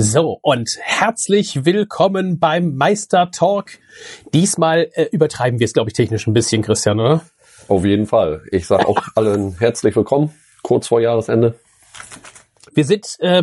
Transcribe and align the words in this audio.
So, 0.00 0.38
und 0.42 0.78
herzlich 0.80 1.64
willkommen 1.64 2.38
beim 2.38 2.76
Meister 2.76 3.32
Talk. 3.32 3.80
Diesmal 4.32 4.88
äh, 4.92 5.06
übertreiben 5.10 5.58
wir 5.58 5.64
es, 5.64 5.72
glaube 5.72 5.90
ich, 5.90 5.94
technisch 5.94 6.28
ein 6.28 6.32
bisschen, 6.34 6.62
Christian, 6.62 7.00
oder? 7.00 7.24
Auf 7.66 7.84
jeden 7.84 8.06
Fall. 8.06 8.44
Ich 8.52 8.68
sage 8.68 8.86
auch 8.86 9.02
allen 9.16 9.58
herzlich 9.58 9.96
willkommen, 9.96 10.32
kurz 10.62 10.86
vor 10.86 11.00
Jahresende. 11.00 11.58
Wir 12.74 12.84
sind 12.84 13.16
äh, 13.18 13.42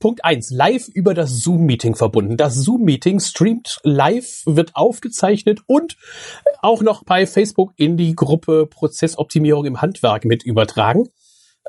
Punkt 0.00 0.24
eins 0.24 0.48
live 0.48 0.88
über 0.88 1.12
das 1.12 1.42
Zoom-Meeting 1.42 1.94
verbunden. 1.94 2.38
Das 2.38 2.54
Zoom-Meeting 2.54 3.20
streamt 3.20 3.78
live, 3.82 4.44
wird 4.46 4.74
aufgezeichnet 4.74 5.60
und 5.66 5.98
auch 6.62 6.80
noch 6.80 7.04
bei 7.04 7.26
Facebook 7.26 7.74
in 7.76 7.98
die 7.98 8.16
Gruppe 8.16 8.66
Prozessoptimierung 8.66 9.66
im 9.66 9.82
Handwerk 9.82 10.24
mit 10.24 10.42
übertragen. 10.42 11.10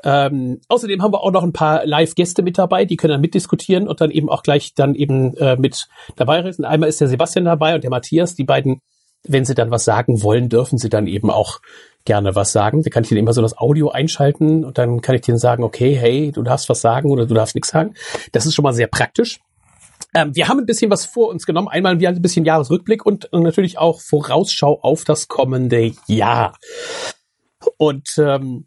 Ähm, 0.02 0.60
außerdem 0.68 1.02
haben 1.02 1.12
wir 1.12 1.22
auch 1.22 1.30
noch 1.30 1.44
ein 1.44 1.52
paar 1.52 1.86
Live-Gäste 1.86 2.42
mit 2.42 2.58
dabei, 2.58 2.84
die 2.84 2.96
können 2.96 3.12
dann 3.12 3.20
mitdiskutieren 3.20 3.86
und 3.88 4.00
dann 4.00 4.10
eben 4.10 4.28
auch 4.28 4.42
gleich 4.42 4.74
dann 4.74 4.94
eben 4.94 5.36
äh, 5.36 5.56
mit 5.56 5.86
dabei 6.16 6.40
reden. 6.40 6.64
Einmal 6.64 6.88
ist 6.88 7.00
der 7.00 7.08
Sebastian 7.08 7.44
dabei 7.44 7.74
und 7.74 7.84
der 7.84 7.90
Matthias, 7.90 8.34
die 8.34 8.44
beiden, 8.44 8.80
wenn 9.26 9.44
sie 9.44 9.54
dann 9.54 9.70
was 9.70 9.84
sagen 9.84 10.22
wollen, 10.22 10.48
dürfen 10.48 10.78
sie 10.78 10.88
dann 10.88 11.06
eben 11.06 11.30
auch 11.30 11.60
gerne 12.04 12.34
was 12.34 12.52
sagen. 12.52 12.82
Da 12.82 12.90
kann 12.90 13.04
ich 13.04 13.08
dann 13.08 13.18
immer 13.18 13.32
so 13.32 13.40
das 13.40 13.56
Audio 13.56 13.90
einschalten 13.90 14.64
und 14.64 14.78
dann 14.78 15.00
kann 15.00 15.14
ich 15.14 15.22
denen 15.22 15.38
sagen, 15.38 15.62
okay, 15.62 15.94
hey, 15.94 16.32
du 16.32 16.42
darfst 16.42 16.68
was 16.68 16.80
sagen 16.80 17.10
oder 17.10 17.26
du 17.26 17.34
darfst 17.34 17.54
nichts 17.54 17.70
sagen. 17.70 17.94
Das 18.32 18.46
ist 18.46 18.54
schon 18.54 18.64
mal 18.64 18.74
sehr 18.74 18.88
praktisch. 18.88 19.38
Ähm, 20.14 20.34
wir 20.34 20.48
haben 20.48 20.58
ein 20.58 20.66
bisschen 20.66 20.90
was 20.90 21.06
vor 21.06 21.28
uns 21.28 21.46
genommen. 21.46 21.68
Einmal 21.68 21.96
ein 21.96 22.22
bisschen 22.22 22.44
Jahresrückblick 22.44 23.06
und 23.06 23.28
natürlich 23.32 23.78
auch 23.78 24.00
Vorausschau 24.00 24.80
auf 24.82 25.04
das 25.04 25.28
kommende 25.28 25.92
Jahr. 26.06 26.56
Und 27.78 28.08
ähm, 28.18 28.66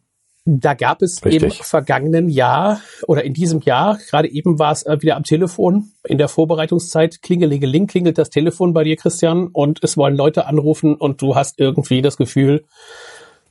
da 0.50 0.74
gab 0.76 1.02
es 1.02 1.24
Richtig. 1.26 1.44
im 1.44 1.52
vergangenen 1.52 2.30
Jahr 2.30 2.80
oder 3.06 3.26
in 3.26 3.34
diesem 3.34 3.60
Jahr, 3.62 4.00
gerade 4.10 4.30
eben 4.30 4.60
war 4.60 4.72
es 4.72 4.84
äh, 4.84 4.98
wieder 5.02 5.18
am 5.18 5.24
Telefon, 5.24 5.92
in 6.06 6.18
der 6.18 6.30
Vorbereitungszeit, 6.30 7.22
klingelingeling, 7.22 7.88
klingelt 7.88 8.18
das 8.18 8.30
Telefon 8.30 8.74
bei 8.74 8.86
dir, 8.86 8.96
Christian, 8.96 9.48
und 9.48 9.84
es 9.84 9.98
wollen 9.98 10.16
Leute 10.16 10.46
anrufen 10.46 10.96
und 10.96 11.22
du 11.22 11.36
hast 11.36 11.60
irgendwie 11.60 12.02
das 12.02 12.16
Gefühl, 12.16 12.64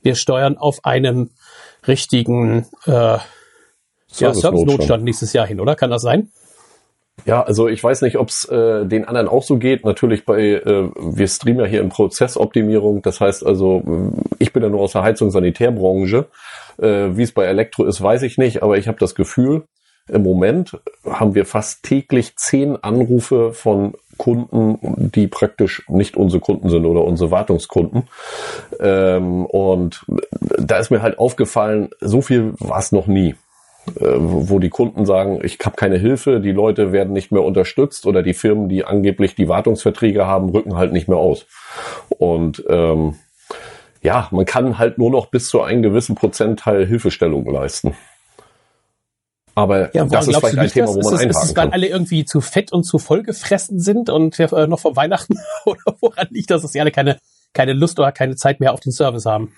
wir 0.01 0.15
steuern 0.15 0.57
auf 0.57 0.85
einen 0.85 1.29
richtigen 1.87 2.65
äh, 2.85 3.19
Service-Notstand 4.07 4.89
ja, 4.89 4.97
nächstes 4.97 5.33
Jahr 5.33 5.45
hin, 5.45 5.59
oder? 5.59 5.75
Kann 5.75 5.91
das 5.91 6.01
sein? 6.01 6.31
Ja, 7.25 7.41
also 7.43 7.67
ich 7.67 7.83
weiß 7.83 8.03
nicht, 8.03 8.17
ob 8.17 8.29
es 8.29 8.45
äh, 8.45 8.85
den 8.85 9.05
anderen 9.05 9.27
auch 9.27 9.43
so 9.43 9.57
geht. 9.57 9.85
Natürlich 9.85 10.25
bei, 10.25 10.39
äh, 10.39 10.89
wir 10.95 11.27
streamen 11.27 11.61
ja 11.61 11.65
hier 11.65 11.81
in 11.81 11.89
Prozessoptimierung. 11.89 13.01
Das 13.01 13.19
heißt 13.19 13.45
also, 13.45 14.13
ich 14.39 14.53
bin 14.53 14.63
ja 14.63 14.69
nur 14.69 14.81
aus 14.81 14.93
der 14.93 15.03
Heizung 15.03 15.31
Sanitärbranche. 15.31 16.25
Äh, 16.77 17.17
Wie 17.17 17.23
es 17.23 17.31
bei 17.31 17.45
Elektro 17.45 17.85
ist, 17.85 18.01
weiß 18.01 18.21
ich 18.21 18.37
nicht, 18.37 18.63
aber 18.63 18.77
ich 18.77 18.87
habe 18.87 18.99
das 18.99 19.15
Gefühl, 19.15 19.63
im 20.07 20.23
Moment 20.23 20.77
haben 21.05 21.35
wir 21.35 21.45
fast 21.45 21.83
täglich 21.83 22.37
zehn 22.37 22.81
Anrufe 22.81 23.51
von 23.51 23.93
Kunden, 24.17 24.79
die 25.13 25.27
praktisch 25.27 25.83
nicht 25.89 26.15
unsere 26.15 26.39
Kunden 26.39 26.69
sind 26.69 26.85
oder 26.85 27.03
unsere 27.03 27.29
Wartungskunden. 27.29 28.03
Ähm, 28.79 29.45
und 29.45 30.05
da 30.57 30.77
ist 30.77 30.91
mir 30.91 31.01
halt 31.01 31.19
aufgefallen, 31.19 31.89
so 31.99 32.21
viel 32.21 32.53
war 32.59 32.79
es 32.79 32.91
noch 32.91 33.07
nie 33.07 33.31
äh, 33.31 33.46
wo 33.95 34.59
die 34.59 34.69
Kunden 34.69 35.05
sagen, 35.05 35.39
ich 35.43 35.57
habe 35.63 35.75
keine 35.75 35.97
Hilfe, 35.97 36.39
die 36.39 36.51
Leute 36.51 36.91
werden 36.91 37.13
nicht 37.13 37.31
mehr 37.31 37.43
unterstützt 37.43 38.05
oder 38.05 38.21
die 38.21 38.33
Firmen, 38.33 38.69
die 38.69 38.83
angeblich 38.83 39.35
die 39.35 39.47
Wartungsverträge 39.47 40.25
haben, 40.25 40.49
rücken 40.49 40.75
halt 40.75 40.91
nicht 40.91 41.07
mehr 41.07 41.17
aus. 41.17 41.45
Und 42.09 42.63
ähm, 42.69 43.15
ja, 44.01 44.27
man 44.31 44.45
kann 44.45 44.77
halt 44.77 44.97
nur 44.97 45.09
noch 45.09 45.27
bis 45.27 45.49
zu 45.49 45.61
einem 45.61 45.81
gewissen 45.81 46.15
Prozentteil 46.15 46.85
Hilfestellung 46.85 47.45
leisten. 47.49 47.95
Aber 49.55 49.93
ja, 49.95 50.05
das 50.05 50.27
ist 50.27 50.37
vielleicht 50.37 50.57
ein 50.57 50.69
Thema, 50.69 50.87
wo 50.89 51.01
man 51.01 51.01
ist 51.01 51.07
einhaken 51.13 51.29
ist 51.29 51.43
es, 51.49 51.55
weil 51.55 51.69
alle 51.71 51.87
irgendwie 51.87 52.25
zu 52.25 52.41
fett 52.41 52.71
und 52.71 52.83
zu 52.83 52.99
voll 52.99 53.23
gefressen 53.23 53.79
sind 53.79 54.09
und 54.09 54.39
äh, 54.39 54.67
noch 54.67 54.79
vor 54.79 54.95
Weihnachten? 54.95 55.39
Oder 55.65 55.81
woran 55.99 56.27
liegt 56.29 56.51
das, 56.51 56.61
dass 56.61 56.73
sie 56.73 56.79
alle 56.79 56.91
keine, 56.91 57.17
keine 57.53 57.73
Lust 57.73 57.99
oder 57.99 58.11
keine 58.11 58.35
Zeit 58.35 58.59
mehr 58.59 58.73
auf 58.73 58.81
den 58.81 58.91
Service 58.91 59.25
haben? 59.25 59.55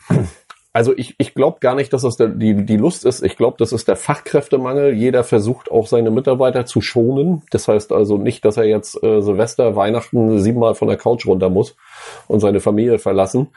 Also 0.72 0.94
ich, 0.96 1.16
ich 1.18 1.34
glaube 1.34 1.60
gar 1.62 1.74
nicht, 1.74 1.92
dass 1.94 2.04
das 2.04 2.16
der, 2.16 2.28
die, 2.28 2.64
die 2.64 2.78
Lust 2.78 3.04
ist. 3.04 3.24
Ich 3.24 3.38
glaube, 3.38 3.56
das 3.58 3.72
ist 3.72 3.88
der 3.88 3.96
Fachkräftemangel. 3.96 4.94
Jeder 4.94 5.24
versucht 5.24 5.72
auch 5.72 5.88
seine 5.88 6.12
Mitarbeiter 6.12 6.66
zu 6.68 6.80
schonen. 6.82 7.42
Das 7.50 7.68
heißt 7.68 7.92
also 7.92 8.18
nicht, 8.18 8.46
dass 8.46 8.58
er 8.58 8.66
jetzt 8.66 9.02
äh, 9.04 9.22
Silvester, 9.22 9.76
Weihnachten 9.76 10.40
siebenmal 10.40 10.76
von 10.76 10.88
der 10.88 10.98
Couch 10.98 11.26
runter 11.26 11.50
muss 11.50 11.76
und 12.28 12.40
seine 12.40 12.60
Familie 12.60 13.00
verlassen 13.00 13.48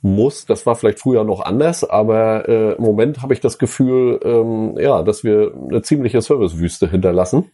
muss. 0.00 0.46
Das 0.46 0.64
war 0.64 0.76
vielleicht 0.76 1.00
früher 1.00 1.24
noch 1.24 1.40
anders, 1.40 1.82
aber 1.82 2.48
äh, 2.48 2.72
im 2.74 2.82
Moment 2.82 3.22
habe 3.22 3.34
ich 3.34 3.40
das 3.40 3.58
Gefühl, 3.58 4.20
ähm, 4.22 4.78
ja, 4.78 5.02
dass 5.02 5.24
wir 5.24 5.52
eine 5.68 5.82
ziemliche 5.82 6.22
Servicewüste 6.22 6.88
hinterlassen. 6.88 7.50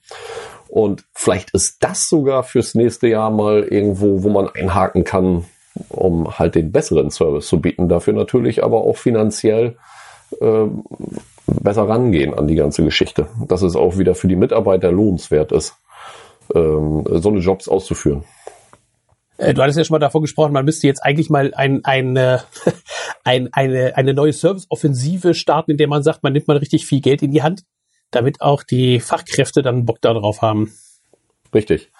Und 0.68 1.04
vielleicht 1.14 1.50
ist 1.52 1.82
das 1.82 2.08
sogar 2.08 2.42
fürs 2.42 2.74
nächste 2.74 3.08
Jahr 3.08 3.30
mal 3.30 3.64
irgendwo, 3.64 4.22
wo 4.22 4.28
man 4.28 4.48
einhaken 4.48 5.04
kann, 5.04 5.46
um 5.88 6.38
halt 6.38 6.54
den 6.54 6.72
besseren 6.72 7.10
Service 7.10 7.46
zu 7.46 7.60
bieten. 7.60 7.88
Dafür 7.88 8.12
natürlich 8.12 8.62
aber 8.62 8.82
auch 8.82 8.96
finanziell 8.96 9.76
äh, 10.40 10.66
besser 11.46 11.88
rangehen 11.88 12.34
an 12.34 12.46
die 12.46 12.54
ganze 12.54 12.84
Geschichte. 12.84 13.26
Dass 13.46 13.62
es 13.62 13.76
auch 13.76 13.98
wieder 13.98 14.14
für 14.14 14.28
die 14.28 14.36
Mitarbeiter 14.36 14.92
lohnenswert 14.92 15.52
ist, 15.52 15.74
ähm, 16.54 17.04
so 17.06 17.30
eine 17.30 17.40
Jobs 17.40 17.68
auszuführen. 17.68 18.24
Äh, 19.40 19.54
du 19.54 19.62
hattest 19.62 19.78
ja 19.78 19.84
schon 19.84 19.94
mal 19.94 19.98
davon 19.98 20.22
gesprochen, 20.22 20.52
man 20.52 20.64
müsste 20.64 20.86
jetzt 20.86 21.02
eigentlich 21.04 21.30
mal 21.30 21.52
ein, 21.54 21.84
ein, 21.84 22.16
äh, 22.16 22.38
ein, 23.24 23.48
eine, 23.52 23.96
eine 23.96 24.14
neue 24.14 24.32
Serviceoffensive 24.32 25.34
starten, 25.34 25.72
in 25.72 25.76
der 25.78 25.88
man 25.88 26.02
sagt, 26.02 26.22
man 26.22 26.32
nimmt 26.32 26.48
mal 26.48 26.58
richtig 26.58 26.86
viel 26.86 27.00
Geld 27.00 27.22
in 27.22 27.30
die 27.30 27.42
Hand, 27.42 27.62
damit 28.10 28.40
auch 28.40 28.62
die 28.62 29.00
Fachkräfte 29.00 29.62
dann 29.62 29.86
Bock 29.86 30.00
darauf 30.00 30.42
haben. 30.42 30.72
Richtig. 31.54 31.90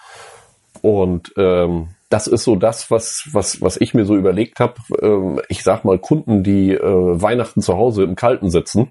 Und 0.82 1.32
ähm, 1.36 1.88
das 2.10 2.26
ist 2.26 2.44
so 2.44 2.56
das, 2.56 2.90
was, 2.90 3.28
was, 3.32 3.62
was 3.62 3.80
ich 3.80 3.94
mir 3.94 4.04
so 4.04 4.16
überlegt 4.16 4.60
habe. 4.60 4.74
Ähm, 5.00 5.40
ich 5.48 5.62
sag 5.62 5.84
mal, 5.84 5.98
Kunden, 5.98 6.42
die 6.42 6.72
äh, 6.72 6.82
Weihnachten 6.82 7.62
zu 7.62 7.76
Hause 7.76 8.02
im 8.02 8.16
Kalten 8.16 8.50
sitzen, 8.50 8.90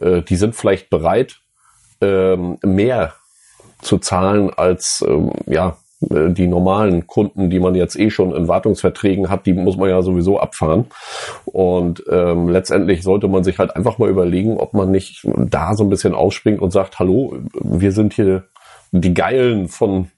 äh, 0.00 0.22
die 0.22 0.36
sind 0.36 0.56
vielleicht 0.56 0.90
bereit, 0.90 1.36
ähm, 2.00 2.58
mehr 2.62 3.14
zu 3.82 3.98
zahlen 3.98 4.50
als 4.50 5.04
ähm, 5.06 5.32
ja 5.46 5.76
äh, 6.10 6.30
die 6.30 6.46
normalen 6.46 7.06
Kunden, 7.06 7.50
die 7.50 7.60
man 7.60 7.74
jetzt 7.74 7.98
eh 7.98 8.10
schon 8.10 8.34
in 8.34 8.48
Wartungsverträgen 8.48 9.28
hat, 9.28 9.44
die 9.44 9.52
muss 9.52 9.76
man 9.76 9.90
ja 9.90 10.00
sowieso 10.00 10.40
abfahren. 10.40 10.86
Und 11.44 12.04
ähm, 12.10 12.48
letztendlich 12.48 13.02
sollte 13.02 13.28
man 13.28 13.44
sich 13.44 13.58
halt 13.58 13.76
einfach 13.76 13.98
mal 13.98 14.08
überlegen, 14.08 14.58
ob 14.58 14.72
man 14.72 14.90
nicht 14.90 15.26
da 15.26 15.74
so 15.74 15.84
ein 15.84 15.90
bisschen 15.90 16.14
aufspringt 16.14 16.62
und 16.62 16.70
sagt, 16.70 16.98
hallo, 16.98 17.36
wir 17.52 17.92
sind 17.92 18.14
hier 18.14 18.44
die 18.92 19.14
Geilen 19.14 19.68
von 19.68 20.10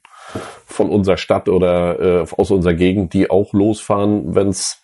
von 0.66 0.91
unserer 0.91 1.16
Stadt 1.16 1.49
oder 1.49 2.00
äh, 2.00 2.27
aus 2.37 2.50
unserer 2.50 2.75
Gegend, 2.75 3.12
die 3.12 3.31
auch 3.31 3.53
losfahren, 3.53 4.34
wenn's, 4.34 4.83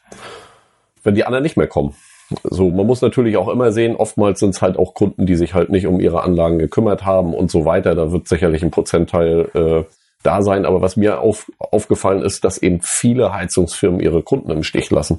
wenn 1.03 1.15
die 1.15 1.25
anderen 1.25 1.43
nicht 1.43 1.57
mehr 1.57 1.69
kommen. 1.69 1.95
So, 2.43 2.71
man 2.71 2.87
muss 2.87 3.03
natürlich 3.03 3.37
auch 3.37 3.49
immer 3.49 3.71
sehen, 3.71 3.97
oftmals 3.97 4.41
sind 4.41 4.51
es 4.51 4.63
halt 4.63 4.79
auch 4.79 4.95
Kunden, 4.95 5.27
die 5.27 5.37
sich 5.37 5.55
halt 5.55 5.71
nicht 5.71 5.87
um 5.87 6.01
ihre 6.01 6.23
Anlagen 6.23 6.59
gekümmert 6.59 7.05
haben 7.05 7.35
und 7.35 7.51
so 7.51 7.65
weiter. 7.65 7.95
Da 7.95 8.13
wird 8.13 8.29
sicherlich 8.29 8.63
ein 8.63 8.71
Prozentteil 8.71 9.51
äh, 9.55 9.85
da 10.23 10.43
sein. 10.43 10.65
Aber 10.65 10.81
was 10.81 10.97
mir 10.97 11.21
auf, 11.21 11.51
aufgefallen 11.59 12.23
ist, 12.23 12.45
dass 12.45 12.59
eben 12.59 12.81
viele 12.83 13.33
Heizungsfirmen 13.33 14.01
ihre 14.01 14.23
Kunden 14.23 14.51
im 14.51 14.63
Stich 14.63 14.91
lassen. 14.91 15.19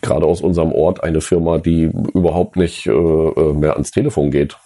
Gerade 0.00 0.26
aus 0.26 0.40
unserem 0.40 0.72
Ort 0.72 1.04
eine 1.04 1.20
Firma, 1.20 1.58
die 1.58 1.90
überhaupt 2.14 2.56
nicht 2.56 2.86
äh, 2.86 2.90
äh 2.90 3.52
mehr 3.52 3.74
ans 3.74 3.90
Telefon 3.90 4.30
geht. 4.30 4.56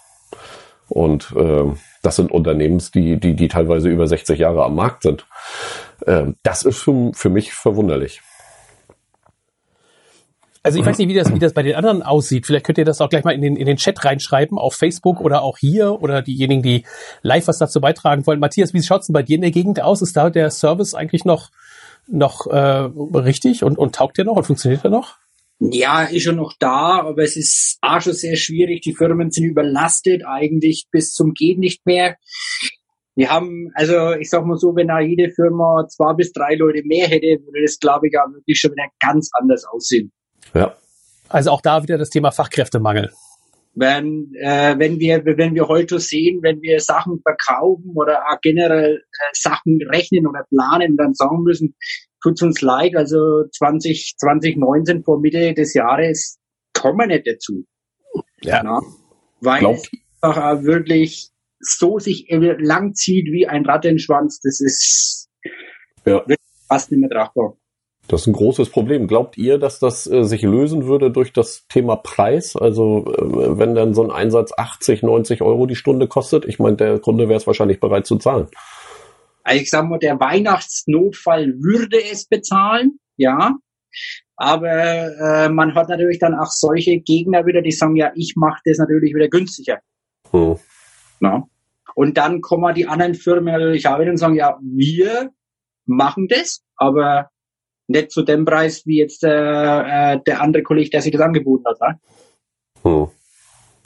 Und 0.92 1.32
äh, 1.34 1.72
das 2.02 2.16
sind 2.16 2.30
Unternehmens, 2.30 2.90
die, 2.90 3.18
die, 3.18 3.34
die 3.34 3.48
teilweise 3.48 3.88
über 3.88 4.06
60 4.06 4.38
Jahre 4.38 4.64
am 4.64 4.74
Markt 4.74 5.04
sind. 5.04 5.26
Ähm, 6.06 6.36
das 6.42 6.64
ist 6.64 6.82
für, 6.82 7.12
für 7.14 7.30
mich 7.30 7.54
verwunderlich. 7.54 8.20
Also 10.62 10.78
ich 10.78 10.84
weiß 10.84 10.98
nicht, 10.98 11.08
wie 11.08 11.14
das, 11.14 11.32
wie 11.32 11.38
das 11.38 11.54
bei 11.54 11.62
den 11.62 11.74
anderen 11.74 12.02
aussieht. 12.02 12.46
Vielleicht 12.46 12.66
könnt 12.66 12.76
ihr 12.76 12.84
das 12.84 13.00
auch 13.00 13.08
gleich 13.08 13.24
mal 13.24 13.32
in 13.32 13.40
den, 13.40 13.56
in 13.56 13.66
den 13.66 13.78
Chat 13.78 14.04
reinschreiben, 14.04 14.58
auf 14.58 14.74
Facebook 14.74 15.20
oder 15.20 15.42
auch 15.42 15.56
hier 15.56 16.02
oder 16.02 16.20
diejenigen, 16.20 16.62
die 16.62 16.84
live 17.22 17.48
was 17.48 17.58
dazu 17.58 17.80
beitragen 17.80 18.26
wollen. 18.26 18.38
Matthias, 18.38 18.74
wie 18.74 18.82
schaut's 18.82 19.06
denn 19.06 19.14
bei 19.14 19.22
dir 19.22 19.36
in 19.36 19.42
der 19.42 19.50
Gegend 19.50 19.80
aus? 19.80 20.02
Ist 20.02 20.16
da 20.16 20.28
der 20.28 20.50
Service 20.50 20.94
eigentlich 20.94 21.24
noch, 21.24 21.50
noch 22.06 22.46
äh, 22.46 22.58
richtig 22.58 23.64
und, 23.64 23.78
und 23.78 23.94
taugt 23.94 24.18
der 24.18 24.26
noch 24.26 24.36
und 24.36 24.44
funktioniert 24.44 24.84
der 24.84 24.90
noch? 24.90 25.16
Ja, 25.70 26.02
ist 26.02 26.24
schon 26.24 26.36
noch 26.36 26.54
da, 26.58 27.02
aber 27.02 27.22
es 27.22 27.36
ist 27.36 27.78
auch 27.82 28.00
schon 28.00 28.14
sehr 28.14 28.34
schwierig. 28.34 28.80
Die 28.80 28.94
Firmen 28.94 29.30
sind 29.30 29.44
überlastet, 29.44 30.22
eigentlich 30.26 30.86
bis 30.90 31.12
zum 31.12 31.34
geht 31.34 31.58
nicht 31.58 31.86
mehr. 31.86 32.16
Wir 33.14 33.30
haben, 33.30 33.70
also 33.74 34.12
ich 34.14 34.28
sag 34.28 34.44
mal 34.44 34.56
so, 34.56 34.74
wenn 34.74 34.88
da 34.88 34.98
jede 34.98 35.30
Firma 35.30 35.86
zwei 35.88 36.14
bis 36.14 36.32
drei 36.32 36.56
Leute 36.56 36.82
mehr 36.84 37.06
hätte, 37.06 37.38
würde 37.44 37.62
das, 37.62 37.78
glaube 37.78 38.08
ich, 38.08 38.14
auch 38.18 38.32
wirklich 38.32 38.58
schon 38.58 38.72
wieder 38.72 38.88
ganz 38.98 39.30
anders 39.38 39.64
aussehen. 39.64 40.10
Ja. 40.52 40.74
Also 41.28 41.50
auch 41.50 41.60
da 41.60 41.82
wieder 41.82 41.96
das 41.96 42.10
Thema 42.10 42.32
Fachkräftemangel. 42.32 43.12
Wenn, 43.74 44.32
äh, 44.40 44.74
wenn 44.78 44.98
wir, 44.98 45.24
wenn 45.24 45.54
wir 45.54 45.68
heute 45.68 46.00
sehen, 46.00 46.40
wenn 46.42 46.60
wir 46.60 46.80
Sachen 46.80 47.20
verkaufen 47.22 47.92
oder 47.94 48.22
auch 48.28 48.40
generell 48.42 48.96
äh, 48.96 49.30
Sachen 49.32 49.78
rechnen 49.90 50.26
oder 50.26 50.44
planen, 50.50 50.96
dann 50.96 51.14
sagen 51.14 51.42
müssen, 51.42 51.76
tut's 52.22 52.42
uns 52.42 52.60
leid, 52.60 52.96
also 52.96 53.44
20, 53.52 54.16
2019 54.18 55.02
vor 55.02 55.20
Mitte 55.20 55.54
des 55.54 55.74
Jahres 55.74 56.38
kommen 56.72 56.98
wir 56.98 57.06
nicht 57.06 57.26
dazu. 57.26 57.64
Ja. 58.42 58.62
Na, 58.62 58.80
weil 59.40 59.60
Glaubt. 59.60 59.90
es 59.92 59.98
einfach 60.20 60.62
wirklich 60.62 61.30
so 61.60 61.98
sich 61.98 62.26
lang 62.30 62.94
zieht 62.94 63.26
wie 63.26 63.46
ein 63.46 63.64
Rattenschwanz, 63.64 64.40
das 64.40 64.60
ist 64.60 65.28
ja. 66.04 66.24
fast 66.68 66.90
nicht 66.90 67.00
mehr 67.00 67.10
tragbar. 67.10 67.56
Das 68.08 68.22
ist 68.22 68.26
ein 68.26 68.32
großes 68.32 68.70
Problem. 68.70 69.06
Glaubt 69.06 69.38
ihr, 69.38 69.58
dass 69.58 69.78
das 69.78 70.10
äh, 70.10 70.24
sich 70.24 70.42
lösen 70.42 70.86
würde 70.86 71.10
durch 71.10 71.32
das 71.32 71.66
Thema 71.68 71.96
Preis? 71.96 72.56
Also 72.56 73.04
äh, 73.06 73.58
wenn 73.58 73.74
dann 73.74 73.94
so 73.94 74.02
ein 74.02 74.10
Einsatz 74.10 74.52
80, 74.56 75.02
90 75.02 75.40
Euro 75.40 75.66
die 75.66 75.76
Stunde 75.76 76.08
kostet, 76.08 76.44
ich 76.44 76.58
meine, 76.58 76.76
der 76.76 76.98
Kunde 76.98 77.28
wäre 77.28 77.36
es 77.36 77.46
wahrscheinlich 77.46 77.78
bereit 77.78 78.06
zu 78.06 78.16
zahlen. 78.16 78.48
Also 79.44 79.62
ich 79.62 79.70
sag 79.70 79.88
mal, 79.88 79.98
der 79.98 80.18
Weihnachtsnotfall 80.20 81.54
würde 81.58 81.98
es 82.10 82.26
bezahlen, 82.26 82.98
ja. 83.16 83.56
Aber 84.36 84.68
äh, 84.68 85.48
man 85.48 85.74
hat 85.74 85.88
natürlich 85.88 86.18
dann 86.18 86.34
auch 86.34 86.50
solche 86.50 86.98
Gegner 87.00 87.46
wieder, 87.46 87.62
die 87.62 87.70
sagen, 87.70 87.96
ja, 87.96 88.10
ich 88.14 88.34
mache 88.36 88.60
das 88.64 88.78
natürlich 88.78 89.14
wieder 89.14 89.28
günstiger. 89.28 89.80
Hm. 90.30 90.56
Na? 91.20 91.46
Und 91.94 92.16
dann 92.16 92.40
kommen 92.40 92.74
die 92.74 92.86
anderen 92.86 93.14
Firmen 93.14 93.52
natürlich 93.52 93.86
auch 93.86 94.00
wieder 94.00 94.10
und 94.10 94.16
sagen, 94.16 94.34
ja, 94.34 94.58
wir 94.62 95.30
machen 95.84 96.26
das, 96.28 96.62
aber 96.76 97.30
nicht 97.88 98.10
zu 98.10 98.22
dem 98.22 98.44
Preis 98.44 98.86
wie 98.86 98.98
jetzt 98.98 99.22
äh, 99.24 99.28
äh, 100.14 100.20
der 100.26 100.40
andere 100.40 100.62
Kollege, 100.62 100.90
der 100.90 101.02
sich 101.02 101.12
das 101.12 101.20
angeboten 101.20 101.64
hat. 101.66 101.80
Ne? 101.80 102.00
Hm. 102.82 103.08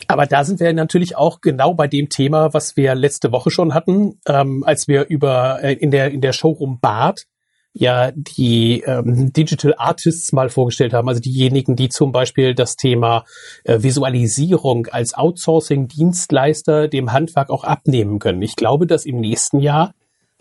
Aber 0.08 0.26
da 0.26 0.44
sind 0.44 0.60
wir 0.60 0.72
natürlich 0.72 1.16
auch 1.16 1.40
genau 1.40 1.74
bei 1.74 1.88
dem 1.88 2.08
Thema, 2.08 2.54
was 2.54 2.76
wir 2.76 2.94
letzte 2.94 3.32
Woche 3.32 3.50
schon 3.50 3.74
hatten, 3.74 4.20
ähm, 4.26 4.64
als 4.64 4.88
wir 4.88 5.06
über 5.08 5.62
äh, 5.62 5.74
in 5.74 5.90
der 5.90 6.10
in 6.10 6.20
der 6.20 6.32
Showroom 6.32 6.78
Bart 6.80 7.24
ja 7.72 8.10
die 8.12 8.82
ähm, 8.86 9.32
Digital 9.32 9.74
Artists 9.76 10.32
mal 10.32 10.48
vorgestellt 10.48 10.94
haben, 10.94 11.08
also 11.08 11.20
diejenigen, 11.20 11.76
die 11.76 11.90
zum 11.90 12.10
Beispiel 12.10 12.54
das 12.54 12.76
Thema 12.76 13.24
äh, 13.64 13.82
Visualisierung 13.82 14.86
als 14.86 15.14
Outsourcing-Dienstleister 15.14 16.88
dem 16.88 17.12
Handwerk 17.12 17.50
auch 17.50 17.64
abnehmen 17.64 18.18
können. 18.18 18.40
Ich 18.40 18.56
glaube, 18.56 18.86
dass 18.86 19.04
im 19.04 19.20
nächsten 19.20 19.60
Jahr 19.60 19.92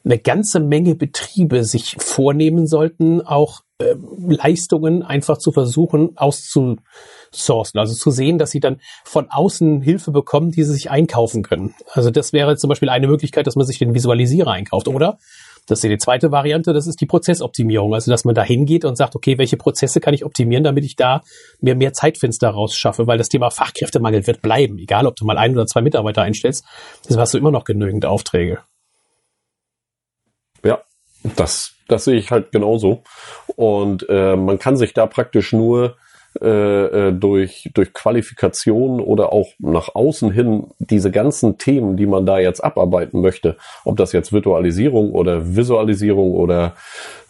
eine 0.06 0.18
ganze 0.18 0.60
Menge 0.60 0.96
Betriebe 0.96 1.64
sich 1.64 1.98
vornehmen 2.00 2.68
sollten, 2.68 3.22
auch 3.22 3.65
äh, 3.80 3.96
Leistungen 4.28 5.04
einfach 5.04 5.38
zu 5.38 5.52
versuchen 5.52 6.16
auszusourcen, 6.16 7.80
also 7.80 7.94
zu 7.94 8.10
sehen, 8.10 8.38
dass 8.38 8.52
sie 8.52 8.62
dann 8.62 8.80
von 9.04 9.28
außen 9.30 9.82
Hilfe 9.82 10.12
bekommen, 10.12 10.52
die 10.52 10.64
sie 10.64 10.74
sich 10.74 10.90
einkaufen 10.90 11.44
können. 11.44 11.76
Also 11.92 12.10
das 12.10 12.32
wäre 12.32 12.56
zum 12.56 12.70
Beispiel 12.70 12.90
eine 12.90 13.08
Möglichkeit, 13.08 13.48
dass 13.48 13.56
man 13.56 13.66
sich 13.66 13.78
den 13.78 13.94
Visualisierer 13.94 14.52
einkauft, 14.52 14.88
oder? 14.88 15.18
Das 15.68 15.84
ist 15.84 15.90
die 15.90 15.98
zweite 15.98 16.32
Variante, 16.32 16.74
das 16.74 16.86
ist 16.88 17.02
die 17.02 17.06
Prozessoptimierung. 17.08 17.94
Also, 17.94 18.12
dass 18.12 18.24
man 18.24 18.36
da 18.36 18.44
hingeht 18.44 18.86
und 18.86 18.96
sagt, 18.96 19.16
okay, 19.16 19.38
welche 19.38 19.58
Prozesse 19.58 20.00
kann 20.00 20.14
ich 20.14 20.24
optimieren, 20.24 20.64
damit 20.64 20.86
ich 20.86 20.96
da 20.96 21.22
mir 21.60 21.76
mehr 21.76 21.92
Zeitfenster 21.92 22.50
rausschaffe, 22.50 23.08
weil 23.08 23.18
das 23.18 23.30
Thema 23.30 23.50
Fachkräftemangel 23.50 24.28
wird 24.28 24.42
bleiben. 24.42 24.78
Egal, 24.78 25.08
ob 25.08 25.16
du 25.16 25.26
mal 25.26 25.38
ein 25.38 25.54
oder 25.54 25.66
zwei 25.66 25.82
Mitarbeiter 25.82 26.22
einstellst, 26.22 26.64
das 27.08 27.18
hast 27.18 27.34
du 27.34 27.40
immer 27.40 27.52
noch 27.52 27.64
genügend 27.64 28.06
Aufträge. 28.06 28.60
Das, 31.36 31.74
das 31.88 32.06
sehe 32.06 32.18
ich 32.18 32.32
halt 32.32 32.52
genauso. 32.52 33.04
Und 33.56 34.08
äh, 34.10 34.36
man 34.36 34.60
kann 34.60 34.78
sich 34.78 34.94
da 34.94 35.06
praktisch 35.08 35.54
nur 35.54 35.96
äh, 36.42 37.08
äh, 37.08 37.12
durch, 37.14 37.72
durch 37.74 37.94
Qualifikation 37.94 39.00
oder 39.00 39.32
auch 39.32 39.48
nach 39.58 39.96
außen 39.96 40.32
hin 40.32 40.68
diese 40.80 41.10
ganzen 41.10 41.58
Themen, 41.58 41.96
die 41.96 42.06
man 42.06 42.26
da 42.26 42.40
jetzt 42.40 42.62
abarbeiten 42.62 43.22
möchte, 43.22 43.56
ob 43.86 43.96
das 43.96 44.12
jetzt 44.12 44.34
Virtualisierung 44.34 45.14
oder 45.14 45.56
Visualisierung 45.56 46.34
oder 46.34 46.74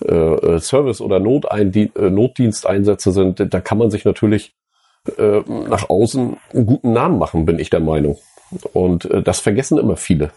äh, 0.04 0.16
äh 0.16 0.60
Service 0.60 1.02
oder 1.02 1.20
Noteindien 1.20 1.92
äh, 1.96 2.10
Notdiensteinsätze 2.10 3.12
sind, 3.12 3.54
da 3.54 3.62
kann 3.62 3.78
man 3.78 3.92
sich 3.92 4.06
natürlich 4.06 4.56
äh, 5.20 5.42
nach 5.70 5.88
außen 5.88 6.38
einen 6.54 6.66
guten 6.66 6.92
Namen 6.92 7.20
machen, 7.20 7.46
bin 7.46 7.60
ich 7.60 7.70
der 7.70 7.82
Meinung. 7.82 8.18
Und 8.74 9.06
äh, 9.06 9.22
das 9.22 9.40
vergessen 9.40 9.78
immer 9.78 9.98
viele. 9.98 10.32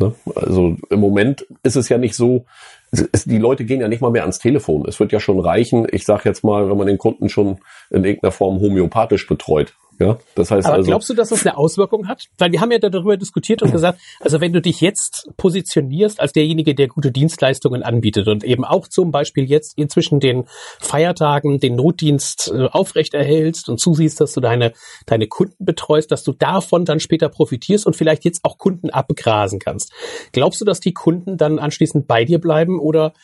Ne? 0.00 0.14
Also 0.34 0.76
im 0.90 1.00
Moment 1.00 1.46
ist 1.62 1.76
es 1.76 1.88
ja 1.88 1.98
nicht 1.98 2.14
so, 2.14 2.44
es, 2.90 3.24
die 3.24 3.38
Leute 3.38 3.64
gehen 3.64 3.80
ja 3.80 3.88
nicht 3.88 4.00
mal 4.00 4.10
mehr 4.10 4.22
ans 4.22 4.38
Telefon. 4.38 4.84
Es 4.88 4.98
wird 5.00 5.12
ja 5.12 5.20
schon 5.20 5.40
reichen, 5.40 5.86
ich 5.90 6.04
sage 6.04 6.22
jetzt 6.24 6.44
mal, 6.44 6.68
wenn 6.70 6.76
man 6.76 6.86
den 6.86 6.98
Kunden 6.98 7.28
schon 7.28 7.58
in 7.90 8.04
irgendeiner 8.04 8.32
Form 8.32 8.60
homöopathisch 8.60 9.26
betreut. 9.26 9.74
Ja, 10.00 10.16
das 10.36 10.52
heißt 10.52 10.66
Aber 10.66 10.76
also, 10.76 10.86
glaubst 10.88 11.10
du, 11.10 11.14
dass 11.14 11.30
das 11.30 11.44
eine 11.44 11.56
Auswirkung 11.56 12.06
hat? 12.06 12.28
Weil 12.38 12.52
wir 12.52 12.60
haben 12.60 12.70
ja 12.70 12.78
darüber 12.78 13.16
diskutiert 13.16 13.62
und 13.62 13.72
gesagt, 13.72 13.98
also 14.20 14.40
wenn 14.40 14.52
du 14.52 14.60
dich 14.60 14.80
jetzt 14.80 15.28
positionierst 15.36 16.20
als 16.20 16.32
derjenige, 16.32 16.76
der 16.76 16.86
gute 16.86 17.10
Dienstleistungen 17.10 17.82
anbietet 17.82 18.28
und 18.28 18.44
eben 18.44 18.64
auch 18.64 18.86
zum 18.86 19.10
Beispiel 19.10 19.44
jetzt 19.44 19.76
inzwischen 19.76 20.20
den 20.20 20.44
Feiertagen 20.78 21.58
den 21.58 21.74
Notdienst 21.74 22.52
äh, 22.54 22.66
aufrechterhältst 22.66 23.68
und 23.68 23.80
zusiehst, 23.80 24.20
dass 24.20 24.34
du 24.34 24.40
deine, 24.40 24.72
deine 25.06 25.26
Kunden 25.26 25.64
betreust, 25.64 26.12
dass 26.12 26.22
du 26.22 26.32
davon 26.32 26.84
dann 26.84 27.00
später 27.00 27.28
profitierst 27.28 27.84
und 27.84 27.96
vielleicht 27.96 28.24
jetzt 28.24 28.44
auch 28.44 28.56
Kunden 28.56 28.90
abgrasen 28.90 29.58
kannst. 29.58 29.92
Glaubst 30.30 30.60
du, 30.60 30.64
dass 30.64 30.78
die 30.78 30.92
Kunden 30.92 31.36
dann 31.38 31.58
anschließend 31.58 32.06
bei 32.06 32.24
dir 32.24 32.38
bleiben 32.38 32.78
oder 32.78 33.14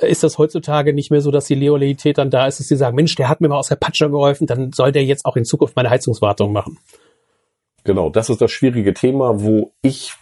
ist 0.00 0.22
das 0.22 0.38
heutzutage 0.38 0.92
nicht 0.92 1.10
mehr 1.10 1.20
so, 1.20 1.30
dass 1.30 1.46
die 1.46 1.54
Loyalität 1.54 2.18
dann 2.18 2.30
da 2.30 2.46
ist, 2.46 2.60
dass 2.60 2.68
sie 2.68 2.76
sagen, 2.76 2.96
Mensch, 2.96 3.14
der 3.14 3.28
hat 3.28 3.40
mir 3.40 3.48
mal 3.48 3.58
aus 3.58 3.68
der 3.68 3.76
Patsche 3.76 4.10
geholfen, 4.10 4.46
dann 4.46 4.72
soll 4.72 4.92
der 4.92 5.04
jetzt 5.04 5.24
auch 5.24 5.36
in 5.36 5.44
Zukunft 5.44 5.76
meine 5.76 5.90
Heizungswartung 5.90 6.52
machen. 6.52 6.78
Genau, 7.84 8.08
das 8.08 8.30
ist 8.30 8.40
das 8.40 8.50
schwierige 8.50 8.94
Thema, 8.94 9.42
wo 9.42 9.72
ich 9.82 10.14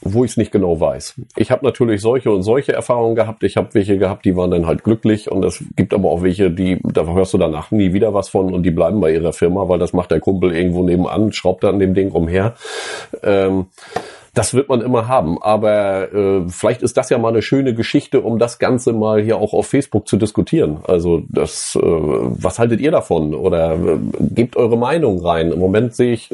wo 0.00 0.24
ich 0.24 0.32
es 0.32 0.36
nicht 0.36 0.52
genau 0.52 0.80
weiß. 0.80 1.20
Ich 1.36 1.50
habe 1.50 1.64
natürlich 1.64 2.00
solche 2.00 2.30
und 2.30 2.42
solche 2.42 2.72
Erfahrungen 2.72 3.16
gehabt. 3.16 3.42
Ich 3.42 3.56
habe 3.56 3.74
welche 3.74 3.98
gehabt, 3.98 4.24
die 4.24 4.36
waren 4.36 4.50
dann 4.50 4.66
halt 4.66 4.84
glücklich 4.84 5.30
und 5.30 5.44
es 5.44 5.62
gibt 5.76 5.92
aber 5.92 6.10
auch 6.10 6.22
welche, 6.22 6.50
die 6.50 6.78
da 6.84 7.04
hörst 7.04 7.34
du 7.34 7.38
danach 7.38 7.70
nie 7.70 7.92
wieder 7.92 8.14
was 8.14 8.28
von 8.28 8.54
und 8.54 8.62
die 8.62 8.70
bleiben 8.70 9.00
bei 9.00 9.12
ihrer 9.12 9.32
Firma, 9.32 9.68
weil 9.68 9.78
das 9.78 9.92
macht 9.92 10.10
der 10.10 10.20
Kumpel 10.20 10.54
irgendwo 10.54 10.84
nebenan, 10.84 11.32
schraubt 11.32 11.64
dann 11.64 11.78
dem 11.78 11.94
Ding 11.94 12.12
umher. 12.12 12.54
Ähm, 13.22 13.66
das 14.38 14.54
wird 14.54 14.68
man 14.68 14.80
immer 14.82 15.08
haben. 15.08 15.42
Aber 15.42 16.14
äh, 16.14 16.48
vielleicht 16.48 16.82
ist 16.82 16.96
das 16.96 17.10
ja 17.10 17.18
mal 17.18 17.30
eine 17.30 17.42
schöne 17.42 17.74
Geschichte, 17.74 18.20
um 18.20 18.38
das 18.38 18.60
Ganze 18.60 18.92
mal 18.92 19.20
hier 19.20 19.36
auch 19.36 19.52
auf 19.52 19.66
Facebook 19.66 20.06
zu 20.06 20.16
diskutieren. 20.16 20.78
Also 20.86 21.22
das, 21.28 21.76
äh, 21.76 21.82
was 21.82 22.60
haltet 22.60 22.80
ihr 22.80 22.92
davon? 22.92 23.34
Oder 23.34 23.72
äh, 23.72 23.98
gebt 24.20 24.56
eure 24.56 24.78
Meinung 24.78 25.18
rein. 25.26 25.50
Im 25.50 25.58
Moment 25.58 25.96
sehe 25.96 26.12
ich 26.12 26.30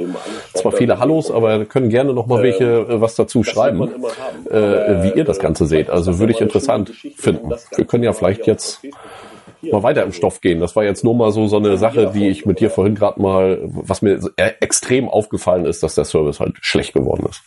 zwar 0.53 0.73
viele 0.73 0.99
Hallos, 0.99 1.31
aber 1.31 1.65
können 1.65 1.89
gerne 1.89 2.13
noch 2.13 2.27
mal 2.27 2.43
welche 2.43 2.65
äh, 2.65 3.01
was 3.01 3.15
dazu 3.15 3.43
schreiben, 3.43 3.89
äh, 4.51 5.03
wie 5.03 5.17
ihr 5.17 5.25
das 5.25 5.39
Ganze 5.39 5.65
seht. 5.65 5.89
Also 5.89 6.19
würde 6.19 6.35
ich 6.35 6.43
interessant 6.43 6.91
finden. 7.17 7.55
Wir 7.75 7.87
können 7.87 8.05
ja 8.05 8.13
vielleicht 8.13 8.47
jetzt 8.47 8.83
mal 9.63 9.83
weiter 9.83 10.03
im 10.03 10.13
Stoff 10.13 10.43
gehen. 10.43 10.61
Das 10.61 10.77
war 10.77 10.85
jetzt 10.85 11.05
nur 11.05 11.15
mal 11.15 11.33
so 11.33 11.47
so 11.47 11.57
eine 11.57 11.79
Sache, 11.79 12.13
die 12.15 12.29
ich 12.29 12.45
mit 12.45 12.61
dir 12.61 12.69
vorhin 12.69 12.95
gerade 12.95 13.23
mal, 13.23 13.61
was 13.63 14.03
mir 14.03 14.21
extrem 14.61 15.09
aufgefallen 15.09 15.65
ist, 15.65 15.83
dass 15.83 15.95
der 15.95 16.05
Service 16.05 16.39
halt 16.39 16.57
schlecht 16.61 16.93
geworden 16.93 17.25
ist. 17.31 17.43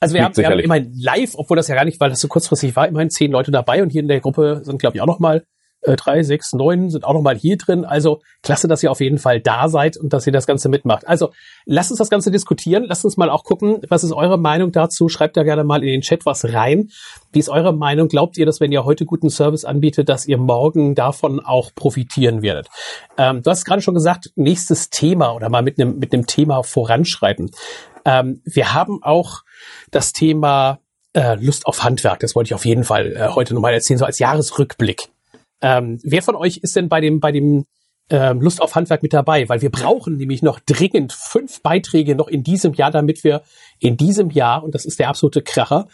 Also 0.00 0.14
wir 0.14 0.24
haben, 0.24 0.36
wir 0.36 0.46
haben 0.46 0.58
immerhin 0.58 0.92
live, 0.98 1.32
obwohl 1.34 1.56
das 1.56 1.68
ja 1.68 1.74
gar 1.74 1.84
nicht, 1.84 2.00
weil 2.00 2.10
das 2.10 2.20
so 2.20 2.28
kurzfristig 2.28 2.76
war, 2.76 2.88
immerhin 2.88 3.10
zehn 3.10 3.30
Leute 3.30 3.50
dabei 3.50 3.82
und 3.82 3.90
hier 3.90 4.02
in 4.02 4.08
der 4.08 4.20
Gruppe 4.20 4.62
sind, 4.64 4.78
glaube 4.78 4.96
ich, 4.96 5.02
auch 5.02 5.06
noch 5.06 5.18
mal 5.18 5.44
äh, 5.82 5.96
drei, 5.96 6.22
sechs, 6.22 6.52
neun 6.52 6.90
sind 6.90 7.04
auch 7.04 7.12
noch 7.12 7.22
mal 7.22 7.36
hier 7.36 7.58
drin. 7.58 7.84
Also 7.84 8.20
klasse, 8.42 8.68
dass 8.68 8.82
ihr 8.82 8.90
auf 8.90 9.00
jeden 9.00 9.18
Fall 9.18 9.40
da 9.40 9.68
seid 9.68 9.96
und 9.96 10.12
dass 10.12 10.26
ihr 10.26 10.32
das 10.32 10.46
Ganze 10.46 10.68
mitmacht. 10.68 11.06
Also 11.06 11.30
lasst 11.64 11.90
uns 11.90 11.98
das 11.98 12.08
Ganze 12.08 12.30
diskutieren. 12.30 12.84
Lasst 12.86 13.04
uns 13.04 13.16
mal 13.16 13.30
auch 13.30 13.44
gucken, 13.44 13.80
was 13.88 14.04
ist 14.04 14.12
eure 14.12 14.38
Meinung 14.38 14.72
dazu? 14.72 15.08
Schreibt 15.08 15.36
da 15.36 15.42
gerne 15.42 15.64
mal 15.64 15.82
in 15.82 15.90
den 15.90 16.00
Chat 16.00 16.24
was 16.24 16.52
rein. 16.52 16.90
Wie 17.32 17.40
ist 17.40 17.48
eure 17.48 17.74
Meinung? 17.74 18.08
Glaubt 18.08 18.38
ihr, 18.38 18.46
dass 18.46 18.60
wenn 18.60 18.72
ihr 18.72 18.84
heute 18.84 19.04
guten 19.06 19.28
Service 19.28 19.64
anbietet, 19.64 20.08
dass 20.08 20.26
ihr 20.26 20.38
morgen 20.38 20.94
davon 20.94 21.40
auch 21.40 21.74
profitieren 21.74 22.42
werdet? 22.42 22.68
Ähm, 23.18 23.42
du 23.42 23.50
hast 23.50 23.64
gerade 23.64 23.82
schon 23.82 23.94
gesagt, 23.94 24.30
nächstes 24.36 24.90
Thema 24.90 25.34
oder 25.34 25.48
mal 25.48 25.62
mit 25.62 25.80
einem 25.80 25.98
mit 25.98 26.12
einem 26.12 26.26
Thema 26.26 26.62
voranschreiten. 26.62 27.50
Ähm, 28.04 28.40
wir 28.44 28.74
haben 28.74 29.02
auch 29.02 29.42
das 29.90 30.12
Thema 30.12 30.80
äh, 31.14 31.34
Lust 31.34 31.66
auf 31.66 31.82
Handwerk. 31.82 32.20
Das 32.20 32.34
wollte 32.34 32.48
ich 32.48 32.54
auf 32.54 32.64
jeden 32.64 32.84
Fall 32.84 33.16
äh, 33.16 33.28
heute 33.28 33.54
nochmal 33.54 33.74
erzählen, 33.74 33.98
so 33.98 34.04
als 34.04 34.18
Jahresrückblick. 34.18 35.08
Ähm, 35.60 36.00
wer 36.02 36.22
von 36.22 36.34
euch 36.34 36.58
ist 36.58 36.76
denn 36.76 36.88
bei 36.88 37.00
dem, 37.00 37.20
bei 37.20 37.32
dem 37.32 37.66
ähm, 38.10 38.40
Lust 38.40 38.60
auf 38.60 38.74
Handwerk 38.74 39.02
mit 39.02 39.12
dabei? 39.12 39.48
Weil 39.48 39.62
wir 39.62 39.70
brauchen 39.70 40.16
nämlich 40.16 40.42
noch 40.42 40.60
dringend 40.60 41.12
fünf 41.12 41.62
Beiträge 41.62 42.14
noch 42.14 42.28
in 42.28 42.42
diesem 42.42 42.74
Jahr, 42.74 42.90
damit 42.90 43.24
wir 43.24 43.42
in 43.78 43.96
diesem 43.96 44.30
Jahr, 44.30 44.62
und 44.62 44.74
das 44.74 44.84
ist 44.84 45.00
der 45.00 45.08
absolute 45.08 45.42
Kracher, 45.42 45.88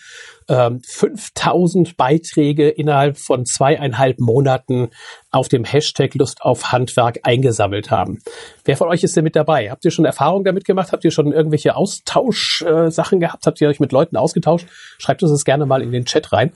ähm, 0.49 0.81
5000 0.87 1.97
Beiträge 1.97 2.69
innerhalb 2.69 3.19
von 3.19 3.45
zweieinhalb 3.45 4.21
Monaten 4.21 4.91
auf 5.31 5.49
dem 5.49 5.65
Hashtag 5.65 6.15
Lust 6.15 6.43
auf 6.43 6.73
Handwerk 6.73 7.21
eingesammelt 7.23 7.91
haben. 7.91 8.19
Wer 8.65 8.77
von 8.77 8.88
euch 8.88 9.05
ist 9.05 9.17
denn 9.17 9.25
mit 9.25 9.37
dabei? 9.37 9.71
Habt 9.71 9.85
ihr 9.85 9.91
schon 9.91 10.05
Erfahrungen 10.05 10.45
damit 10.45 10.65
gemacht? 10.65 10.93
Habt 10.93 11.05
ihr 11.05 11.11
schon 11.11 11.33
irgendwelche 11.33 11.77
Austauschsachen 11.77 13.19
äh, 13.19 13.21
gehabt? 13.21 13.47
Habt 13.47 13.61
ihr 13.61 13.69
euch 13.69 13.81
mit 13.81 13.93
Leuten 13.93 14.17
ausgetauscht? 14.17 14.67
Schreibt 14.99 15.23
uns 15.23 15.33
das 15.33 15.45
gerne 15.45 15.67
mal 15.67 15.83
in 15.83 15.93
den 15.93 16.05
Chat 16.05 16.33
rein. 16.33 16.53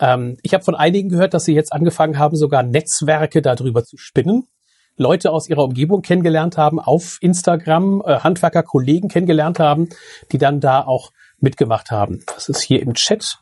Ähm, 0.00 0.36
ich 0.42 0.54
habe 0.54 0.64
von 0.64 0.74
einigen 0.74 1.08
gehört, 1.08 1.34
dass 1.34 1.44
sie 1.44 1.54
jetzt 1.54 1.72
angefangen 1.72 2.18
haben, 2.18 2.36
sogar 2.36 2.62
Netzwerke 2.62 3.42
darüber 3.42 3.84
zu 3.84 3.96
spinnen. 3.96 4.48
Leute 4.96 5.30
aus 5.30 5.48
ihrer 5.48 5.64
Umgebung 5.64 6.02
kennengelernt 6.02 6.58
haben, 6.58 6.78
auf 6.78 7.18
Instagram, 7.20 8.02
äh, 8.04 8.20
Handwerker, 8.20 8.62
Kollegen 8.62 9.08
kennengelernt 9.08 9.58
haben, 9.58 9.88
die 10.30 10.38
dann 10.38 10.60
da 10.60 10.82
auch 10.82 11.12
mitgemacht 11.40 11.90
haben. 11.90 12.22
Das 12.26 12.48
ist 12.48 12.62
hier 12.62 12.80
im 12.82 12.94
Chat. 12.94 13.38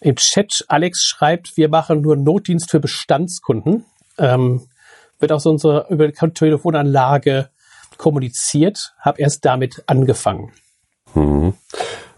Im 0.00 0.16
Chat, 0.16 0.64
Alex 0.68 1.04
schreibt, 1.04 1.56
wir 1.56 1.68
machen 1.68 2.02
nur 2.02 2.16
Notdienst 2.16 2.70
für 2.70 2.80
Bestandskunden. 2.80 3.86
Ähm, 4.18 4.68
wird 5.18 5.32
aus 5.32 5.46
unserer 5.46 5.88
über 5.88 6.08
die 6.08 6.12
Telefonanlage 6.12 7.48
kommuniziert, 7.96 8.94
habe 8.98 9.20
erst 9.22 9.44
damit 9.44 9.84
angefangen. 9.86 10.52
Mhm. 11.14 11.54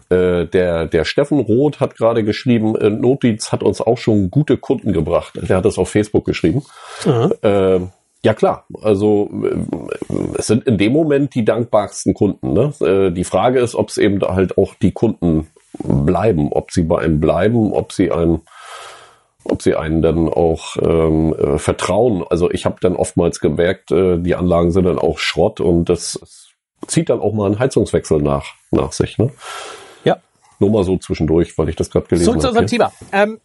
Äh, 0.09 0.45
der, 0.45 0.87
der 0.87 1.05
Steffen 1.05 1.39
Roth 1.39 1.79
hat 1.79 1.95
gerade 1.95 2.23
geschrieben, 2.23 2.75
äh, 2.75 2.89
Notdienst 2.89 3.51
hat 3.51 3.63
uns 3.63 3.81
auch 3.81 3.97
schon 3.97 4.31
gute 4.31 4.57
Kunden 4.57 4.93
gebracht. 4.93 5.33
Der 5.35 5.57
hat 5.57 5.65
das 5.65 5.77
auf 5.77 5.89
Facebook 5.89 6.25
geschrieben. 6.25 6.63
Äh, 7.41 7.79
ja 8.23 8.33
klar, 8.33 8.65
also 8.81 9.29
äh, 9.43 10.37
es 10.37 10.47
sind 10.47 10.65
in 10.65 10.77
dem 10.77 10.93
Moment 10.93 11.35
die 11.35 11.45
dankbarsten 11.45 12.13
Kunden. 12.13 12.53
Ne? 12.53 12.73
Äh, 12.81 13.11
die 13.11 13.23
Frage 13.23 13.59
ist, 13.59 13.75
ob 13.75 13.89
es 13.89 13.97
eben 13.97 14.21
halt 14.21 14.57
auch 14.57 14.75
die 14.75 14.91
Kunden 14.91 15.47
bleiben, 15.83 16.51
ob 16.51 16.71
sie 16.71 16.83
bei 16.83 16.99
einem 16.99 17.19
bleiben, 17.19 17.73
ob 17.73 17.91
sie 17.91 18.11
einem 18.11 18.41
ob 19.49 19.61
sie 19.61 19.75
einen 19.75 20.01
dann 20.01 20.27
auch 20.27 20.75
ähm, 20.81 21.33
äh, 21.33 21.57
vertrauen. 21.57 22.25
Also 22.29 22.51
ich 22.51 22.65
habe 22.65 22.77
dann 22.81 22.97
oftmals 22.97 23.39
gemerkt, 23.39 23.91
äh, 23.91 24.17
die 24.17 24.35
Anlagen 24.35 24.71
sind 24.71 24.83
dann 24.83 24.99
auch 24.99 25.19
Schrott 25.19 25.61
und 25.61 25.85
das 25.85 26.19
zieht 26.85 27.09
dann 27.09 27.21
auch 27.21 27.33
mal 27.33 27.45
einen 27.45 27.59
Heizungswechsel 27.59 28.21
nach, 28.21 28.45
nach 28.71 28.91
sich. 28.91 29.17
Ne? 29.17 29.31
Nur 30.59 30.71
mal 30.71 30.83
so 30.83 30.97
zwischendurch, 30.97 31.57
weil 31.57 31.69
ich 31.69 31.75
das 31.75 31.89
gerade 31.89 32.07
gelesen 32.07 32.27
habe. 32.27 32.39
Zurück 32.39 32.41
zu 32.41 32.59
unserem 32.59 32.67
Thema. 32.67 32.91
Ähm, 33.11 33.39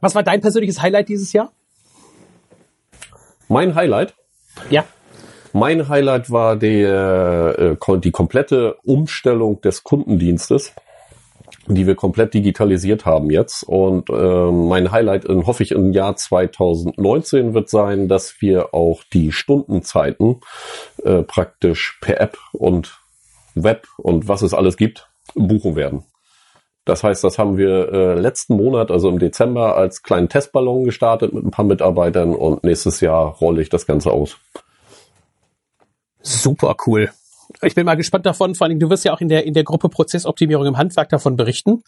was 0.00 0.14
war 0.14 0.22
dein 0.22 0.40
persönliches 0.40 0.80
Highlight 0.82 1.08
dieses 1.08 1.32
Jahr? 1.32 1.52
Mein 3.48 3.74
Highlight? 3.74 4.14
Ja. 4.70 4.84
Mein 5.52 5.88
Highlight 5.88 6.30
war 6.30 6.56
die, 6.56 6.82
äh, 6.82 7.76
die 7.98 8.10
komplette 8.10 8.76
Umstellung 8.82 9.60
des 9.60 9.84
Kundendienstes 9.84 10.72
die 11.68 11.86
wir 11.86 11.94
komplett 11.94 12.34
digitalisiert 12.34 13.04
haben 13.04 13.30
jetzt. 13.30 13.62
Und 13.64 14.10
äh, 14.10 14.50
mein 14.50 14.90
Highlight, 14.92 15.24
in, 15.24 15.46
hoffe 15.46 15.62
ich, 15.62 15.72
im 15.72 15.92
Jahr 15.92 16.16
2019 16.16 17.54
wird 17.54 17.68
sein, 17.68 18.08
dass 18.08 18.40
wir 18.40 18.74
auch 18.74 19.02
die 19.12 19.32
Stundenzeiten 19.32 20.40
äh, 21.02 21.22
praktisch 21.22 21.98
per 22.00 22.20
App 22.20 22.38
und 22.52 23.00
Web 23.54 23.86
und 23.96 24.28
was 24.28 24.42
es 24.42 24.54
alles 24.54 24.76
gibt, 24.76 25.08
buchen 25.34 25.76
werden. 25.76 26.04
Das 26.86 27.02
heißt, 27.02 27.24
das 27.24 27.36
haben 27.36 27.58
wir 27.58 27.92
äh, 27.92 28.14
letzten 28.14 28.56
Monat, 28.56 28.92
also 28.92 29.08
im 29.08 29.18
Dezember, 29.18 29.76
als 29.76 30.04
kleinen 30.04 30.28
Testballon 30.28 30.84
gestartet 30.84 31.32
mit 31.32 31.44
ein 31.44 31.50
paar 31.50 31.64
Mitarbeitern 31.64 32.32
und 32.32 32.62
nächstes 32.62 33.00
Jahr 33.00 33.34
rolle 33.34 33.60
ich 33.60 33.68
das 33.68 33.86
Ganze 33.86 34.12
aus. 34.12 34.38
Super 36.22 36.76
cool. 36.86 37.10
Ich 37.62 37.74
bin 37.74 37.86
mal 37.86 37.96
gespannt 37.96 38.24
davon, 38.24 38.54
vor 38.54 38.68
allem 38.68 38.78
du 38.78 38.88
wirst 38.88 39.04
ja 39.04 39.12
auch 39.12 39.20
in 39.20 39.28
der, 39.28 39.44
in 39.44 39.52
der 39.52 39.64
Gruppe 39.64 39.88
Prozessoptimierung 39.88 40.64
im 40.64 40.78
Handwerk 40.78 41.08
davon 41.08 41.36
berichten. 41.36 41.82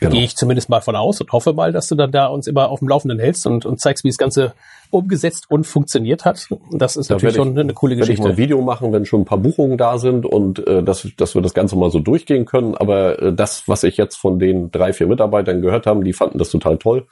Genau. 0.00 0.12
Gehe 0.12 0.24
ich 0.24 0.36
zumindest 0.36 0.68
mal 0.68 0.80
von 0.80 0.94
aus 0.94 1.20
und 1.20 1.32
hoffe 1.32 1.52
mal, 1.52 1.72
dass 1.72 1.88
du 1.88 1.96
dann 1.96 2.12
da 2.12 2.26
uns 2.26 2.46
immer 2.46 2.68
auf 2.68 2.78
dem 2.78 2.88
Laufenden 2.88 3.18
hältst 3.18 3.46
und, 3.46 3.66
und 3.66 3.80
zeigst, 3.80 4.04
wie 4.04 4.08
das 4.08 4.18
Ganze 4.18 4.54
umgesetzt 4.90 5.46
und 5.48 5.66
funktioniert 5.66 6.24
hat. 6.24 6.46
Das 6.72 6.96
ist 6.96 7.10
da 7.10 7.14
natürlich 7.14 7.34
ich, 7.34 7.42
schon 7.42 7.58
eine 7.58 7.74
coole 7.74 7.96
Geschichte. 7.96 8.14
Ich 8.14 8.20
mal 8.20 8.30
ein 8.30 8.36
Video 8.36 8.60
machen, 8.62 8.92
wenn 8.92 9.04
schon 9.04 9.22
ein 9.22 9.24
paar 9.24 9.38
Buchungen 9.38 9.76
da 9.76 9.98
sind 9.98 10.24
und 10.24 10.66
äh, 10.66 10.82
dass, 10.82 11.06
dass 11.16 11.34
wir 11.34 11.42
das 11.42 11.54
Ganze 11.54 11.76
mal 11.76 11.90
so 11.90 11.98
durchgehen 11.98 12.46
können. 12.46 12.74
Aber 12.74 13.20
äh, 13.20 13.32
das, 13.32 13.64
was 13.66 13.82
ich 13.82 13.96
jetzt 13.96 14.16
von 14.16 14.38
den 14.38 14.70
drei, 14.70 14.92
vier 14.92 15.06
Mitarbeitern 15.06 15.60
gehört 15.60 15.86
haben, 15.86 16.04
die 16.04 16.12
fanden 16.12 16.38
das 16.38 16.50
total 16.50 16.78
toll, 16.78 17.06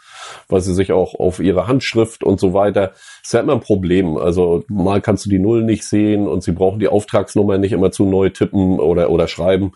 weil 0.48 0.60
sie 0.60 0.74
sich 0.74 0.92
auch 0.92 1.14
auf 1.14 1.40
ihre 1.40 1.66
Handschrift 1.66 2.24
und 2.24 2.40
so 2.40 2.54
weiter, 2.54 2.92
ist 3.22 3.34
ja 3.34 3.40
immer 3.40 3.54
ein 3.54 3.60
Problem. 3.60 4.16
Also 4.16 4.64
mal 4.68 5.00
kannst 5.00 5.26
du 5.26 5.30
die 5.30 5.38
Null 5.38 5.62
nicht 5.62 5.84
sehen 5.84 6.26
und 6.26 6.42
sie 6.42 6.52
brauchen 6.52 6.78
die 6.78 6.88
Auftragsnummer 6.88 7.58
nicht 7.58 7.72
immer 7.72 7.90
zu 7.90 8.06
neu 8.06 8.30
tippen 8.30 8.80
oder, 8.80 9.10
oder 9.10 9.28
schreiben. 9.28 9.72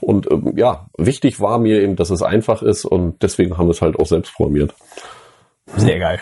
Und 0.00 0.30
ähm, 0.30 0.54
ja, 0.56 0.86
wichtig 0.96 1.40
war 1.40 1.58
mir 1.58 1.80
eben, 1.82 1.96
dass 1.96 2.10
es 2.10 2.22
einfach 2.22 2.49
ist 2.62 2.84
und 2.84 3.22
deswegen 3.22 3.56
haben 3.56 3.66
wir 3.66 3.72
es 3.72 3.82
halt 3.82 3.98
auch 3.98 4.06
selbst 4.06 4.34
programmiert. 4.34 4.74
Sehr 5.76 5.98
geil. 5.98 6.20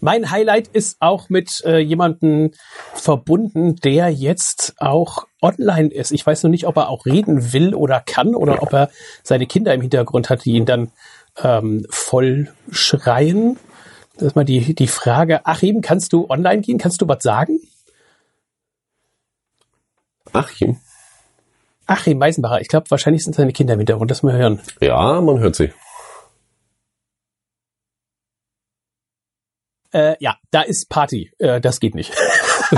Mein 0.00 0.30
Highlight 0.30 0.68
ist 0.68 0.98
auch 1.00 1.30
mit 1.30 1.62
äh, 1.64 1.78
jemandem 1.78 2.50
verbunden, 2.92 3.76
der 3.76 4.10
jetzt 4.10 4.74
auch 4.78 5.26
online 5.40 5.88
ist. 5.88 6.12
Ich 6.12 6.26
weiß 6.26 6.42
noch 6.42 6.50
nicht, 6.50 6.66
ob 6.66 6.76
er 6.76 6.90
auch 6.90 7.06
reden 7.06 7.54
will 7.54 7.74
oder 7.74 8.00
kann 8.00 8.34
oder 8.34 8.62
ob 8.62 8.72
er 8.74 8.90
seine 9.22 9.46
Kinder 9.46 9.72
im 9.72 9.80
Hintergrund 9.80 10.28
hat, 10.28 10.44
die 10.44 10.52
ihn 10.52 10.66
dann 10.66 10.92
ähm, 11.42 11.86
voll 11.88 12.52
schreien. 12.70 13.58
Das 14.16 14.28
ist 14.28 14.36
mal 14.36 14.44
die, 14.44 14.74
die 14.74 14.88
Frage. 14.88 15.46
Achim, 15.46 15.80
kannst 15.80 16.12
du 16.12 16.28
online 16.28 16.60
gehen? 16.60 16.76
Kannst 16.78 17.00
du 17.00 17.08
was 17.08 17.22
sagen? 17.22 17.60
Achim? 20.32 20.78
Achim 21.86 22.18
Meisenbacher. 22.18 22.60
Ich 22.60 22.68
glaube, 22.68 22.90
wahrscheinlich 22.90 23.24
sind 23.24 23.34
seine 23.34 23.52
Kinder 23.52 23.74
im 23.74 23.80
Hintergrund. 23.80 24.10
Das 24.10 24.22
mal 24.22 24.36
hören. 24.36 24.60
Ja, 24.80 25.20
man 25.20 25.38
hört 25.40 25.56
sie. 25.56 25.72
Äh, 29.92 30.16
ja, 30.18 30.36
da 30.50 30.62
ist 30.62 30.88
Party. 30.88 31.30
Äh, 31.38 31.60
das 31.60 31.78
geht 31.78 31.94
nicht. 31.94 32.12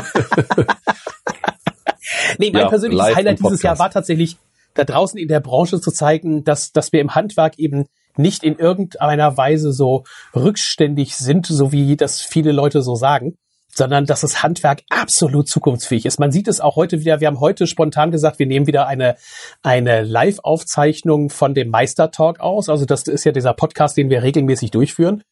nee, 2.39 2.51
mein 2.51 2.63
ja, 2.63 2.69
persönliches 2.69 3.15
Highlight 3.15 3.39
dieses 3.41 3.63
Jahr 3.63 3.79
war 3.79 3.91
tatsächlich, 3.91 4.37
da 4.75 4.85
draußen 4.85 5.19
in 5.19 5.29
der 5.29 5.41
Branche 5.41 5.81
zu 5.81 5.91
zeigen, 5.91 6.45
dass, 6.45 6.73
dass 6.73 6.93
wir 6.93 7.01
im 7.01 7.15
Handwerk 7.15 7.59
eben 7.59 7.87
nicht 8.17 8.43
in 8.45 8.59
irgendeiner 8.59 9.37
Weise 9.39 9.73
so 9.73 10.05
rückständig 10.35 11.17
sind, 11.17 11.47
so 11.47 11.73
wie 11.73 11.97
das 11.97 12.21
viele 12.21 12.53
Leute 12.53 12.83
so 12.83 12.95
sagen, 12.95 13.39
sondern 13.77 14.07
dass 14.07 14.23
das 14.23 14.43
Handwerk 14.43 14.83
absolut 14.89 15.49
zukunftsfähig 15.49 16.07
ist. 16.07 16.19
Man 16.19 16.33
sieht 16.33 16.49
es 16.49 16.61
auch 16.61 16.77
heute 16.77 17.01
wieder. 17.01 17.21
Wir 17.21 17.29
haben 17.29 17.41
heute 17.41 17.67
spontan 17.67 18.11
gesagt, 18.11 18.39
wir 18.39 18.47
nehmen 18.47 18.67
wieder 18.67 18.87
eine, 18.87 19.17
eine 19.63 20.03
Live-Aufzeichnung 20.03 21.31
von 21.31 21.55
dem 21.55 21.69
Meistertalk 21.69 22.41
aus. 22.41 22.69
Also 22.69 22.85
das 22.85 23.03
ist 23.03 23.25
ja 23.25 23.33
dieser 23.33 23.53
Podcast, 23.53 23.97
den 23.97 24.11
wir 24.11 24.23
regelmäßig 24.23 24.71
durchführen 24.71 25.23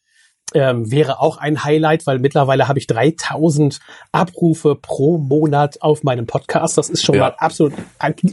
ähm, 0.52 0.90
wäre 0.90 1.20
auch 1.20 1.38
ein 1.38 1.64
Highlight, 1.64 2.06
weil 2.06 2.18
mittlerweile 2.18 2.68
habe 2.68 2.78
ich 2.78 2.86
3000 2.86 3.80
Abrufe 4.12 4.74
pro 4.74 5.18
Monat 5.18 5.82
auf 5.82 6.02
meinem 6.02 6.26
Podcast. 6.26 6.78
Das 6.78 6.90
ist 6.90 7.04
schon 7.04 7.16
ja. 7.16 7.22
mal 7.22 7.34
absolut 7.38 7.72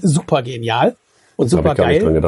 super 0.01 0.41
genial 0.43 0.95
und 1.35 1.49
super 1.49 1.73
geil. 1.73 2.23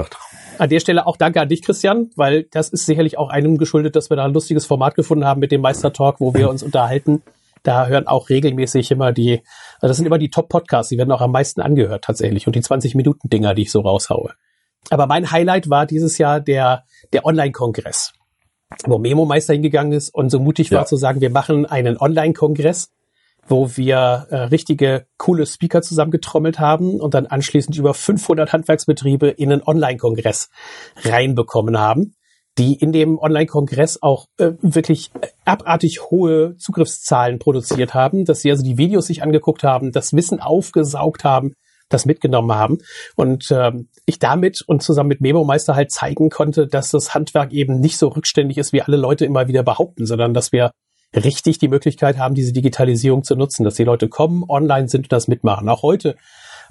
An 0.60 0.70
der 0.70 0.80
Stelle 0.80 1.08
auch 1.08 1.18
danke 1.18 1.42
an 1.42 1.50
dich, 1.50 1.64
Christian, 1.64 2.12
weil 2.16 2.44
das 2.52 2.70
ist 2.70 2.86
sicherlich 2.86 3.18
auch 3.18 3.30
einem 3.30 3.58
geschuldet, 3.58 3.96
dass 3.96 4.10
wir 4.10 4.18
da 4.18 4.26
ein 4.26 4.34
lustiges 4.34 4.66
Format 4.66 4.96
gefunden 4.96 5.26
haben 5.26 5.40
mit 5.40 5.52
dem 5.52 5.62
Meister 5.62 5.92
Talk, 5.92 6.20
wo 6.20 6.34
wir 6.34 6.50
uns 6.50 6.62
unterhalten. 6.64 7.24
Da 7.64 7.88
hören 7.88 8.08
auch 8.08 8.30
regelmäßig 8.30 8.92
immer 8.92 9.12
die, 9.12 9.42
also 9.76 9.88
das 9.88 9.98
sind 9.98 10.06
immer 10.06 10.20
die 10.20 10.30
Top-Podcasts, 10.30 10.90
die 10.90 10.98
werden 10.98 11.12
auch 11.12 11.22
am 11.22 11.32
meisten 11.32 11.62
angehört 11.62 12.04
tatsächlich 12.04 12.46
und 12.46 12.56
die 12.56 12.62
20-Minuten-Dinger, 12.62 13.54
die 13.56 13.64
ich 13.64 13.72
so 13.72 13.82
raushaue. 13.82 14.34
Aber 14.90 15.08
mein 15.08 15.32
Highlight 15.32 15.70
war 15.70 15.86
dieses 15.86 16.18
Jahr 16.18 16.42
der, 16.42 16.84
der 17.14 17.26
Online-Kongress 17.26 18.14
wo 18.86 18.98
Memo 18.98 19.26
Meister 19.26 19.54
hingegangen 19.54 19.94
ist 19.94 20.10
und 20.14 20.30
so 20.30 20.40
mutig 20.40 20.70
ja. 20.70 20.80
war 20.80 20.86
zu 20.86 20.96
sagen, 20.96 21.22
wir 21.22 21.30
machen 21.30 21.66
einen 21.66 21.98
Online-Kongress, 21.98 22.92
wo 23.48 23.76
wir 23.76 24.28
äh, 24.30 24.36
richtige 24.36 25.06
coole 25.18 25.46
Speaker 25.46 25.82
zusammengetrommelt 25.82 26.60
haben 26.60 27.00
und 27.00 27.14
dann 27.14 27.26
anschließend 27.26 27.78
über 27.78 27.94
500 27.94 28.54
Handwerksbetriebe 28.54 29.30
in 29.30 29.52
einen 29.52 29.64
Online-Kongress 29.64 30.50
reinbekommen 31.04 31.78
haben, 31.78 32.16
die 32.58 32.76
in 32.76 32.92
dem 32.92 33.18
Online-Kongress 33.18 34.02
auch 34.02 34.28
äh, 34.38 34.52
wirklich 34.62 35.12
abartig 35.46 36.02
hohe 36.12 36.56
Zugriffszahlen 36.58 37.40
produziert 37.40 37.94
haben, 37.94 38.26
dass 38.26 38.42
sie 38.42 38.52
also 38.52 38.64
die 38.64 38.78
Videos 38.78 39.08
sich 39.08 39.24
angeguckt 39.24 39.64
haben, 39.64 39.92
das 39.92 40.14
Wissen 40.14 40.40
aufgesaugt 40.40 41.24
haben, 41.24 41.54
das 41.90 42.06
mitgenommen 42.06 42.54
haben. 42.54 42.78
Und 43.16 43.50
ähm, 43.52 43.90
ich 44.06 44.20
damit 44.20 44.62
und 44.62 44.84
zusammen 44.84 45.10
mit 45.10 45.22
Memo 45.22 45.44
Meister 45.44 45.76
halt 45.76 45.92
zeigen 45.92 46.30
konnte, 46.30 46.68
dass 46.68 46.92
das 46.92 47.14
Handwerk 47.14 47.52
eben 47.52 47.80
nicht 47.80 47.98
so 47.98 48.10
rückständig 48.10 48.58
ist, 48.58 48.74
wie 48.74 48.82
alle 48.82 48.98
Leute 48.98 49.26
immer 49.26 49.48
wieder 49.48 49.64
behaupten, 49.64 50.06
sondern 50.06 50.34
dass 50.34 50.52
wir 50.52 50.72
richtig 51.16 51.60
die 51.60 51.68
Möglichkeit 51.68 52.18
haben, 52.18 52.36
diese 52.36 52.54
Digitalisierung 52.54 53.24
zu 53.24 53.36
nutzen, 53.36 53.64
dass 53.64 53.76
die 53.76 53.84
Leute 53.84 54.10
kommen, 54.10 54.44
online 54.48 54.88
sind 54.88 55.06
und 55.06 55.12
das 55.12 55.28
mitmachen. 55.28 55.70
Auch 55.70 55.84
heute 55.84 56.16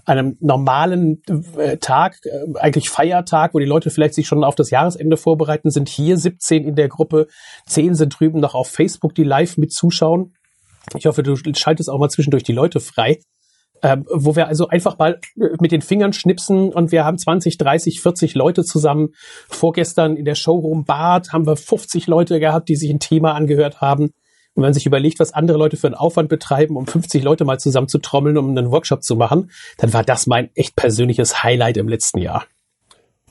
einem 0.04 0.36
normalen 0.40 1.22
äh, 1.56 1.76
Tag, 1.78 2.18
äh, 2.24 2.58
eigentlich 2.58 2.90
Feiertag, 2.90 3.54
wo 3.54 3.58
die 3.58 3.66
Leute 3.66 3.90
vielleicht 3.90 4.14
sich 4.14 4.26
schon 4.26 4.44
auf 4.44 4.54
das 4.54 4.70
Jahresende 4.70 5.16
vorbereiten, 5.16 5.70
sind 5.70 5.88
hier 5.88 6.16
17 6.16 6.64
in 6.64 6.74
der 6.74 6.88
Gruppe, 6.88 7.28
10 7.66 7.94
sind 7.94 8.18
drüben 8.18 8.40
noch 8.40 8.54
auf 8.54 8.68
Facebook, 8.68 9.14
die 9.14 9.24
live 9.24 9.56
mit 9.56 9.72
zuschauen. 9.72 10.34
Ich 10.96 11.06
hoffe, 11.06 11.22
du 11.22 11.36
schaltest 11.54 11.88
auch 11.88 11.98
mal 11.98 12.08
zwischendurch 12.08 12.42
die 12.42 12.52
Leute 12.52 12.80
frei 12.80 13.18
ähm, 13.82 14.06
wo 14.08 14.36
wir 14.36 14.46
also 14.46 14.68
einfach 14.68 14.96
mal 14.98 15.18
äh, 15.36 15.48
mit 15.60 15.72
den 15.72 15.82
Fingern 15.82 16.12
schnipsen 16.12 16.72
und 16.72 16.92
wir 16.92 17.04
haben 17.04 17.18
20, 17.18 17.58
30, 17.58 18.00
40 18.00 18.34
Leute 18.34 18.64
zusammen. 18.64 19.10
Vorgestern 19.48 20.16
in 20.16 20.24
der 20.24 20.36
Showroom 20.36 20.84
Bad 20.84 21.32
haben 21.32 21.46
wir 21.46 21.56
50 21.56 22.06
Leute 22.06 22.38
gehabt, 22.38 22.68
die 22.68 22.76
sich 22.76 22.90
ein 22.90 23.00
Thema 23.00 23.34
angehört 23.34 23.80
haben. 23.80 24.12
Und 24.54 24.62
wenn 24.62 24.68
man 24.68 24.74
sich 24.74 24.86
überlegt, 24.86 25.18
was 25.18 25.32
andere 25.32 25.58
Leute 25.58 25.76
für 25.76 25.86
einen 25.86 25.94
Aufwand 25.94 26.28
betreiben, 26.28 26.76
um 26.76 26.86
50 26.86 27.22
Leute 27.22 27.44
mal 27.44 27.58
zusammen 27.58 27.88
zu 27.88 27.98
trommeln, 27.98 28.36
um 28.36 28.50
einen 28.50 28.70
Workshop 28.70 29.02
zu 29.02 29.16
machen, 29.16 29.50
dann 29.78 29.92
war 29.92 30.04
das 30.04 30.26
mein 30.26 30.50
echt 30.54 30.76
persönliches 30.76 31.42
Highlight 31.42 31.76
im 31.76 31.88
letzten 31.88 32.18
Jahr. 32.18 32.44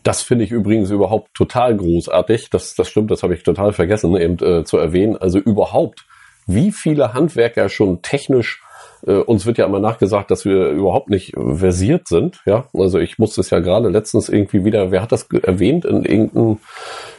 Das 0.04 0.24
finde 0.24 0.46
ich 0.46 0.52
übrigens 0.52 0.90
überhaupt 0.90 1.34
total 1.36 1.78
großartig. 1.78 2.50
Das, 2.50 2.74
das 2.74 2.90
stimmt, 2.90 3.12
das 3.12 3.22
habe 3.22 3.36
ich 3.36 3.44
total 3.44 3.72
vergessen 3.72 4.16
eben 4.16 4.44
äh, 4.44 4.64
zu 4.64 4.78
erwähnen. 4.78 5.16
Also 5.16 5.38
überhaupt, 5.38 6.06
wie 6.48 6.72
viele 6.72 7.14
Handwerker 7.14 7.70
schon 7.70 8.02
technisch 8.02 8.62
äh, 9.06 9.14
uns 9.14 9.46
wird 9.46 9.58
ja 9.58 9.66
immer 9.66 9.80
nachgesagt, 9.80 10.32
dass 10.32 10.46
wir 10.46 10.70
überhaupt 10.70 11.10
nicht 11.10 11.34
versiert 11.36 12.08
sind. 12.08 12.42
Ja, 12.46 12.66
also 12.74 13.00
ich 13.00 13.20
musste 13.20 13.42
es 13.42 13.50
ja 13.50 13.60
gerade 13.60 13.90
letztens 13.90 14.30
irgendwie 14.30 14.66
wieder, 14.66 14.92
wer 14.92 15.02
hat 15.02 15.12
das 15.12 15.28
erwähnt 15.44 15.86
in 15.86 16.04
irgendeinem, 16.04 16.58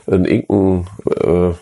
in 0.07 0.25
irgendeinem, 0.25 0.87
äh, 1.07 1.55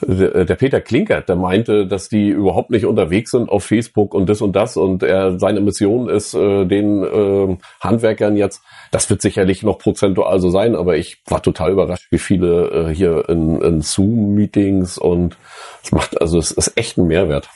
der, 0.00 0.44
der 0.44 0.54
Peter 0.56 0.80
Klinkert, 0.80 1.28
der 1.28 1.36
meinte, 1.36 1.86
dass 1.86 2.08
die 2.08 2.28
überhaupt 2.28 2.70
nicht 2.70 2.84
unterwegs 2.84 3.30
sind 3.30 3.48
auf 3.48 3.64
Facebook 3.64 4.14
und 4.14 4.28
das 4.28 4.40
und 4.40 4.54
das 4.56 4.76
und 4.76 5.02
er 5.02 5.38
seine 5.38 5.60
Mission 5.60 6.08
ist, 6.08 6.34
äh, 6.34 6.64
den 6.64 7.02
äh, 7.02 7.56
Handwerkern 7.80 8.36
jetzt, 8.36 8.62
das 8.90 9.08
wird 9.08 9.22
sicherlich 9.22 9.62
noch 9.62 9.78
prozentual 9.78 10.40
so 10.40 10.50
sein, 10.50 10.74
aber 10.74 10.96
ich 10.96 11.22
war 11.26 11.42
total 11.42 11.72
überrascht, 11.72 12.06
wie 12.10 12.18
viele 12.18 12.90
äh, 12.90 12.94
hier 12.94 13.28
in, 13.28 13.60
in 13.60 13.82
Zoom-Meetings 13.82 14.98
und 14.98 15.36
es 15.82 15.92
macht, 15.92 16.20
also 16.20 16.38
es 16.38 16.50
ist 16.50 16.76
echt 16.76 16.98
ein 16.98 17.06
Mehrwert. 17.06 17.48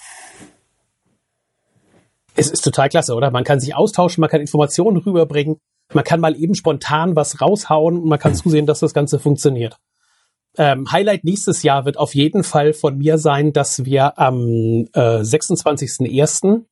Es 2.37 2.51
ist 2.51 2.63
total 2.63 2.89
klasse, 2.89 3.15
oder? 3.15 3.33
Man 3.33 3.43
kann 3.43 3.59
sich 3.59 3.75
austauschen, 3.75 4.21
man 4.21 4.31
kann 4.31 4.41
Informationen 4.41 4.97
rüberbringen, 4.99 5.57
man 5.93 6.05
kann 6.05 6.21
mal 6.21 6.37
eben 6.37 6.55
spontan 6.55 7.17
was 7.17 7.41
raushauen 7.41 7.97
und 7.97 8.09
man 8.09 8.19
kann 8.19 8.35
zusehen, 8.35 8.67
dass 8.67 8.81
das 8.81 8.95
Ganze 8.95 9.19
funktioniert. 9.19 9.79
Ähm, 10.57 10.91
Highlight 10.91 11.25
nächstes 11.25 11.63
Jahr 11.63 11.85
wird 11.85 11.99
auf 11.99 12.15
jeden 12.15 12.43
Fall 12.43 12.73
von 12.73 12.99
mir 12.99 13.19
sein, 13.19 13.53
dass 13.53 13.85
wir 13.85 14.19
am 14.19 14.87
äh, 14.93 15.21
26.01. 15.21 16.65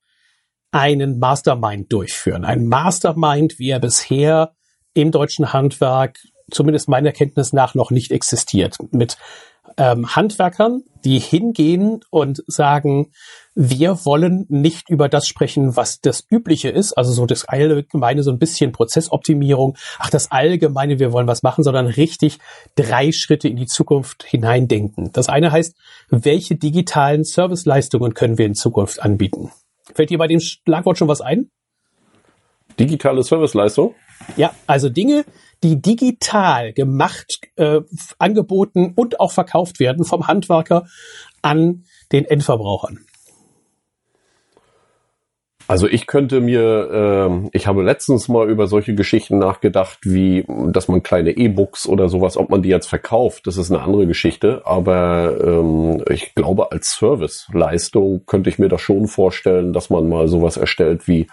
einen 0.72 1.18
Mastermind 1.18 1.92
durchführen. 1.92 2.44
Ein 2.44 2.66
Mastermind, 2.66 3.58
wie 3.58 3.70
er 3.70 3.80
bisher 3.80 4.54
im 4.94 5.10
deutschen 5.10 5.52
Handwerk 5.52 6.18
zumindest 6.50 6.88
meiner 6.88 7.12
Kenntnis 7.12 7.52
nach 7.52 7.74
noch 7.74 7.90
nicht 7.90 8.10
existiert. 8.10 8.76
Mit 8.92 9.16
ähm, 9.76 10.14
Handwerkern, 10.14 10.82
die 11.04 11.18
hingehen 11.18 12.00
und 12.10 12.42
sagen, 12.46 13.12
wir 13.58 14.04
wollen 14.04 14.44
nicht 14.50 14.90
über 14.90 15.08
das 15.08 15.26
sprechen, 15.26 15.76
was 15.76 16.02
das 16.02 16.26
Übliche 16.30 16.68
ist, 16.68 16.92
also 16.92 17.10
so 17.10 17.24
das 17.24 17.46
Allgemeine, 17.46 18.22
so 18.22 18.30
ein 18.30 18.38
bisschen 18.38 18.70
Prozessoptimierung, 18.70 19.78
ach 19.98 20.10
das 20.10 20.30
Allgemeine, 20.30 20.98
wir 20.98 21.10
wollen 21.10 21.26
was 21.26 21.42
machen, 21.42 21.64
sondern 21.64 21.86
richtig 21.86 22.38
drei 22.74 23.12
Schritte 23.12 23.48
in 23.48 23.56
die 23.56 23.66
Zukunft 23.66 24.24
hineindenken. 24.24 25.10
Das 25.14 25.30
eine 25.30 25.52
heißt, 25.52 25.74
welche 26.10 26.56
digitalen 26.56 27.24
Serviceleistungen 27.24 28.12
können 28.12 28.36
wir 28.36 28.44
in 28.44 28.54
Zukunft 28.54 29.02
anbieten? 29.02 29.50
Fällt 29.94 30.10
dir 30.10 30.18
bei 30.18 30.26
dem 30.26 30.40
Schlagwort 30.40 30.98
schon 30.98 31.08
was 31.08 31.22
ein? 31.22 31.50
Digitale 32.78 33.22
Serviceleistung? 33.22 33.94
Ja, 34.36 34.52
also 34.66 34.90
Dinge, 34.90 35.24
die 35.62 35.80
digital 35.80 36.74
gemacht, 36.74 37.38
äh, 37.56 37.80
angeboten 38.18 38.92
und 38.96 39.18
auch 39.18 39.32
verkauft 39.32 39.80
werden 39.80 40.04
vom 40.04 40.26
Handwerker 40.26 40.86
an 41.40 41.84
den 42.12 42.26
Endverbrauchern. 42.26 43.06
Also 45.68 45.88
ich 45.88 46.06
könnte 46.06 46.40
mir, 46.40 47.40
äh, 47.42 47.48
ich 47.52 47.66
habe 47.66 47.82
letztens 47.82 48.28
mal 48.28 48.48
über 48.48 48.68
solche 48.68 48.94
Geschichten 48.94 49.38
nachgedacht, 49.38 49.98
wie, 50.02 50.46
dass 50.68 50.86
man 50.86 51.02
kleine 51.02 51.30
E-Books 51.30 51.88
oder 51.88 52.08
sowas, 52.08 52.36
ob 52.36 52.50
man 52.50 52.62
die 52.62 52.68
jetzt 52.68 52.86
verkauft, 52.86 53.46
das 53.46 53.56
ist 53.56 53.72
eine 53.72 53.82
andere 53.82 54.06
Geschichte. 54.06 54.62
Aber 54.64 55.36
ähm, 55.42 56.04
ich 56.08 56.34
glaube, 56.36 56.70
als 56.70 56.96
Serviceleistung 56.96 58.24
könnte 58.26 58.48
ich 58.48 58.60
mir 58.60 58.68
das 58.68 58.80
schon 58.80 59.08
vorstellen, 59.08 59.72
dass 59.72 59.90
man 59.90 60.08
mal 60.08 60.28
sowas 60.28 60.56
erstellt 60.56 61.08
wie, 61.08 61.26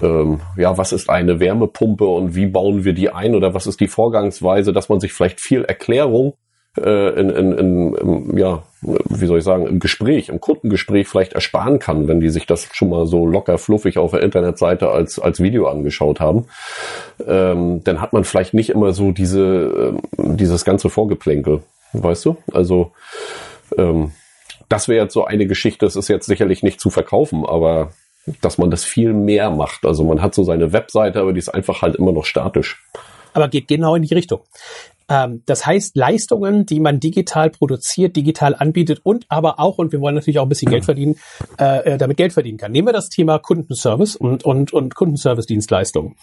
ähm, 0.00 0.40
ja, 0.56 0.76
was 0.76 0.92
ist 0.92 1.08
eine 1.08 1.38
Wärmepumpe 1.38 2.04
und 2.04 2.34
wie 2.34 2.46
bauen 2.46 2.84
wir 2.84 2.94
die 2.94 3.10
ein 3.10 3.36
oder 3.36 3.54
was 3.54 3.68
ist 3.68 3.80
die 3.80 3.88
Vorgangsweise, 3.88 4.72
dass 4.72 4.88
man 4.88 4.98
sich 4.98 5.12
vielleicht 5.12 5.40
viel 5.40 5.64
Erklärung 5.64 6.34
äh, 6.76 7.20
in, 7.20 7.30
in, 7.30 7.52
in, 7.52 7.94
in, 7.94 8.36
ja, 8.38 8.62
wie 8.80 9.26
soll 9.26 9.38
ich 9.38 9.44
sagen, 9.44 9.66
im 9.66 9.80
Gespräch, 9.80 10.28
im 10.28 10.40
Kundengespräch 10.40 11.08
vielleicht 11.08 11.32
ersparen 11.32 11.78
kann, 11.78 12.06
wenn 12.06 12.20
die 12.20 12.30
sich 12.30 12.46
das 12.46 12.68
schon 12.72 12.90
mal 12.90 13.06
so 13.06 13.26
locker 13.26 13.58
fluffig 13.58 13.98
auf 13.98 14.12
der 14.12 14.22
Internetseite 14.22 14.90
als, 14.90 15.18
als 15.18 15.40
Video 15.40 15.66
angeschaut 15.66 16.20
haben. 16.20 16.46
Ähm, 17.26 17.82
dann 17.84 18.00
hat 18.00 18.12
man 18.12 18.24
vielleicht 18.24 18.54
nicht 18.54 18.70
immer 18.70 18.92
so 18.92 19.10
diese, 19.10 19.96
äh, 20.18 20.22
dieses 20.36 20.64
ganze 20.64 20.90
Vorgeplänkel, 20.90 21.62
weißt 21.92 22.24
du? 22.24 22.36
Also, 22.52 22.92
ähm, 23.76 24.12
das 24.68 24.86
wäre 24.86 25.04
jetzt 25.04 25.14
so 25.14 25.24
eine 25.24 25.46
Geschichte, 25.46 25.86
das 25.86 25.96
ist 25.96 26.08
jetzt 26.08 26.26
sicherlich 26.26 26.62
nicht 26.62 26.80
zu 26.80 26.90
verkaufen, 26.90 27.44
aber 27.46 27.90
dass 28.42 28.58
man 28.58 28.70
das 28.70 28.84
viel 28.84 29.12
mehr 29.12 29.50
macht. 29.50 29.86
Also 29.86 30.04
man 30.04 30.20
hat 30.20 30.34
so 30.34 30.44
seine 30.44 30.72
Webseite, 30.72 31.20
aber 31.20 31.32
die 31.32 31.38
ist 31.38 31.48
einfach 31.48 31.82
halt 31.82 31.96
immer 31.96 32.12
noch 32.12 32.26
statisch. 32.26 32.84
Aber 33.32 33.48
geht 33.48 33.68
genau 33.68 33.94
in 33.94 34.02
die 34.02 34.14
Richtung. 34.14 34.40
Ähm, 35.08 35.42
das 35.46 35.64
heißt, 35.64 35.96
Leistungen, 35.96 36.66
die 36.66 36.80
man 36.80 37.00
digital 37.00 37.50
produziert, 37.50 38.16
digital 38.16 38.54
anbietet 38.54 39.00
und 39.02 39.24
aber 39.28 39.58
auch, 39.58 39.78
und 39.78 39.92
wir 39.92 40.00
wollen 40.00 40.14
natürlich 40.14 40.38
auch 40.38 40.44
ein 40.44 40.50
bisschen 40.50 40.70
Geld 40.70 40.84
verdienen, 40.84 41.16
äh, 41.58 41.94
äh, 41.94 41.98
damit 41.98 42.16
Geld 42.16 42.32
verdienen 42.32 42.58
kann. 42.58 42.72
Nehmen 42.72 42.88
wir 42.88 42.92
das 42.92 43.08
Thema 43.08 43.38
Kundenservice 43.38 44.16
und, 44.16 44.44
und, 44.44 44.72
und 44.72 44.94
Kundenservice-Dienstleistungen. 44.94 46.16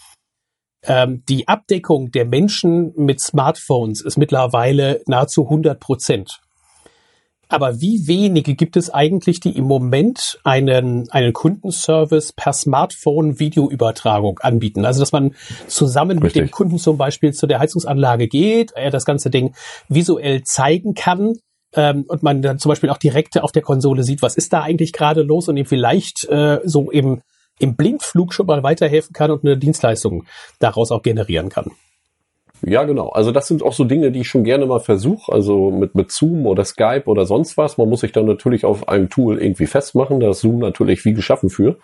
Ähm, 0.84 1.24
die 1.28 1.48
Abdeckung 1.48 2.12
der 2.12 2.26
Menschen 2.26 2.92
mit 2.96 3.20
Smartphones 3.20 4.02
ist 4.02 4.18
mittlerweile 4.18 5.02
nahezu 5.06 5.44
100 5.44 5.80
Prozent. 5.80 6.40
Aber 7.48 7.80
wie 7.80 8.06
wenige 8.06 8.54
gibt 8.54 8.76
es 8.76 8.90
eigentlich, 8.90 9.40
die 9.40 9.56
im 9.56 9.64
Moment 9.64 10.38
einen, 10.42 11.08
einen 11.10 11.32
Kundenservice 11.32 12.32
per 12.32 12.52
Smartphone 12.52 13.38
Videoübertragung 13.38 14.40
anbieten? 14.40 14.84
Also, 14.84 15.00
dass 15.00 15.12
man 15.12 15.34
zusammen 15.68 16.18
Richtig. 16.18 16.42
mit 16.42 16.48
dem 16.48 16.50
Kunden 16.50 16.78
zum 16.78 16.96
Beispiel 16.98 17.32
zu 17.32 17.46
der 17.46 17.60
Heizungsanlage 17.60 18.26
geht, 18.26 18.72
er 18.72 18.90
das 18.90 19.04
ganze 19.04 19.30
Ding 19.30 19.54
visuell 19.88 20.42
zeigen 20.42 20.94
kann, 20.94 21.34
ähm, 21.74 22.04
und 22.08 22.22
man 22.22 22.42
dann 22.42 22.58
zum 22.58 22.70
Beispiel 22.70 22.90
auch 22.90 22.98
direkt 22.98 23.40
auf 23.40 23.52
der 23.52 23.62
Konsole 23.62 24.02
sieht, 24.02 24.22
was 24.22 24.36
ist 24.36 24.52
da 24.52 24.62
eigentlich 24.62 24.92
gerade 24.92 25.22
los 25.22 25.48
und 25.48 25.56
ihm 25.56 25.66
vielleicht 25.66 26.24
äh, 26.28 26.60
so 26.64 26.90
im, 26.90 27.22
im 27.58 27.76
Blindflug 27.76 28.32
schon 28.32 28.46
mal 28.46 28.62
weiterhelfen 28.62 29.12
kann 29.12 29.30
und 29.30 29.44
eine 29.44 29.56
Dienstleistung 29.56 30.24
daraus 30.58 30.90
auch 30.90 31.02
generieren 31.02 31.48
kann. 31.48 31.72
Ja, 32.62 32.84
genau. 32.84 33.10
Also 33.10 33.32
das 33.32 33.46
sind 33.46 33.62
auch 33.62 33.72
so 33.72 33.84
Dinge, 33.84 34.10
die 34.10 34.20
ich 34.20 34.28
schon 34.28 34.44
gerne 34.44 34.66
mal 34.66 34.80
versuche. 34.80 35.30
Also 35.32 35.70
mit, 35.70 35.94
mit 35.94 36.10
Zoom 36.10 36.46
oder 36.46 36.64
Skype 36.64 37.04
oder 37.06 37.26
sonst 37.26 37.56
was. 37.56 37.78
Man 37.78 37.88
muss 37.88 38.00
sich 38.00 38.12
dann 38.12 38.26
natürlich 38.26 38.64
auf 38.64 38.88
einem 38.88 39.10
Tool 39.10 39.40
irgendwie 39.40 39.66
festmachen. 39.66 40.20
Da 40.20 40.30
ist 40.30 40.40
Zoom 40.40 40.58
natürlich 40.58 41.04
wie 41.04 41.12
geschaffen 41.12 41.50
für. 41.50 41.76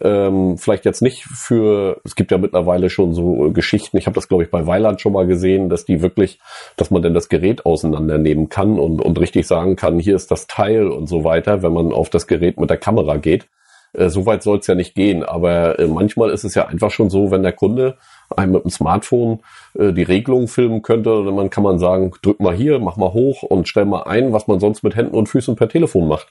Ähm, 0.00 0.56
vielleicht 0.56 0.84
jetzt 0.84 1.02
nicht 1.02 1.24
für, 1.24 2.00
es 2.04 2.14
gibt 2.14 2.30
ja 2.30 2.38
mittlerweile 2.38 2.90
schon 2.90 3.12
so 3.12 3.50
Geschichten. 3.50 3.96
Ich 3.96 4.06
habe 4.06 4.14
das, 4.14 4.28
glaube 4.28 4.44
ich, 4.44 4.50
bei 4.50 4.66
Weiland 4.66 5.00
schon 5.00 5.12
mal 5.12 5.26
gesehen, 5.26 5.68
dass 5.68 5.84
die 5.84 6.00
wirklich, 6.00 6.38
dass 6.76 6.90
man 6.90 7.02
denn 7.02 7.14
das 7.14 7.28
Gerät 7.28 7.66
auseinandernehmen 7.66 8.48
kann 8.48 8.78
und, 8.78 9.02
und 9.02 9.18
richtig 9.18 9.46
sagen 9.46 9.76
kann, 9.76 9.98
hier 9.98 10.14
ist 10.14 10.30
das 10.30 10.46
Teil 10.46 10.88
und 10.88 11.08
so 11.08 11.24
weiter, 11.24 11.62
wenn 11.62 11.72
man 11.72 11.92
auf 11.92 12.08
das 12.08 12.26
Gerät 12.26 12.58
mit 12.58 12.70
der 12.70 12.78
Kamera 12.78 13.16
geht. 13.16 13.48
Äh, 13.92 14.08
so 14.08 14.26
weit 14.26 14.42
soll 14.42 14.58
es 14.58 14.66
ja 14.66 14.74
nicht 14.74 14.94
gehen. 14.94 15.22
Aber 15.22 15.78
äh, 15.78 15.86
manchmal 15.86 16.30
ist 16.30 16.44
es 16.44 16.54
ja 16.54 16.66
einfach 16.66 16.90
schon 16.90 17.10
so, 17.10 17.30
wenn 17.30 17.42
der 17.42 17.52
Kunde 17.52 17.96
einem 18.36 18.52
mit 18.52 18.64
dem 18.64 18.70
Smartphone 18.70 19.40
äh, 19.78 19.92
die 19.92 20.02
Regelung 20.02 20.48
filmen 20.48 20.82
könnte. 20.82 21.24
Dann 21.24 21.50
kann 21.50 21.62
man 21.62 21.78
sagen, 21.78 22.12
drück 22.22 22.40
mal 22.40 22.54
hier, 22.54 22.78
mach 22.78 22.96
mal 22.96 23.12
hoch 23.12 23.42
und 23.42 23.68
stell 23.68 23.84
mal 23.84 24.02
ein, 24.02 24.32
was 24.32 24.46
man 24.46 24.60
sonst 24.60 24.82
mit 24.82 24.96
Händen 24.96 25.14
und 25.14 25.28
Füßen 25.28 25.56
per 25.56 25.68
Telefon 25.68 26.08
macht. 26.08 26.28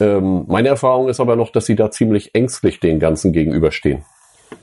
Ähm, 0.00 0.44
meine 0.48 0.68
Erfahrung 0.68 1.08
ist 1.08 1.20
aber 1.20 1.36
noch, 1.36 1.50
dass 1.50 1.66
sie 1.66 1.76
da 1.76 1.90
ziemlich 1.90 2.34
ängstlich 2.34 2.80
den 2.80 2.98
Ganzen 2.98 3.32
gegenüberstehen. 3.32 4.04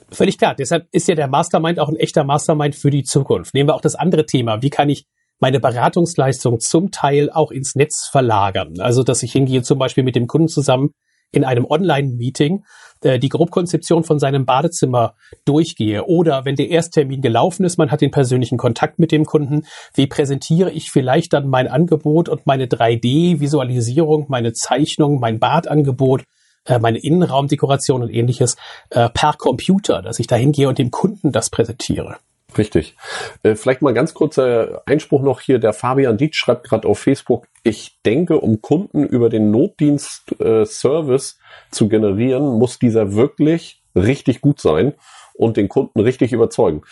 Völlig 0.10 0.38
klar. 0.38 0.56
Deshalb 0.56 0.88
ist 0.92 1.08
ja 1.08 1.16
der 1.16 1.28
Mastermind 1.28 1.80
auch 1.80 1.90
ein 1.90 1.96
echter 1.96 2.24
Mastermind 2.24 2.76
für 2.76 2.90
die 2.90 3.04
Zukunft. 3.04 3.54
Nehmen 3.54 3.70
wir 3.70 3.76
auch 3.76 3.82
das 3.82 3.96
andere 3.96 4.26
Thema. 4.26 4.62
Wie 4.62 4.70
kann 4.70 4.90
ich 4.90 5.06
meine 5.40 5.60
Beratungsleistung 5.60 6.60
zum 6.60 6.92
Teil 6.92 7.30
auch 7.30 7.52
ins 7.52 7.76
Netz 7.76 8.08
verlagern? 8.10 8.80
Also, 8.80 9.04
dass 9.04 9.22
ich 9.24 9.32
hingehe 9.32 9.62
zum 9.62 9.78
Beispiel 9.78 10.04
mit 10.04 10.16
dem 10.16 10.28
Kunden 10.28 10.48
zusammen 10.48 10.92
in 11.32 11.44
einem 11.44 11.66
Online-Meeting 11.66 12.64
äh, 13.02 13.20
die 13.20 13.30
Grobkonzeption 13.30 14.04
von 14.04 14.20
seinem 14.20 14.46
Badezimmer 14.46 15.16
durchgehe 15.46 16.06
oder 16.06 16.46
wenn 16.46 16.56
der 16.56 16.70
Ersttermin 16.70 17.22
gelaufen 17.22 17.66
ist, 17.66 17.78
man 17.78 17.92
hat 17.92 18.02
den 18.02 18.12
persönlichen 18.12 18.58
Kontakt 18.58 19.00
mit 19.00 19.12
dem 19.12 19.26
Kunden, 19.26 19.66
wie 19.94 20.08
präsentiere 20.08 20.72
ich 20.72 20.92
vielleicht 20.92 21.34
dann 21.34 21.48
mein 21.48 21.68
Angebot 21.68 22.30
und 22.30 22.46
meine 22.46 22.66
3D-Visualisierung, 22.66 24.26
meine 24.30 24.54
Zeichnung, 24.54 25.20
mein 25.20 25.40
Badangebot, 25.40 26.24
äh, 26.66 26.80
meine 26.80 27.00
Innenraumdekoration 27.00 28.04
und 28.04 28.10
ähnliches 28.10 28.56
äh, 28.90 29.10
per 29.10 29.34
Computer, 29.34 30.02
dass 30.02 30.20
ich 30.20 30.28
da 30.28 30.36
hingehe 30.36 30.68
und 30.68 30.78
dem 30.78 30.92
Kunden 30.92 31.32
das 31.32 31.50
präsentiere. 31.50 32.18
Richtig. 32.56 32.96
Äh, 33.44 33.56
vielleicht 33.56 33.82
mal 33.82 33.94
ganz 33.94 34.14
kurzer 34.14 34.84
Einspruch 34.86 35.22
noch 35.22 35.42
hier. 35.42 35.60
Der 35.60 35.74
Fabian 35.74 36.18
Dietz 36.18 36.36
schreibt 36.36 36.68
gerade 36.68 36.88
auf 36.88 37.00
Facebook, 37.00 37.48
ich 37.64 38.00
denke, 38.06 38.40
um 38.40 38.62
Kunden 38.62 39.04
über 39.04 39.30
den 39.30 39.52
Notdienst-Service 39.52 41.40
äh, 41.40 41.72
zu 41.72 41.90
generieren, 41.90 42.58
muss 42.58 42.80
dieser 42.80 43.14
wirklich 43.14 43.84
richtig 43.96 44.42
gut 44.42 44.62
sein 44.62 44.94
und 45.34 45.58
den 45.58 45.68
Kunden 45.68 46.00
richtig 46.00 46.32
überzeugen. 46.32 46.84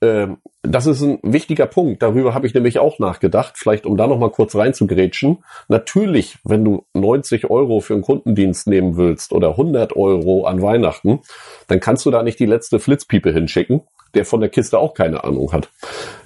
Ähm, 0.00 0.38
das 0.62 0.86
ist 0.86 1.02
ein 1.02 1.18
wichtiger 1.22 1.66
Punkt. 1.66 2.02
Darüber 2.02 2.34
habe 2.34 2.46
ich 2.46 2.54
nämlich 2.54 2.78
auch 2.78 2.98
nachgedacht. 2.98 3.54
Vielleicht, 3.56 3.86
um 3.86 3.96
da 3.96 4.06
noch 4.06 4.18
mal 4.18 4.30
kurz 4.30 4.56
reinzugrätschen. 4.56 5.44
Natürlich, 5.68 6.38
wenn 6.44 6.64
du 6.64 6.86
90 6.94 7.50
Euro 7.50 7.80
für 7.80 7.94
einen 7.94 8.02
Kundendienst 8.02 8.66
nehmen 8.66 8.96
willst 8.96 9.32
oder 9.32 9.50
100 9.50 9.94
Euro 9.96 10.46
an 10.46 10.62
Weihnachten, 10.62 11.20
dann 11.68 11.80
kannst 11.80 12.06
du 12.06 12.10
da 12.10 12.22
nicht 12.22 12.38
die 12.38 12.46
letzte 12.46 12.80
Flitzpiepe 12.80 13.32
hinschicken 13.32 13.82
der 14.14 14.24
von 14.24 14.40
der 14.40 14.48
Kiste 14.48 14.78
auch 14.78 14.94
keine 14.94 15.24
Ahnung 15.24 15.52
hat. 15.52 15.70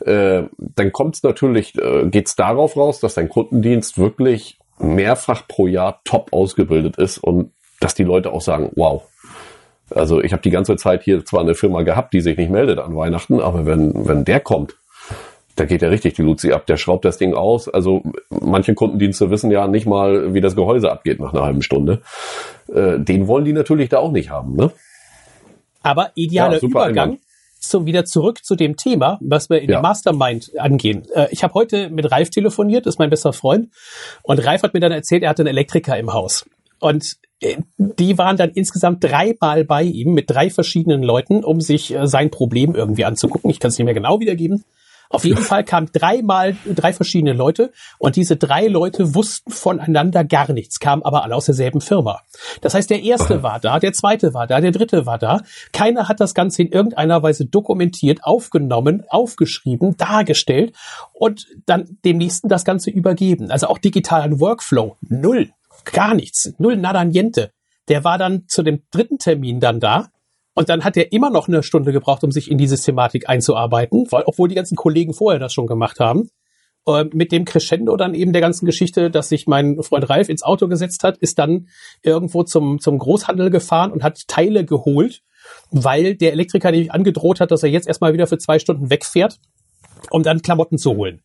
Äh, 0.06 0.42
dann 0.58 0.92
kommt 0.92 1.16
es 1.16 1.22
natürlich, 1.22 1.76
äh, 1.78 2.06
geht 2.06 2.28
es 2.28 2.36
darauf 2.36 2.76
raus, 2.76 3.00
dass 3.00 3.14
dein 3.14 3.28
Kundendienst 3.28 3.98
wirklich 3.98 4.58
mehrfach 4.78 5.48
pro 5.48 5.66
Jahr 5.66 6.00
top 6.04 6.32
ausgebildet 6.32 6.96
ist 6.98 7.18
und 7.18 7.52
dass 7.80 7.94
die 7.94 8.04
Leute 8.04 8.32
auch 8.32 8.40
sagen, 8.40 8.70
wow. 8.76 9.02
Also 9.90 10.22
ich 10.22 10.32
habe 10.32 10.42
die 10.42 10.50
ganze 10.50 10.76
Zeit 10.76 11.02
hier 11.02 11.24
zwar 11.24 11.40
eine 11.40 11.54
Firma 11.54 11.82
gehabt, 11.82 12.12
die 12.12 12.20
sich 12.20 12.36
nicht 12.36 12.50
meldet 12.50 12.78
an 12.78 12.96
Weihnachten, 12.96 13.40
aber 13.40 13.66
wenn, 13.66 14.06
wenn 14.06 14.24
der 14.24 14.40
kommt, 14.40 14.76
da 15.58 15.64
geht 15.64 15.82
ja 15.82 15.88
richtig 15.88 16.14
die 16.14 16.22
Luzi 16.22 16.52
ab. 16.52 16.66
Der 16.66 16.76
schraubt 16.76 17.04
das 17.04 17.18
Ding 17.18 17.34
aus. 17.34 17.68
Also 17.68 18.02
manche 18.30 18.74
Kundendienste 18.74 19.30
wissen 19.30 19.50
ja 19.50 19.66
nicht 19.66 19.86
mal, 19.86 20.32
wie 20.32 20.40
das 20.40 20.54
Gehäuse 20.54 20.90
abgeht 20.90 21.20
nach 21.20 21.32
einer 21.32 21.42
halben 21.42 21.62
Stunde. 21.62 22.02
Äh, 22.72 23.00
den 23.00 23.26
wollen 23.26 23.44
die 23.44 23.52
natürlich 23.52 23.88
da 23.88 23.98
auch 23.98 24.12
nicht 24.12 24.30
haben, 24.30 24.54
ne? 24.54 24.70
Aber 25.82 26.10
idealer 26.14 26.56
ja, 26.56 26.62
Übergang 26.62 26.98
Einwand. 26.98 27.20
zum 27.58 27.86
wieder 27.86 28.04
zurück 28.04 28.44
zu 28.44 28.56
dem 28.56 28.76
Thema, 28.76 29.18
was 29.20 29.48
wir 29.48 29.60
in 29.60 29.68
ja. 29.70 29.76
der 29.76 29.82
Mastermind 29.82 30.52
angehen. 30.58 31.06
Äh, 31.14 31.28
ich 31.30 31.42
habe 31.42 31.54
heute 31.54 31.90
mit 31.90 32.10
Ralf 32.10 32.30
telefoniert, 32.30 32.86
ist 32.86 32.98
mein 32.98 33.10
bester 33.10 33.32
Freund, 33.32 33.70
und 34.22 34.44
Ralf 34.44 34.62
hat 34.62 34.74
mir 34.74 34.80
dann 34.80 34.92
erzählt, 34.92 35.22
er 35.22 35.30
hat 35.30 35.40
einen 35.40 35.48
Elektriker 35.48 35.96
im 35.96 36.12
Haus. 36.12 36.44
Und 36.78 37.16
die 37.76 38.18
waren 38.18 38.36
dann 38.36 38.50
insgesamt 38.50 39.04
dreimal 39.04 39.64
bei 39.64 39.82
ihm 39.82 40.12
mit 40.12 40.30
drei 40.30 40.50
verschiedenen 40.50 41.02
Leuten, 41.02 41.44
um 41.44 41.60
sich 41.60 41.94
äh, 41.94 42.06
sein 42.06 42.30
Problem 42.30 42.74
irgendwie 42.74 43.04
anzugucken. 43.04 43.50
Ich 43.50 43.60
kann 43.60 43.70
es 43.70 43.78
nicht 43.78 43.84
mehr 43.84 43.94
genau 43.94 44.20
wiedergeben. 44.20 44.64
Auf 45.10 45.24
jeden 45.24 45.42
Fall 45.42 45.64
kamen 45.64 45.88
dreimal 45.92 46.56
drei 46.66 46.92
verschiedene 46.92 47.32
Leute 47.32 47.72
und 47.98 48.16
diese 48.16 48.36
drei 48.36 48.66
Leute 48.66 49.14
wussten 49.14 49.50
voneinander 49.50 50.24
gar 50.24 50.52
nichts, 50.52 50.80
kamen 50.80 51.02
aber 51.02 51.24
alle 51.24 51.34
aus 51.34 51.46
derselben 51.46 51.80
Firma. 51.80 52.20
Das 52.60 52.74
heißt, 52.74 52.90
der 52.90 53.02
erste 53.02 53.42
war 53.42 53.60
da, 53.60 53.78
der 53.78 53.92
zweite 53.92 54.34
war 54.34 54.46
da, 54.46 54.60
der 54.60 54.72
dritte 54.72 55.06
war 55.06 55.18
da. 55.18 55.42
Keiner 55.72 56.08
hat 56.08 56.20
das 56.20 56.34
Ganze 56.34 56.62
in 56.62 56.72
irgendeiner 56.72 57.22
Weise 57.22 57.46
dokumentiert, 57.46 58.24
aufgenommen, 58.24 59.04
aufgeschrieben, 59.08 59.96
dargestellt 59.96 60.74
und 61.12 61.46
dann 61.66 61.98
dem 62.04 62.18
nächsten 62.18 62.48
das 62.48 62.64
Ganze 62.64 62.90
übergeben. 62.90 63.50
Also 63.50 63.68
auch 63.68 63.78
digitalen 63.78 64.40
Workflow. 64.40 64.96
Null. 65.00 65.50
Gar 65.92 66.14
nichts. 66.14 66.52
Null 66.58 66.76
nada 66.76 67.04
niente. 67.04 67.52
Der 67.88 68.04
war 68.04 68.18
dann 68.18 68.44
zu 68.48 68.62
dem 68.62 68.82
dritten 68.90 69.18
Termin 69.18 69.60
dann 69.60 69.80
da 69.80 70.08
und 70.54 70.68
dann 70.68 70.84
hat 70.84 70.96
er 70.96 71.12
immer 71.12 71.30
noch 71.30 71.48
eine 71.48 71.62
Stunde 71.62 71.92
gebraucht, 71.92 72.24
um 72.24 72.32
sich 72.32 72.50
in 72.50 72.58
diese 72.58 72.76
Thematik 72.76 73.28
einzuarbeiten, 73.28 74.06
weil, 74.10 74.24
obwohl 74.26 74.48
die 74.48 74.54
ganzen 74.54 74.76
Kollegen 74.76 75.14
vorher 75.14 75.38
das 75.38 75.52
schon 75.52 75.66
gemacht 75.66 76.00
haben. 76.00 76.30
Äh, 76.86 77.04
mit 77.12 77.32
dem 77.32 77.44
Crescendo 77.44 77.96
dann 77.96 78.14
eben 78.14 78.32
der 78.32 78.42
ganzen 78.42 78.66
Geschichte, 78.66 79.10
dass 79.10 79.28
sich 79.28 79.46
mein 79.46 79.82
Freund 79.82 80.08
Ralf 80.08 80.28
ins 80.28 80.42
Auto 80.42 80.68
gesetzt 80.68 81.04
hat, 81.04 81.18
ist 81.18 81.38
dann 81.38 81.68
irgendwo 82.02 82.42
zum, 82.42 82.80
zum 82.80 82.98
Großhandel 82.98 83.50
gefahren 83.50 83.92
und 83.92 84.02
hat 84.02 84.26
Teile 84.26 84.64
geholt, 84.64 85.22
weil 85.70 86.14
der 86.16 86.32
Elektriker 86.32 86.70
nämlich 86.70 86.92
angedroht 86.92 87.40
hat, 87.40 87.50
dass 87.50 87.62
er 87.62 87.70
jetzt 87.70 87.86
erstmal 87.86 88.12
wieder 88.12 88.26
für 88.26 88.38
zwei 88.38 88.58
Stunden 88.58 88.90
wegfährt, 88.90 89.38
um 90.10 90.22
dann 90.22 90.42
Klamotten 90.42 90.78
zu 90.78 90.96
holen. 90.96 91.22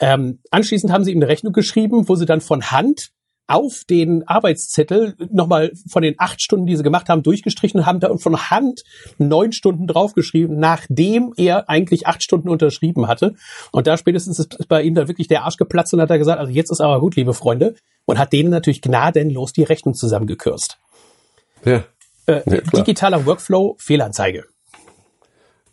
Ähm, 0.00 0.40
anschließend 0.50 0.92
haben 0.92 1.04
sie 1.04 1.12
ihm 1.12 1.18
eine 1.18 1.28
Rechnung 1.28 1.52
geschrieben, 1.52 2.08
wo 2.08 2.16
sie 2.16 2.26
dann 2.26 2.40
von 2.40 2.70
Hand 2.70 3.12
auf 3.46 3.84
den 3.88 4.26
Arbeitszettel 4.26 5.14
nochmal 5.30 5.72
von 5.88 6.02
den 6.02 6.14
acht 6.18 6.40
Stunden, 6.40 6.66
die 6.66 6.76
sie 6.76 6.82
gemacht 6.82 7.08
haben, 7.08 7.22
durchgestrichen 7.22 7.80
und 7.80 7.86
haben 7.86 8.00
da 8.00 8.16
von 8.16 8.50
Hand 8.50 8.84
neun 9.18 9.52
Stunden 9.52 9.86
draufgeschrieben, 9.86 10.58
nachdem 10.58 11.32
er 11.36 11.68
eigentlich 11.68 12.06
acht 12.06 12.22
Stunden 12.22 12.48
unterschrieben 12.48 13.06
hatte. 13.06 13.34
Und 13.70 13.86
da 13.86 13.96
spätestens 13.96 14.38
ist 14.38 14.68
bei 14.68 14.82
ihm 14.82 14.94
da 14.94 15.08
wirklich 15.08 15.28
der 15.28 15.44
Arsch 15.44 15.56
geplatzt 15.56 15.92
und 15.92 16.00
hat 16.00 16.10
er 16.10 16.18
gesagt, 16.18 16.40
also 16.40 16.52
jetzt 16.52 16.70
ist 16.70 16.80
aber 16.80 17.00
gut, 17.00 17.16
liebe 17.16 17.34
Freunde. 17.34 17.74
Und 18.06 18.18
hat 18.18 18.34
denen 18.34 18.50
natürlich 18.50 18.82
gnadenlos 18.82 19.54
die 19.54 19.62
Rechnung 19.62 19.94
zusammengekürzt. 19.94 20.78
Ja. 21.64 21.84
Äh, 22.26 22.42
ja 22.44 22.60
digitaler 22.60 23.24
Workflow, 23.24 23.76
Fehlanzeige. 23.78 24.44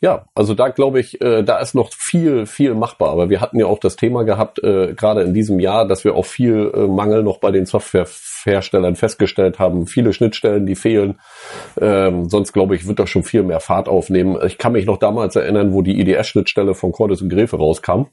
Ja, 0.04 0.26
also 0.34 0.56
da 0.56 0.70
glaube 0.70 1.00
ich, 1.00 1.22
äh, 1.22 1.44
da 1.44 1.60
ist 1.60 1.76
noch 1.76 1.92
viel, 1.94 2.48
viel 2.48 2.74
machbar. 2.74 3.12
Aber 3.12 3.30
wir 3.30 3.40
hatten 3.40 3.60
ja 3.60 3.68
auch 3.68 3.78
das 3.78 3.96
Thema 3.96 4.24
gehabt, 4.24 4.58
äh, 4.64 4.96
gerade 4.96 5.22
in 5.22 5.36
diesem 5.36 5.60
Jahr, 5.60 5.88
dass 5.88 6.04
wir 6.04 6.16
auch 6.16 6.26
viel 6.26 6.72
äh, 6.74 6.88
Mangel 6.88 7.22
noch 7.22 7.38
bei 7.38 7.52
den 7.52 7.68
Softwareherstellern 7.68 8.96
festgestellt 8.96 9.60
haben. 9.60 9.86
Viele 9.86 10.12
Schnittstellen, 10.12 10.66
die 10.66 10.74
fehlen. 10.74 11.20
Ähm, 11.80 12.30
sonst 12.30 12.52
glaube 12.52 12.76
ich, 12.76 12.88
wird 12.88 12.98
das 12.98 13.12
schon 13.12 13.22
viel 13.22 13.44
mehr 13.44 13.60
Fahrt 13.60 13.88
aufnehmen. 13.88 14.40
Ich 14.44 14.58
kann 14.58 14.72
mich 14.72 14.88
noch 14.88 14.98
damals 14.98 15.36
erinnern, 15.36 15.72
wo 15.72 15.84
die 15.84 16.02
IDS-Schnittstelle 16.02 16.74
von 16.74 16.92
Cordes 16.92 17.22
und 17.22 17.30
Gräfe 17.30 17.58
rauskam 17.58 18.08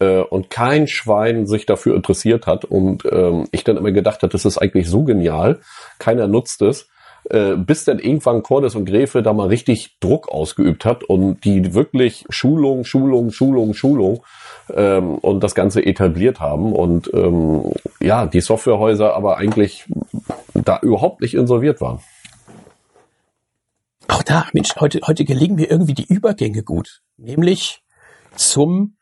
äh, 0.00 0.18
und 0.20 0.50
kein 0.50 0.86
Schwein 0.86 1.46
sich 1.46 1.64
dafür 1.64 1.96
interessiert 1.96 2.46
hat 2.46 2.66
und 2.66 3.04
ähm, 3.10 3.46
ich 3.52 3.64
dann 3.64 3.78
immer 3.78 3.92
gedacht 3.92 4.22
habe, 4.22 4.32
das 4.32 4.44
ist 4.44 4.58
eigentlich 4.58 4.90
so 4.90 5.04
genial, 5.04 5.60
keiner 5.98 6.26
nutzt 6.26 6.60
es 6.60 6.90
äh, 7.30 7.56
bis 7.56 7.84
dann 7.84 7.98
irgendwann 7.98 8.42
Cordes 8.42 8.74
und 8.74 8.84
Gräfe 8.84 9.22
da 9.22 9.32
mal 9.32 9.48
richtig 9.48 9.96
Druck 10.00 10.28
ausgeübt 10.28 10.84
hat 10.84 11.04
und 11.04 11.44
die 11.44 11.74
wirklich 11.74 12.24
Schulung, 12.28 12.84
Schulung, 12.84 13.30
Schulung, 13.30 13.72
Schulung 13.72 14.24
ähm, 14.74 15.14
und 15.18 15.40
das 15.40 15.54
Ganze 15.54 15.84
etabliert 15.84 16.40
haben 16.40 16.72
und 16.72 17.08
ähm, 17.14 17.72
ja, 18.00 18.26
die 18.26 18.40
Softwarehäuser 18.40 19.14
aber 19.14 19.36
eigentlich 19.36 19.86
da 20.54 20.80
überhaupt 20.82 21.20
nicht 21.20 21.34
insolviert 21.34 21.80
waren. 21.80 22.00
Auch 24.08 24.24
da, 24.24 24.48
Mensch, 24.52 24.74
heute, 24.80 25.00
heute 25.06 25.24
gelingen 25.24 25.54
mir 25.54 25.70
irgendwie 25.70 25.94
die 25.94 26.12
Übergänge 26.12 26.64
gut. 26.64 27.00
Nämlich 27.16 27.82
zum 28.34 28.96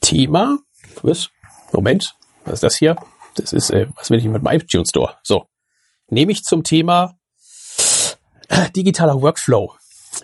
Thema, 0.00 0.58
was? 1.02 1.30
Moment, 1.72 2.14
was 2.44 2.54
ist 2.54 2.62
das 2.62 2.76
hier? 2.76 2.96
Das 3.34 3.52
ist, 3.52 3.70
äh, 3.70 3.88
was 3.96 4.10
will 4.10 4.20
ich 4.20 4.24
mit 4.26 4.40
meinem 4.42 4.60
iTunes 4.60 4.90
Store? 4.90 5.16
So. 5.24 5.46
Nämlich 6.08 6.44
zum 6.44 6.62
Thema 6.62 7.16
digitaler 8.76 9.20
Workflow. 9.20 9.72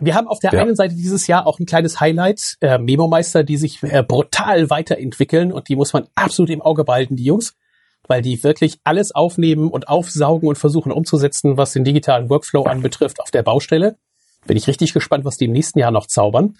Wir 0.00 0.14
haben 0.14 0.28
auf 0.28 0.38
der 0.38 0.52
ja. 0.52 0.60
einen 0.60 0.76
Seite 0.76 0.94
dieses 0.94 1.26
Jahr 1.26 1.46
auch 1.46 1.58
ein 1.58 1.66
kleines 1.66 2.00
Highlight, 2.00 2.56
äh, 2.60 2.78
Memo-Meister, 2.78 3.42
die 3.42 3.56
sich 3.56 3.82
äh, 3.82 4.04
brutal 4.06 4.70
weiterentwickeln 4.70 5.52
und 5.52 5.68
die 5.68 5.76
muss 5.76 5.92
man 5.92 6.06
absolut 6.14 6.50
im 6.50 6.62
Auge 6.62 6.84
behalten, 6.84 7.16
die 7.16 7.24
Jungs, 7.24 7.56
weil 8.06 8.22
die 8.22 8.42
wirklich 8.44 8.78
alles 8.84 9.12
aufnehmen 9.12 9.68
und 9.68 9.88
aufsaugen 9.88 10.48
und 10.48 10.58
versuchen 10.58 10.92
umzusetzen, 10.92 11.56
was 11.56 11.72
den 11.72 11.84
digitalen 11.84 12.30
Workflow 12.30 12.64
anbetrifft 12.64 13.20
auf 13.20 13.30
der 13.30 13.42
Baustelle. 13.42 13.96
Bin 14.46 14.56
ich 14.56 14.68
richtig 14.68 14.92
gespannt, 14.92 15.24
was 15.24 15.36
die 15.36 15.46
im 15.46 15.52
nächsten 15.52 15.78
Jahr 15.80 15.90
noch 15.90 16.06
zaubern. 16.06 16.56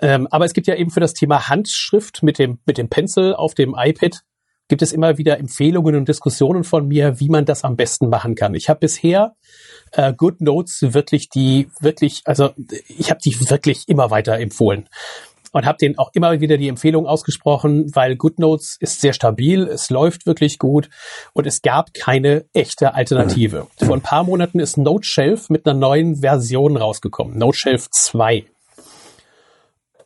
Ähm, 0.00 0.26
aber 0.30 0.46
es 0.46 0.54
gibt 0.54 0.66
ja 0.66 0.74
eben 0.76 0.90
für 0.90 1.00
das 1.00 1.12
Thema 1.12 1.48
Handschrift 1.48 2.22
mit 2.22 2.38
dem, 2.38 2.58
mit 2.64 2.78
dem 2.78 2.88
Pencil 2.88 3.34
auf 3.34 3.54
dem 3.54 3.74
iPad 3.76 4.22
gibt 4.70 4.80
es 4.80 4.92
immer 4.92 5.18
wieder 5.18 5.38
Empfehlungen 5.38 5.96
und 5.96 6.08
Diskussionen 6.08 6.64
von 6.64 6.88
mir, 6.88 7.20
wie 7.20 7.28
man 7.28 7.44
das 7.44 7.64
am 7.64 7.76
besten 7.76 8.08
machen 8.08 8.34
kann. 8.34 8.54
Ich 8.54 8.70
habe 8.70 8.80
bisher 8.80 9.34
äh, 9.92 10.14
Good 10.14 10.40
Notes 10.40 10.78
wirklich 10.94 11.28
die 11.28 11.68
wirklich, 11.80 12.22
also 12.24 12.50
ich 12.88 13.10
habe 13.10 13.20
die 13.22 13.38
wirklich 13.50 13.88
immer 13.88 14.10
weiter 14.10 14.38
empfohlen 14.38 14.88
und 15.52 15.66
habe 15.66 15.78
denen 15.78 15.98
auch 15.98 16.10
immer 16.14 16.40
wieder 16.40 16.56
die 16.56 16.68
Empfehlung 16.68 17.06
ausgesprochen, 17.06 17.90
weil 17.94 18.16
GoodNotes 18.16 18.76
ist 18.78 19.00
sehr 19.00 19.12
stabil, 19.12 19.64
es 19.64 19.90
läuft 19.90 20.26
wirklich 20.26 20.58
gut 20.58 20.88
und 21.32 21.46
es 21.46 21.62
gab 21.62 21.92
keine 21.92 22.44
echte 22.52 22.94
Alternative. 22.94 23.66
Vor 23.76 23.96
ein 23.96 24.02
paar 24.02 24.24
Monaten 24.24 24.60
ist 24.60 24.78
NoteShelf 24.78 25.50
mit 25.50 25.66
einer 25.66 25.78
neuen 25.78 26.16
Version 26.16 26.76
rausgekommen, 26.76 27.36
NoteShelf 27.36 27.90
2. 27.90 28.44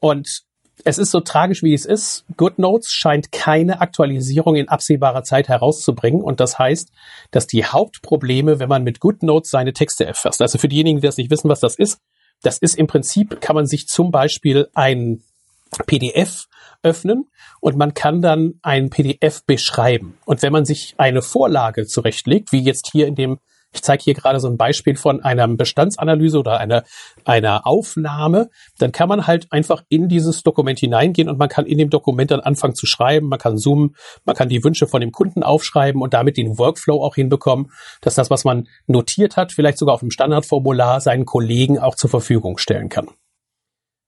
Und 0.01 0.44
es 0.83 0.99
ist 0.99 1.13
so 1.13 1.21
tragisch, 1.21 1.63
wie 1.63 1.75
es 1.75 1.85
ist. 1.85 2.25
GoodNotes 2.37 2.91
scheint 2.91 3.31
keine 3.31 3.81
Aktualisierung 3.81 4.57
in 4.57 4.69
absehbarer 4.69 5.23
Zeit 5.23 5.49
herauszubringen. 5.49 6.21
Und 6.21 6.41
das 6.41 6.59
heißt, 6.59 6.91
dass 7.31 7.47
die 7.47 7.65
Hauptprobleme, 7.65 8.59
wenn 8.59 8.69
man 8.69 8.83
mit 8.83 9.01
GoodNotes 9.01 9.51
seine 9.51 9.73
Texte 9.73 10.05
erfasst, 10.05 10.43
also 10.43 10.59
für 10.59 10.69
diejenigen, 10.69 11.01
die 11.01 11.07
das 11.07 11.17
nicht 11.17 11.31
wissen, 11.31 11.49
was 11.49 11.61
das 11.61 11.77
ist, 11.77 12.01
das 12.43 12.59
ist 12.59 12.77
im 12.77 12.87
Prinzip, 12.87 13.41
kann 13.41 13.55
man 13.55 13.67
sich 13.67 13.87
zum 13.87 14.11
Beispiel 14.11 14.69
ein 14.75 15.23
PDF 15.87 16.47
öffnen 16.83 17.31
und 17.61 17.77
man 17.77 17.95
kann 17.95 18.21
dann 18.21 18.55
ein 18.63 18.91
PDF 18.91 19.45
beschreiben. 19.47 20.19
Und 20.25 20.43
wenn 20.43 20.53
man 20.53 20.65
sich 20.65 20.95
eine 20.99 21.23
Vorlage 21.23 21.87
zurechtlegt, 21.87 22.53
wie 22.53 22.63
jetzt 22.63 22.91
hier 22.93 23.07
in 23.07 23.15
dem 23.15 23.39
ich 23.75 23.83
zeige 23.83 24.03
hier 24.05 24.15
gerade 24.15 24.39
so 24.39 24.49
ein 24.49 24.57
Beispiel 24.57 24.97
von 24.97 25.23
einer 25.23 25.49
Bestandsanalyse 25.49 26.39
oder 26.39 26.59
einer, 26.59 26.85
einer 27.25 27.67
Aufnahme. 27.67 28.49
Dann 28.79 28.93
kann 28.93 29.09
man 29.09 29.27
halt 29.27 29.51
einfach 29.51 29.83
in 29.89 30.09
dieses 30.09 30.43
Dokument 30.45 30.79
hineingehen 30.79 31.29
und 31.29 31.39
man 31.39 31.49
kann 31.49 31.67
in 31.67 31.79
dem 31.79 31.91
Dokument 31.91 32.31
dann 32.31 32.41
anfangen 32.41 32.77
zu 32.77 32.87
schreiben. 32.87 33.29
Man 33.29 33.39
kann 33.39 33.59
zoomen, 33.59 33.97
man 34.25 34.37
kann 34.37 34.49
die 34.49 34.63
Wünsche 34.63 34.87
von 34.87 35.01
dem 35.01 35.11
Kunden 35.11 35.43
aufschreiben 35.43 36.01
und 36.01 36.15
damit 36.15 36.37
den 36.37 36.57
Workflow 36.57 37.03
auch 37.03 37.17
hinbekommen, 37.17 37.73
dass 38.01 38.15
das, 38.15 38.31
was 38.31 38.45
man 38.45 38.69
notiert 38.87 39.37
hat, 39.37 39.53
vielleicht 39.53 39.79
sogar 39.79 39.95
auf 39.95 40.01
dem 40.01 40.13
Standardformular 40.13 41.01
seinen 41.01 41.25
Kollegen 41.25 41.79
auch 41.81 41.97
zur 41.97 42.11
Verfügung 42.11 42.59
stellen 42.59 42.89
kann. 42.89 43.09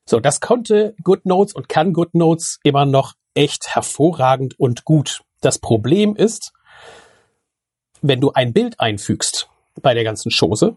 So, 0.09 0.21
das 0.21 0.41
konnte 0.41 0.95
GoodNotes 1.03 1.55
und 1.55 1.69
kann 1.69 1.93
GoodNotes 1.93 2.61
immer 2.63 2.87
noch 2.87 3.15
echt 3.35 3.75
hervorragend 3.75 4.59
und 4.61 4.85
gut. 4.85 5.23
Das 5.41 5.59
Problem 5.59 6.15
ist, 6.15 6.53
wenn 8.03 8.21
du 8.21 8.33
ein 8.33 8.53
Bild 8.53 8.79
einfügst, 8.79 9.49
bei 9.83 9.95
der 9.95 10.05
ganzen 10.05 10.31
Chose, 10.31 10.77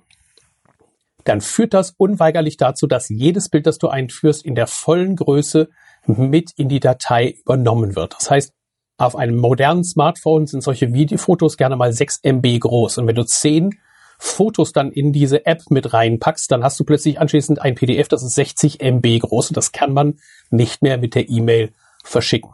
dann 1.24 1.42
führt 1.42 1.74
das 1.74 1.94
unweigerlich 1.98 2.58
dazu, 2.58 2.88
dass 2.88 3.10
jedes 3.10 3.50
Bild, 3.50 3.68
das 3.68 3.78
du 3.78 3.88
einführst, 3.88 4.46
in 4.46 4.56
der 4.56 4.68
vollen 4.68 5.16
Größe 5.16 5.70
mit 6.06 6.52
in 6.56 6.70
die 6.70 6.80
Datei 6.80 7.36
übernommen 7.44 7.96
wird. 7.96 8.16
Das 8.16 8.32
heißt, 8.32 8.54
auf 8.98 9.16
einem 9.16 9.38
modernen 9.38 9.84
Smartphone 9.84 10.48
sind 10.48 10.62
solche 10.62 10.94
Videofotos 10.94 11.58
gerne 11.58 11.76
mal 11.76 11.94
6 11.94 12.20
MB 12.24 12.60
groß. 12.60 12.98
Und 12.98 13.08
wenn 13.08 13.16
du 13.16 13.26
10 13.26 13.80
Fotos 14.18 14.74
dann 14.74 14.92
in 14.92 15.14
diese 15.14 15.46
App 15.46 15.62
mit 15.70 15.94
reinpackst, 15.94 16.52
dann 16.52 16.64
hast 16.64 16.78
du 16.80 16.84
plötzlich 16.84 17.20
anschließend 17.22 17.62
ein 17.62 17.76
PDF, 17.76 18.10
das 18.10 18.22
ist 18.22 18.36
60 18.36 18.82
MB 18.82 19.20
groß 19.20 19.50
und 19.50 19.58
das 19.58 19.72
kann 19.72 19.94
man 19.94 20.20
nicht 20.50 20.82
mehr 20.82 20.98
mit 20.98 21.16
der 21.16 21.30
E-Mail 21.30 21.72
verschicken. 22.04 22.52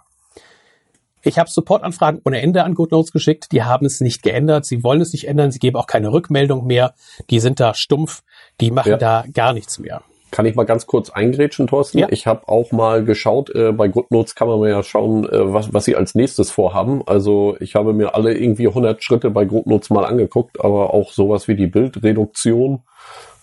Ich 1.26 1.40
habe 1.40 1.50
Supportanfragen 1.50 2.22
ohne 2.24 2.42
Ende 2.42 2.64
an 2.64 2.76
GoodNotes 2.76 3.12
geschickt. 3.12 3.52
Die 3.52 3.64
haben 3.64 3.86
es 3.86 4.00
nicht 4.00 4.22
geändert. 4.22 4.66
Sie 4.66 4.84
wollen 4.84 5.02
es 5.02 5.12
nicht 5.12 5.28
ändern. 5.28 5.52
Sie 5.52 5.60
geben 5.60 5.76
auch 5.76 5.88
keine 5.88 6.12
Rückmeldung 6.12 6.68
mehr. 6.68 6.94
Die 7.32 7.40
sind 7.40 7.60
da 7.60 7.74
stumpf. 7.74 8.22
Die 8.62 8.70
machen 8.70 8.92
ja. 8.92 8.98
da 8.98 9.26
gar 9.34 9.54
nichts 9.54 9.80
mehr. 9.80 10.04
Kann 10.30 10.46
ich 10.46 10.56
mal 10.56 10.66
ganz 10.66 10.86
kurz 10.86 11.10
eingrätschen, 11.10 11.66
Thorsten? 11.66 11.98
Ja. 11.98 12.08
Ich 12.12 12.28
habe 12.28 12.48
auch 12.48 12.72
mal 12.72 13.04
geschaut, 13.06 13.50
äh, 13.56 13.72
bei 13.72 13.88
GoodNotes 13.88 14.36
kann 14.36 14.50
man 14.50 14.62
ja 14.70 14.84
schauen, 14.84 15.24
äh, 15.30 15.54
was, 15.54 15.74
was 15.74 15.86
sie 15.86 15.96
als 15.96 16.14
nächstes 16.14 16.52
vorhaben. 16.52 17.02
Also 17.08 17.56
ich 17.60 17.76
habe 17.76 17.94
mir 17.94 18.16
alle 18.16 18.38
irgendwie 18.38 18.68
100 18.68 19.04
Schritte 19.04 19.32
bei 19.32 19.46
GoodNotes 19.46 19.90
mal 19.90 20.06
angeguckt, 20.06 20.60
aber 20.60 20.94
auch 20.94 21.12
sowas 21.12 21.48
wie 21.48 21.56
die 21.56 21.68
Bildreduktion 21.68 22.84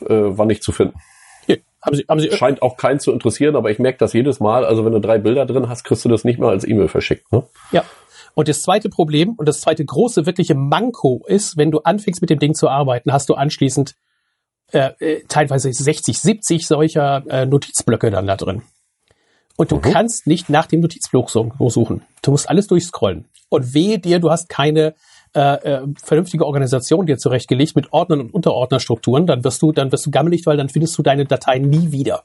äh, 0.07 0.15
war 0.15 0.47
nicht 0.47 0.63
zu 0.63 0.71
finden. 0.71 0.99
Haben 1.85 1.97
Sie, 1.97 2.05
haben 2.09 2.21
Sie, 2.21 2.31
Scheint 2.31 2.63
auch 2.63 2.77
keinen 2.77 3.01
zu 3.01 3.13
interessieren, 3.13 3.57
aber 3.57 3.71
ich 3.71 3.79
merke 3.79 3.99
das 3.99 4.13
jedes 4.13 4.39
Mal. 4.41 4.65
Also 4.65 4.85
wenn 4.85 4.93
du 4.93 5.01
drei 5.01 5.19
Bilder 5.19 5.47
drin 5.47 5.69
hast, 5.69 5.83
kriegst 5.85 6.05
du 6.05 6.09
das 6.09 6.25
nicht 6.25 6.39
mehr 6.39 6.49
als 6.49 6.67
E-Mail 6.67 6.89
verschickt. 6.89 7.31
Ne? 7.33 7.43
ja. 7.73 7.85
Und 8.35 8.49
das 8.49 8.63
zweite 8.63 8.89
Problem 8.89 9.35
und 9.37 9.47
das 9.47 9.61
zweite 9.61 9.85
große 9.85 10.25
wirkliche 10.25 10.55
Manko 10.55 11.23
ist, 11.27 11.59
wenn 11.59 11.71
du 11.71 11.81
anfängst 11.81 12.23
mit 12.23 12.31
dem 12.31 12.39
Ding 12.39 12.55
zu 12.55 12.69
arbeiten, 12.69 13.13
hast 13.13 13.29
du 13.29 13.35
anschließend 13.35 13.95
äh, 14.73 14.93
äh, 15.01 15.25
teilweise 15.29 15.71
60, 15.71 16.19
70 16.19 16.67
solcher 16.67 17.25
äh, 17.29 17.45
Notizblöcke 17.45 18.11
dann 18.11 18.27
da 18.27 18.37
drin. 18.37 18.63
Und 19.57 19.71
du 19.71 19.81
kannst 19.81 20.27
nicht 20.27 20.49
nach 20.49 20.65
dem 20.65 20.81
Notizblock 20.81 21.29
so- 21.29 21.53
suchen. 21.69 22.03
Du 22.23 22.31
musst 22.31 22.49
alles 22.49 22.69
durchscrollen. 22.69 23.27
Und 23.51 23.75
wehe 23.75 23.99
dir, 23.99 24.19
du 24.19 24.31
hast 24.31 24.49
keine 24.49 24.95
äh, 25.35 25.41
äh, 25.41 25.87
vernünftige 26.03 26.47
Organisation 26.47 27.07
dir 27.07 27.17
zurechtgelegt 27.19 27.75
mit 27.75 27.93
Ordnern 27.93 28.21
und 28.21 28.35
Unterordnerstrukturen, 28.35 29.27
dann 29.27 29.45
wirst 29.45 29.63
du, 29.63 29.73
dann 29.73 29.91
wirst 29.91 30.07
du 30.07 30.11
gammelig, 30.11 30.45
weil 30.45 30.57
dann 30.57 30.69
findest 30.69 30.97
du 30.99 31.03
deine 31.03 31.25
Dateien 31.25 31.69
nie 31.69 31.93
wieder. 31.93 32.25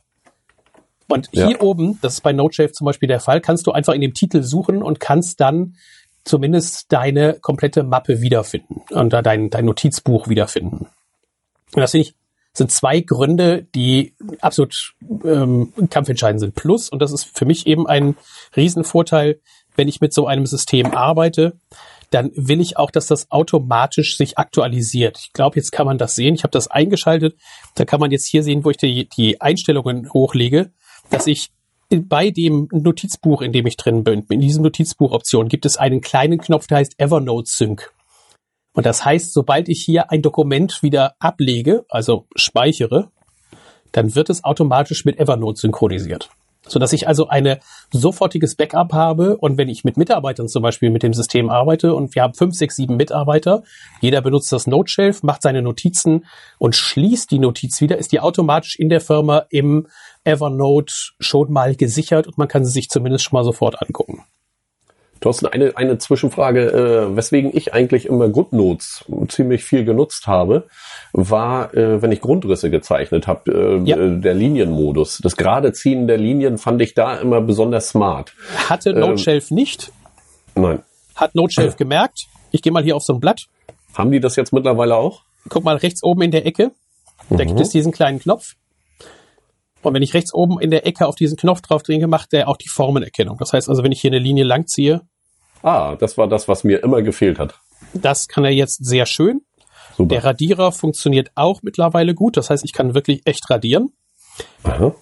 Und 1.07 1.29
Ja. 1.31 1.47
hier 1.47 1.61
oben, 1.61 1.99
das 2.01 2.15
ist 2.15 2.21
bei 2.21 2.33
Node.js 2.33 2.73
zum 2.73 2.85
Beispiel 2.85 3.07
der 3.07 3.21
Fall, 3.21 3.39
kannst 3.39 3.65
du 3.65 3.71
einfach 3.71 3.93
in 3.93 4.01
dem 4.01 4.13
Titel 4.13 4.43
suchen 4.43 4.83
und 4.83 4.99
kannst 4.99 5.39
dann 5.39 5.75
zumindest 6.25 6.91
deine 6.91 7.35
komplette 7.41 7.83
Mappe 7.83 8.21
wiederfinden 8.21 8.81
und 8.91 9.13
da 9.13 9.21
dein, 9.21 9.49
dein 9.49 9.65
Notizbuch 9.65 10.27
wiederfinden. 10.27 10.87
Und 11.73 11.81
das 11.81 11.91
finde 11.91 12.07
ich, 12.07 12.15
sind 12.53 12.71
zwei 12.71 12.99
Gründe, 12.99 13.67
die 13.75 14.15
absolut 14.41 14.93
ähm, 15.23 15.71
kampfentscheidend 15.89 16.41
sind. 16.41 16.55
Plus, 16.55 16.89
und 16.89 17.01
das 17.01 17.13
ist 17.13 17.25
für 17.37 17.45
mich 17.45 17.67
eben 17.67 17.87
ein 17.87 18.17
Riesenvorteil, 18.55 19.39
wenn 19.75 19.87
ich 19.87 20.01
mit 20.01 20.13
so 20.13 20.27
einem 20.27 20.45
System 20.45 20.87
arbeite, 20.87 21.53
dann 22.09 22.31
will 22.35 22.61
ich 22.61 22.77
auch, 22.77 22.91
dass 22.91 23.07
das 23.07 23.29
automatisch 23.31 24.17
sich 24.17 24.37
aktualisiert. 24.37 25.17
Ich 25.19 25.33
glaube, 25.33 25.57
jetzt 25.57 25.71
kann 25.71 25.85
man 25.85 25.97
das 25.97 26.15
sehen. 26.15 26.35
Ich 26.35 26.43
habe 26.43 26.51
das 26.51 26.69
eingeschaltet. 26.69 27.37
Da 27.75 27.85
kann 27.85 27.99
man 27.99 28.11
jetzt 28.11 28.25
hier 28.25 28.43
sehen, 28.43 28.63
wo 28.63 28.69
ich 28.69 28.77
die, 28.77 29.09
die 29.09 29.41
Einstellungen 29.41 30.11
hochlege, 30.13 30.71
dass 31.09 31.27
ich 31.27 31.51
bei 31.89 32.31
dem 32.31 32.67
Notizbuch, 32.71 33.41
in 33.41 33.53
dem 33.53 33.65
ich 33.65 33.77
drin 33.77 34.03
bin, 34.03 34.25
in 34.29 34.41
diesem 34.41 34.63
Notizbuchoption 34.63 35.47
gibt 35.47 35.65
es 35.65 35.77
einen 35.77 36.01
kleinen 36.01 36.39
Knopf, 36.39 36.67
der 36.67 36.77
heißt 36.77 36.99
Evernote 36.99 37.49
Sync. 37.49 37.93
Und 38.73 38.85
das 38.85 39.05
heißt, 39.05 39.33
sobald 39.33 39.69
ich 39.69 39.83
hier 39.83 40.11
ein 40.11 40.21
Dokument 40.21 40.83
wieder 40.83 41.15
ablege, 41.19 41.85
also 41.89 42.27
speichere, 42.35 43.09
dann 43.91 44.15
wird 44.15 44.29
es 44.29 44.43
automatisch 44.43 45.05
mit 45.05 45.17
Evernote 45.17 45.59
synchronisiert. 45.59 46.29
Sodass 46.65 46.93
ich 46.93 47.07
also 47.07 47.27
eine 47.27 47.59
sofortiges 47.91 48.55
Backup 48.55 48.93
habe 48.93 49.37
und 49.37 49.57
wenn 49.57 49.69
ich 49.69 49.83
mit 49.83 49.97
Mitarbeitern 49.97 50.47
zum 50.47 50.63
Beispiel 50.63 50.89
mit 50.89 51.03
dem 51.03 51.13
System 51.13 51.49
arbeite 51.49 51.93
und 51.93 52.15
wir 52.15 52.23
haben 52.23 52.33
fünf, 52.33 52.55
sechs, 52.55 52.75
sieben 52.75 52.97
Mitarbeiter, 52.97 53.63
jeder 54.01 54.21
benutzt 54.21 54.51
das 54.51 54.67
Note 54.67 54.89
Shelf, 54.89 55.23
macht 55.23 55.41
seine 55.41 55.61
Notizen 55.61 56.25
und 56.57 56.75
schließt 56.75 57.31
die 57.31 57.39
Notiz 57.39 57.79
wieder, 57.81 57.97
ist 57.97 58.11
die 58.11 58.19
automatisch 58.19 58.77
in 58.77 58.89
der 58.89 59.01
Firma 59.01 59.45
im 59.49 59.87
Evernote 60.23 60.93
schon 61.19 61.51
mal 61.51 61.75
gesichert 61.75 62.27
und 62.27 62.37
man 62.37 62.47
kann 62.47 62.65
sie 62.65 62.71
sich 62.71 62.89
zumindest 62.89 63.25
schon 63.25 63.37
mal 63.37 63.43
sofort 63.43 63.81
angucken. 63.81 64.23
Thorsten, 65.19 65.47
eine, 65.47 65.75
eine 65.75 65.97
Zwischenfrage, 65.97 66.67
äh, 66.67 67.15
weswegen 67.15 67.55
ich 67.55 67.73
eigentlich 67.73 68.05
immer 68.05 68.29
GoodNotes 68.29 69.05
ziemlich 69.29 69.63
viel 69.63 69.83
genutzt 69.83 70.27
habe, 70.27 70.67
war, 71.13 71.73
äh, 71.73 72.01
wenn 72.01 72.11
ich 72.11 72.21
Grundrisse 72.21 72.69
gezeichnet 72.69 73.27
habe, 73.27 73.51
äh, 73.51 73.89
Ja. 73.89 73.97
äh, 73.97 74.19
der 74.19 74.33
Linienmodus. 74.33 75.19
Das 75.23 75.35
Geradeziehen 75.37 76.07
der 76.07 76.17
Linien 76.17 76.57
fand 76.57 76.81
ich 76.81 76.93
da 76.93 77.17
immer 77.17 77.41
besonders 77.41 77.89
smart. 77.89 78.33
Hatte 78.69 78.91
Ähm. 78.91 78.99
Note 78.99 79.17
Shelf 79.17 79.51
nicht, 79.51 79.91
Nein. 80.55 80.83
hat 81.15 81.35
Note 81.35 81.53
Shelf 81.53 81.75
gemerkt. 81.77 82.27
Ich 82.51 82.61
gehe 82.61 82.71
mal 82.71 82.83
hier 82.83 82.95
auf 82.95 83.03
so 83.03 83.13
ein 83.13 83.19
Blatt, 83.19 83.47
Haben 83.93 84.11
die 84.11 84.19
das 84.19 84.35
jetzt 84.35 84.53
mittlerweile 84.53 84.95
auch? 84.95 85.21
guck 85.49 85.63
mal 85.63 85.77
rechts 85.77 86.03
oben 86.03 86.21
in 86.23 86.31
der 86.31 86.45
Ecke, 86.45 86.71
da 87.29 87.43
gibt 87.45 87.59
es 87.59 87.69
diesen 87.69 87.91
kleinen 87.93 88.19
Knopf. 88.19 88.55
Und 89.81 89.93
wenn 89.93 90.01
ich 90.01 90.13
rechts 90.13 90.33
oben 90.33 90.59
in 90.59 90.71
der 90.71 90.85
Ecke 90.85 91.07
auf 91.07 91.15
diesen 91.15 91.37
Knopf 91.37 91.61
drauf 91.61 91.83
drücke, 91.83 92.07
macht 92.07 92.33
der 92.33 92.49
auch 92.49 92.57
die 92.57 92.67
Formenerkennung. 92.67 93.37
Das 93.37 93.53
heißt 93.53 93.69
also, 93.69 93.83
wenn 93.83 93.91
ich 93.93 94.01
hier 94.01 94.09
eine 94.11 94.19
Linie 94.19 94.43
lang 94.43 94.67
ziehe, 94.67 95.01
Ah, 95.63 95.95
das 95.95 96.17
war 96.17 96.27
das, 96.27 96.47
was 96.47 96.63
mir 96.63 96.83
immer 96.83 97.01
gefehlt 97.01 97.39
hat. 97.39 97.55
das 97.93 98.27
kann 98.27 98.43
er 98.45 98.51
jetzt 98.51 98.85
sehr 98.85 99.05
schön. 99.05 99.41
Super. 99.97 100.09
Der 100.09 100.23
Radierer 100.23 100.71
funktioniert 100.71 101.31
auch 101.33 101.63
mittlerweile 101.63 102.13
gut. 102.13 102.37
Das 102.37 102.51
heißt, 102.51 102.63
ich 102.63 102.71
kann 102.71 102.93
wirklich 102.93 103.21
echt 103.25 103.49
radieren. 103.49 103.93
Aha. 104.63 104.93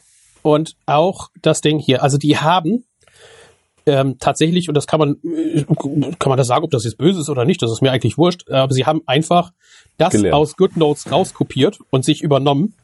Und 0.42 0.76
auch 0.86 1.30
das 1.42 1.60
Ding 1.60 1.80
hier. 1.80 2.02
Also 2.02 2.18
die 2.18 2.38
haben 2.38 2.86
ähm, 3.86 4.18
tatsächlich, 4.20 4.70
und 4.70 4.76
das 4.76 4.88
kann 4.88 5.00
man, 5.00 5.18
äh, 5.24 5.66
kann 6.18 6.30
man 6.30 6.38
das 6.38 6.48
sagen, 6.48 6.64
ob 6.64 6.72
das 6.72 6.86
jetzt 6.86 6.98
böse 6.98 7.20
ist 7.20 7.30
oder 7.30 7.44
nicht, 7.44 7.62
das 7.62 7.72
ist 7.72 7.82
mir 7.82 7.92
eigentlich 7.92 8.18
wurscht, 8.18 8.50
aber 8.50 8.74
sie 8.74 8.86
haben 8.86 9.02
einfach 9.06 9.52
das 9.98 10.12
Gelernt. 10.12 10.34
aus 10.34 10.56
GoodNotes 10.56 11.12
rauskopiert 11.12 11.80
und 11.92 12.06
sich 12.06 12.22
übernommen, 12.22 12.76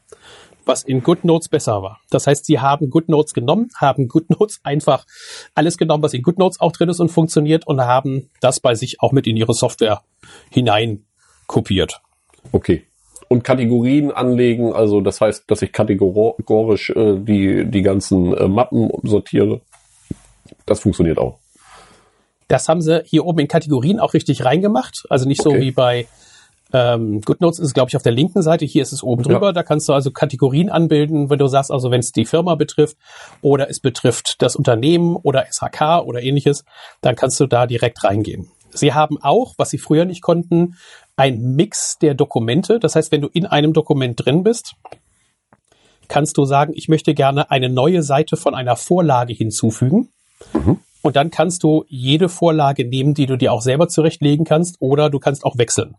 was 0.66 0.84
in 0.84 1.02
GoodNotes 1.02 1.50
besser 1.50 1.82
war. 1.82 2.02
Das 2.10 2.28
heißt, 2.28 2.46
sie 2.46 2.60
haben 2.60 2.90
GoodNotes 2.90 3.34
genommen, 3.34 3.70
haben 3.76 4.10
GoodNotes 4.10 4.60
einfach 4.64 5.06
alles 5.56 5.78
genommen, 5.78 6.04
was 6.04 6.14
in 6.14 6.22
GoodNotes 6.22 6.60
auch 6.60 6.72
drin 6.72 6.90
ist 6.90 7.00
und 7.00 7.10
funktioniert 7.10 7.66
und 7.66 7.82
haben 7.82 8.30
das 8.42 8.60
bei 8.60 8.76
sich 8.76 9.02
auch 9.02 9.12
mit 9.12 9.28
in 9.28 9.38
ihre 9.38 9.54
Software 9.54 10.02
hinein 10.52 11.06
kopiert. 11.52 12.02
Okay. 12.54 12.86
Und 13.28 13.44
Kategorien 13.44 14.12
anlegen, 14.12 14.74
also 14.74 15.02
das 15.02 15.22
heißt, 15.22 15.44
dass 15.52 15.62
ich 15.62 15.72
kategorisch 15.72 16.90
äh, 16.92 17.18
die, 17.18 17.66
die 17.70 17.82
ganzen 17.82 18.34
äh, 18.34 18.48
Mappen 18.48 18.90
sortiere. 19.04 19.62
Das 20.66 20.80
funktioniert 20.80 21.18
auch. 21.18 21.40
Das 22.48 22.68
haben 22.68 22.82
sie 22.82 23.04
hier 23.06 23.26
oben 23.26 23.40
in 23.40 23.48
Kategorien 23.48 24.00
auch 24.00 24.14
richtig 24.14 24.44
reingemacht. 24.44 25.06
Also 25.10 25.28
nicht 25.28 25.42
so 25.42 25.52
Okay. 25.52 25.62
wie 25.62 25.72
bei 25.72 26.08
ähm, 26.74 27.22
GoodNotes 27.22 27.60
ist 27.60 27.68
es, 27.68 27.74
glaube 27.74 27.90
ich, 27.90 27.96
auf 27.98 28.04
der 28.04 28.14
linken 28.14 28.42
Seite. 28.42 28.66
Hier 28.66 28.82
ist 28.82 28.94
es 28.94 29.04
oben 29.04 29.24
drüber. 29.24 29.48
Ja. 29.48 29.54
Da 29.54 29.64
kannst 29.64 29.90
du 29.90 29.94
also 29.94 30.12
Kategorien 30.12 30.70
anbilden, 30.70 31.30
wenn 31.30 31.40
du 31.40 31.48
sagst, 31.48 31.72
also 31.72 31.92
wenn 31.92 32.00
es 32.00 32.14
die 32.14 32.26
Firma 32.26 32.56
betrifft 32.56 32.96
oder 33.42 33.70
es 33.70 33.82
betrifft 33.82 34.42
das 34.42 34.56
Unternehmen 34.56 35.18
oder 35.18 35.46
SHK 35.52 36.02
oder 36.06 36.22
ähnliches, 36.22 36.64
dann 37.02 37.16
kannst 37.16 37.40
du 37.42 37.46
da 37.46 37.68
direkt 37.68 38.04
reingehen. 38.04 38.50
Sie 38.74 38.94
haben 38.94 39.18
auch, 39.22 39.54
was 39.58 39.70
sie 39.70 39.78
früher 39.78 40.06
nicht 40.06 40.22
konnten, 40.22 40.76
ein 41.16 41.56
Mix 41.56 41.98
der 42.00 42.14
Dokumente. 42.14 42.80
Das 42.80 42.96
heißt, 42.96 43.12
wenn 43.12 43.22
du 43.22 43.28
in 43.32 43.46
einem 43.46 43.74
Dokument 43.74 44.24
drin 44.24 44.44
bist, 44.44 44.74
kannst 46.08 46.38
du 46.38 46.46
sagen, 46.46 46.74
ich 46.76 46.90
möchte 46.90 47.14
gerne 47.14 47.52
eine 47.52 47.70
neue 47.70 48.04
Seite 48.04 48.38
von 48.38 48.56
einer 48.56 48.76
Vorlage 48.76 49.34
hinzufügen. 49.34 50.10
Und 51.02 51.16
dann 51.16 51.32
kannst 51.32 51.64
du 51.64 51.86
jede 51.88 52.30
Vorlage 52.30 52.86
nehmen, 52.86 53.14
die 53.14 53.26
du 53.26 53.38
dir 53.38 53.54
auch 53.54 53.62
selber 53.62 53.88
zurechtlegen 53.88 54.46
kannst, 54.46 54.78
oder 54.80 55.10
du 55.10 55.20
kannst 55.20 55.46
auch 55.46 55.58
wechseln. 55.58 55.96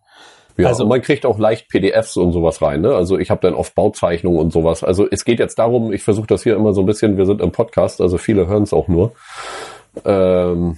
Ja, 0.58 0.68
Also- 0.68 0.86
man 0.86 1.00
kriegt 1.00 1.24
auch 1.24 1.38
leicht 1.38 1.68
PDFs 1.68 2.16
und 2.18 2.32
sowas 2.32 2.60
rein. 2.60 2.82
Ne? 2.82 2.94
Also 2.94 3.18
ich 3.18 3.30
habe 3.30 3.40
dann 3.40 3.54
oft 3.54 3.74
Bauzeichnungen 3.74 4.38
und 4.38 4.52
sowas. 4.52 4.84
Also 4.84 5.08
es 5.10 5.24
geht 5.24 5.38
jetzt 5.38 5.58
darum, 5.58 5.92
ich 5.92 6.02
versuche 6.02 6.26
das 6.26 6.42
hier 6.42 6.56
immer 6.56 6.74
so 6.74 6.82
ein 6.82 6.86
bisschen, 6.86 7.16
wir 7.16 7.24
sind 7.24 7.40
im 7.40 7.52
Podcast, 7.52 8.00
also 8.02 8.18
viele 8.18 8.46
hören 8.46 8.64
es 8.64 8.74
auch 8.74 8.86
nur, 8.86 9.12
ähm, 10.04 10.76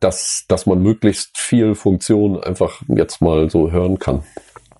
dass, 0.00 0.44
dass 0.48 0.66
man 0.66 0.82
möglichst 0.82 1.36
viel 1.38 1.74
Funktion 1.74 2.42
einfach 2.42 2.82
jetzt 2.88 3.20
mal 3.20 3.50
so 3.50 3.70
hören 3.70 3.98
kann. 3.98 4.22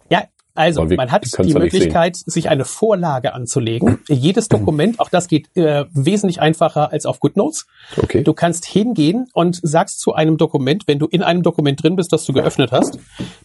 Ja, 0.09 0.25
also 0.55 0.89
wir 0.89 0.97
man 0.97 1.11
hat 1.11 1.25
die 1.25 1.51
ja 1.51 1.59
Möglichkeit, 1.59 2.17
sich 2.17 2.49
eine 2.49 2.65
Vorlage 2.65 3.35
anzulegen. 3.35 4.01
Jedes 4.09 4.49
Dokument, 4.49 5.01
auch 5.01 5.09
das 5.09 5.27
geht 5.27 5.49
äh, 5.57 5.85
wesentlich 5.93 6.41
einfacher 6.41 6.93
als 6.93 7.07
auf 7.07 7.19
GoodNotes. 7.19 7.67
Okay. 7.97 8.23
Du 8.23 8.35
kannst 8.35 8.65
hingehen 8.65 9.27
und 9.33 9.59
sagst 9.63 10.01
zu 10.01 10.15
einem 10.15 10.37
Dokument, 10.37 10.85
wenn 10.87 10.99
du 10.99 11.07
in 11.07 11.23
einem 11.23 11.43
Dokument 11.43 11.83
drin 11.83 11.97
bist, 11.97 12.13
das 12.13 12.25
du 12.25 12.33
geöffnet 12.33 12.71
hast, 12.71 12.99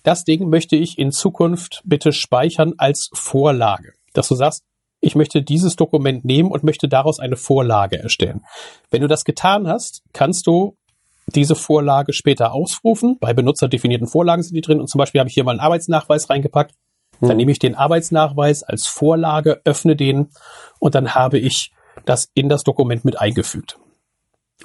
das 0.04 0.24
Ding 0.24 0.50
möchte 0.50 0.76
ich 0.76 1.00
in 1.00 1.12
Zukunft 1.12 1.82
bitte 1.84 2.12
speichern 2.12 2.74
als 2.78 3.10
Vorlage. 3.14 3.94
Dass 4.14 4.28
du 4.28 4.36
sagst, 4.36 4.64
ich 5.02 5.16
möchte 5.16 5.42
dieses 5.42 5.76
Dokument 5.76 6.26
nehmen 6.26 6.52
und 6.52 6.64
möchte 6.64 6.88
daraus 6.88 7.20
eine 7.20 7.38
Vorlage 7.38 7.98
erstellen. 7.98 8.42
Wenn 8.92 9.02
du 9.02 9.08
das 9.08 9.24
getan 9.24 9.68
hast, 9.68 10.04
kannst 10.14 10.46
du 10.46 10.76
diese 11.30 11.56
Vorlage 11.56 12.14
später 12.14 12.54
ausrufen. 12.54 13.18
Bei 13.20 13.34
benutzerdefinierten 13.34 14.08
Vorlagen 14.08 14.44
sind 14.44 14.56
die 14.56 14.62
drin 14.62 14.80
und 14.80 14.90
zum 14.90 15.00
Beispiel 15.00 15.20
habe 15.20 15.30
ich 15.30 15.34
hier 15.34 15.44
mal 15.44 15.52
einen 15.52 15.60
Arbeitsnachweis 15.60 16.30
reingepackt. 16.30 16.74
Dann 17.22 17.36
nehme 17.36 17.52
ich 17.52 17.60
den 17.60 17.76
Arbeitsnachweis 17.76 18.64
als 18.64 18.88
Vorlage, 18.88 19.62
öffne 19.66 19.96
den 19.96 20.30
und 20.80 20.96
dann 20.96 21.16
habe 21.16 21.38
ich 21.38 21.74
das 22.06 22.30
in 22.34 22.48
das 22.48 22.64
Dokument 22.64 23.04
mit 23.04 23.20
eingefügt 23.20 23.78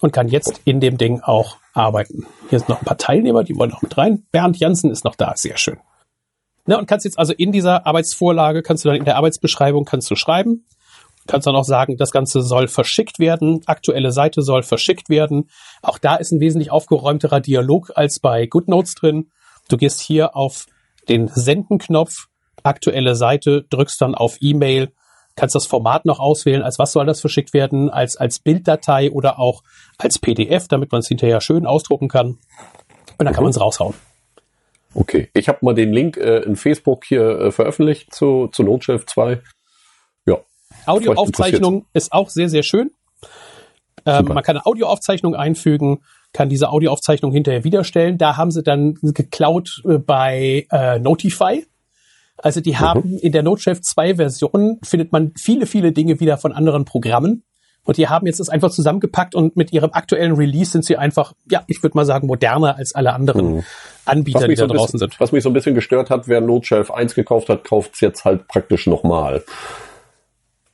und 0.01 0.13
kann 0.13 0.29
jetzt 0.29 0.61
in 0.65 0.81
dem 0.81 0.99
Ding 0.99 1.21
auch 1.21 1.57
arbeiten. 1.73 2.27
Hier 2.51 2.59
sind 2.61 2.69
noch 2.69 2.81
ein 2.81 2.85
paar 2.85 2.99
Teilnehmer, 2.99 3.45
die 3.45 3.57
wollen 3.57 3.71
noch 3.71 3.83
mit 3.83 3.97
rein. 3.99 4.25
Bernd 4.31 4.59
Jansen 4.59 4.91
ist 4.91 5.05
noch 5.05 5.17
da, 5.17 5.33
sehr 5.37 5.57
schön. 5.57 5.79
Ne, 6.67 6.79
und 6.79 6.87
kannst 6.87 7.05
jetzt 7.05 7.19
also 7.19 7.33
in 7.33 7.53
dieser 7.53 7.87
Arbeitsvorlage, 7.87 8.63
kannst 8.63 8.85
du 8.85 8.89
dann 8.89 8.99
in 8.99 9.05
der 9.05 9.17
Arbeitsbeschreibung 9.17 9.85
kannst 9.85 10.11
du 10.11 10.17
schreiben, 10.17 10.65
kannst 11.27 11.47
dann 11.47 11.57
auch 11.57 11.65
sagen, 11.65 11.97
das 11.97 12.11
Ganze 12.11 12.43
soll 12.43 12.69
verschickt 12.69 13.19
werden, 13.19 13.61
aktuelle 13.67 14.13
Seite 14.13 14.43
soll 14.43 14.63
verschickt 14.63 15.09
werden. 15.09 15.49
Auch 15.83 15.99
da 15.99 16.17
ist 16.17 16.33
ein 16.33 16.41
wesentlich 16.41 16.71
aufgeräumterer 16.71 17.41
Dialog 17.41 17.93
als 17.95 18.21
bei 18.21 18.47
GoodNotes 18.47 18.95
drin. 18.95 19.31
Du 19.69 19.77
gehst 19.77 20.01
hier 20.01 20.37
auf 20.37 20.67
den 21.09 21.29
Senden-Knopf, 21.29 22.27
aktuelle 22.63 23.15
Seite, 23.15 23.63
drückst 23.71 24.01
dann 24.01 24.15
auf 24.15 24.39
E-Mail 24.41 24.93
kannst 25.37 25.55
das 25.55 25.67
Format 25.67 26.05
noch 26.05 26.21
auswählen, 26.21 26.63
als 26.63 26.79
was 26.79 26.93
soll 26.93 27.07
das 27.07 27.21
verschickt 27.21 27.55
werden, 27.55 27.91
als, 27.91 28.17
als 28.17 28.39
Bilddatei 28.39 29.11
oder 29.11 29.39
auch 29.39 29.63
als 29.99 30.19
PDF, 30.19 30.69
damit 30.69 30.93
man 30.93 31.01
es 31.01 31.09
hinterher 31.09 31.41
schön 31.41 31.67
ausdrucken 31.67 32.09
kann. 32.09 32.39
Und 33.19 33.25
dann 33.25 33.35
kann 33.35 33.45
man 33.45 33.51
es 33.51 33.61
raushauen. 33.61 33.95
Okay, 34.95 35.29
ich 35.35 35.49
habe 35.49 35.59
mal 35.63 35.75
den 35.75 35.93
Link 35.93 36.17
äh, 36.17 36.39
in 36.41 36.55
Facebook 36.55 37.05
hier 37.05 37.41
äh, 37.41 37.51
veröffentlicht 37.51 38.15
zu, 38.15 38.49
zu 38.53 38.63
Notchef 38.63 39.07
2. 39.07 39.41
Audioaufzeichnung 40.87 41.87
ist 41.93 42.13
auch 42.13 42.29
sehr, 42.29 42.49
sehr 42.49 42.63
schön. 42.63 42.91
Ähm, 44.07 44.27
man 44.27 44.43
kann 44.43 44.57
eine 44.57 44.67
Audioaufzeichnung 44.67 45.35
einfügen, 45.35 46.03
kann 46.33 46.49
diese 46.49 46.71
Audioaufzeichnung 46.71 47.33
hinterher 47.33 47.65
wiederstellen. 47.65 48.19
Da 48.19 48.37
haben 48.37 48.51
sie 48.51 48.63
dann 48.63 48.95
geklaut 49.01 49.83
äh, 49.89 49.99
bei 49.99 50.67
äh, 50.71 50.99
Notify. 50.99 51.65
Also 52.37 52.61
die 52.61 52.73
mhm. 52.73 52.81
haben 52.81 53.19
in 53.19 53.33
der 53.33 53.43
Notechef 53.43 53.81
2 53.81 54.17
Version 54.17 54.79
findet 54.83 55.13
man 55.13 55.33
viele, 55.39 55.67
viele 55.67 55.93
Dinge 55.93 56.21
wieder 56.21 56.37
von 56.37 56.53
anderen 56.53 56.85
Programmen. 56.85 57.45
Und 57.87 57.99
die 57.99 58.09
haben 58.09 58.27
jetzt 58.27 58.41
das 58.41 58.49
einfach 58.49 58.71
zusammengepackt 58.71 59.35
und 59.35 59.57
mit 59.57 59.73
ihrem 59.73 59.91
aktuellen 59.93 60.33
Release 60.33 60.71
sind 60.71 60.87
sie 60.87 60.97
einfach, 60.97 61.35
ja, 61.51 61.63
ich 61.67 61.83
würde 61.83 61.97
mal 61.97 62.07
sagen, 62.07 62.27
moderner 62.27 62.77
als 62.77 62.95
alle 62.95 63.13
anderen 63.13 63.57
mhm. 63.57 63.65
Anbieter, 64.07 64.49
die 64.49 64.55
da 64.55 64.63
so 64.63 64.67
draußen 64.69 64.93
bisschen, 64.93 64.99
sind. 64.99 65.21
Was 65.21 65.33
mich 65.33 65.43
so 65.43 65.51
ein 65.51 65.53
bisschen 65.53 65.75
gestört 65.75 66.09
hat, 66.09 66.27
wer 66.27 66.41
Notchef 66.41 66.91
1 66.91 67.15
gekauft 67.15 67.51
hat, 67.51 67.65
kauft 67.65 67.95
es 67.95 68.01
jetzt 68.01 68.25
halt 68.25 68.49
praktisch 68.49 68.87
nochmal. 68.87 69.45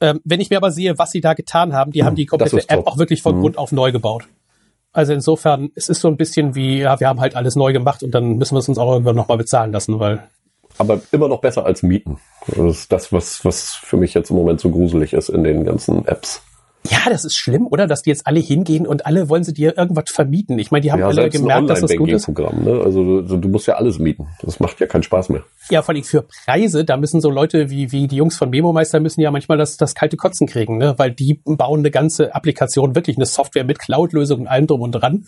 Ähm, 0.01 0.21
wenn 0.25 0.41
ich 0.41 0.51
mir 0.51 0.57
aber 0.57 0.71
sehe, 0.71 0.99
was 0.99 1.11
sie 1.11 1.21
da 1.21 1.35
getan 1.35 1.75
haben, 1.75 1.93
die 1.93 2.03
mhm, 2.03 2.07
haben 2.07 2.17
die 2.17 2.27
komplette 2.27 2.69
App 2.69 2.87
auch 2.87 2.99
wirklich 2.99 3.23
von 3.23 3.37
mhm. 3.37 3.41
Grund 3.41 3.59
auf 3.59 3.73
neu 3.73 3.93
gebaut. 3.93 4.27
Also 4.93 5.13
insofern, 5.13 5.71
es 5.75 5.89
ist 5.89 6.01
so 6.01 6.09
ein 6.09 6.17
bisschen 6.17 6.55
wie, 6.55 6.81
ja, 6.81 6.99
wir 6.99 7.09
haben 7.09 7.21
halt 7.21 7.37
alles 7.37 7.55
neu 7.55 7.73
gemacht 7.73 8.03
und 8.03 8.13
dann 8.13 8.37
müssen 8.39 8.55
wir 8.55 8.59
es 8.59 8.69
uns 8.69 8.79
auch 8.79 8.93
irgendwann 8.93 9.15
nochmal 9.15 9.39
bezahlen 9.39 9.73
lassen, 9.73 10.01
weil. 10.01 10.27
Aber 10.79 11.01
immer 11.13 11.29
noch 11.29 11.41
besser 11.41 11.67
als 11.67 11.83
Mieten. 11.83 12.19
Das 12.47 12.59
ist 12.59 12.93
das, 12.93 13.13
was, 13.13 13.45
was 13.45 13.75
für 13.75 13.97
mich 13.97 14.15
jetzt 14.15 14.31
im 14.31 14.37
Moment 14.37 14.61
so 14.61 14.71
gruselig 14.71 15.13
ist 15.13 15.29
in 15.29 15.45
den 15.45 15.65
ganzen 15.65 16.07
Apps. 16.07 16.43
Ja, 16.89 17.11
das 17.11 17.27
ist 17.27 17.37
schlimm, 17.37 17.67
oder? 17.67 17.87
Dass 17.87 18.03
die 18.03 18.11
jetzt 18.11 18.27
alle 18.27 18.41
hingehen 18.41 18.87
und 18.87 19.05
alle 19.05 19.29
wollen 19.29 19.45
sie 19.45 19.53
dir 19.53 19.77
irgendwas 19.77 20.11
vermieten. 20.11 20.59
Ich 20.59 20.71
meine, 20.71 20.81
die 20.81 20.93
haben 20.93 21.01
ja, 21.01 21.09
alle 21.09 21.29
gemerkt, 21.29 21.69
dass 21.69 21.81
das 21.81 21.95
gut 21.95 22.09
ist. 22.09 22.25
Programm, 22.25 22.65
ne? 22.65 22.81
Also 22.83 23.21
du, 23.21 23.37
du, 23.37 23.49
musst 23.49 23.67
ja 23.67 23.75
alles 23.75 23.99
mieten. 23.99 24.29
Das 24.41 24.61
macht 24.61 24.81
ja 24.81 24.87
keinen 24.87 25.03
Spaß 25.03 25.29
mehr. 25.29 25.45
Ja, 25.69 25.83
vor 25.83 25.95
allem 25.95 26.05
für 26.05 26.23
Preise, 26.23 26.87
da 26.87 26.97
müssen 26.97 27.21
so 27.21 27.29
Leute 27.31 27.69
wie, 27.69 27.93
wie 27.93 28.07
die 28.07 28.17
Jungs 28.17 28.37
von 28.37 28.49
Memo 28.49 28.73
Meister 28.73 28.99
müssen 28.99 29.21
ja 29.21 29.31
manchmal 29.31 29.59
das, 29.59 29.77
das 29.77 29.95
kalte 29.95 30.17
Kotzen 30.17 30.47
kriegen, 30.47 30.79
ne? 30.79 30.95
Weil 30.97 31.11
die 31.11 31.41
bauen 31.45 31.81
eine 31.81 31.91
ganze 31.91 32.35
Applikation, 32.35 32.95
wirklich 32.95 33.19
eine 33.19 33.27
Software 33.27 33.65
mit 33.65 33.79
Cloud-Lösung 33.79 34.41
und 34.41 34.47
allem 34.47 34.67
drum 34.67 34.81
und 34.81 34.93
dran 34.93 35.27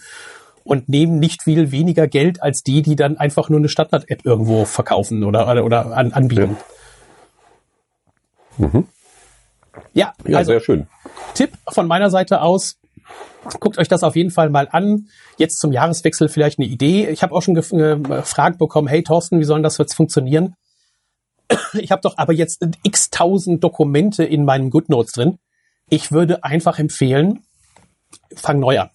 und 0.65 0.89
nehmen 0.89 1.19
nicht 1.19 1.43
viel 1.43 1.71
weniger 1.71 2.07
Geld 2.07 2.43
als 2.43 2.63
die, 2.63 2.81
die 2.81 2.97
dann 2.97 3.19
einfach 3.19 3.51
nur 3.51 3.59
eine 3.59 3.69
Standard-App 3.69 4.25
irgendwo 4.25 4.65
verkaufen 4.65 5.23
oder, 5.25 5.51
oder, 5.51 5.65
oder 5.65 5.97
an, 5.97 6.13
anbieten. 6.13 6.57
Ja. 8.59 8.67
Mhm. 8.69 8.87
Ja, 9.95 10.15
ja 10.27 10.39
also, 10.39 10.53
sehr 10.53 10.61
schön. 10.61 10.87
Tipp 11.35 11.53
von 11.69 11.87
meiner 11.87 12.11
Seite 12.11 12.43
aus, 12.43 12.79
guckt 13.61 13.79
euch 13.79 13.89
das 13.89 14.03
auf 14.03 14.17
jeden 14.17 14.31
Fall 14.31 14.51
mal 14.51 14.69
an. 14.71 15.09
Jetzt 15.39 15.61
zum 15.61 15.73
Jahreswechsel 15.73 16.29
vielleicht 16.29 16.59
eine 16.59 16.69
Idee. 16.69 17.09
Ich 17.09 17.23
habe 17.23 17.35
auch 17.35 17.43
schon 17.43 17.55
gefragt 17.55 18.59
bekommen, 18.59 18.89
hey 18.89 19.03
Thorsten, 19.03 19.41
wie 19.41 19.45
soll 19.45 19.63
das 19.63 19.79
jetzt 19.79 19.95
funktionieren? 19.95 20.55
Ich 21.75 21.91
habe 21.91 22.03
doch 22.03 22.17
aber 22.17 22.33
jetzt 22.33 22.67
x 22.83 23.11
tausend 23.11 23.63
Dokumente 23.63 24.25
in 24.25 24.45
meinen 24.45 24.71
GoodNotes 24.71 25.13
drin. 25.13 25.39
Ich 25.91 26.13
würde 26.13 26.45
einfach 26.45 26.79
empfehlen, 26.79 27.45
fang 28.35 28.59
neu 28.59 28.81
an 28.81 28.91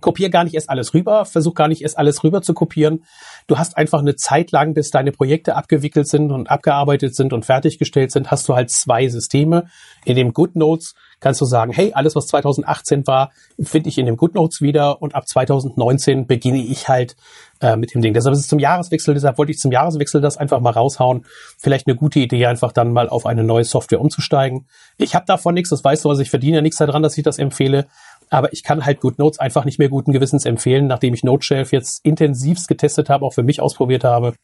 kopier 0.00 0.30
gar 0.30 0.44
nicht 0.44 0.54
erst 0.54 0.70
alles 0.70 0.94
rüber, 0.94 1.24
versuch 1.24 1.54
gar 1.54 1.68
nicht 1.68 1.82
erst 1.82 1.98
alles 1.98 2.24
rüber 2.24 2.42
zu 2.42 2.54
kopieren. 2.54 3.04
Du 3.46 3.58
hast 3.58 3.76
einfach 3.76 4.00
eine 4.00 4.16
Zeit 4.16 4.50
lang, 4.52 4.74
bis 4.74 4.90
deine 4.90 5.12
Projekte 5.12 5.56
abgewickelt 5.56 6.08
sind 6.08 6.30
und 6.32 6.50
abgearbeitet 6.50 7.14
sind 7.14 7.32
und 7.32 7.44
fertiggestellt 7.44 8.12
sind, 8.12 8.30
hast 8.30 8.48
du 8.48 8.54
halt 8.54 8.70
zwei 8.70 9.08
Systeme. 9.08 9.66
In 10.04 10.16
dem 10.16 10.32
GoodNotes 10.32 10.94
kannst 11.20 11.40
du 11.40 11.44
sagen, 11.44 11.72
hey, 11.72 11.92
alles 11.94 12.14
was 12.14 12.26
2018 12.28 13.06
war, 13.06 13.32
finde 13.60 13.88
ich 13.88 13.98
in 13.98 14.06
dem 14.06 14.16
GoodNotes 14.16 14.60
wieder 14.60 15.02
und 15.02 15.14
ab 15.14 15.26
2019 15.26 16.26
beginne 16.26 16.58
ich 16.58 16.88
halt 16.88 17.16
äh, 17.60 17.76
mit 17.76 17.94
dem 17.94 18.02
Ding. 18.02 18.14
Deshalb 18.14 18.32
ist 18.34 18.40
es 18.40 18.48
zum 18.48 18.58
Jahreswechsel, 18.58 19.14
deshalb 19.14 19.38
wollte 19.38 19.52
ich 19.52 19.58
zum 19.58 19.72
Jahreswechsel 19.72 20.20
das 20.20 20.36
einfach 20.36 20.60
mal 20.60 20.70
raushauen. 20.70 21.24
Vielleicht 21.56 21.86
eine 21.86 21.96
gute 21.96 22.20
Idee, 22.20 22.46
einfach 22.46 22.72
dann 22.72 22.92
mal 22.92 23.08
auf 23.08 23.26
eine 23.26 23.42
neue 23.42 23.64
Software 23.64 24.00
umzusteigen. 24.00 24.66
Ich 24.96 25.14
habe 25.14 25.26
davon 25.26 25.54
nichts, 25.54 25.70
das 25.70 25.82
weißt 25.82 26.04
du, 26.04 26.10
also 26.10 26.22
ich 26.22 26.30
verdiene 26.30 26.56
ja 26.56 26.62
nichts 26.62 26.78
daran, 26.78 27.02
dass 27.02 27.18
ich 27.18 27.24
das 27.24 27.38
empfehle. 27.38 27.86
Aber 28.30 28.52
ich 28.52 28.62
kann 28.62 28.84
halt 28.84 29.00
GoodNotes 29.00 29.38
einfach 29.38 29.64
nicht 29.64 29.78
mehr 29.78 29.88
guten 29.88 30.12
Gewissens 30.12 30.44
empfehlen, 30.44 30.86
nachdem 30.86 31.14
ich 31.14 31.24
NoteShelf 31.24 31.72
jetzt 31.72 32.04
intensivst 32.04 32.68
getestet 32.68 33.08
habe, 33.08 33.24
auch 33.24 33.32
für 33.34 33.42
mich 33.42 33.60
ausprobiert 33.60 34.04
habe, 34.04 34.34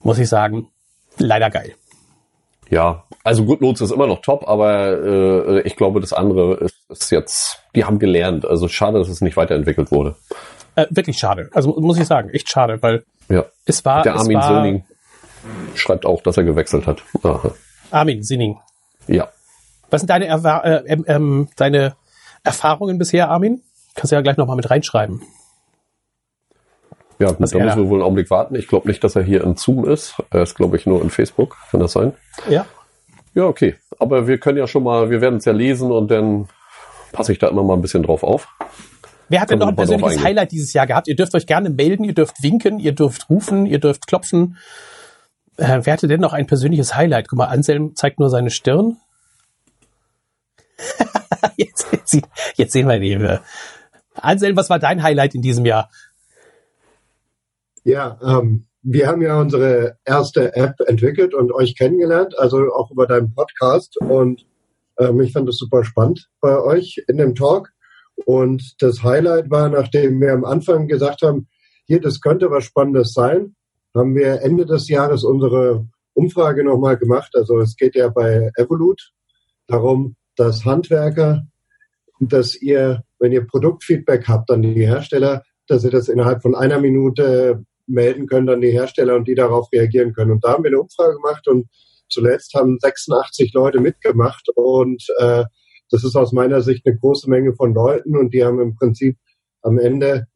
muss 0.00 0.18
ich 0.18 0.28
sagen, 0.28 0.68
leider 1.18 1.50
geil. 1.50 1.74
Ja, 2.70 3.04
also 3.22 3.44
GoodNotes 3.44 3.82
ist 3.82 3.90
immer 3.92 4.06
noch 4.06 4.22
top, 4.22 4.48
aber 4.48 4.92
äh, 5.02 5.60
ich 5.62 5.76
glaube, 5.76 6.00
das 6.00 6.12
andere 6.12 6.54
ist, 6.54 6.74
ist 6.88 7.10
jetzt, 7.10 7.58
die 7.74 7.84
haben 7.84 7.98
gelernt. 7.98 8.46
Also 8.46 8.68
schade, 8.68 8.98
dass 8.98 9.08
es 9.08 9.20
nicht 9.20 9.36
weiterentwickelt 9.36 9.90
wurde. 9.90 10.16
Äh, 10.74 10.86
wirklich 10.90 11.18
schade. 11.18 11.50
Also 11.52 11.78
muss 11.78 11.98
ich 11.98 12.06
sagen, 12.06 12.30
echt 12.30 12.48
schade, 12.48 12.82
weil 12.82 13.04
ja. 13.28 13.44
es 13.66 13.84
war. 13.84 14.02
Der 14.02 14.14
Armin 14.14 14.38
war, 14.38 14.62
Sinning 14.62 14.84
schreibt 15.74 16.06
auch, 16.06 16.22
dass 16.22 16.36
er 16.36 16.44
gewechselt 16.44 16.86
hat. 16.86 17.02
Aha. 17.22 17.52
Armin 17.90 18.22
Sinning. 18.22 18.58
Ja. 19.06 19.28
Was 19.90 20.00
sind 20.00 20.08
deine, 20.08 20.26
Erwa 20.26 20.58
äh, 20.60 20.82
ähm, 20.86 21.04
ähm, 21.06 21.48
deine 21.56 21.94
Erfahrungen 22.44 22.98
bisher, 22.98 23.30
Armin? 23.30 23.62
Kannst 23.94 24.12
du 24.12 24.16
ja 24.16 24.22
gleich 24.22 24.36
nochmal 24.36 24.56
mit 24.56 24.70
reinschreiben. 24.70 25.22
Ja, 27.18 27.28
gut, 27.28 27.36
da 27.52 27.58
müssen 27.58 27.60
wir 27.60 27.88
wohl 27.88 27.98
einen 27.98 28.02
Augenblick 28.02 28.30
warten. 28.30 28.54
Ich 28.56 28.66
glaube 28.66 28.88
nicht, 28.88 29.04
dass 29.04 29.14
er 29.14 29.22
hier 29.22 29.44
in 29.44 29.56
Zoom 29.56 29.84
ist. 29.84 30.16
Er 30.30 30.42
ist, 30.42 30.54
glaube 30.56 30.76
ich, 30.76 30.86
nur 30.86 31.00
in 31.02 31.10
Facebook. 31.10 31.56
Kann 31.70 31.80
das 31.80 31.92
sein? 31.92 32.14
Ja. 32.48 32.66
Ja, 33.34 33.44
okay. 33.44 33.76
Aber 33.98 34.26
wir 34.26 34.38
können 34.38 34.58
ja 34.58 34.66
schon 34.66 34.82
mal, 34.82 35.10
wir 35.10 35.20
werden 35.20 35.36
es 35.36 35.44
ja 35.44 35.52
lesen 35.52 35.90
und 35.90 36.10
dann 36.10 36.48
passe 37.12 37.32
ich 37.32 37.38
da 37.38 37.48
immer 37.48 37.62
mal 37.62 37.74
ein 37.74 37.82
bisschen 37.82 38.02
drauf 38.02 38.24
auf. 38.24 38.48
Wer 39.28 39.40
hat 39.40 39.50
denn 39.50 39.60
noch 39.60 39.68
ein 39.68 39.76
persönliches 39.76 40.22
Highlight 40.22 40.52
dieses 40.52 40.72
Jahr 40.72 40.86
gehabt? 40.86 41.08
Ihr 41.08 41.16
dürft 41.16 41.34
euch 41.34 41.46
gerne 41.46 41.70
melden, 41.70 42.04
ihr 42.04 42.12
dürft 42.12 42.42
winken, 42.42 42.78
ihr 42.78 42.92
dürft 42.92 43.30
rufen, 43.30 43.66
ihr 43.66 43.78
dürft 43.78 44.06
klopfen. 44.06 44.58
Äh, 45.56 45.80
wer 45.84 45.92
hatte 45.92 46.08
denn 46.08 46.20
noch 46.20 46.32
ein 46.32 46.46
persönliches 46.46 46.96
Highlight? 46.96 47.28
Guck 47.28 47.38
mal, 47.38 47.46
Anselm 47.46 47.94
zeigt 47.94 48.18
nur 48.18 48.30
seine 48.30 48.50
Stirn. 48.50 48.96
jetzt, 51.56 51.86
jetzt, 51.92 52.18
jetzt, 52.56 52.72
sehen 52.72 52.88
wir 52.88 53.00
ihn. 53.00 53.38
Anselm, 54.14 54.56
was 54.56 54.70
war 54.70 54.78
dein 54.78 55.02
Highlight 55.02 55.34
in 55.34 55.42
diesem 55.42 55.64
Jahr? 55.64 55.90
Ja, 57.84 58.18
ähm, 58.22 58.66
wir 58.82 59.06
haben 59.06 59.22
ja 59.22 59.40
unsere 59.40 59.96
erste 60.04 60.54
App 60.56 60.80
entwickelt 60.86 61.34
und 61.34 61.52
euch 61.52 61.76
kennengelernt, 61.76 62.38
also 62.38 62.72
auch 62.74 62.90
über 62.90 63.06
deinen 63.06 63.34
Podcast. 63.34 63.96
Und 63.98 64.44
ähm, 64.98 65.20
ich 65.20 65.32
fand 65.32 65.48
es 65.48 65.56
super 65.58 65.84
spannend 65.84 66.28
bei 66.40 66.58
euch 66.58 67.02
in 67.08 67.16
dem 67.16 67.34
Talk. 67.34 67.70
Und 68.26 68.74
das 68.80 69.02
Highlight 69.02 69.50
war, 69.50 69.68
nachdem 69.68 70.20
wir 70.20 70.32
am 70.32 70.44
Anfang 70.44 70.86
gesagt 70.86 71.22
haben, 71.22 71.48
hier, 71.86 72.00
das 72.00 72.20
könnte 72.20 72.50
was 72.50 72.64
Spannendes 72.64 73.12
sein, 73.12 73.54
haben 73.94 74.14
wir 74.14 74.42
Ende 74.42 74.66
des 74.66 74.88
Jahres 74.88 75.24
unsere 75.24 75.86
Umfrage 76.14 76.64
nochmal 76.64 76.96
gemacht. 76.96 77.32
Also 77.34 77.58
es 77.58 77.76
geht 77.76 77.94
ja 77.94 78.08
bei 78.08 78.50
Evolut 78.56 79.12
darum, 79.66 80.16
dass 80.36 80.64
Handwerker, 80.64 81.46
dass 82.20 82.60
ihr, 82.60 83.02
wenn 83.18 83.32
ihr 83.32 83.46
Produktfeedback 83.46 84.28
habt 84.28 84.50
an 84.50 84.62
die 84.62 84.86
Hersteller, 84.86 85.42
dass 85.66 85.84
ihr 85.84 85.90
das 85.90 86.08
innerhalb 86.08 86.42
von 86.42 86.54
einer 86.54 86.80
Minute 86.80 87.64
melden 87.86 88.26
könnt 88.26 88.48
an 88.48 88.60
die 88.60 88.70
Hersteller 88.70 89.16
und 89.16 89.26
die 89.26 89.34
darauf 89.34 89.70
reagieren 89.72 90.12
können. 90.12 90.32
Und 90.32 90.44
da 90.44 90.52
haben 90.52 90.64
wir 90.64 90.70
eine 90.70 90.80
Umfrage 90.80 91.16
gemacht 91.16 91.46
und 91.48 91.68
zuletzt 92.08 92.54
haben 92.54 92.78
86 92.78 93.52
Leute 93.54 93.80
mitgemacht 93.80 94.48
und 94.54 95.04
äh, 95.18 95.44
das 95.90 96.04
ist 96.04 96.16
aus 96.16 96.32
meiner 96.32 96.62
Sicht 96.62 96.86
eine 96.86 96.96
große 96.96 97.28
Menge 97.28 97.54
von 97.54 97.74
Leuten 97.74 98.16
und 98.16 98.32
die 98.32 98.44
haben 98.44 98.60
im 98.60 98.74
Prinzip 98.74 99.18
am 99.62 99.78
Ende 99.78 100.26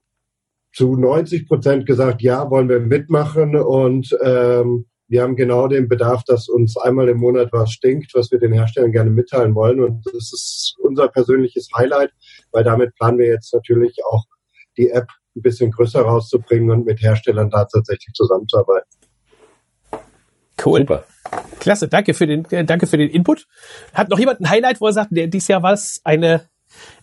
zu 0.75 0.97
90 0.97 1.49
Prozent 1.49 1.87
gesagt, 1.87 2.21
ja, 2.21 2.51
wollen 2.51 2.69
wir 2.69 2.81
mitmachen 2.81 3.57
und 3.57 4.17
ähm, 4.23 4.87
wir 5.09 5.23
haben 5.23 5.37
genau 5.37 5.69
den 5.69 5.89
Bedarf, 5.89 6.25
dass 6.25 6.49
uns 6.49 6.77
einmal 6.77 7.09
im 7.09 7.19
Monat 7.19 7.51
was 7.53 7.71
stinkt, 7.71 8.13
was 8.15 8.31
wir 8.31 8.39
den 8.39 8.53
Herstellern 8.53 8.93
gerne 8.93 9.11
mitteilen 9.11 9.55
wollen. 9.55 9.81
Und 9.81 10.05
das 10.07 10.33
ist 10.33 10.75
unser 10.81 11.09
persönliches 11.09 11.69
Highlight, 11.77 12.11
weil 12.53 12.65
damit 12.65 12.95
planen 12.95 13.19
wir 13.19 13.27
jetzt 13.27 13.53
natürlich 13.55 13.97
auch 14.11 14.25
die 14.77 14.91
App 14.91 15.07
ein 15.37 15.43
bisschen 15.43 15.71
größer 15.71 16.01
rauszubringen 16.03 16.71
und 16.71 16.87
mit 16.87 17.01
Herstellern 17.01 17.51
da 17.51 17.65
tatsächlich 17.65 18.15
zusammenzuarbeiten. 18.15 18.89
Cool. 20.65 20.81
Super. 20.81 21.05
Klasse, 21.61 21.89
danke 21.89 22.15
für 22.15 22.27
den, 22.27 22.45
äh, 22.51 22.65
danke 22.65 22.87
für 22.87 22.97
den 22.97 23.11
Input. 23.11 23.47
Hat 23.93 24.09
noch 24.09 24.19
jemand 24.19 24.41
ein 24.41 24.49
Highlight, 24.49 24.81
wo 24.81 24.87
er 24.87 24.93
sagt, 24.93 25.11
der, 25.13 25.27
dieses 25.27 25.49
Jahr 25.49 25.63
war 25.63 25.75
es 25.75 26.01
eine, 26.05 26.49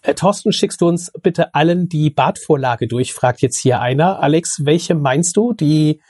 äh, 0.02 0.14
Thorsten, 0.14 0.52
schickst 0.52 0.82
du 0.82 0.88
uns 0.88 1.12
bitte 1.22 1.54
allen 1.54 1.88
die 1.88 2.10
Badvorlage 2.10 2.88
durch, 2.88 3.14
fragt 3.14 3.42
jetzt 3.42 3.60
hier 3.60 3.80
einer. 3.80 4.22
Alex, 4.22 4.62
welche 4.64 4.96
meinst 4.96 5.38
du? 5.38 5.54
Die 5.54 6.02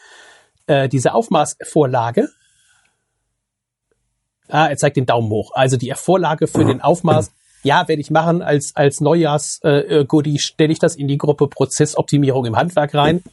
äh, 0.68 0.89
diese 0.89 1.14
Aufmaßvorlage. 1.14 2.30
Ah, 4.49 4.68
er 4.68 4.78
zeigt 4.78 4.97
den 4.97 5.05
Daumen 5.05 5.30
hoch. 5.30 5.51
Also 5.53 5.78
die 5.78 5.91
Vorlage 5.95 6.47
für 6.47 6.66
den 6.66 6.82
Aufmaß. 6.82 7.32
Ja, 7.64 7.88
werde 7.88 8.01
ich 8.01 8.11
machen. 8.11 8.41
Als, 8.41 8.76
als 8.76 8.99
Neujahrs-Goodie 8.99 10.36
äh, 10.36 10.39
stelle 10.39 10.74
ich 10.74 10.80
das 10.80 10.95
in 10.95 11.07
die 11.07 11.18
Gruppe 11.18 11.47
Prozessoptimierung 11.47 12.45
im 12.45 12.57
Handwerk 12.57 12.93
rein. 12.93 13.24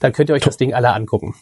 Dann 0.00 0.12
könnt 0.12 0.28
ihr 0.28 0.34
euch 0.34 0.42
das 0.42 0.56
Ding 0.56 0.74
alle 0.74 0.92
angucken. 0.92 1.34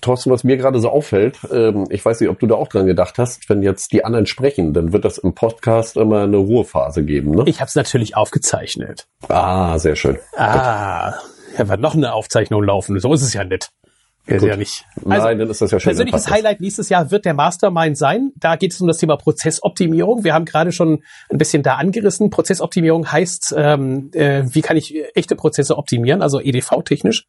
Thorsten, 0.00 0.30
was 0.30 0.44
mir 0.44 0.56
gerade 0.56 0.78
so 0.80 0.88
auffällt, 0.88 1.38
ähm, 1.50 1.86
ich 1.90 2.04
weiß 2.04 2.20
nicht, 2.20 2.30
ob 2.30 2.38
du 2.38 2.46
da 2.46 2.54
auch 2.54 2.68
dran 2.68 2.86
gedacht 2.86 3.18
hast, 3.18 3.48
wenn 3.48 3.62
jetzt 3.62 3.92
die 3.92 4.04
anderen 4.04 4.26
sprechen, 4.26 4.72
dann 4.72 4.92
wird 4.92 5.04
das 5.04 5.18
im 5.18 5.34
Podcast 5.34 5.96
immer 5.96 6.22
eine 6.22 6.36
Ruhephase 6.36 7.04
geben, 7.04 7.32
ne? 7.32 7.42
Ich 7.46 7.60
habe 7.60 7.68
es 7.68 7.74
natürlich 7.74 8.16
aufgezeichnet. 8.16 9.08
Ah, 9.28 9.78
sehr 9.78 9.96
schön. 9.96 10.18
Ah, 10.36 11.14
ja, 11.58 11.68
wird 11.68 11.80
noch 11.80 11.94
eine 11.94 12.12
Aufzeichnung 12.12 12.62
laufen. 12.62 13.00
So 13.00 13.12
ist 13.12 13.22
es 13.22 13.34
ja 13.34 13.42
nicht. 13.42 13.70
Ist 14.26 14.44
ja 14.44 14.56
nicht. 14.56 14.84
Also, 14.96 15.26
Nein, 15.26 15.38
dann 15.38 15.50
ist 15.50 15.60
das 15.60 15.70
ja 15.70 15.80
schön. 15.80 15.90
Persönliches 15.90 16.30
Highlight 16.30 16.60
nächstes 16.60 16.88
Jahr 16.88 17.10
wird 17.10 17.24
der 17.24 17.34
Mastermind 17.34 17.96
sein. 17.96 18.32
Da 18.36 18.56
geht 18.56 18.72
es 18.72 18.80
um 18.80 18.86
das 18.86 18.98
Thema 18.98 19.16
Prozessoptimierung. 19.16 20.24
Wir 20.24 20.34
haben 20.34 20.44
gerade 20.44 20.72
schon 20.72 21.02
ein 21.30 21.38
bisschen 21.38 21.62
da 21.62 21.76
angerissen. 21.76 22.30
Prozessoptimierung 22.30 23.10
heißt, 23.10 23.54
ähm, 23.56 24.10
äh, 24.12 24.44
wie 24.46 24.60
kann 24.60 24.76
ich 24.76 24.94
echte 25.14 25.36
Prozesse 25.36 25.76
optimieren, 25.76 26.22
also 26.22 26.40
EDV-technisch. 26.40 27.26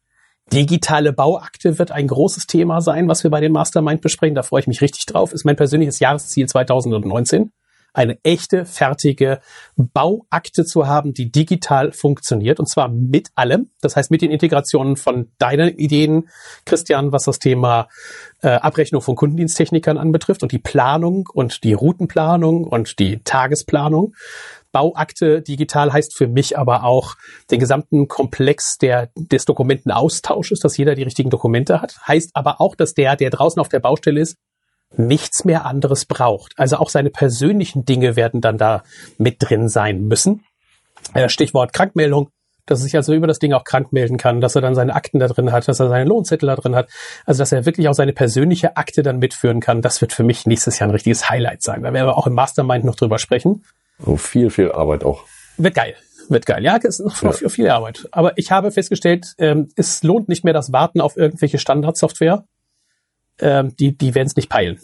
Digitale 0.52 1.12
Bauakte 1.12 1.78
wird 1.78 1.92
ein 1.92 2.08
großes 2.08 2.46
Thema 2.46 2.80
sein, 2.80 3.08
was 3.08 3.24
wir 3.24 3.30
bei 3.30 3.40
dem 3.40 3.52
Mastermind 3.52 4.00
besprechen. 4.00 4.34
Da 4.34 4.42
freue 4.42 4.60
ich 4.60 4.66
mich 4.66 4.80
richtig 4.80 5.06
drauf. 5.06 5.32
Ist 5.32 5.44
mein 5.44 5.56
persönliches 5.56 5.98
Jahresziel 5.98 6.46
2019 6.46 7.52
eine 7.92 8.18
echte, 8.22 8.64
fertige 8.64 9.40
Bauakte 9.76 10.64
zu 10.64 10.86
haben, 10.86 11.12
die 11.12 11.30
digital 11.30 11.92
funktioniert 11.92 12.58
und 12.58 12.66
zwar 12.66 12.88
mit 12.88 13.30
allem. 13.34 13.70
Das 13.80 13.96
heißt 13.96 14.10
mit 14.10 14.22
den 14.22 14.30
Integrationen 14.30 14.96
von 14.96 15.30
deinen 15.38 15.76
Ideen, 15.76 16.28
Christian, 16.64 17.12
was 17.12 17.24
das 17.24 17.38
Thema 17.38 17.88
äh, 18.42 18.48
Abrechnung 18.48 19.02
von 19.02 19.16
Kundendiensttechnikern 19.16 19.98
anbetrifft 19.98 20.42
und 20.42 20.52
die 20.52 20.58
Planung 20.58 21.28
und 21.32 21.64
die 21.64 21.74
Routenplanung 21.74 22.64
und 22.64 22.98
die 22.98 23.22
Tagesplanung. 23.22 24.14
Bauakte 24.72 25.42
digital 25.42 25.92
heißt 25.92 26.16
für 26.16 26.26
mich 26.26 26.58
aber 26.58 26.84
auch 26.84 27.16
den 27.50 27.60
gesamten 27.60 28.08
Komplex 28.08 28.78
der, 28.78 29.10
des 29.16 29.44
Dokumentenaustausches, 29.44 30.60
dass 30.60 30.78
jeder 30.78 30.94
die 30.94 31.02
richtigen 31.02 31.28
Dokumente 31.28 31.82
hat. 31.82 31.96
Heißt 32.08 32.30
aber 32.32 32.60
auch, 32.60 32.74
dass 32.74 32.94
der, 32.94 33.16
der 33.16 33.28
draußen 33.28 33.60
auf 33.60 33.68
der 33.68 33.80
Baustelle 33.80 34.20
ist, 34.20 34.38
nichts 34.96 35.44
mehr 35.44 35.66
anderes 35.66 36.04
braucht. 36.04 36.52
Also 36.56 36.76
auch 36.76 36.90
seine 36.90 37.10
persönlichen 37.10 37.84
Dinge 37.84 38.16
werden 38.16 38.40
dann 38.40 38.58
da 38.58 38.82
mit 39.18 39.36
drin 39.38 39.68
sein 39.68 40.02
müssen. 40.02 40.44
Äh, 41.14 41.28
Stichwort 41.28 41.72
Krankmeldung, 41.72 42.30
dass 42.66 42.80
er 42.80 42.84
sich 42.84 42.96
also 42.96 43.12
über 43.12 43.26
das 43.26 43.38
Ding 43.38 43.52
auch 43.52 43.64
krank 43.64 43.92
melden 43.92 44.18
kann, 44.18 44.40
dass 44.40 44.54
er 44.54 44.62
dann 44.62 44.74
seine 44.74 44.94
Akten 44.94 45.18
da 45.18 45.26
drin 45.26 45.52
hat, 45.52 45.66
dass 45.66 45.80
er 45.80 45.88
seine 45.88 46.04
Lohnzettel 46.04 46.46
da 46.46 46.56
drin 46.56 46.74
hat. 46.74 46.88
Also 47.26 47.40
dass 47.40 47.52
er 47.52 47.66
wirklich 47.66 47.88
auch 47.88 47.94
seine 47.94 48.12
persönliche 48.12 48.76
Akte 48.76 49.02
dann 49.02 49.18
mitführen 49.18 49.60
kann. 49.60 49.82
Das 49.82 50.00
wird 50.00 50.12
für 50.12 50.22
mich 50.22 50.46
nächstes 50.46 50.78
Jahr 50.78 50.88
ein 50.88 50.92
richtiges 50.92 51.28
Highlight 51.28 51.62
sein. 51.62 51.82
Da 51.82 51.92
werden 51.92 52.06
wir 52.06 52.16
auch 52.16 52.26
im 52.26 52.34
Mastermind 52.34 52.84
noch 52.84 52.96
drüber 52.96 53.18
sprechen. 53.18 53.64
Oh, 54.04 54.16
viel, 54.16 54.50
viel 54.50 54.72
Arbeit 54.72 55.04
auch. 55.04 55.24
Wird 55.56 55.74
geil. 55.74 55.94
Wird 56.28 56.46
geil. 56.46 56.62
Ja, 56.64 56.78
es 56.82 57.00
ist 57.00 57.22
noch 57.22 57.40
ja. 57.40 57.48
viel 57.48 57.68
Arbeit. 57.68 58.08
Aber 58.12 58.38
ich 58.38 58.50
habe 58.52 58.70
festgestellt, 58.70 59.34
ähm, 59.38 59.68
es 59.76 60.02
lohnt 60.02 60.28
nicht 60.28 60.44
mehr 60.44 60.54
das 60.54 60.72
Warten 60.72 61.00
auf 61.00 61.16
irgendwelche 61.16 61.58
Standardsoftware 61.58 62.44
ähm, 63.42 63.76
die, 63.76 63.96
die 63.96 64.14
werden 64.14 64.28
es 64.28 64.36
nicht 64.36 64.48
peilen. 64.48 64.80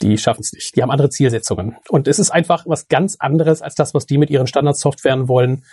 Die 0.00 0.16
schaffen 0.18 0.40
es 0.40 0.52
nicht. 0.52 0.76
Die 0.76 0.82
haben 0.82 0.90
andere 0.90 1.10
Zielsetzungen. 1.10 1.76
Und 1.88 2.08
es 2.08 2.18
ist 2.18 2.30
einfach 2.30 2.64
was 2.66 2.88
ganz 2.88 3.16
anderes 3.18 3.62
als 3.62 3.74
das, 3.74 3.94
was 3.94 4.06
die 4.06 4.18
mit 4.18 4.30
ihren 4.30 4.46
Standardsoftwaren 4.46 5.28
wollen, 5.28 5.64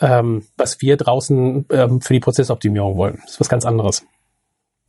ähm, 0.00 0.46
was 0.56 0.80
wir 0.80 0.96
draußen 0.96 1.66
ähm, 1.70 2.00
für 2.00 2.12
die 2.12 2.20
Prozessoptimierung 2.20 2.96
wollen. 2.96 3.18
Das 3.22 3.32
ist 3.32 3.40
was 3.40 3.48
ganz 3.48 3.64
anderes. 3.64 4.04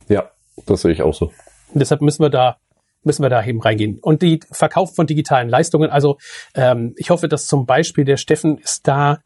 Ja, 0.08 0.30
das 0.66 0.82
sehe 0.82 0.92
ich 0.92 1.02
auch 1.02 1.14
so. 1.14 1.26
Und 1.72 1.80
deshalb 1.80 2.00
müssen 2.02 2.22
wir 2.22 2.30
da 2.30 2.56
müssen 3.04 3.22
wir 3.22 3.30
da 3.30 3.44
eben 3.44 3.62
reingehen. 3.62 4.00
Und 4.00 4.22
die 4.22 4.40
Verkauf 4.50 4.94
von 4.94 5.06
digitalen 5.06 5.48
Leistungen, 5.48 5.88
also 5.88 6.18
ähm, 6.54 6.94
ich 6.96 7.10
hoffe, 7.10 7.28
dass 7.28 7.46
zum 7.46 7.64
Beispiel 7.64 8.04
der 8.04 8.16
Steffen 8.16 8.58
ist 8.58 8.88
da 8.88 9.20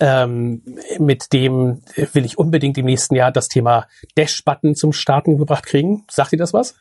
ähm, 0.00 0.62
mit 0.98 1.32
dem 1.32 1.82
will 2.12 2.24
ich 2.24 2.36
unbedingt 2.36 2.76
im 2.76 2.86
nächsten 2.86 3.14
Jahr 3.14 3.30
das 3.30 3.46
Thema 3.46 3.86
Dash-Button 4.16 4.74
zum 4.74 4.92
Starten 4.92 5.38
gebracht 5.38 5.64
kriegen. 5.64 6.04
Sagt 6.10 6.32
ihr 6.32 6.38
das 6.38 6.52
was? 6.52 6.74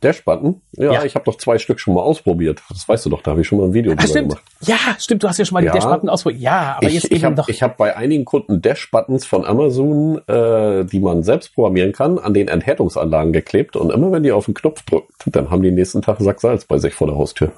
Dash-Button? 0.00 0.60
Ja, 0.72 0.92
ja, 0.92 1.04
ich 1.04 1.14
habe 1.14 1.24
doch 1.24 1.36
zwei 1.36 1.58
Stück 1.58 1.80
schon 1.80 1.94
mal 1.94 2.02
ausprobiert. 2.02 2.62
Das 2.68 2.88
weißt 2.88 3.06
du 3.06 3.10
doch, 3.10 3.22
da 3.22 3.32
habe 3.32 3.40
ich 3.40 3.46
schon 3.46 3.58
mal 3.58 3.66
ein 3.66 3.74
Video 3.74 3.94
Ach, 3.96 4.06
stimmt. 4.06 4.30
gemacht. 4.30 4.44
Ja, 4.60 4.76
stimmt, 4.98 5.22
du 5.22 5.28
hast 5.28 5.38
ja 5.38 5.44
schon 5.44 5.54
mal 5.54 5.64
ja, 5.64 5.72
die 5.72 5.78
Dash-Button 5.78 6.08
ausprobiert. 6.08 6.42
Ja, 6.42 6.76
aber 6.76 6.86
ich, 6.86 6.94
jetzt 6.94 7.04
ich 7.06 7.22
eben 7.22 7.36
hab, 7.36 7.48
Ich 7.48 7.62
habe 7.62 7.74
bei 7.76 7.96
einigen 7.96 8.24
Kunden 8.24 8.60
Dash-Buttons 8.62 9.26
von 9.26 9.44
Amazon, 9.44 10.20
äh, 10.26 10.84
die 10.84 11.00
man 11.00 11.22
selbst 11.22 11.54
programmieren 11.54 11.92
kann, 11.92 12.18
an 12.18 12.34
den 12.34 12.48
Enthärtungsanlagen 12.48 13.32
geklebt 13.32 13.76
und 13.76 13.90
immer 13.90 14.12
wenn 14.12 14.22
die 14.22 14.32
auf 14.32 14.46
den 14.46 14.54
Knopf 14.54 14.82
drückt, 14.82 15.12
dann 15.26 15.50
haben 15.50 15.62
die 15.62 15.70
nächsten 15.70 16.02
Tag 16.02 16.18
Sack 16.20 16.40
Salz 16.40 16.64
bei 16.64 16.78
sich 16.78 16.94
vor 16.94 17.06
der 17.06 17.16
Haustür. 17.16 17.52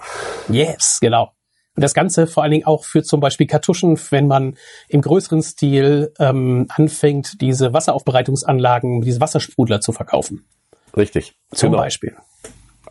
Yes, 0.49 0.99
genau. 1.01 1.33
Und 1.77 1.85
das 1.85 1.95
Ganze 1.95 2.27
vor 2.27 2.43
allen 2.43 2.53
Dingen 2.53 2.67
auch 2.67 2.85
für 2.85 3.03
zum 3.03 3.21
Beispiel 3.21 3.47
Kartuschen, 3.47 3.99
wenn 4.11 4.27
man 4.27 4.57
im 4.89 5.01
größeren 5.01 5.43
Stil 5.43 6.13
ähm, 6.19 6.67
anfängt, 6.69 7.41
diese 7.41 7.73
Wasseraufbereitungsanlagen, 7.73 9.03
diese 9.03 9.21
Wassersprudler 9.21 9.81
zu 9.81 9.93
verkaufen. 9.93 10.47
Richtig. 10.97 11.35
Zum 11.53 11.71
genau. 11.71 11.83
Beispiel. 11.83 12.15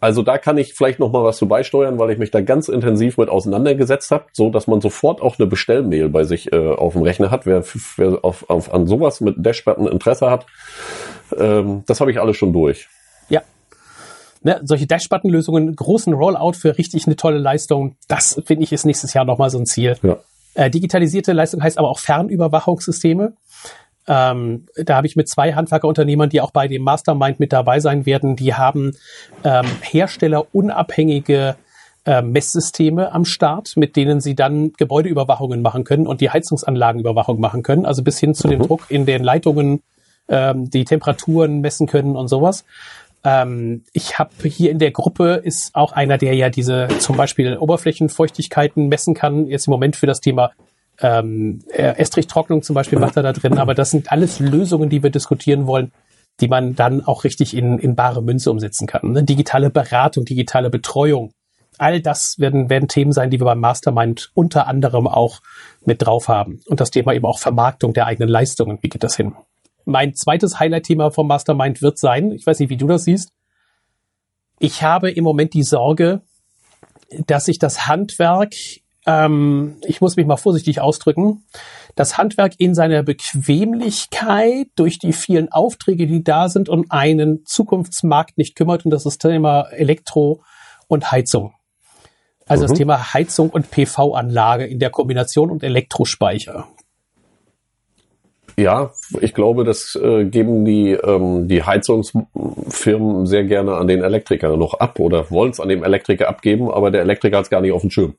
Also 0.01 0.21
da 0.21 0.37
kann 0.37 0.57
ich 0.57 0.73
vielleicht 0.73 0.99
noch 0.99 1.11
mal 1.11 1.23
was 1.23 1.37
zu 1.37 1.47
beisteuern, 1.47 1.99
weil 1.99 2.11
ich 2.11 2.17
mich 2.17 2.31
da 2.31 2.41
ganz 2.41 2.69
intensiv 2.69 3.17
mit 3.17 3.29
auseinandergesetzt 3.29 4.11
habe, 4.11 4.25
so 4.31 4.49
dass 4.49 4.67
man 4.67 4.79
sofort 4.81 5.21
auch 5.21 5.37
eine 5.37 5.47
Bestellmail 5.47 6.09
bei 6.09 6.23
sich 6.23 6.53
äh, 6.53 6.73
auf 6.73 6.93
dem 6.93 7.01
Rechner 7.01 7.31
hat. 7.31 7.45
Wer, 7.45 7.63
wer 7.97 8.23
auf, 8.23 8.49
auf, 8.49 8.73
an 8.73 8.87
sowas 8.87 9.19
mit 9.19 9.35
Dashbutton 9.37 9.87
Interesse 9.87 10.29
hat, 10.29 10.45
ähm, 11.37 11.83
das 11.85 11.99
habe 11.99 12.11
ich 12.11 12.19
alles 12.19 12.37
schon 12.37 12.53
durch. 12.53 12.87
Ja. 13.27 13.41
Ne, 14.41 14.61
solche 14.63 14.87
Dash-Button-Lösungen, 14.87 15.75
großen 15.75 16.13
Rollout 16.13 16.53
für 16.53 16.77
richtig 16.77 17.05
eine 17.05 17.17
tolle 17.17 17.39
Leistung, 17.39 17.97
das 18.07 18.41
finde 18.45 18.63
ich 18.63 18.71
ist 18.71 18.85
nächstes 18.85 19.13
Jahr 19.13 19.25
noch 19.25 19.37
mal 19.37 19.49
so 19.49 19.57
ein 19.57 19.65
Ziel. 19.65 19.97
Ja. 20.01 20.17
Äh, 20.53 20.69
digitalisierte 20.69 21.33
Leistung 21.33 21.61
heißt 21.61 21.77
aber 21.77 21.89
auch 21.89 21.99
Fernüberwachungssysteme. 21.99 23.33
Ähm, 24.09 24.65
da 24.75 24.95
habe 24.95 25.05
ich 25.05 25.15
mit 25.15 25.29
zwei 25.29 25.53
Handwerkerunternehmern, 25.53 26.29
die 26.29 26.41
auch 26.41 26.49
bei 26.49 26.67
dem 26.67 26.81
Mastermind 26.81 27.39
mit 27.39 27.53
dabei 27.53 27.79
sein 27.79 28.07
werden, 28.07 28.35
die 28.35 28.55
haben 28.55 28.93
ähm, 29.43 29.67
herstellerunabhängige 29.81 31.55
äh, 32.05 32.23
Messsysteme 32.23 33.11
am 33.11 33.23
Start, 33.23 33.77
mit 33.77 33.95
denen 33.95 34.19
sie 34.19 34.33
dann 34.33 34.73
Gebäudeüberwachungen 34.73 35.61
machen 35.61 35.83
können 35.83 36.07
und 36.07 36.21
die 36.21 36.31
Heizungsanlagenüberwachung 36.31 37.39
machen 37.39 37.61
können, 37.61 37.85
also 37.85 38.01
bis 38.01 38.19
hin 38.19 38.33
zu 38.33 38.47
mhm. 38.47 38.51
dem 38.51 38.61
Druck 38.63 38.85
in 38.89 39.05
den 39.05 39.23
Leitungen, 39.23 39.83
ähm, 40.27 40.71
die 40.71 40.85
Temperaturen 40.85 41.61
messen 41.61 41.85
können 41.85 42.15
und 42.15 42.29
sowas. 42.29 42.65
Ähm, 43.23 43.83
ich 43.93 44.17
habe 44.17 44.31
hier 44.47 44.71
in 44.71 44.79
der 44.79 44.91
Gruppe 44.91 45.41
ist 45.43 45.75
auch 45.75 45.91
einer, 45.91 46.17
der 46.17 46.33
ja 46.33 46.49
diese 46.49 46.87
zum 46.99 47.15
Beispiel 47.15 47.57
Oberflächenfeuchtigkeiten 47.57 48.87
messen 48.87 49.13
kann, 49.13 49.45
jetzt 49.45 49.67
im 49.67 49.71
Moment 49.71 49.95
für 49.95 50.07
das 50.07 50.19
Thema 50.19 50.51
ähm, 51.01 51.59
Estrichtrocknung 51.69 52.61
zum 52.61 52.73
Beispiel 52.73 52.99
macht 52.99 53.17
er 53.17 53.23
da 53.23 53.33
drin, 53.33 53.57
aber 53.57 53.73
das 53.73 53.91
sind 53.91 54.11
alles 54.11 54.39
Lösungen, 54.39 54.89
die 54.89 55.03
wir 55.03 55.09
diskutieren 55.09 55.67
wollen, 55.67 55.91
die 56.39 56.47
man 56.47 56.75
dann 56.75 57.03
auch 57.03 57.23
richtig 57.23 57.55
in, 57.55 57.79
in 57.79 57.95
bare 57.95 58.21
Münze 58.21 58.51
umsetzen 58.51 58.87
kann. 58.87 59.11
Ne? 59.11 59.23
Digitale 59.23 59.69
Beratung, 59.69 60.25
digitale 60.25 60.69
Betreuung, 60.69 61.31
all 61.77 62.01
das 62.01 62.37
werden, 62.39 62.69
werden 62.69 62.87
Themen 62.87 63.11
sein, 63.11 63.29
die 63.29 63.39
wir 63.39 63.45
beim 63.45 63.59
Mastermind 63.59 64.31
unter 64.33 64.67
anderem 64.67 65.07
auch 65.07 65.39
mit 65.85 66.01
drauf 66.01 66.27
haben. 66.27 66.61
Und 66.67 66.79
das 66.79 66.91
Thema 66.91 67.13
eben 67.13 67.25
auch 67.25 67.39
Vermarktung 67.39 67.93
der 67.93 68.05
eigenen 68.05 68.29
Leistungen. 68.29 68.79
Wie 68.81 68.89
geht 68.89 69.03
das 69.03 69.15
hin? 69.15 69.33
Mein 69.85 70.13
zweites 70.13 70.59
Highlight-Thema 70.59 71.11
vom 71.11 71.27
Mastermind 71.27 71.81
wird 71.81 71.97
sein, 71.97 72.31
ich 72.31 72.45
weiß 72.45 72.59
nicht, 72.59 72.69
wie 72.69 72.77
du 72.77 72.87
das 72.87 73.05
siehst. 73.05 73.31
Ich 74.59 74.83
habe 74.83 75.09
im 75.09 75.23
Moment 75.23 75.53
die 75.53 75.63
Sorge, 75.63 76.21
dass 77.25 77.45
sich 77.45 77.59
das 77.59 77.87
Handwerk 77.87 78.53
ähm, 79.09 79.77
ich 79.85 80.01
muss 80.01 80.15
mich 80.15 80.27
mal 80.27 80.37
vorsichtig 80.37 80.81
ausdrücken, 80.81 81.43
das 81.95 82.17
Handwerk 82.17 82.53
in 82.59 82.75
seiner 82.75 83.01
Bequemlichkeit 83.01 84.67
durch 84.75 84.99
die 84.99 85.13
vielen 85.13 85.51
Aufträge, 85.51 86.05
die 86.05 86.23
da 86.23 86.47
sind, 86.47 86.69
um 86.69 86.85
einen 86.89 87.43
Zukunftsmarkt 87.45 88.37
nicht 88.37 88.55
kümmert 88.55 88.85
und 88.85 88.91
das 88.91 89.01
ist 89.01 89.23
das 89.23 89.31
Thema 89.31 89.63
Elektro 89.71 90.43
und 90.87 91.11
Heizung. 91.11 91.53
Also 92.45 92.63
mhm. 92.63 92.67
das 92.67 92.77
Thema 92.77 93.13
Heizung 93.13 93.49
und 93.49 93.71
PV-Anlage 93.71 94.65
in 94.65 94.79
der 94.79 94.91
Kombination 94.91 95.49
und 95.49 95.63
Elektrospeicher. 95.63 96.67
Ja, 98.57 98.91
ich 99.21 99.33
glaube, 99.33 99.63
das 99.63 99.95
äh, 99.95 100.25
geben 100.25 100.65
die, 100.65 100.91
ähm, 100.91 101.47
die 101.47 101.63
Heizungsfirmen 101.63 103.25
sehr 103.25 103.45
gerne 103.45 103.75
an 103.75 103.87
den 103.87 104.03
Elektriker 104.03 104.57
noch 104.57 104.73
ab 104.73 104.99
oder 104.99 105.31
wollen 105.31 105.51
es 105.51 105.61
an 105.61 105.69
dem 105.69 105.83
Elektriker 105.83 106.27
abgeben, 106.27 106.69
aber 106.69 106.91
der 106.91 107.01
Elektriker 107.01 107.37
hat 107.37 107.45
es 107.45 107.49
gar 107.49 107.61
nicht 107.61 107.71
auf 107.71 107.81
dem 107.81 107.89
Schirm. 107.89 108.15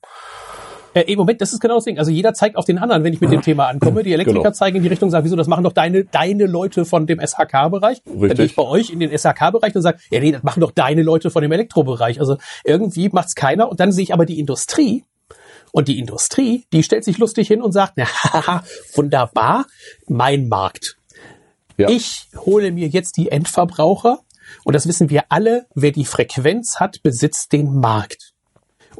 Äh, 0.94 1.02
Im 1.02 1.18
Moment, 1.18 1.40
das 1.40 1.52
ist 1.52 1.60
genau 1.60 1.76
das 1.76 1.84
Ding. 1.84 1.98
Also 1.98 2.10
jeder 2.10 2.34
zeigt 2.34 2.56
auf 2.56 2.64
den 2.64 2.78
anderen, 2.78 3.04
wenn 3.04 3.12
ich 3.12 3.20
mit 3.20 3.30
dem 3.30 3.42
Thema 3.42 3.68
ankomme. 3.68 4.02
Die 4.02 4.12
Elektriker 4.12 4.40
genau. 4.40 4.52
zeigen 4.52 4.76
in 4.76 4.82
die 4.82 4.88
Richtung, 4.88 5.10
sagen, 5.10 5.24
wieso, 5.24 5.36
das 5.36 5.46
machen 5.46 5.62
doch 5.62 5.72
deine, 5.72 6.04
deine 6.04 6.46
Leute 6.46 6.84
von 6.84 7.06
dem 7.06 7.20
SHK-Bereich. 7.20 8.02
Dann 8.04 8.34
gehe 8.34 8.44
ich 8.44 8.56
bei 8.56 8.64
euch 8.64 8.90
in 8.90 8.98
den 8.98 9.16
SHK-Bereich 9.16 9.74
und 9.76 9.82
sage, 9.82 9.98
ja 10.10 10.20
nee, 10.20 10.32
das 10.32 10.42
machen 10.42 10.60
doch 10.60 10.72
deine 10.72 11.02
Leute 11.02 11.30
von 11.30 11.42
dem 11.42 11.52
Elektrobereich. 11.52 12.18
Also 12.18 12.38
irgendwie 12.64 13.08
macht's 13.10 13.34
keiner. 13.34 13.70
Und 13.70 13.78
dann 13.78 13.92
sehe 13.92 14.02
ich 14.02 14.12
aber 14.12 14.26
die 14.26 14.40
Industrie. 14.40 15.04
Und 15.72 15.86
die 15.86 16.00
Industrie, 16.00 16.64
die 16.72 16.82
stellt 16.82 17.04
sich 17.04 17.18
lustig 17.18 17.46
hin 17.46 17.62
und 17.62 17.70
sagt, 17.70 17.92
na, 17.96 18.06
haha, 18.06 18.64
wunderbar, 18.94 19.66
mein 20.08 20.48
Markt. 20.48 20.96
Ja. 21.76 21.88
Ich 21.88 22.26
hole 22.36 22.72
mir 22.72 22.88
jetzt 22.88 23.16
die 23.16 23.30
Endverbraucher. 23.30 24.18
Und 24.64 24.74
das 24.74 24.88
wissen 24.88 25.10
wir 25.10 25.24
alle, 25.28 25.66
wer 25.76 25.92
die 25.92 26.04
Frequenz 26.04 26.80
hat, 26.80 27.02
besitzt 27.04 27.52
den 27.52 27.76
Markt. 27.76 28.32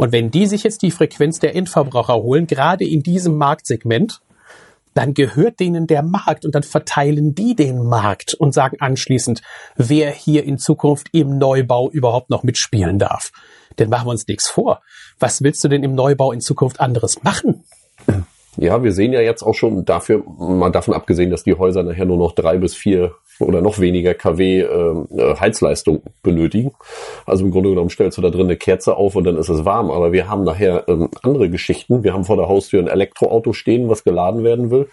Und 0.01 0.12
wenn 0.12 0.30
die 0.30 0.46
sich 0.46 0.62
jetzt 0.62 0.80
die 0.80 0.92
Frequenz 0.92 1.40
der 1.40 1.55
Endverbraucher 1.55 2.14
holen, 2.14 2.46
gerade 2.46 2.86
in 2.86 3.03
diesem 3.03 3.36
Marktsegment, 3.36 4.22
dann 4.94 5.12
gehört 5.12 5.61
denen 5.61 5.86
der 5.86 6.03
Markt 6.03 6.46
und 6.46 6.55
dann 6.55 6.62
verteilen 6.62 7.34
die 7.34 7.55
den 7.55 7.82
Markt 7.82 8.32
und 8.32 8.55
sagen 8.55 8.78
anschließend, 8.80 9.42
wer 9.76 10.11
hier 10.11 10.44
in 10.44 10.57
Zukunft 10.57 11.09
im 11.12 11.36
Neubau 11.36 11.90
überhaupt 11.90 12.30
noch 12.30 12.44
mitspielen 12.44 12.98
darf. 12.98 13.30
Denn 13.78 13.90
machen 13.90 14.07
wir 14.07 14.12
uns 14.12 14.26
nichts 14.26 14.48
vor. 14.48 14.80
Was 15.18 15.42
willst 15.42 15.62
du 15.64 15.68
denn 15.68 15.84
im 15.84 15.94
Neubau 15.94 16.32
in 16.32 16.40
Zukunft 16.40 16.80
anderes 16.80 17.22
machen? 17.22 17.64
Ja, 18.57 18.82
wir 18.82 18.92
sehen 18.92 19.12
ja 19.12 19.20
jetzt 19.20 19.42
auch 19.42 19.55
schon 19.55 19.84
dafür, 19.84 20.24
mal 20.24 20.72
davon 20.72 20.94
abgesehen, 20.94 21.28
dass 21.28 21.42
die 21.42 21.57
Häuser 21.57 21.82
nachher 21.82 22.07
nur 22.07 22.16
noch 22.16 22.32
drei 22.32 22.57
bis 22.57 22.74
vier 22.74 23.16
oder 23.41 23.61
noch 23.62 23.78
weniger 23.78 24.14
kW 24.14 24.61
äh, 24.61 25.36
Heizleistung 25.38 26.03
benötigen. 26.22 26.72
Also 27.26 27.45
im 27.45 27.51
Grunde 27.51 27.70
genommen 27.70 27.91
stellst 27.91 28.18
du 28.18 28.22
da 28.22 28.30
drin 28.30 28.47
eine 28.47 28.57
Kerze 28.57 28.97
auf 28.97 29.16
und 29.16 29.24
dann 29.24 29.36
ist 29.36 29.49
es 29.49 29.64
warm. 29.64 29.91
Aber 29.91 30.12
wir 30.12 30.28
haben 30.28 30.45
nachher 30.45 30.84
ähm, 30.88 31.09
andere 31.22 31.51
Geschichten. 31.51 32.05
Wir 32.05 32.12
haben 32.12 32.24
vor 32.24 32.36
der 32.36 32.49
Haustür 32.49 32.80
ein 32.80 32.88
Elektroauto 32.88 33.53
stehen, 33.53 33.88
was 33.88 34.05
geladen 34.05 34.45
werden 34.45 34.70
will. 34.70 34.88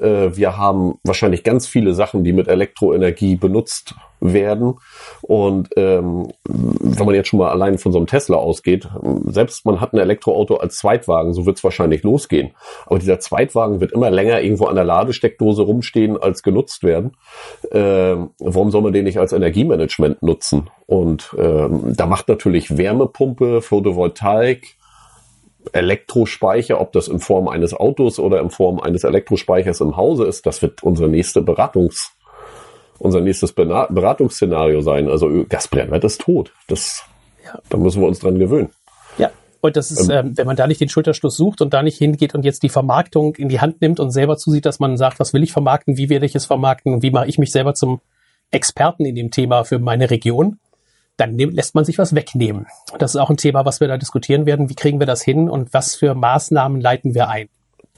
Äh, 0.00 0.36
wir 0.36 0.56
haben 0.56 0.98
wahrscheinlich 1.04 1.44
ganz 1.44 1.66
viele 1.66 1.94
Sachen, 1.94 2.24
die 2.24 2.32
mit 2.32 2.48
Elektroenergie 2.48 3.36
benutzt 3.36 3.94
werden. 4.20 4.74
Und 5.22 5.68
ähm, 5.76 6.28
wenn 6.44 7.06
man 7.06 7.14
jetzt 7.14 7.28
schon 7.28 7.38
mal 7.38 7.50
allein 7.50 7.78
von 7.78 7.92
so 7.92 7.98
einem 7.98 8.06
Tesla 8.06 8.36
ausgeht, 8.36 8.88
selbst 9.26 9.66
man 9.66 9.80
hat 9.80 9.92
ein 9.92 9.98
Elektroauto 9.98 10.56
als 10.56 10.76
Zweitwagen, 10.76 11.32
so 11.32 11.46
wird 11.46 11.58
es 11.58 11.64
wahrscheinlich 11.64 12.02
losgehen. 12.02 12.52
Aber 12.86 12.98
dieser 12.98 13.20
Zweitwagen 13.20 13.80
wird 13.80 13.92
immer 13.92 14.10
länger 14.10 14.40
irgendwo 14.40 14.66
an 14.66 14.76
der 14.76 14.84
Ladesteckdose 14.84 15.62
rumstehen, 15.62 16.16
als 16.16 16.42
genutzt 16.42 16.82
werden. 16.82 17.16
Ähm, 17.70 18.30
warum 18.38 18.70
soll 18.70 18.82
man 18.82 18.92
den 18.92 19.04
nicht 19.04 19.18
als 19.18 19.32
Energiemanagement 19.32 20.22
nutzen? 20.22 20.70
Und 20.86 21.34
ähm, 21.38 21.94
da 21.96 22.06
macht 22.06 22.28
natürlich 22.28 22.76
Wärmepumpe, 22.76 23.62
Photovoltaik, 23.62 24.76
Elektrospeicher, 25.72 26.80
ob 26.80 26.92
das 26.92 27.08
in 27.08 27.20
Form 27.20 27.48
eines 27.48 27.74
Autos 27.74 28.18
oder 28.18 28.40
in 28.40 28.50
Form 28.50 28.80
eines 28.80 29.04
Elektrospeichers 29.04 29.80
im 29.80 29.96
Hause 29.96 30.24
ist, 30.24 30.46
das 30.46 30.62
wird 30.62 30.82
unsere 30.82 31.08
nächste 31.08 31.42
Beratungs 31.42 32.12
unser 33.00 33.20
nächstes 33.20 33.52
Beratungsszenario 33.52 34.82
sein. 34.82 35.08
Also 35.08 35.44
Gasbrennwert 35.48 36.04
ist 36.04 36.20
tot. 36.20 36.52
Das, 36.68 37.02
ja. 37.44 37.58
da 37.68 37.78
müssen 37.78 38.00
wir 38.00 38.08
uns 38.08 38.20
dran 38.20 38.38
gewöhnen. 38.38 38.70
Ja. 39.18 39.30
Und 39.62 39.76
das 39.76 39.90
ist, 39.90 40.08
ähm, 40.08 40.28
ähm, 40.28 40.32
wenn 40.36 40.46
man 40.46 40.56
da 40.56 40.66
nicht 40.66 40.80
den 40.80 40.88
Schulterschluss 40.88 41.36
sucht 41.36 41.62
und 41.62 41.72
da 41.72 41.82
nicht 41.82 41.98
hingeht 41.98 42.34
und 42.34 42.44
jetzt 42.44 42.62
die 42.62 42.68
Vermarktung 42.68 43.34
in 43.36 43.48
die 43.48 43.60
Hand 43.60 43.80
nimmt 43.80 44.00
und 44.00 44.10
selber 44.10 44.36
zusieht, 44.36 44.66
dass 44.66 44.80
man 44.80 44.96
sagt, 44.96 45.18
was 45.18 45.32
will 45.32 45.42
ich 45.42 45.52
vermarkten, 45.52 45.96
wie 45.96 46.10
werde 46.10 46.26
ich 46.26 46.34
es 46.34 46.44
vermarkten 46.44 46.92
und 46.92 47.02
wie 47.02 47.10
mache 47.10 47.26
ich 47.26 47.38
mich 47.38 47.52
selber 47.52 47.74
zum 47.74 48.00
Experten 48.50 49.04
in 49.06 49.14
dem 49.14 49.30
Thema 49.30 49.64
für 49.64 49.78
meine 49.78 50.10
Region, 50.10 50.58
dann 51.16 51.38
lässt 51.38 51.74
man 51.74 51.84
sich 51.84 51.98
was 51.98 52.14
wegnehmen. 52.14 52.66
Und 52.92 53.02
das 53.02 53.14
ist 53.14 53.20
auch 53.20 53.30
ein 53.30 53.36
Thema, 53.36 53.64
was 53.64 53.80
wir 53.80 53.88
da 53.88 53.96
diskutieren 53.96 54.46
werden. 54.46 54.68
Wie 54.68 54.74
kriegen 54.74 55.00
wir 55.00 55.06
das 55.06 55.22
hin 55.22 55.48
und 55.48 55.72
was 55.72 55.94
für 55.94 56.14
Maßnahmen 56.14 56.80
leiten 56.80 57.14
wir 57.14 57.28
ein? 57.28 57.48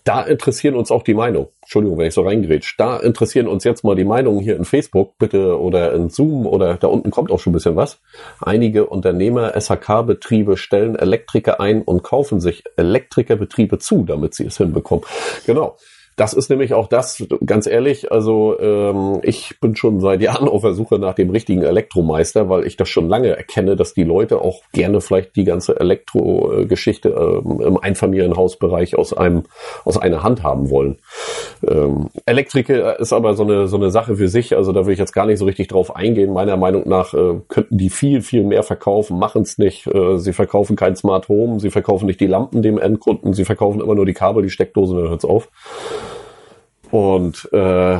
Da 0.04 0.22
interessieren 0.22 0.74
uns 0.74 0.90
auch 0.90 1.02
die 1.02 1.14
Meinung. 1.14 1.48
Entschuldigung, 1.62 1.98
wenn 1.98 2.08
ich 2.08 2.14
so 2.14 2.22
reingrätsch. 2.22 2.74
Da 2.78 2.96
interessieren 2.96 3.46
uns 3.46 3.64
jetzt 3.64 3.84
mal 3.84 3.94
die 3.94 4.04
Meinungen 4.04 4.40
hier 4.40 4.56
in 4.56 4.64
Facebook, 4.64 5.16
bitte, 5.18 5.60
oder 5.60 5.92
in 5.92 6.10
Zoom, 6.10 6.46
oder 6.46 6.74
da 6.74 6.88
unten 6.88 7.10
kommt 7.10 7.30
auch 7.30 7.38
schon 7.38 7.52
ein 7.52 7.54
bisschen 7.54 7.76
was. 7.76 8.00
Einige 8.40 8.86
Unternehmer, 8.86 9.52
SHK-Betriebe 9.60 10.56
stellen 10.56 10.96
Elektriker 10.96 11.60
ein 11.60 11.82
und 11.82 12.02
kaufen 12.02 12.40
sich 12.40 12.64
Elektrikerbetriebe 12.76 13.78
zu, 13.78 14.04
damit 14.04 14.34
sie 14.34 14.46
es 14.46 14.58
hinbekommen. 14.58 15.04
Genau. 15.46 15.76
Das 16.22 16.34
ist 16.34 16.50
nämlich 16.50 16.72
auch 16.72 16.86
das, 16.86 17.24
ganz 17.44 17.66
ehrlich, 17.66 18.12
also 18.12 18.56
ähm, 18.60 19.18
ich 19.24 19.58
bin 19.58 19.74
schon 19.74 19.98
seit 19.98 20.22
Jahren 20.22 20.46
auf 20.46 20.62
der 20.62 20.72
Suche 20.72 21.00
nach 21.00 21.14
dem 21.14 21.30
richtigen 21.30 21.62
Elektromeister, 21.62 22.48
weil 22.48 22.64
ich 22.64 22.76
das 22.76 22.88
schon 22.88 23.08
lange 23.08 23.36
erkenne, 23.36 23.74
dass 23.74 23.92
die 23.92 24.04
Leute 24.04 24.40
auch 24.40 24.60
gerne 24.72 25.00
vielleicht 25.00 25.34
die 25.34 25.42
ganze 25.42 25.80
Elektrogeschichte 25.80 27.08
ähm, 27.08 27.60
im 27.60 27.76
Einfamilienhausbereich 27.76 28.96
aus 28.96 29.12
einem 29.12 29.42
aus 29.84 29.98
einer 29.98 30.22
Hand 30.22 30.44
haben 30.44 30.70
wollen. 30.70 30.98
Ähm, 31.66 32.08
Elektriker 32.26 32.98
ist 32.98 33.12
aber 33.12 33.34
so 33.34 33.44
eine 33.44 33.68
so 33.68 33.76
eine 33.76 33.90
Sache 33.90 34.16
für 34.16 34.28
sich, 34.28 34.56
also 34.56 34.72
da 34.72 34.84
will 34.84 34.92
ich 34.92 34.98
jetzt 34.98 35.12
gar 35.12 35.26
nicht 35.26 35.38
so 35.38 35.44
richtig 35.44 35.68
drauf 35.68 35.94
eingehen. 35.94 36.32
Meiner 36.32 36.56
Meinung 36.56 36.88
nach 36.88 37.14
äh, 37.14 37.40
könnten 37.48 37.78
die 37.78 37.90
viel 37.90 38.20
viel 38.20 38.44
mehr 38.44 38.62
verkaufen, 38.62 39.18
machen 39.18 39.42
es 39.42 39.58
nicht. 39.58 39.86
Äh, 39.86 40.18
sie 40.18 40.32
verkaufen 40.32 40.76
kein 40.76 40.96
Smart 40.96 41.28
Home, 41.28 41.60
sie 41.60 41.70
verkaufen 41.70 42.06
nicht 42.06 42.20
die 42.20 42.26
Lampen 42.26 42.62
dem 42.62 42.78
Endkunden, 42.78 43.32
sie 43.32 43.44
verkaufen 43.44 43.80
immer 43.80 43.94
nur 43.94 44.06
die 44.06 44.14
Kabel, 44.14 44.42
die 44.42 44.50
Steckdosen, 44.50 44.96
dann 44.96 45.08
hört's 45.08 45.24
auf. 45.24 45.50
Und 46.90 47.48
äh, 47.52 47.98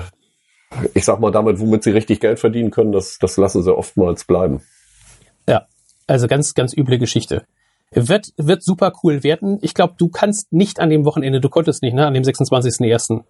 ich 0.95 1.05
sag 1.05 1.21
mal, 1.21 1.31
damit, 1.31 1.61
womit 1.61 1.83
sie 1.83 1.91
richtig 1.91 2.21
Geld 2.21 2.39
verdienen 2.39 2.71
können, 2.71 2.93
das, 2.93 3.19
das 3.19 3.37
lassen 3.37 3.63
sie 3.63 3.77
oftmals 3.77 4.25
bleiben. 4.25 4.63
Ja, 5.49 5.67
also 6.07 6.27
ganz, 6.27 6.55
ganz 6.55 6.77
üble 6.77 6.99
Geschichte. 6.99 7.45
Wird, 7.95 8.33
wird 8.39 8.63
super 8.63 8.93
cool 9.03 9.23
werden. 9.23 9.59
Ich 9.61 9.75
glaube, 9.75 9.95
du 9.99 10.09
kannst 10.09 10.53
nicht 10.53 10.81
an 10.81 10.89
dem 10.89 11.05
Wochenende, 11.05 11.41
du 11.41 11.51
konntest 11.51 11.83
nicht, 11.83 11.95
ne, 11.95 12.07
an 12.07 12.15
dem 12.15 12.23
26.01. 12.23 13.23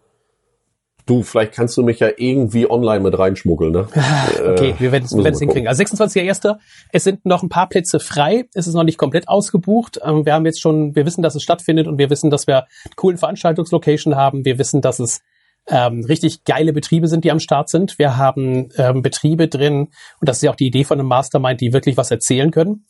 Du, 1.07 1.23
vielleicht 1.23 1.53
kannst 1.53 1.77
du 1.77 1.83
mich 1.83 1.99
ja 1.99 2.11
irgendwie 2.17 2.71
online 2.71 3.01
mit 3.01 3.19
reinschmuggeln, 3.19 3.73
ne? 3.73 3.89
okay, 4.53 4.71
äh, 4.71 4.75
wir 4.79 4.93
werden 4.93 5.05
es 5.05 5.39
hinkriegen. 5.39 5.67
Also 5.67 5.83
26.01. 5.83 6.57
Es 6.93 7.05
sind 7.05 7.27
noch 7.27 7.43
ein 7.43 7.49
paar 7.49 7.69
Plätze 7.69 7.99
frei. 7.99 8.45
Es 8.55 8.67
ist 8.67 8.75
noch 8.75 8.85
nicht 8.85 8.99
komplett 8.99 9.29
ausgebucht. 9.29 9.99
Ähm, 10.05 10.25
wir 10.25 10.35
haben 10.35 10.47
jetzt 10.47 10.61
schon, 10.61 10.95
wir 10.95 11.05
wissen, 11.05 11.23
dass 11.23 11.35
es 11.35 11.43
stattfindet 11.43 11.89
und 11.89 11.99
wir 11.99 12.11
wissen, 12.11 12.31
dass 12.31 12.47
wir 12.47 12.59
einen 12.59 12.97
coolen 12.97 13.19
Veranstaltungslocation 13.19 14.15
haben. 14.15 14.45
Wir 14.45 14.59
wissen, 14.59 14.81
dass 14.81 15.01
es 15.01 15.23
ähm, 15.69 16.05
richtig 16.05 16.45
geile 16.45 16.73
Betriebe 16.73 17.09
sind, 17.09 17.25
die 17.25 17.31
am 17.31 17.41
Start 17.41 17.69
sind. 17.69 17.99
Wir 17.99 18.17
haben 18.17 18.71
ähm, 18.77 19.03
Betriebe 19.03 19.49
drin, 19.49 19.89
und 20.21 20.29
das 20.29 20.39
ist 20.39 20.43
ja 20.43 20.51
auch 20.51 20.57
die 20.57 20.67
Idee 20.67 20.85
von 20.85 20.99
einem 20.99 21.09
Mastermind, 21.09 21.61
die 21.61 21.73
wirklich 21.73 21.97
was 21.97 22.11
erzählen 22.11 22.51
können. 22.51 22.85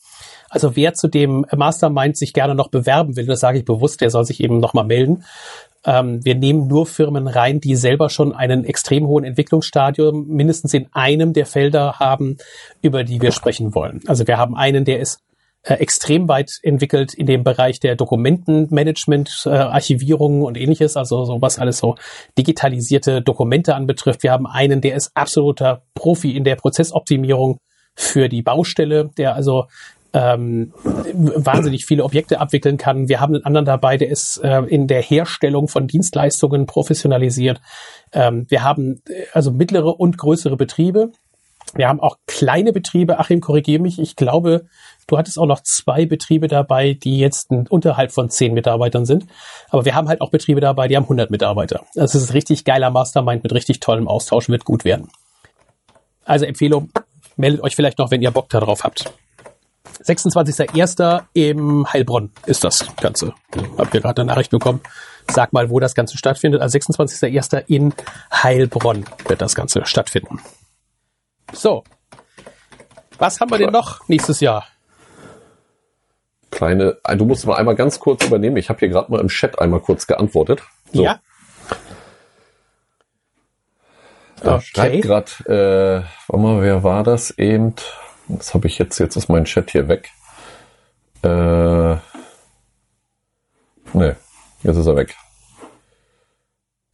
Also 0.49 0.77
wer 0.77 0.95
zu 0.95 1.09
dem 1.09 1.47
Mastermind 1.55 2.17
sich 2.17 2.33
gerne 2.33 2.55
noch 2.55 2.69
bewerben 2.69 3.17
will, 3.17 3.27
das 3.27 3.41
sage 3.41 3.59
ich 3.59 3.65
bewusst, 3.65 4.01
der 4.01 4.11
soll 4.11 4.25
sich 4.25 4.43
eben 4.43 4.59
nochmal 4.59 4.85
melden. 4.85 5.25
Ähm, 5.85 6.25
wir 6.25 6.35
nehmen 6.35 6.69
nur 6.69 6.87
Firmen 6.87 7.27
rein, 7.27 7.61
die 7.61 7.77
selber 7.77 8.09
schon 8.09 8.33
einen 8.33 8.65
extrem 8.65 9.07
hohen 9.07 9.25
Entwicklungsstadium 9.25 10.27
mindestens 10.29 10.75
in 10.75 10.87
einem 10.93 11.33
der 11.33 11.47
Felder 11.47 11.99
haben, 11.99 12.37
über 12.83 13.05
die 13.05 13.21
wir 13.21 13.33
sprechen 13.33 13.75
wollen. 13.75 14.01
Also 14.07 14.27
wir 14.27 14.39
haben 14.39 14.57
einen, 14.57 14.85
der 14.85 15.01
ist 15.01 15.21
äh, 15.65 15.75
extrem 15.75 16.29
weit 16.29 16.59
entwickelt 16.63 17.15
in 17.15 17.27
dem 17.27 17.45
Bereich 17.45 17.79
der 17.79 17.95
Dokumentenmanagement, 17.95 19.45
äh, 19.47 19.51
Archivierung 19.51 20.43
und 20.43 20.57
ähnliches, 20.57 20.97
also 20.97 21.25
so 21.25 21.41
was 21.41 21.61
alles 21.61 21.79
so 21.79 21.95
digitalisierte 22.37 23.23
Dokumente 23.23 23.77
anbetrifft. 23.77 24.25
Wir 24.25 24.33
haben 24.33 24.49
einen, 24.49 24.81
der 24.81 24.97
ist 24.97 25.13
absoluter 25.15 25.83
Profi 25.95 26.37
in 26.37 26.43
der 26.43 26.57
Prozessoptimierung 26.57 27.59
für 27.95 28.29
die 28.29 28.43
Baustelle, 28.43 29.11
der 29.17 29.37
also 29.37 29.67
ähm, 30.15 30.73
wahnsinnig 31.15 31.87
viele 31.87 32.05
Objekte 32.05 32.41
abwickeln 32.41 32.77
kann. 32.77 33.09
Wir 33.09 33.21
haben 33.21 33.35
einen 33.35 33.45
anderen 33.45 33.65
dabei, 33.65 33.97
der 33.97 34.09
ist 34.09 34.39
äh, 34.39 34.61
in 34.63 34.87
der 34.87 35.03
Herstellung 35.03 35.69
von 35.69 35.87
Dienstleistungen 35.87 36.67
professionalisiert. 36.67 37.61
Ähm, 38.13 38.47
wir 38.49 38.63
haben 38.63 39.03
äh, 39.09 39.25
also 39.33 39.51
mittlere 39.51 39.99
und 39.99 40.19
größere 40.19 40.57
Betriebe. 40.57 41.13
Wir 41.75 41.89
haben 41.89 42.01
auch 42.01 42.17
kleine 42.27 42.73
Betriebe. 42.73 43.19
Achim, 43.19 43.41
korrigiere 43.41 43.81
mich. 43.81 43.99
Ich 43.99 44.17
glaube, 44.17 44.67
du 45.07 45.17
hattest 45.17 45.39
auch 45.39 45.47
noch 45.47 45.63
zwei 45.63 46.05
Betriebe 46.05 46.47
dabei, 46.47 46.93
die 46.93 47.19
jetzt 47.19 47.51
unterhalb 47.51 48.13
von 48.13 48.29
zehn 48.29 48.53
Mitarbeitern 48.53 49.07
sind. 49.07 49.27
Aber 49.71 49.87
wir 49.87 49.95
haben 49.95 50.09
halt 50.09 50.21
auch 50.21 50.31
Betriebe 50.31 50.61
dabei, 50.61 50.89
die 50.89 50.97
haben 50.97 51.05
100 51.05 51.31
Mitarbeiter. 51.31 51.83
Das 51.95 52.15
ist 52.15 52.29
ein 52.29 52.33
richtig 52.33 52.65
geiler 52.65 52.91
Mastermind 52.91 53.43
mit 53.43 53.55
richtig 53.55 53.81
tollem 53.81 54.07
Austausch, 54.07 54.51
wird 54.51 54.65
gut 54.67 54.85
werden. 54.85 55.09
Also 56.25 56.45
Empfehlung, 56.45 56.91
meldet 57.37 57.63
euch 57.63 57.75
vielleicht 57.75 57.99
noch, 57.99 58.11
wenn 58.11 58.21
ihr 58.21 58.31
Bock 58.31 58.51
darauf 58.51 58.85
habt. 58.85 59.11
26.01. 60.05 61.23
im 61.35 61.93
Heilbronn 61.93 62.31
ist 62.47 62.65
das 62.65 62.87
Ganze. 63.01 63.35
Habt 63.79 63.95
ihr 63.95 64.01
gerade 64.01 64.23
eine 64.23 64.31
Nachricht 64.31 64.51
bekommen? 64.51 64.81
Sag 65.31 65.53
mal, 65.53 65.71
wo 65.71 65.81
das 65.81 65.95
Ganze 65.95 66.19
stattfindet. 66.19 66.61
Also 66.61 66.79
26.01. 66.79 67.65
in 67.69 67.95
Heilbronn 68.33 69.05
wird 69.29 69.41
das 69.41 69.55
Ganze 69.55 69.85
stattfinden. 69.85 70.41
So. 71.53 71.85
Was 73.19 73.41
haben 73.41 73.51
wir 73.51 73.59
denn 73.59 73.71
noch 73.71 74.09
nächstes 74.09 74.41
Jahr? 74.41 74.67
Kleine, 76.51 76.99
äh, 77.05 77.17
du 77.17 77.25
musst 77.25 77.47
mal 77.47 77.57
einmal 77.57 77.77
ganz 77.77 77.99
kurz 77.99 78.25
übernehmen. 78.25 78.57
Ich 78.57 78.69
habe 78.69 78.79
hier 78.81 78.89
gerade 78.89 79.11
mal 79.11 79.21
im 79.21 79.29
Chat 79.29 79.59
einmal 79.59 79.81
kurz 79.81 80.07
geantwortet. 80.07 80.63
So. 80.93 81.05
Ja. 81.05 81.21
Da 84.43 84.57
okay. 84.57 84.65
schreibt 84.65 85.03
gerade, 85.03 85.31
äh, 85.47 86.29
warte 86.29 86.43
mal, 86.43 86.63
wer 86.63 86.83
war 86.83 87.05
das 87.05 87.31
eben? 87.39 87.75
Das 88.29 88.55
habe 88.55 88.67
ich 88.67 88.79
jetzt, 88.79 88.99
jetzt 88.99 89.17
ist 89.17 89.29
mein 89.29 89.45
Chat 89.45 89.71
hier 89.71 89.89
weg. 89.89 90.11
Äh, 91.23 91.29
ne, 91.29 92.01
jetzt 94.63 94.77
ist 94.77 94.87
er 94.87 94.97
weg 94.97 95.15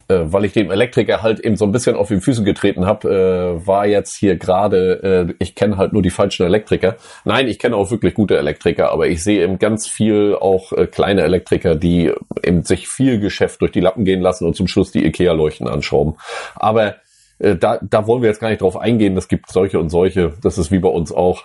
äh, 0.09 0.33
weil 0.33 0.45
ich 0.45 0.53
dem 0.53 0.71
Elektriker 0.71 1.21
halt 1.21 1.39
eben 1.39 1.55
so 1.55 1.65
ein 1.65 1.71
bisschen 1.71 1.95
auf 1.95 2.09
die 2.09 2.19
Füße 2.19 2.43
getreten 2.43 2.85
habe, 2.85 3.59
äh, 3.61 3.67
war 3.67 3.85
jetzt 3.85 4.15
hier 4.17 4.35
gerade, 4.35 5.27
äh, 5.29 5.33
ich 5.39 5.55
kenne 5.55 5.77
halt 5.77 5.93
nur 5.93 6.01
die 6.01 6.09
falschen 6.09 6.45
Elektriker. 6.45 6.97
Nein, 7.23 7.47
ich 7.47 7.59
kenne 7.59 7.75
auch 7.75 7.91
wirklich 7.91 8.15
gute 8.15 8.37
Elektriker, 8.37 8.91
aber 8.91 9.07
ich 9.07 9.23
sehe 9.23 9.43
eben 9.43 9.59
ganz 9.59 9.87
viel 9.87 10.35
auch 10.35 10.73
äh, 10.73 10.87
kleine 10.87 11.21
Elektriker, 11.21 11.75
die 11.75 12.11
eben 12.43 12.63
sich 12.63 12.87
viel 12.87 13.19
Geschäft 13.19 13.61
durch 13.61 13.71
die 13.71 13.81
Lappen 13.81 14.03
gehen 14.03 14.21
lassen 14.21 14.45
und 14.45 14.55
zum 14.55 14.67
Schluss 14.67 14.91
die 14.91 15.05
IKEA-Leuchten 15.05 15.67
anschrauben. 15.67 16.15
Aber 16.55 16.95
äh, 17.39 17.55
da, 17.55 17.79
da 17.81 18.07
wollen 18.07 18.21
wir 18.21 18.29
jetzt 18.29 18.39
gar 18.39 18.49
nicht 18.49 18.61
drauf 18.61 18.77
eingehen. 18.77 19.15
Das 19.15 19.27
gibt 19.27 19.51
solche 19.51 19.79
und 19.79 19.89
solche. 19.89 20.33
Das 20.41 20.57
ist 20.57 20.71
wie 20.71 20.79
bei 20.79 20.89
uns 20.89 21.11
auch. 21.11 21.43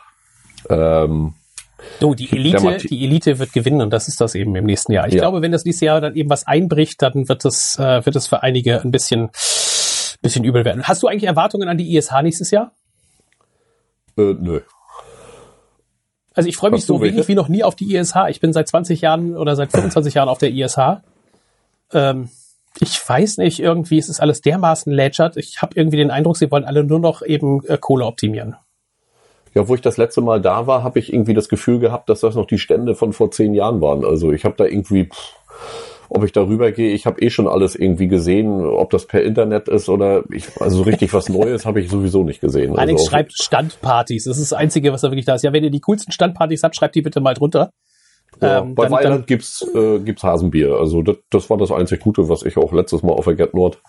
Ähm, 0.69 1.35
Du, 2.01 2.15
die 2.15 2.31
Elite, 2.33 2.79
die 2.89 3.05
Elite 3.05 3.39
wird 3.39 3.53
gewinnen 3.53 3.83
und 3.83 3.91
das 3.91 4.09
ist 4.09 4.21
das 4.21 4.35
eben 4.35 4.55
im 4.57 4.65
nächsten 4.65 4.93
Jahr. 4.93 5.07
Ich 5.07 5.15
ja. 5.15 5.21
glaube, 5.21 5.43
wenn 5.43 5.53
das 5.53 5.65
nächste 5.65 5.87
Jahr 5.87 6.01
dann 6.01 6.15
eben 6.17 6.31
was 6.31 6.47
einbricht, 6.47 7.03
dann 7.03 7.29
wird 7.29 7.45
es, 7.45 7.79
äh, 7.79 8.05
wird 8.05 8.17
es 8.17 8.27
für 8.27 8.43
einige 8.43 8.81
ein 8.81 8.91
bisschen, 8.91 9.31
bisschen 10.23 10.45
übel 10.45 10.65
werden. 10.65 10.85
Hast 10.85 11.03
du 11.03 11.09
eigentlich 11.09 11.25
Erwartungen 11.25 11.69
an 11.69 11.77
die 11.77 11.95
ISH 11.97 12.11
nächstes 12.23 12.51
Jahr? 12.51 12.73
Äh, 14.17 14.35
nö. 14.39 14.61
Also 16.35 16.49
ich 16.49 16.57
freue 16.57 16.71
mich 16.71 16.85
so 16.85 17.01
wenig 17.01 17.29
wie 17.29 17.35
noch 17.35 17.49
nie 17.49 17.63
auf 17.63 17.77
die 17.77 17.95
ISH. 17.95 18.17
Ich 18.29 18.41
bin 18.41 18.53
seit 18.53 18.67
20 18.67 19.01
Jahren 19.01 19.37
oder 19.37 19.55
seit 19.55 19.71
25 19.71 20.15
Jahren 20.15 20.29
auf 20.29 20.39
der 20.39 20.51
ISH. 20.51 20.79
Ähm, 21.93 22.29
ich 22.81 23.09
weiß 23.09 23.39
nicht, 23.39 23.61
irgendwie 23.61 23.99
ist 23.99 24.09
es 24.09 24.21
alles 24.21 24.41
dermaßen 24.41 24.93
lätschert. 24.93 25.37
Ich 25.37 25.63
habe 25.63 25.73
irgendwie 25.77 25.97
den 25.97 26.11
Eindruck, 26.11 26.37
sie 26.37 26.51
wollen 26.51 26.65
alle 26.65 26.85
nur 26.85 26.99
noch 26.99 27.23
eben 27.23 27.65
äh, 27.67 27.79
Kohle 27.79 28.05
optimieren. 28.05 28.57
Ja, 29.55 29.69
wo 29.69 29.75
ich 29.75 29.81
das 29.81 29.97
letzte 29.97 30.21
Mal 30.21 30.41
da 30.41 30.67
war, 30.67 30.83
habe 30.83 30.99
ich 30.99 31.13
irgendwie 31.13 31.35
das 31.35 31.49
Gefühl 31.49 31.79
gehabt, 31.79 32.09
dass 32.09 32.21
das 32.21 32.35
noch 32.35 32.47
die 32.47 32.59
Stände 32.59 32.97
von 32.97 33.13
vor 33.13 33.31
zehn 33.31 33.55
Jahren 33.55 33.81
waren. 33.81 34.05
Also 34.05 34.33
ich 34.33 34.45
habe 34.45 34.57
da 34.59 34.65
irgendwie, 34.65 35.05
pff, 35.05 35.33
ob 36.09 36.25
ich 36.25 36.33
darüber 36.33 36.73
gehe, 36.73 36.93
ich 36.93 37.07
habe 37.07 37.21
eh 37.23 37.31
schon 37.31 37.47
alles 37.47 37.77
irgendwie 37.77 38.09
gesehen, 38.09 38.67
ob 38.67 38.91
das 38.91 39.07
per 39.07 39.23
Internet 39.23 39.69
ist 39.69 39.89
oder 39.89 40.25
ich, 40.31 40.47
also 40.61 40.83
richtig 40.83 41.13
was 41.15 41.29
Neues 41.29 41.67
habe 41.67 41.81
ich 41.81 41.89
sowieso 41.89 42.25
nicht 42.25 42.41
gesehen. 42.41 42.77
Alex 42.77 43.03
also 43.03 43.11
schreibt 43.11 43.33
Standpartys. 43.33 44.25
Das 44.25 44.39
ist 44.39 44.51
das 44.51 44.59
Einzige, 44.59 44.93
was 44.93 45.03
da 45.03 45.11
wirklich 45.11 45.25
da 45.25 45.37
ist. 45.37 45.43
Ja, 45.43 45.53
wenn 45.53 45.65
ihr 45.65 45.71
die 45.71 45.81
coolsten 45.81 46.13
Standpartys 46.13 46.63
habt, 46.65 46.77
schreibt 46.77 46.97
die 46.97 47.03
bitte 47.03 47.21
mal 47.21 47.35
drunter. 47.35 47.71
Ja, 48.41 48.59
ähm, 48.59 48.75
bei 48.75 48.85
dann, 48.85 48.93
Weiland 48.93 49.15
dann, 49.21 49.27
gibt's 49.27 49.67
äh, 49.75 49.99
gibt's 50.01 50.23
Hasenbier. 50.23 50.75
Also 50.75 51.03
das, 51.03 51.17
das 51.31 51.51
war 51.51 51.59
das 51.59 51.71
einzig 51.71 52.01
Gute, 52.01 52.29
was 52.29 52.43
ich 52.43 52.57
auch 52.57 52.73
letztes 52.73 53.03
Mal 53.03 53.13
auf 53.13 53.25
der 53.25 53.35
Get 53.35 53.55
Nord 53.55 53.81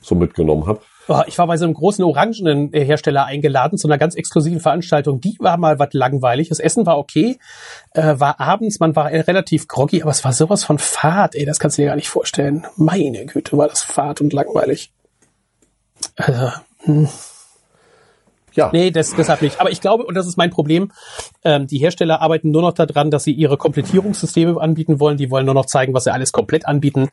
so 0.00 0.14
mitgenommen 0.14 0.66
habe. 0.66 0.80
Oh, 1.08 1.22
ich 1.26 1.38
war 1.38 1.46
bei 1.46 1.56
so 1.56 1.64
einem 1.64 1.74
großen 1.74 2.04
orangenen 2.04 2.72
Hersteller 2.72 3.24
eingeladen 3.24 3.76
zu 3.76 3.88
einer 3.88 3.98
ganz 3.98 4.14
exklusiven 4.14 4.60
Veranstaltung. 4.60 5.20
Die 5.20 5.36
war 5.40 5.56
mal 5.56 5.78
was 5.78 5.92
langweilig. 5.92 6.48
Das 6.50 6.60
Essen 6.60 6.86
war 6.86 6.98
okay, 6.98 7.38
äh, 7.94 8.14
war 8.18 8.38
abends, 8.38 8.78
man 8.78 8.94
war 8.94 9.06
relativ 9.06 9.66
groggy, 9.66 10.02
aber 10.02 10.12
es 10.12 10.24
war 10.24 10.32
sowas 10.32 10.62
von 10.62 10.78
Fahrt. 10.78 11.34
Ey, 11.34 11.44
das 11.44 11.58
kannst 11.58 11.78
du 11.78 11.82
dir 11.82 11.88
gar 11.88 11.96
nicht 11.96 12.08
vorstellen. 12.08 12.64
Meine 12.76 13.26
Güte, 13.26 13.58
war 13.58 13.68
das 13.68 13.82
Fahrt 13.82 14.20
und 14.20 14.32
langweilig. 14.32 14.92
Also, 16.16 16.52
hm. 16.84 17.08
Ja. 18.54 18.70
Nee, 18.72 18.90
das, 18.90 19.14
deshalb 19.14 19.42
nicht. 19.42 19.60
Aber 19.60 19.70
ich 19.70 19.80
glaube, 19.80 20.04
und 20.04 20.14
das 20.14 20.26
ist 20.26 20.36
mein 20.36 20.50
Problem, 20.50 20.92
ähm, 21.44 21.66
die 21.66 21.78
Hersteller 21.78 22.20
arbeiten 22.20 22.50
nur 22.50 22.62
noch 22.62 22.72
daran, 22.72 23.10
dass 23.10 23.24
sie 23.24 23.32
ihre 23.32 23.56
Komplettierungssysteme 23.56 24.60
anbieten 24.60 25.00
wollen. 25.00 25.16
Die 25.16 25.30
wollen 25.30 25.46
nur 25.46 25.54
noch 25.54 25.66
zeigen, 25.66 25.94
was 25.94 26.04
sie 26.04 26.12
alles 26.12 26.32
komplett 26.32 26.66
anbieten 26.66 27.08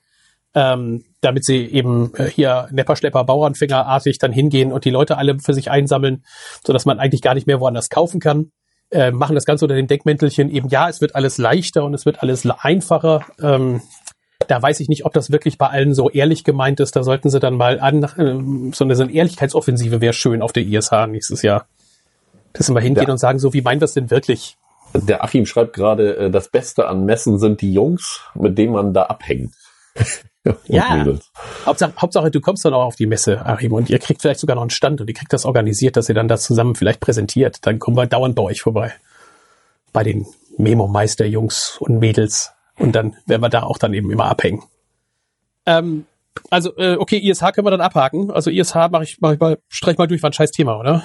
ähm, 0.57 1.03
damit 1.21 1.45
sie 1.45 1.65
eben 1.65 2.13
äh, 2.15 2.25
hier 2.25 2.67
Nepperschlepper, 2.71 3.23
Bauernfängerartig 3.23 4.17
dann 4.17 4.31
hingehen 4.31 4.71
und 4.71 4.85
die 4.85 4.89
Leute 4.89 5.17
alle 5.17 5.37
für 5.39 5.53
sich 5.53 5.69
einsammeln, 5.69 6.23
so 6.65 6.73
dass 6.73 6.85
man 6.85 6.99
eigentlich 6.99 7.21
gar 7.21 7.35
nicht 7.35 7.45
mehr 7.45 7.59
woanders 7.59 7.89
kaufen 7.89 8.19
kann. 8.19 8.51
Äh, 8.89 9.11
machen 9.11 9.35
das 9.35 9.45
Ganze 9.45 9.65
unter 9.65 9.75
dem 9.75 9.87
Deckmäntelchen 9.87 10.49
eben, 10.49 10.69
ja, 10.69 10.89
es 10.89 10.99
wird 11.01 11.13
alles 11.13 11.37
leichter 11.37 11.83
und 11.83 11.93
es 11.93 12.05
wird 12.05 12.23
alles 12.23 12.49
einfacher. 12.49 13.25
Ähm, 13.39 13.81
da 14.47 14.61
weiß 14.61 14.79
ich 14.79 14.89
nicht, 14.89 15.05
ob 15.05 15.13
das 15.13 15.31
wirklich 15.31 15.57
bei 15.57 15.67
allen 15.67 15.93
so 15.93 16.09
ehrlich 16.09 16.43
gemeint 16.43 16.79
ist. 16.79 16.95
Da 16.95 17.03
sollten 17.03 17.29
sie 17.29 17.39
dann 17.39 17.55
mal 17.55 17.79
an, 17.79 18.03
äh, 18.03 18.71
so 18.73 18.83
eine, 18.83 18.95
so 18.95 19.03
eine 19.03 19.11
Ehrlichkeitsoffensive 19.11 20.01
wäre 20.01 20.13
schön 20.13 20.41
auf 20.41 20.53
der 20.53 20.63
ISH 20.63 20.91
nächstes 21.07 21.41
Jahr. 21.41 21.67
Dass 22.53 22.67
sie 22.67 22.73
mal 22.73 22.81
hingehen 22.81 23.07
ja. 23.07 23.11
und 23.11 23.17
sagen, 23.17 23.39
so, 23.39 23.53
wie 23.53 23.61
meint 23.61 23.81
das 23.81 23.93
denn 23.93 24.09
wirklich? 24.11 24.57
Der 24.93 25.23
Achim 25.23 25.45
schreibt 25.45 25.73
gerade, 25.73 26.17
äh, 26.17 26.31
das 26.31 26.49
Beste 26.49 26.87
an 26.87 27.05
Messen 27.05 27.39
sind 27.39 27.61
die 27.61 27.73
Jungs, 27.73 28.21
mit 28.35 28.57
denen 28.57 28.73
man 28.73 28.93
da 28.93 29.03
abhängt. 29.03 29.53
ja, 30.67 31.05
Hauptsache, 31.65 31.93
Hauptsache, 31.97 32.31
du 32.31 32.39
kommst 32.39 32.63
dann 32.63 32.73
auch 32.73 32.85
auf 32.85 32.95
die 32.95 33.07
Messe, 33.07 33.43
Achim, 33.43 33.73
und 33.73 33.89
ihr 33.89 33.99
kriegt 33.99 34.21
vielleicht 34.21 34.39
sogar 34.39 34.55
noch 34.55 34.61
einen 34.61 34.69
Stand 34.69 35.01
und 35.01 35.07
ihr 35.07 35.13
kriegt 35.15 35.33
das 35.33 35.45
organisiert, 35.45 35.97
dass 35.97 36.09
ihr 36.09 36.15
dann 36.15 36.27
das 36.27 36.43
zusammen 36.43 36.75
vielleicht 36.75 36.99
präsentiert. 36.99 37.65
Dann 37.65 37.79
kommen 37.79 37.97
wir 37.97 38.05
dauernd 38.05 38.35
bei 38.35 38.43
euch 38.43 38.61
vorbei. 38.61 38.93
Bei 39.93 40.03
den 40.03 40.27
Memo-Meister-Jungs 40.57 41.77
und 41.79 41.99
Mädels. 41.99 42.53
Und 42.77 42.93
dann 42.93 43.15
werden 43.25 43.41
wir 43.41 43.49
da 43.49 43.63
auch 43.63 43.77
dann 43.77 43.93
eben 43.93 44.11
immer 44.11 44.25
abhängen. 44.25 44.63
Ähm, 45.65 46.05
also, 46.49 46.75
äh, 46.77 46.97
okay, 46.97 47.17
ISH 47.17 47.41
können 47.53 47.67
wir 47.67 47.71
dann 47.71 47.81
abhaken. 47.81 48.31
Also 48.31 48.51
ISH 48.51 48.75
mache 48.91 49.03
ich, 49.03 49.17
mach 49.19 49.33
ich 49.33 49.39
mal, 49.39 49.57
streich 49.69 49.97
mal 49.97 50.07
durch, 50.07 50.21
war 50.21 50.29
ein 50.29 50.33
scheiß 50.33 50.51
Thema, 50.51 50.79
oder? 50.79 51.03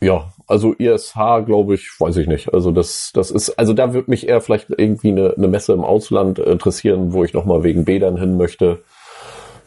Ja, 0.00 0.32
also 0.46 0.74
ISH, 0.74 1.14
glaube 1.46 1.74
ich, 1.74 1.88
weiß 1.98 2.16
ich 2.18 2.26
nicht. 2.26 2.52
Also 2.52 2.70
das, 2.70 3.10
das 3.14 3.30
ist, 3.30 3.58
also 3.58 3.72
da 3.72 3.94
würde 3.94 4.10
mich 4.10 4.28
eher 4.28 4.40
vielleicht 4.40 4.68
irgendwie 4.76 5.08
eine, 5.08 5.34
eine 5.36 5.48
Messe 5.48 5.72
im 5.72 5.84
Ausland 5.84 6.38
interessieren, 6.38 7.12
wo 7.12 7.24
ich 7.24 7.32
nochmal 7.32 7.64
wegen 7.64 7.84
Bädern 7.84 8.18
hin 8.18 8.36
möchte. 8.36 8.82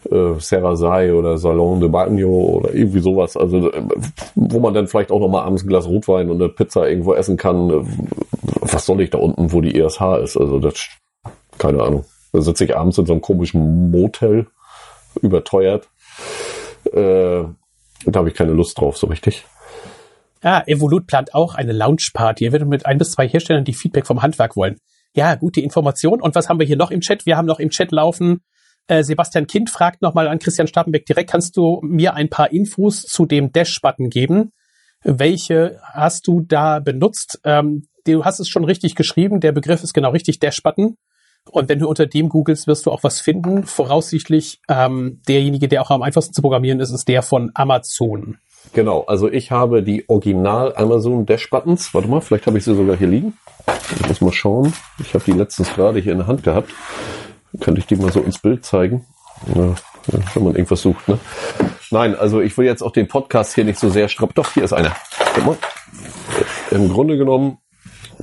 Äh, 0.10 0.40
Serrazai 0.40 1.14
oder 1.14 1.38
Salon 1.38 1.82
de 1.82 1.90
Bagno 1.90 2.30
oder 2.30 2.74
irgendwie 2.74 3.00
sowas. 3.00 3.36
Also 3.36 3.72
äh, 3.72 3.82
wo 4.36 4.60
man 4.60 4.74
dann 4.74 4.88
vielleicht 4.88 5.12
auch 5.12 5.20
nochmal 5.20 5.44
abends 5.44 5.64
ein 5.64 5.68
Glas 5.68 5.88
Rotwein 5.88 6.30
und 6.30 6.42
eine 6.42 6.50
Pizza 6.50 6.88
irgendwo 6.88 7.16
essen 7.16 7.36
kann. 7.36 7.88
Was 8.80 8.86
soll 8.86 9.02
ich 9.02 9.10
da 9.10 9.18
unten, 9.18 9.52
wo 9.52 9.60
die 9.60 9.78
ISH 9.78 10.00
ist? 10.24 10.38
Also 10.38 10.58
das, 10.58 10.88
keine 11.58 11.84
Ahnung. 11.84 12.06
Da 12.32 12.40
sitze 12.40 12.64
ich 12.64 12.78
abends 12.78 12.98
in 12.98 13.06
so 13.06 13.12
einem 13.12 13.22
komischen 13.22 13.92
Motel, 13.92 14.48
überteuert. 15.22 15.90
Äh, 16.86 17.44
da 18.06 18.16
habe 18.16 18.30
ich 18.30 18.36
keine 18.36 18.54
Lust 18.54 18.80
drauf, 18.80 18.98
so 18.98 19.08
richtig. 19.08 19.44
Ja, 20.42 20.64
Evolut 20.66 21.08
plant 21.08 21.36
auch 21.36 21.56
eine 21.56 21.74
Launchparty. 21.74 22.46
Er 22.46 22.54
wird 22.54 22.66
mit 22.70 22.86
ein 22.86 22.98
bis 22.98 23.12
zwei 23.12 23.28
Herstellern 23.28 23.66
die 23.66 23.74
Feedback 23.74 24.08
vom 24.08 24.22
Handwerk 24.22 24.56
wollen. 24.56 24.78
Ja, 25.14 25.36
gute 25.36 25.60
Information. 25.60 26.22
Und 26.22 26.36
was 26.36 26.48
haben 26.48 26.60
wir 26.62 26.66
hier 26.66 26.78
noch 26.78 26.92
im 26.92 27.02
Chat? 27.02 27.26
Wir 27.26 27.36
haben 27.36 27.48
noch 27.48 27.60
im 27.60 27.72
Chat 27.72 27.92
laufen. 27.92 28.46
Äh, 28.88 29.04
Sebastian 29.04 29.46
Kind 29.46 29.70
fragt 29.70 30.02
nochmal 30.02 30.30
an 30.30 30.40
Christian 30.40 30.68
Stappenbeck 30.68 31.06
direkt, 31.06 31.32
kannst 31.32 31.58
du 31.58 31.82
mir 31.84 32.14
ein 32.14 32.30
paar 32.30 32.54
Infos 32.54 33.02
zu 33.02 33.26
dem 33.26 33.52
Dash-Button 33.52 34.10
geben? 34.10 34.54
Welche 35.04 35.82
hast 35.84 36.28
du 36.28 36.40
da 36.40 36.80
benutzt? 36.80 37.42
Ähm, 37.44 37.90
du 38.14 38.26
hast 38.26 38.40
es 38.40 38.50
schon 38.50 38.66
richtig 38.66 38.96
geschrieben. 38.96 39.40
Der 39.40 39.52
Begriff 39.52 39.84
ist 39.84 39.94
genau 39.94 40.12
richtig 40.12 40.40
Dash-Button. 40.40 40.96
Und 41.52 41.70
wenn 41.70 41.80
du 41.80 41.88
unter 41.88 42.06
dem 42.06 42.30
googelst, 42.30 42.68
wirst 42.68 42.86
du 42.86 42.92
auch 42.92 43.04
was 43.04 43.22
finden. 43.22 43.64
Voraussichtlich 43.64 44.60
ähm, 44.68 45.22
derjenige, 45.28 45.68
der 45.68 45.82
auch 45.82 45.90
am 45.90 46.04
einfachsten 46.04 46.34
zu 46.34 46.42
programmieren 46.42 46.80
ist, 46.80 46.92
ist 46.92 47.08
der 47.08 47.22
von 47.22 47.52
Amazon. 47.56 48.38
Genau, 48.74 49.06
also 49.06 49.32
ich 49.32 49.52
habe 49.52 49.82
die 49.82 50.08
Original 50.10 50.76
Amazon 50.76 51.26
Dash 51.26 51.50
Buttons. 51.50 51.94
Warte 51.94 52.08
mal, 52.08 52.22
vielleicht 52.22 52.46
habe 52.46 52.58
ich 52.58 52.66
sie 52.66 52.76
sogar 52.76 52.98
hier 52.98 53.08
liegen. 53.08 53.38
Ich 53.96 54.08
muss 54.08 54.22
mal 54.22 54.32
schauen. 54.32 54.74
Ich 55.00 55.14
habe 55.14 55.24
die 55.24 55.32
letztens 55.32 55.74
gerade 55.74 56.00
hier 56.00 56.12
in 56.12 56.20
der 56.20 56.28
Hand 56.28 56.44
gehabt. 56.44 56.70
Könnte 57.62 57.80
ich 57.80 57.88
die 57.88 57.96
mal 57.96 58.12
so 58.12 58.22
ins 58.22 58.38
Bild 58.38 58.66
zeigen. 58.66 59.06
Ja, 59.56 59.74
wenn 60.34 60.44
man 60.44 60.54
irgendwas 60.54 60.82
sucht, 60.82 61.08
ne? 61.08 61.18
Nein, 61.90 62.16
also 62.16 62.42
ich 62.42 62.56
will 62.58 62.66
jetzt 62.66 62.84
auch 62.84 62.92
den 62.92 63.08
Podcast 63.08 63.56
hier 63.56 63.64
nicht 63.64 63.80
so 63.80 63.90
sehr 63.90 64.10
strapp. 64.10 64.36
Doch, 64.36 64.54
hier 64.54 64.64
ist 64.64 64.74
einer. 64.74 64.96
Guck 65.34 65.46
mal. 65.46 65.58
Im 66.72 66.90
Grunde 66.90 67.18
genommen 67.18 67.58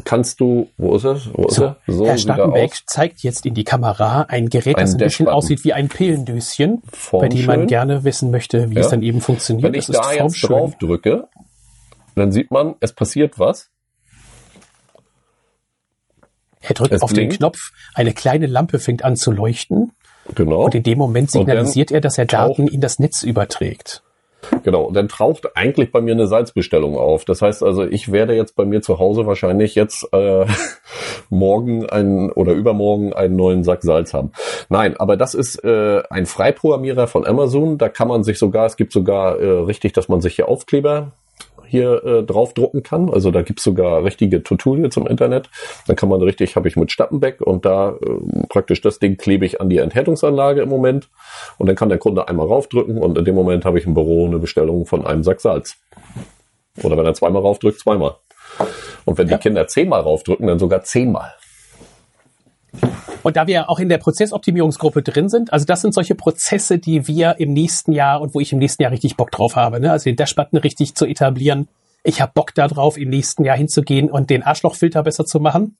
kannst 0.05 0.41
du, 0.41 0.69
wo 0.77 0.97
ist 0.97 1.05
es? 1.05 1.29
Wo 1.33 1.47
ist 1.47 1.55
so, 1.55 1.65
er? 1.65 1.77
So 1.87 2.07
Herr 2.07 2.19
Stackenbeck 2.19 2.83
zeigt 2.87 3.23
jetzt 3.23 3.47
in 3.47 3.55
die 3.55 3.65
Kamera 3.65 4.23
ein 4.29 4.49
Gerät, 4.49 4.79
das 4.79 4.95
ein, 4.95 5.01
ein 5.01 5.07
bisschen 5.07 5.29
aussieht 5.29 5.65
wie 5.65 5.73
ein 5.73 5.89
Pillendöschen, 5.89 6.83
bei 7.13 7.29
dem 7.29 7.47
man 7.47 7.67
gerne 7.67 8.05
wissen 8.05 8.31
möchte, 8.31 8.71
wie 8.71 8.75
ja. 8.75 8.81
es 8.83 8.89
dann 8.89 9.03
eben 9.03 9.21
funktioniert. 9.21 9.73
Wenn 9.73 9.79
ich 9.79 9.87
das 9.87 9.97
da 9.97 10.13
jetzt 10.13 10.41
drauf 10.43 10.77
drücke, 10.79 11.29
dann 12.15 12.33
sieht 12.33 12.51
man, 12.51 12.75
es 12.81 12.93
passiert 12.93 13.39
was. 13.39 13.71
Er 16.61 16.75
drückt 16.75 16.93
es 16.93 17.03
auf 17.03 17.13
blinkt. 17.13 17.35
den 17.35 17.39
Knopf, 17.39 17.73
eine 17.95 18.13
kleine 18.13 18.47
Lampe 18.47 18.79
fängt 18.79 19.05
an 19.05 19.17
zu 19.17 19.31
leuchten. 19.31 19.93
Genau. 20.35 20.65
Und 20.65 20.75
in 20.75 20.83
dem 20.83 20.99
Moment 20.99 21.31
signalisiert 21.31 21.93
er, 21.93 22.01
dass 22.01 22.19
er 22.19 22.27
Daten 22.27 22.67
in 22.67 22.81
das 22.81 22.99
Netz 22.99 23.23
überträgt. 23.23 24.03
Genau, 24.63 24.83
und 24.85 24.95
dann 24.95 25.09
taucht 25.09 25.57
eigentlich 25.57 25.93
bei 25.93 26.01
mir 26.01 26.13
eine 26.13 26.27
Salzbestellung 26.27 26.97
auf. 26.97 27.25
Das 27.25 27.43
heißt 27.43 27.63
also, 27.63 27.85
ich 27.85 28.13
werde 28.13 28.35
jetzt 28.35 28.55
bei 28.55 28.65
mir 28.65 28.81
zu 28.81 28.99
Hause 28.99 29.27
wahrscheinlich 29.27 29.75
jetzt 29.75 30.09
äh, 30.13 30.47
morgen 31.31 31.87
einen 31.87 32.31
oder 32.31 32.53
übermorgen 32.53 33.13
einen 33.13 33.37
neuen 33.37 33.65
Sack 33.65 33.83
Salz 33.83 34.15
haben. 34.15 34.33
Nein, 34.69 34.97
aber 34.99 35.17
das 35.17 35.35
ist 35.35 35.63
äh, 35.65 36.03
ein 36.11 36.27
Freiprogrammierer 36.27 37.07
von 37.07 37.27
Amazon. 37.27 37.79
Da 37.79 37.89
kann 37.89 38.09
man 38.09 38.25
sich 38.25 38.39
sogar, 38.39 38.67
es 38.67 38.77
gibt 38.77 38.93
sogar 38.93 39.39
äh, 39.41 39.47
richtig, 39.47 39.93
dass 39.93 40.09
man 40.09 40.21
sich 40.21 40.37
hier 40.37 40.49
Aufkleber 40.49 41.13
hier 41.67 42.05
äh, 42.05 42.23
draufdrucken 42.23 42.83
kann. 42.83 43.11
Also 43.11 43.31
da 43.31 43.43
gibt's 43.43 43.65
sogar 43.65 44.05
richtige 44.05 44.43
Tutorials 44.43 44.97
im 44.97 45.07
Internet. 45.07 45.51
Dann 45.87 45.97
kann 45.97 46.09
man 46.09 46.23
richtig, 46.23 46.57
habe 46.57 46.69
ich 46.69 46.77
mit 46.77 46.93
Stappenbeck 46.93 47.41
und 47.41 47.65
da 47.65 47.91
äh, 47.91 48.47
praktisch 48.49 48.81
das 48.81 48.99
Ding 48.99 49.17
klebe 49.17 49.45
ich 49.45 49.61
an 49.61 49.69
die 49.69 49.79
Enthärtungsanlage 49.79 50.63
im 50.63 50.69
Moment. 50.69 51.09
Und 51.59 51.67
dann 51.67 51.77
kann 51.77 51.89
der 51.89 51.99
Kunde 51.99 52.29
einmal 52.29 52.47
raufdrücken 52.47 52.99
und 52.99 53.19
in 53.19 53.25
dem 53.25 53.35
Moment 53.35 53.65
habe 53.65 53.79
ich 53.79 53.87
im 53.87 53.95
Büro 53.95 54.27
eine 54.27 54.39
Bestellung 54.39 54.87
von 54.87 55.07
einem 55.07 55.23
Sack 55.23 55.41
Salz. 55.41 55.77
Oder 56.83 56.97
wenn 56.97 57.07
er 57.07 57.15
zweimal 57.15 57.43
raufdrückt, 57.43 57.81
zweimal. 57.81 58.17
Und 59.05 59.19
wenn 59.19 59.29
ja. 59.29 59.37
die 59.37 59.43
Kinder 59.43 59.67
zehnmal 59.67 60.01
raufdrücken, 60.01 60.47
dann 60.47 60.59
sogar 60.59 60.83
zehnmal. 60.83 61.33
Und 63.27 63.37
da 63.37 63.49
wir 63.49 63.69
auch 63.69 63.81
in 63.81 63.89
der 63.89 63.99
Prozessoptimierungsgruppe 63.99 65.03
drin 65.03 65.29
sind, 65.29 65.53
also 65.53 65.67
das 65.67 65.81
sind 65.81 65.93
solche 65.93 66.15
Prozesse, 66.15 66.79
die 66.79 67.09
wir 67.09 67.41
im 67.41 67.55
nächsten 67.55 67.91
Jahr 67.91 68.21
und 68.21 68.37
wo 68.37 68.39
ich 68.39 68.53
im 68.53 68.61
nächsten 68.61 68.85
Jahr 68.85 68.93
richtig 68.93 69.17
Bock 69.17 69.33
drauf 69.33 69.57
habe, 69.57 69.81
ne? 69.81 69.91
also 69.91 70.05
den 70.05 70.15
Dashbutton 70.15 70.61
richtig 70.61 70.95
zu 70.95 71.07
etablieren. 71.07 71.67
Ich 72.05 72.21
habe 72.21 72.31
Bock 72.33 72.55
darauf, 72.55 72.97
im 72.97 73.09
nächsten 73.09 73.43
Jahr 73.43 73.57
hinzugehen 73.57 74.13
und 74.13 74.31
den 74.31 74.45
Arschlochfilter 74.45 75.03
besser 75.03 75.27
zu 75.27 75.41
machen. 75.41 75.77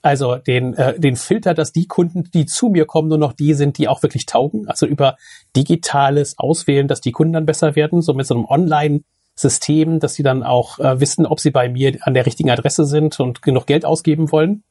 Also 0.00 0.36
den, 0.36 0.74
äh, 0.74 0.96
den 0.96 1.16
Filter, 1.16 1.54
dass 1.54 1.72
die 1.72 1.88
Kunden, 1.88 2.30
die 2.32 2.46
zu 2.46 2.68
mir 2.68 2.84
kommen, 2.84 3.08
nur 3.08 3.18
noch 3.18 3.32
die 3.32 3.54
sind, 3.54 3.78
die 3.78 3.88
auch 3.88 4.04
wirklich 4.04 4.24
taugen. 4.26 4.68
Also 4.68 4.86
über 4.86 5.16
digitales 5.56 6.38
Auswählen, 6.38 6.86
dass 6.86 7.00
die 7.00 7.10
Kunden 7.10 7.32
dann 7.32 7.46
besser 7.46 7.74
werden, 7.74 8.00
so 8.00 8.14
mit 8.14 8.28
so 8.28 8.36
einem 8.36 8.44
Online- 8.44 9.00
System, 9.38 10.00
dass 10.00 10.14
sie 10.14 10.22
dann 10.22 10.42
auch 10.42 10.78
äh, 10.78 10.98
wissen, 10.98 11.26
ob 11.26 11.40
sie 11.40 11.50
bei 11.50 11.68
mir 11.68 11.98
an 12.00 12.14
der 12.14 12.24
richtigen 12.24 12.48
Adresse 12.48 12.86
sind 12.86 13.20
und 13.20 13.42
genug 13.42 13.66
Geld 13.66 13.84
ausgeben 13.84 14.32
wollen. 14.32 14.62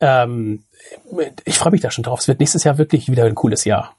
Ähm, 0.00 0.64
ich 1.44 1.58
freue 1.58 1.72
mich 1.72 1.80
da 1.80 1.90
schon 1.90 2.04
drauf. 2.04 2.20
Es 2.20 2.28
wird 2.28 2.40
nächstes 2.40 2.64
Jahr 2.64 2.78
wirklich 2.78 3.10
wieder 3.10 3.24
ein 3.24 3.34
cooles 3.34 3.64
Jahr. 3.64 3.94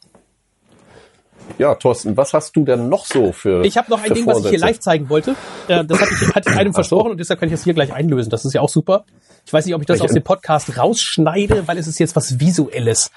Ja, 1.57 1.75
Thorsten, 1.75 2.15
was 2.15 2.33
hast 2.33 2.55
du 2.55 2.63
denn 2.63 2.89
noch 2.89 3.05
so 3.05 3.31
für 3.31 3.65
Ich 3.65 3.75
habe 3.77 3.89
noch 3.89 4.01
ein 4.03 4.13
Ding, 4.13 4.25
was 4.27 4.43
ich 4.43 4.49
hier 4.49 4.59
live 4.59 4.79
zeigen 4.79 5.09
wollte. 5.09 5.35
Äh, 5.67 5.83
das 5.83 5.99
hatte 5.99 6.11
ich, 6.13 6.35
hatte 6.35 6.49
ich 6.51 6.57
einem 6.57 6.73
versprochen 6.73 7.11
und 7.11 7.17
deshalb 7.19 7.39
kann 7.39 7.49
ich 7.49 7.53
das 7.53 7.63
hier 7.63 7.73
gleich 7.73 7.91
einlösen. 7.91 8.29
Das 8.29 8.45
ist 8.45 8.53
ja 8.53 8.61
auch 8.61 8.69
super. 8.69 9.03
Ich 9.45 9.51
weiß 9.51 9.65
nicht, 9.65 9.73
ob 9.75 9.81
ich 9.81 9.87
das 9.87 9.97
Ich- 9.97 10.03
aus 10.03 10.11
dem 10.13 10.23
Podcast 10.23 10.77
rausschneide, 10.77 11.67
weil 11.67 11.77
es 11.77 11.87
ist 11.87 11.99
jetzt 11.99 12.15
was 12.15 12.39
Visuelles. 12.39 13.11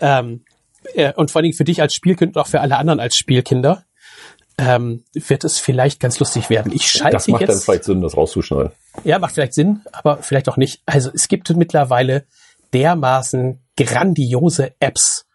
Ähm, 0.00 0.44
äh, 0.94 1.12
und 1.14 1.30
vor 1.30 1.40
allen 1.40 1.44
Dingen 1.44 1.56
für 1.56 1.64
dich 1.64 1.82
als 1.82 1.94
Spielkind 1.94 2.36
und 2.36 2.40
auch 2.42 2.46
für 2.46 2.60
alle 2.60 2.76
anderen 2.76 3.00
als 3.00 3.16
Spielkinder 3.16 3.84
ähm, 4.58 5.04
wird 5.12 5.44
es 5.44 5.58
vielleicht 5.58 6.00
ganz 6.00 6.18
lustig 6.18 6.48
werden. 6.50 6.72
Ich 6.72 6.90
schalte 6.90 7.12
Das 7.16 7.28
macht 7.28 7.42
jetzt. 7.42 7.50
dann 7.50 7.60
vielleicht 7.60 7.84
Sinn, 7.84 8.00
das 8.00 8.16
rauszuschneiden. 8.16 8.72
Ja, 9.04 9.18
macht 9.18 9.34
vielleicht 9.34 9.54
Sinn, 9.54 9.82
aber 9.92 10.18
vielleicht 10.22 10.48
auch 10.48 10.56
nicht. 10.56 10.82
Also 10.86 11.10
es 11.14 11.28
gibt 11.28 11.48
mittlerweile 11.56 12.24
dermaßen 12.72 13.60
grandiose 13.76 14.72
Apps, 14.80 15.26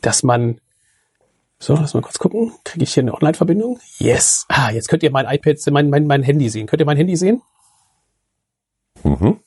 dass 0.00 0.22
man 0.22 0.60
so, 1.58 1.74
lass 1.74 1.94
mal 1.94 2.02
kurz 2.02 2.18
gucken. 2.18 2.52
Kriege 2.64 2.84
ich 2.84 2.92
hier 2.94 3.02
eine 3.02 3.14
Online-Verbindung? 3.14 3.80
Yes. 3.98 4.44
Ah, 4.48 4.70
jetzt 4.70 4.88
könnt 4.88 5.02
ihr 5.02 5.10
mein 5.10 5.26
iPad, 5.26 5.56
mein, 5.70 5.88
mein, 5.88 6.06
mein 6.06 6.22
Handy 6.22 6.48
sehen. 6.50 6.66
Könnt 6.66 6.80
ihr 6.80 6.86
mein 6.86 6.96
Handy 6.96 7.16
sehen? 7.16 7.42
Mhm. 9.02 9.40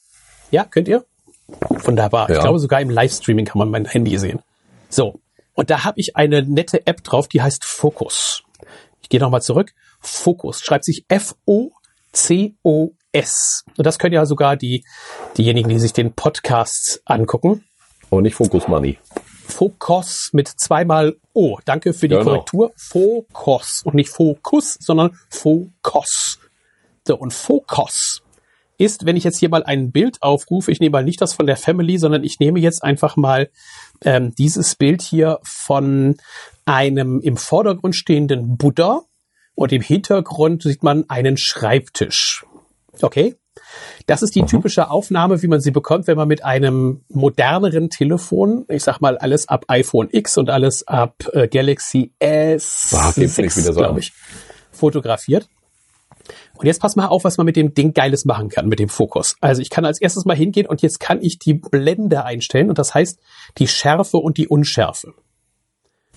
Ja, 0.51 0.63
könnt 0.65 0.87
ihr? 0.87 1.05
Wunderbar. 1.69 2.29
Ich 2.29 2.35
Ja. 2.35 2.41
glaube, 2.41 2.59
sogar 2.59 2.81
im 2.81 2.89
Livestreaming 2.89 3.45
kann 3.45 3.59
man 3.59 3.69
mein 3.69 3.85
Handy 3.85 4.17
sehen. 4.17 4.39
So. 4.89 5.19
Und 5.53 5.69
da 5.69 5.83
habe 5.83 5.99
ich 5.99 6.15
eine 6.15 6.43
nette 6.43 6.85
App 6.87 7.03
drauf, 7.03 7.27
die 7.27 7.41
heißt 7.41 7.65
Focus. 7.65 8.43
Ich 9.07 9.09
gehe 9.09 9.21
nochmal 9.21 9.41
zurück. 9.41 9.71
Focus 10.01 10.59
schreibt 10.59 10.83
sich 10.83 11.05
F-O-C-O-S. 11.07 11.71
Und 13.77 13.87
das 13.87 13.99
können 13.99 14.13
ja 14.13 14.25
sogar 14.25 14.57
die, 14.57 14.83
diejenigen, 15.37 15.69
die 15.69 15.79
sich 15.79 15.93
den 15.93 16.11
Podcast 16.11 17.01
angucken. 17.05 17.63
Aber 18.11 18.21
nicht 18.21 18.35
Focus 18.35 18.67
Money. 18.67 18.99
Focus 19.47 20.31
mit 20.33 20.49
zweimal 20.49 21.15
O. 21.31 21.57
Danke 21.63 21.93
für 21.93 22.09
die 22.09 22.15
Genau. 22.15 22.25
Korrektur. 22.31 22.73
Focus 22.75 23.81
und 23.85 23.95
nicht 23.95 24.09
Fokus, 24.09 24.77
sondern 24.81 25.17
Focus. 25.29 26.39
So, 27.07 27.15
und 27.15 27.33
Focus 27.33 28.21
ist, 28.77 29.05
wenn 29.05 29.15
ich 29.15 29.23
jetzt 29.23 29.39
hier 29.39 29.49
mal 29.49 29.63
ein 29.63 29.91
Bild 29.91 30.21
aufrufe, 30.21 30.71
ich 30.71 30.79
nehme 30.79 30.91
mal 30.91 31.03
nicht 31.03 31.21
das 31.21 31.33
von 31.33 31.47
der 31.47 31.57
Family, 31.57 31.97
sondern 31.97 32.23
ich 32.23 32.39
nehme 32.39 32.59
jetzt 32.59 32.83
einfach 32.83 33.15
mal 33.15 33.49
ähm, 34.03 34.33
dieses 34.35 34.75
Bild 34.75 35.01
hier 35.01 35.39
von 35.43 36.17
einem 36.65 37.19
im 37.21 37.37
Vordergrund 37.37 37.95
stehenden 37.95 38.57
Buddha 38.57 39.01
und 39.55 39.71
im 39.71 39.81
Hintergrund 39.81 40.63
sieht 40.63 40.83
man 40.83 41.05
einen 41.09 41.37
Schreibtisch. 41.37 42.45
Okay? 43.01 43.35
Das 44.05 44.21
ist 44.21 44.35
die 44.35 44.43
typische 44.43 44.89
Aufnahme, 44.89 45.41
wie 45.41 45.47
man 45.47 45.59
sie 45.59 45.71
bekommt, 45.71 46.07
wenn 46.07 46.17
man 46.17 46.27
mit 46.27 46.45
einem 46.45 47.03
moderneren 47.09 47.89
Telefon, 47.89 48.65
ich 48.69 48.83
sag 48.83 49.01
mal 49.01 49.17
alles 49.17 49.47
ab 49.47 49.65
iPhone 49.67 50.09
X 50.11 50.37
und 50.37 50.49
alles 50.49 50.87
ab 50.87 51.27
äh, 51.33 51.47
Galaxy 51.47 52.13
S, 52.19 52.89
glaube 53.73 53.99
ich, 53.99 54.13
fotografiert. 54.71 55.49
Und 56.55 56.65
jetzt 56.65 56.81
pass 56.81 56.95
mal 56.95 57.07
auf, 57.07 57.23
was 57.23 57.37
man 57.37 57.45
mit 57.45 57.55
dem 57.55 57.73
Ding 57.73 57.93
Geiles 57.93 58.25
machen 58.25 58.49
kann, 58.49 58.67
mit 58.67 58.79
dem 58.79 58.89
Fokus. 58.89 59.35
Also 59.41 59.61
ich 59.61 59.69
kann 59.69 59.85
als 59.85 60.01
erstes 60.01 60.25
mal 60.25 60.35
hingehen 60.35 60.67
und 60.67 60.81
jetzt 60.81 60.99
kann 60.99 61.21
ich 61.21 61.39
die 61.39 61.53
Blende 61.53 62.25
einstellen 62.25 62.69
und 62.69 62.77
das 62.77 62.93
heißt 62.93 63.19
die 63.57 63.67
Schärfe 63.67 64.17
und 64.17 64.37
die 64.37 64.47
Unschärfe. 64.47 65.13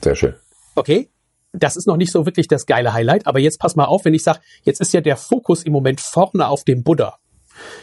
Sehr 0.03 0.17
schön. 0.17 0.35
Okay? 0.75 1.11
Das 1.53 1.77
ist 1.77 1.87
noch 1.87 1.97
nicht 1.97 2.13
so 2.13 2.27
wirklich 2.27 2.49
das 2.49 2.67
geile 2.67 2.93
Highlight, 2.93 3.27
aber 3.27 3.41
jetzt 3.41 3.59
pass 3.59 3.75
mal 3.75 3.85
auf, 3.85 4.05
wenn 4.05 4.15
ich 4.15 4.23
sage, 4.23 4.41
jetzt 4.63 4.81
ist 4.81 4.93
ja 4.93 5.01
der 5.01 5.17
Fokus 5.17 5.65
im 5.65 5.73
Moment 5.73 6.01
vorne 6.01 6.47
auf 6.49 6.65
dem 6.65 6.85
Buddha. 6.85 7.19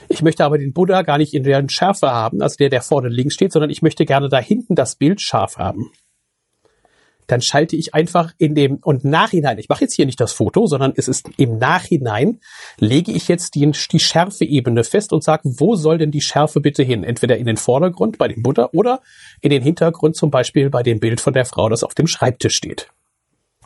Ich 0.08 0.22
möchte 0.22 0.46
aber 0.46 0.58
den 0.58 0.74
Buddha 0.74 1.02
gar 1.02 1.18
nicht 1.18 1.34
in 1.34 1.44
der 1.44 1.64
Schärfe 1.68 2.10
haben, 2.10 2.42
also 2.42 2.56
der, 2.58 2.70
der 2.70 2.82
vorne 2.82 3.10
links 3.10 3.34
steht, 3.34 3.52
sondern 3.52 3.70
ich 3.70 3.82
möchte 3.82 4.06
gerne 4.06 4.30
da 4.30 4.40
hinten 4.40 4.76
das 4.76 4.96
Bild 4.96 5.22
scharf 5.22 5.58
haben. 5.58 5.92
Dann 7.28 7.42
schalte 7.42 7.76
ich 7.76 7.94
einfach 7.94 8.34
in 8.38 8.56
dem 8.56 8.78
und 8.78 9.04
nachhinein, 9.04 9.60
ich 9.60 9.70
mache 9.70 9.82
jetzt 9.82 9.94
hier 9.94 10.06
nicht 10.06 10.20
das 10.20 10.34
Foto, 10.34 10.66
sondern 10.66 10.94
es 10.96 11.08
ist 11.08 11.30
im 11.38 11.58
Nachhinein, 11.58 12.40
lege 12.80 13.12
ich 13.12 13.28
jetzt 13.28 13.56
die, 13.56 13.70
die 13.70 14.00
Schärfeebene 14.00 14.84
fest 14.84 15.14
und 15.14 15.24
sage, 15.24 15.42
wo 15.44 15.76
soll 15.76 15.98
denn 15.98 16.12
die 16.12 16.22
Schärfe 16.22 16.62
bitte 16.62 16.84
hin? 16.84 17.04
Entweder 17.04 17.38
in 17.38 17.46
den 17.46 17.58
Vordergrund 17.58 18.18
bei 18.18 18.28
dem 18.28 18.42
Buddha 18.42 18.70
oder 18.72 19.02
in 19.42 19.50
den 19.50 19.62
Hintergrund 19.62 20.16
zum 20.16 20.32
Beispiel 20.32 20.70
bei 20.70 20.84
dem 20.84 21.00
Bild 21.00 21.22
von 21.22 21.34
der 21.34 21.46
Frau, 21.46 21.70
das 21.70 21.84
auf 21.84 21.94
dem 21.94 22.08
Schreibtisch 22.08 22.56
steht. 22.56 22.90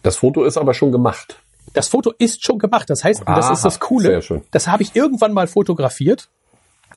Das 0.04 0.18
Foto 0.18 0.44
ist 0.44 0.58
aber 0.58 0.74
schon 0.74 0.92
gemacht. 0.92 1.40
Das 1.74 1.88
Foto 1.88 2.12
ist 2.18 2.44
schon 2.44 2.60
gemacht. 2.60 2.90
Das 2.90 3.04
heißt, 3.04 3.22
und 3.22 3.30
das 3.30 3.46
Aha, 3.46 3.54
ist 3.54 3.64
das 3.64 3.80
Coole. 3.80 4.08
sehr 4.08 4.22
schön. 4.22 4.42
Das 4.52 4.68
habe 4.68 4.84
ich 4.84 4.96
irgendwann 4.96 5.34
mal 5.34 5.48
fotografiert. 5.48 6.30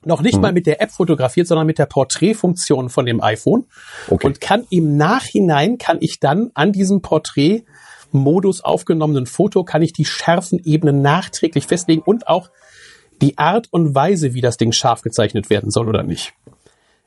Noch 0.05 0.23
nicht 0.23 0.41
mal 0.41 0.53
mit 0.53 0.67
der 0.67 0.81
App 0.81 0.91
fotografiert, 0.91 1.47
sondern 1.47 1.67
mit 1.67 1.79
der 1.79 1.87
Porträtfunktion 1.87 2.91
von 2.91 3.07
dem 3.07 3.23
iPhone. 3.23 3.65
Okay. 4.09 4.27
Und 4.27 4.41
kann 4.41 4.67
im 4.71 4.97
Nachhinein, 4.97 5.79
kann 5.79 5.99
ich 6.01 6.21
dann 6.21 6.51
an 6.55 6.73
diesem 6.73 7.01
Porträtmodus 7.01 8.61
aufgenommenen 8.63 9.27
Foto, 9.27 9.65
kann 9.65 9.83
ich 9.83 9.93
die 9.93 10.05
Schärfenebenen 10.05 11.03
nachträglich 11.03 11.67
festlegen 11.67 12.03
und 12.03 12.29
auch 12.29 12.51
die 13.23 13.39
Art 13.39 13.69
und 13.71 13.95
Weise, 13.95 14.35
wie 14.35 14.41
das 14.41 14.57
Ding 14.57 14.73
scharf 14.73 15.03
gezeichnet 15.03 15.49
werden 15.51 15.71
soll 15.71 15.89
oder 15.89 16.03
nicht. 16.03 16.35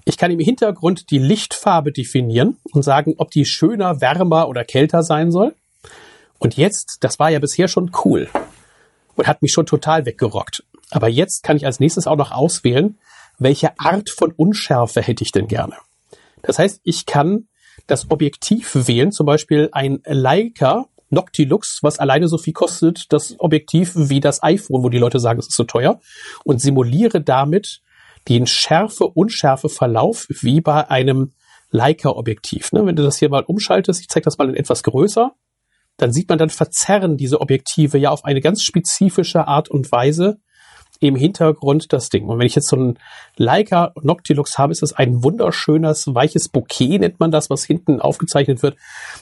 Ich 0.06 0.18
kann 0.18 0.32
im 0.32 0.40
Hintergrund 0.40 1.12
die 1.12 1.20
Lichtfarbe 1.20 1.92
definieren 1.92 2.58
und 2.72 2.84
sagen, 2.84 3.16
ob 3.18 3.30
die 3.30 3.46
schöner, 3.46 4.00
wärmer 4.00 4.48
oder 4.48 4.64
kälter 4.64 5.04
sein 5.04 5.32
soll. 5.32 5.54
Und 6.40 6.56
jetzt, 6.56 7.00
das 7.02 7.20
war 7.20 7.30
ja 7.30 7.40
bisher 7.40 7.68
schon 7.68 7.92
cool 8.06 8.30
und 9.16 9.28
hat 9.28 9.42
mich 9.42 9.52
schon 9.52 9.66
total 9.66 10.06
weggerockt. 10.06 10.64
Aber 10.92 11.10
jetzt 11.10 11.44
kann 11.44 11.58
ich 11.58 11.66
als 11.66 11.80
nächstes 11.80 12.08
auch 12.08 12.16
noch 12.16 12.32
auswählen, 12.32 12.98
welche 13.40 13.80
Art 13.80 14.10
von 14.10 14.32
Unschärfe 14.32 15.02
hätte 15.02 15.24
ich 15.24 15.32
denn 15.32 15.48
gerne. 15.48 15.76
Das 16.42 16.60
heißt, 16.60 16.82
ich 16.84 17.06
kann 17.06 17.48
das 17.88 18.10
Objektiv 18.10 18.88
wählen, 18.88 19.12
zum 19.12 19.26
Beispiel 19.26 19.70
ein 19.72 20.02
Leica 20.06 20.86
Noctilux, 21.10 21.80
was 21.84 22.00
alleine 22.00 22.28
so 22.28 22.38
viel 22.38 22.54
kostet, 22.54 23.14
das 23.14 23.36
Objektiv 23.40 23.94
wie 23.96 24.20
das 24.20 24.44
iPhone, 24.44 24.84
wo 24.84 24.90
die 24.90 24.98
Leute 24.98 25.20
sagen, 25.20 25.40
es 25.40 25.48
ist 25.48 25.56
so 25.56 25.64
teuer, 25.64 26.00
und 26.44 26.60
simuliere 26.60 27.22
damit 27.22 27.82
den 28.28 28.46
Schärfe-Unschärfe-Verlauf 28.46 30.28
wie 30.30 30.60
bei 30.60 30.90
einem 30.90 31.32
Leica-Objektiv. 31.72 32.72
Ne? 32.74 32.86
Wenn 32.86 32.96
du 32.96 33.04
das 33.04 33.18
hier 33.18 33.30
mal 33.30 33.44
umschaltest, 33.44 34.02
ich 34.02 34.10
zeige 34.10 34.26
das 34.26 34.38
mal 34.38 34.50
in 34.50 34.56
etwas 34.56 34.84
größer, 34.84 35.34
dann 35.98 36.12
sieht 36.12 36.30
man, 36.30 36.38
dann 36.38 36.50
verzerren 36.50 37.18
diese 37.18 37.42
Objektive 37.42 37.98
ja 37.98 38.12
auf 38.12 38.26
eine 38.26 38.42
ganz 38.42 38.64
spezifische 38.64 39.48
Art 39.48 39.70
und 39.70 39.92
Weise 39.92 40.40
im 41.00 41.16
Hintergrund 41.16 41.94
das 41.94 42.10
Ding. 42.10 42.28
Und 42.28 42.40
wenn 42.40 42.48
ich 42.48 42.56
jetzt 42.56 42.68
so 42.68 42.76
ein 42.76 43.00
Leica 43.36 43.94
Noctilux 44.02 44.58
habe, 44.58 44.72
ist 44.72 44.82
das 44.82 44.94
ein 44.94 45.24
wunderschönes, 45.24 46.14
weiches 46.14 46.50
Bouquet, 46.50 47.00
nennt 47.00 47.20
man 47.20 47.32
das, 47.32 47.50
was 47.50 47.64
hinten 47.64 48.02
aufgezeichnet 48.02 48.64
wird, 48.64 48.78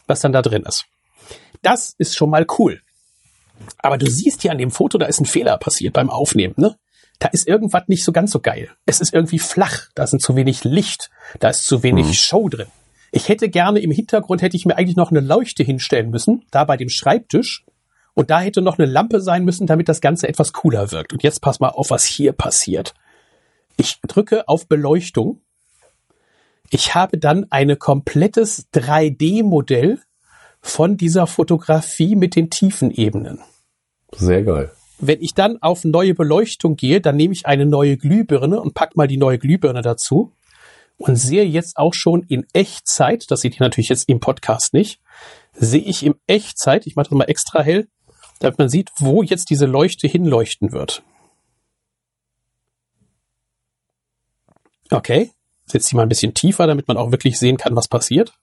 was 0.08 0.22
dann 0.22 0.34
da 0.34 0.42
drin 0.42 0.64
ist. 0.64 0.86
Das 1.62 1.96
ist 1.98 2.16
schon 2.16 2.30
mal 2.30 2.46
cool. 2.60 2.82
Aber 3.78 3.98
du 3.98 4.10
siehst 4.10 4.42
hier 4.42 4.52
an 4.52 4.58
dem 4.58 4.72
Foto, 4.72 4.98
da 4.98 5.06
ist 5.06 5.20
ein 5.20 5.26
Fehler 5.26 5.58
passiert 5.58 5.94
beim 5.94 6.10
Aufnehmen, 6.10 6.56
ne? 6.58 6.76
Da 7.20 7.30
ist 7.30 7.48
irgendwas 7.48 7.88
nicht 7.88 8.04
so 8.04 8.12
ganz 8.12 8.32
so 8.32 8.42
geil. 8.42 8.70
Es 8.86 9.00
ist 9.00 9.14
irgendwie 9.14 9.40
flach, 9.40 9.88
da 9.96 10.06
sind 10.06 10.22
zu 10.22 10.36
wenig 10.36 10.66
Licht, 10.66 11.10
da 11.40 11.50
ist 11.50 11.66
zu 11.66 11.82
wenig 11.82 12.20
Show 12.20 12.50
drin. 12.50 12.68
Ich 13.12 13.30
hätte 13.30 13.48
gerne 13.48 13.80
im 13.80 13.92
Hintergrund 13.92 14.42
hätte 14.42 14.58
ich 14.58 14.66
mir 14.66 14.78
eigentlich 14.78 14.98
noch 14.98 15.12
eine 15.12 15.22
Leuchte 15.22 15.64
hinstellen 15.64 16.10
müssen, 16.10 16.44
da 16.52 16.66
bei 16.66 16.76
dem 16.76 16.90
Schreibtisch. 16.90 17.64
Und 18.16 18.32
da 18.32 18.40
hätte 18.40 18.62
noch 18.62 18.80
eine 18.80 18.90
Lampe 18.90 19.22
sein 19.22 19.44
müssen, 19.46 19.68
damit 19.68 19.90
das 19.90 20.02
Ganze 20.02 20.28
etwas 20.28 20.54
cooler 20.54 20.92
wirkt. 20.92 21.14
Und 21.14 21.22
jetzt 21.22 21.42
pass 21.42 21.60
mal 21.60 21.70
auf, 21.70 21.92
was 21.92 22.06
hier 22.06 22.32
passiert. 22.32 22.94
Ich 23.78 24.00
drücke 24.08 24.48
auf 24.48 24.68
Beleuchtung. 24.68 25.42
Ich 26.72 26.96
habe 26.96 27.18
dann 27.18 27.46
ein 27.52 27.78
komplettes 27.78 28.68
3D-Modell 28.74 30.00
von 30.62 30.98
dieser 30.98 31.28
Fotografie 31.28 32.16
mit 32.16 32.36
den 32.36 32.50
Tiefenebenen. 32.50 33.40
Sehr 34.16 34.44
geil. 34.44 34.72
Wenn 34.98 35.22
ich 35.22 35.34
dann 35.34 35.62
auf 35.62 35.84
neue 35.84 36.16
Beleuchtung 36.16 36.78
gehe, 36.78 37.02
dann 37.02 37.18
nehme 37.18 37.34
ich 37.34 37.46
eine 37.46 37.66
neue 37.66 37.98
Glühbirne 37.98 38.62
und 38.62 38.74
pack 38.74 38.96
mal 38.96 39.08
die 39.08 39.18
neue 39.18 39.38
Glühbirne 39.38 39.82
dazu 39.82 40.32
und 40.98 41.18
sehe 41.18 41.44
jetzt 41.44 41.76
auch 41.76 41.94
schon 41.94 42.24
in 42.24 42.46
Echtzeit, 42.54 43.30
das 43.30 43.42
seht 43.42 43.60
ihr 43.60 43.64
natürlich 43.64 43.90
jetzt 43.90 44.08
im 44.08 44.22
Podcast 44.22 44.74
nicht, 44.74 45.02
sehe 45.54 45.82
ich 45.82 46.04
im 46.04 46.16
Echtzeit, 46.28 46.88
ich 46.88 46.96
mache 46.96 47.10
das 47.10 47.18
mal 47.18 47.26
extra 47.26 47.62
hell, 47.62 47.88
damit 48.40 48.60
man 48.60 48.70
sieht, 48.70 48.92
wo 48.98 49.24
jetzt 49.24 49.50
diese 49.50 49.66
Leuchte 49.66 50.08
hinleuchten 50.08 50.72
wird. 50.72 51.04
Okay, 54.92 55.32
setze 55.66 55.90
die 55.90 55.96
mal 55.96 56.04
ein 56.04 56.10
bisschen 56.10 56.34
tiefer, 56.34 56.68
damit 56.68 56.88
man 56.88 56.98
auch 56.98 57.12
wirklich 57.12 57.40
sehen 57.40 57.58
kann, 57.58 57.76
was 57.76 57.88
passiert. 57.88 58.34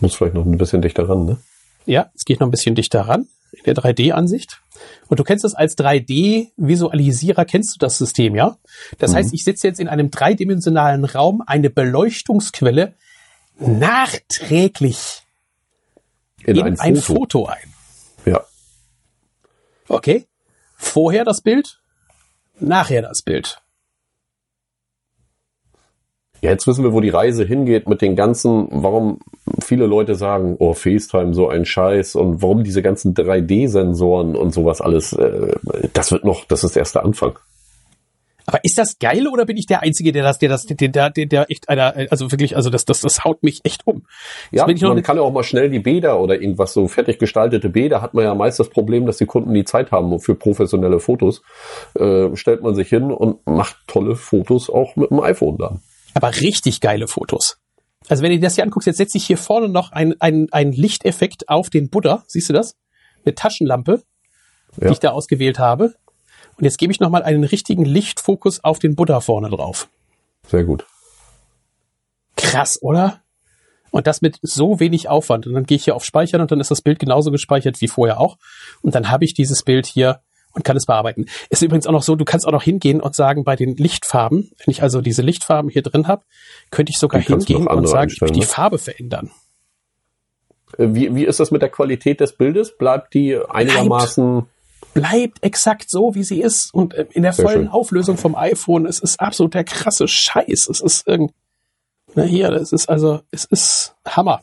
Muss 0.00 0.14
vielleicht 0.14 0.34
noch 0.34 0.44
ein 0.44 0.58
bisschen 0.58 0.82
dichter 0.82 1.08
ran, 1.08 1.24
ne? 1.24 1.38
Ja, 1.86 2.10
es 2.14 2.24
geht 2.24 2.40
noch 2.40 2.46
ein 2.46 2.50
bisschen 2.50 2.74
dichter 2.74 3.02
ran 3.02 3.26
in 3.52 3.64
der 3.64 3.74
3D-Ansicht. 3.74 4.60
Und 5.08 5.18
du 5.18 5.24
kennst 5.24 5.44
es 5.44 5.54
als 5.54 5.76
3D-Visualisierer, 5.76 7.44
kennst 7.44 7.74
du 7.74 7.78
das 7.78 7.98
System, 7.98 8.34
ja? 8.34 8.56
Das 8.98 9.14
heißt, 9.14 9.34
ich 9.34 9.44
setze 9.44 9.66
jetzt 9.66 9.80
in 9.80 9.88
einem 9.88 10.10
dreidimensionalen 10.10 11.04
Raum 11.04 11.42
eine 11.46 11.68
Beleuchtungsquelle 11.68 12.94
nachträglich 13.58 15.22
In, 16.44 16.56
in 16.56 16.62
ein, 16.64 16.80
ein 16.80 16.96
Foto. 16.96 17.14
Foto 17.14 17.46
ein. 17.46 17.74
Okay. 19.90 20.26
Vorher 20.76 21.24
das 21.24 21.40
Bild, 21.40 21.80
nachher 22.58 23.02
das 23.02 23.22
Bild. 23.22 23.60
Jetzt 26.40 26.66
wissen 26.66 26.84
wir, 26.84 26.94
wo 26.94 27.00
die 27.00 27.10
Reise 27.10 27.44
hingeht 27.44 27.86
mit 27.86 28.00
den 28.00 28.16
ganzen, 28.16 28.68
warum 28.70 29.18
viele 29.60 29.86
Leute 29.86 30.14
sagen, 30.14 30.56
oh, 30.58 30.72
FaceTime, 30.72 31.34
so 31.34 31.48
ein 31.48 31.66
Scheiß 31.66 32.14
und 32.14 32.40
warum 32.40 32.64
diese 32.64 32.80
ganzen 32.80 33.14
3D-Sensoren 33.14 34.36
und 34.36 34.54
sowas 34.54 34.80
alles, 34.80 35.12
äh, 35.12 35.54
das 35.92 36.12
wird 36.12 36.24
noch, 36.24 36.46
das 36.46 36.64
ist 36.64 36.76
erst 36.76 36.94
der 36.94 37.04
Anfang. 37.04 37.38
Aber 38.50 38.64
ist 38.64 38.78
das 38.78 38.98
geil 38.98 39.28
oder 39.28 39.46
bin 39.46 39.56
ich 39.56 39.66
der 39.66 39.82
Einzige, 39.82 40.10
der 40.10 40.24
das, 40.24 40.40
der 40.40 40.48
das, 40.48 40.66
der, 40.66 40.76
der, 40.76 41.10
der, 41.10 41.26
der 41.26 41.50
echt 41.50 41.68
einer, 41.68 41.94
also 42.10 42.32
wirklich, 42.32 42.56
also 42.56 42.68
das, 42.68 42.84
das, 42.84 43.00
das 43.00 43.22
haut 43.24 43.44
mich 43.44 43.60
echt 43.62 43.86
um. 43.86 44.02
Ja, 44.50 44.66
man 44.66 45.02
kann 45.04 45.16
ja 45.16 45.22
auch 45.22 45.32
mal 45.32 45.44
schnell 45.44 45.70
die 45.70 45.78
Bäder 45.78 46.18
oder 46.18 46.34
irgendwas 46.40 46.72
so 46.72 46.88
fertig 46.88 47.20
gestaltete 47.20 47.68
Bäder 47.68 48.02
hat 48.02 48.12
man 48.12 48.24
ja 48.24 48.34
meist 48.34 48.58
das 48.58 48.68
Problem, 48.68 49.06
dass 49.06 49.18
die 49.18 49.26
Kunden 49.26 49.54
die 49.54 49.62
Zeit 49.64 49.92
haben 49.92 50.18
für 50.18 50.34
professionelle 50.34 50.98
Fotos. 50.98 51.42
Äh, 51.96 52.34
stellt 52.34 52.62
man 52.62 52.74
sich 52.74 52.88
hin 52.88 53.12
und 53.12 53.46
macht 53.46 53.76
tolle 53.86 54.16
Fotos 54.16 54.68
auch 54.68 54.96
mit 54.96 55.10
dem 55.10 55.20
iPhone 55.20 55.56
dann. 55.56 55.80
Aber 56.14 56.34
richtig 56.40 56.80
geile 56.80 57.06
Fotos. 57.06 57.58
Also 58.08 58.24
wenn 58.24 58.32
du 58.32 58.38
dir 58.38 58.46
das 58.46 58.56
hier 58.56 58.64
anguckst, 58.64 58.88
jetzt 58.88 58.96
setze 58.96 59.16
ich 59.16 59.26
hier 59.26 59.38
vorne 59.38 59.68
noch 59.68 59.92
ein, 59.92 60.16
ein, 60.18 60.48
ein 60.50 60.72
Lichteffekt 60.72 61.48
auf 61.48 61.70
den 61.70 61.88
Buddha. 61.88 62.24
Siehst 62.26 62.48
du 62.48 62.52
das? 62.52 62.74
Eine 63.24 63.36
Taschenlampe, 63.36 64.02
Ja. 64.80 64.88
die 64.88 64.92
ich 64.94 64.98
da 64.98 65.10
ausgewählt 65.10 65.60
habe. 65.60 65.94
Und 66.60 66.64
jetzt 66.64 66.76
gebe 66.76 66.92
ich 66.92 67.00
nochmal 67.00 67.22
einen 67.22 67.44
richtigen 67.44 67.86
Lichtfokus 67.86 68.62
auf 68.62 68.78
den 68.78 68.94
Buddha 68.94 69.20
vorne 69.20 69.48
drauf. 69.48 69.88
Sehr 70.46 70.64
gut. 70.64 70.84
Krass, 72.36 72.78
oder? 72.82 73.22
Und 73.90 74.06
das 74.06 74.20
mit 74.20 74.38
so 74.42 74.78
wenig 74.78 75.08
Aufwand. 75.08 75.46
Und 75.46 75.54
dann 75.54 75.64
gehe 75.64 75.76
ich 75.76 75.84
hier 75.84 75.96
auf 75.96 76.04
Speichern 76.04 76.42
und 76.42 76.50
dann 76.50 76.60
ist 76.60 76.70
das 76.70 76.82
Bild 76.82 76.98
genauso 76.98 77.30
gespeichert 77.30 77.80
wie 77.80 77.88
vorher 77.88 78.20
auch. 78.20 78.36
Und 78.82 78.94
dann 78.94 79.10
habe 79.10 79.24
ich 79.24 79.32
dieses 79.32 79.62
Bild 79.62 79.86
hier 79.86 80.20
und 80.52 80.62
kann 80.62 80.76
es 80.76 80.84
bearbeiten. 80.84 81.26
Ist 81.48 81.62
übrigens 81.62 81.86
auch 81.86 81.92
noch 81.92 82.02
so, 82.02 82.14
du 82.14 82.26
kannst 82.26 82.46
auch 82.46 82.52
noch 82.52 82.62
hingehen 82.62 83.00
und 83.00 83.14
sagen, 83.14 83.42
bei 83.42 83.56
den 83.56 83.76
Lichtfarben, 83.76 84.50
wenn 84.58 84.70
ich 84.70 84.82
also 84.82 85.00
diese 85.00 85.22
Lichtfarben 85.22 85.70
hier 85.70 85.82
drin 85.82 86.08
habe, 86.08 86.24
könnte 86.70 86.90
ich 86.90 86.98
sogar 86.98 87.22
hingehen 87.22 87.66
und 87.66 87.88
sagen, 87.88 88.10
ich 88.14 88.20
möchte 88.20 88.34
die 88.34 88.40
ne? 88.40 88.46
Farbe 88.46 88.76
verändern. 88.76 89.30
Äh, 90.76 90.88
Wie, 90.90 91.14
wie 91.14 91.24
ist 91.24 91.40
das 91.40 91.50
mit 91.52 91.62
der 91.62 91.70
Qualität 91.70 92.20
des 92.20 92.32
Bildes? 92.36 92.76
Bleibt 92.76 93.14
die 93.14 93.38
einigermaßen, 93.38 94.40
Bleibt 94.40 94.59
exakt 95.40 95.90
so, 95.90 96.14
wie 96.14 96.24
sie 96.24 96.40
ist 96.40 96.74
und 96.74 96.94
äh, 96.94 97.06
in 97.12 97.22
der 97.22 97.32
Sehr 97.32 97.44
vollen 97.44 97.62
schön. 97.62 97.68
Auflösung 97.68 98.16
vom 98.16 98.34
iPhone. 98.34 98.86
Es 98.86 98.98
ist 98.98 99.20
absolut 99.20 99.54
der 99.54 99.64
krasse 99.64 100.08
Scheiß. 100.08 100.68
Es 100.68 100.80
ist 100.80 101.06
irgend, 101.06 101.32
na 102.14 102.24
hier, 102.24 102.50
das 102.50 102.72
ist 102.72 102.88
also, 102.88 103.20
es 103.30 103.44
ist 103.44 103.94
Hammer. 104.06 104.42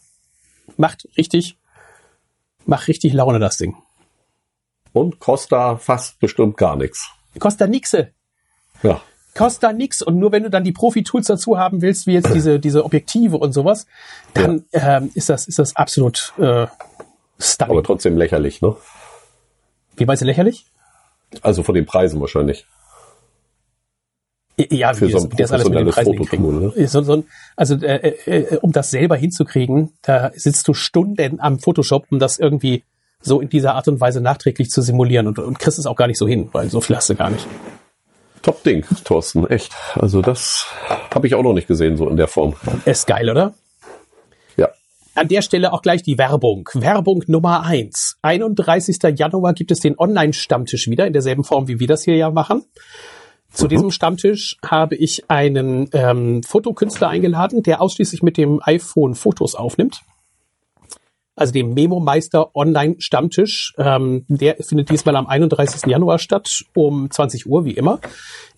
Macht 0.78 1.08
richtig, 1.18 1.58
macht 2.66 2.88
richtig 2.88 3.14
Laune, 3.14 3.39
das 3.39 3.58
Ding. 3.58 3.76
und 4.98 5.20
kostet 5.20 5.82
fast 5.82 6.20
bestimmt 6.20 6.58
gar 6.58 6.76
nichts. 6.76 7.10
Kostet 7.39 7.70
nixe. 7.70 8.12
Ja. 8.84 9.02
Kostet 9.36 9.64
da 9.64 9.74
nix. 9.74 10.02
Und 10.02 10.18
nur 10.18 10.32
wenn 10.32 10.43
du 10.43 10.50
dann 10.50 10.64
die 10.64 10.72
Profi-Tools 10.72 11.28
dazu 11.28 11.58
haben 11.58 11.82
willst, 11.82 12.08
wie 12.08 12.14
jetzt 12.14 12.34
diese, 12.34 12.60
diese 12.60 12.84
Objektive 12.84 13.38
und 13.38 13.54
sowas, 13.54 13.86
dann 14.34 14.66
ähm, 14.72 15.12
ist 15.14 15.30
das, 15.30 15.48
ist 15.48 15.60
das 15.60 15.76
absolut 15.76 16.34
äh, 16.38 16.68
stunning. 17.39 17.72
Aber 17.72 17.84
trotzdem 17.84 18.18
lächerlich, 18.18 18.62
ne? 18.62 18.76
Wie 19.98 20.06
meinst 20.06 20.22
du 20.22 20.26
lächerlich? 20.26 20.66
Also 21.41 21.64
von 21.64 21.76
den 21.76 21.86
Preisen 21.86 22.22
wahrscheinlich. 22.22 22.66
Ja, 24.58 24.93
Für 24.93 25.08
wie 25.08 25.12
so 25.12 25.18
das, 25.18 25.26
ein 25.26 25.32
wie 25.34 25.36
das 25.36 25.52
alles 25.52 25.70
mit 25.70 26.30
hinkriegen. 26.30 26.88
So, 26.88 27.02
so 27.04 27.24
also 27.56 27.76
äh, 27.76 28.16
äh, 28.26 28.58
um 28.58 28.72
das 28.72 28.89
selber 28.89 29.16
hinzukriegen, 29.16 29.91
da 30.02 30.32
sitzt 30.34 30.68
du 30.68 30.74
Stunden 30.74 31.39
am 31.39 31.60
Photoshop, 31.60 32.08
um 32.10 32.18
das 32.18 32.39
irgendwie 32.39 32.84
so 33.22 33.39
in 33.39 33.50
dieser 33.50 33.76
Art 33.76 33.88
und 33.88 34.02
Weise 34.02 34.20
nachträglich 34.20 34.70
zu 34.70 34.82
simulieren 34.82 35.28
und, 35.28 35.38
und 35.38 35.60
kriegst 35.60 35.78
es 35.78 35.86
auch 35.86 35.95
gar 35.95 36.08
nicht 36.08 36.18
so 36.18 36.28
hin, 36.28 36.50
weil 36.54 36.70
so 36.70 36.82
viel 36.82 36.95
hast 36.95 37.10
du 37.10 37.16
gar 37.16 37.30
nicht. 37.30 37.45
Top 38.41 38.64
Ding, 38.64 38.84
Thorsten, 39.04 39.45
echt. 39.48 39.74
Also 39.95 40.22
das 40.22 40.66
habe 41.14 41.28
ich 41.28 41.36
auch 41.36 41.43
noch 41.43 41.54
nicht 41.54 41.68
gesehen, 41.68 41.98
so 41.98 42.10
in 42.10 42.18
der 42.18 42.28
Form. 42.28 42.56
Ist 42.86 43.06
geil, 43.06 43.30
oder? 43.30 43.54
An 45.18 45.28
der 45.28 45.41
Stelle 45.41 45.74
auch 45.74 45.82
gleich 45.82 46.03
die 46.03 46.20
Werbung. 46.20 46.70
Werbung 46.76 47.24
Nummer 47.26 47.63
eins. 47.63 48.18
31. 48.22 48.97
Januar 49.18 49.53
gibt 49.53 49.72
es 49.72 49.80
den 49.80 49.97
Online-Stammtisch 49.97 50.88
wieder 50.89 51.07
in 51.07 51.13
derselben 51.13 51.43
Form, 51.43 51.68
wie 51.68 51.80
wir 51.80 51.88
das 51.88 52.03
hier 52.03 52.15
ja 52.15 52.30
machen. 52.30 52.65
Zu 53.51 53.65
Mhm. 53.65 53.70
diesem 53.70 53.91
Stammtisch 53.91 54.57
habe 54.63 54.95
ich 54.95 55.30
einen 55.30 55.89
ähm, 55.93 56.43
Fotokünstler 56.43 57.09
eingeladen, 57.09 57.63
der 57.63 57.82
ausschließlich 57.82 58.22
mit 58.22 58.38
dem 58.38 58.61
iPhone 58.63 59.15
Fotos 59.15 59.55
aufnimmt. 59.55 60.01
Also 61.36 61.53
dem 61.53 61.74
Memo 61.74 61.99
Meister 61.99 62.55
Online 62.55 62.95
Stammtisch. 62.99 63.74
Ähm, 63.80 64.26
der 64.28 64.57
findet 64.59 64.89
diesmal 64.91 65.15
am 65.15 65.26
31. 65.26 65.89
Januar 65.89 66.20
statt, 66.20 66.63
um 66.76 67.09
20 67.09 67.47
Uhr, 67.47 67.65
wie 67.65 67.72
immer. 67.74 67.99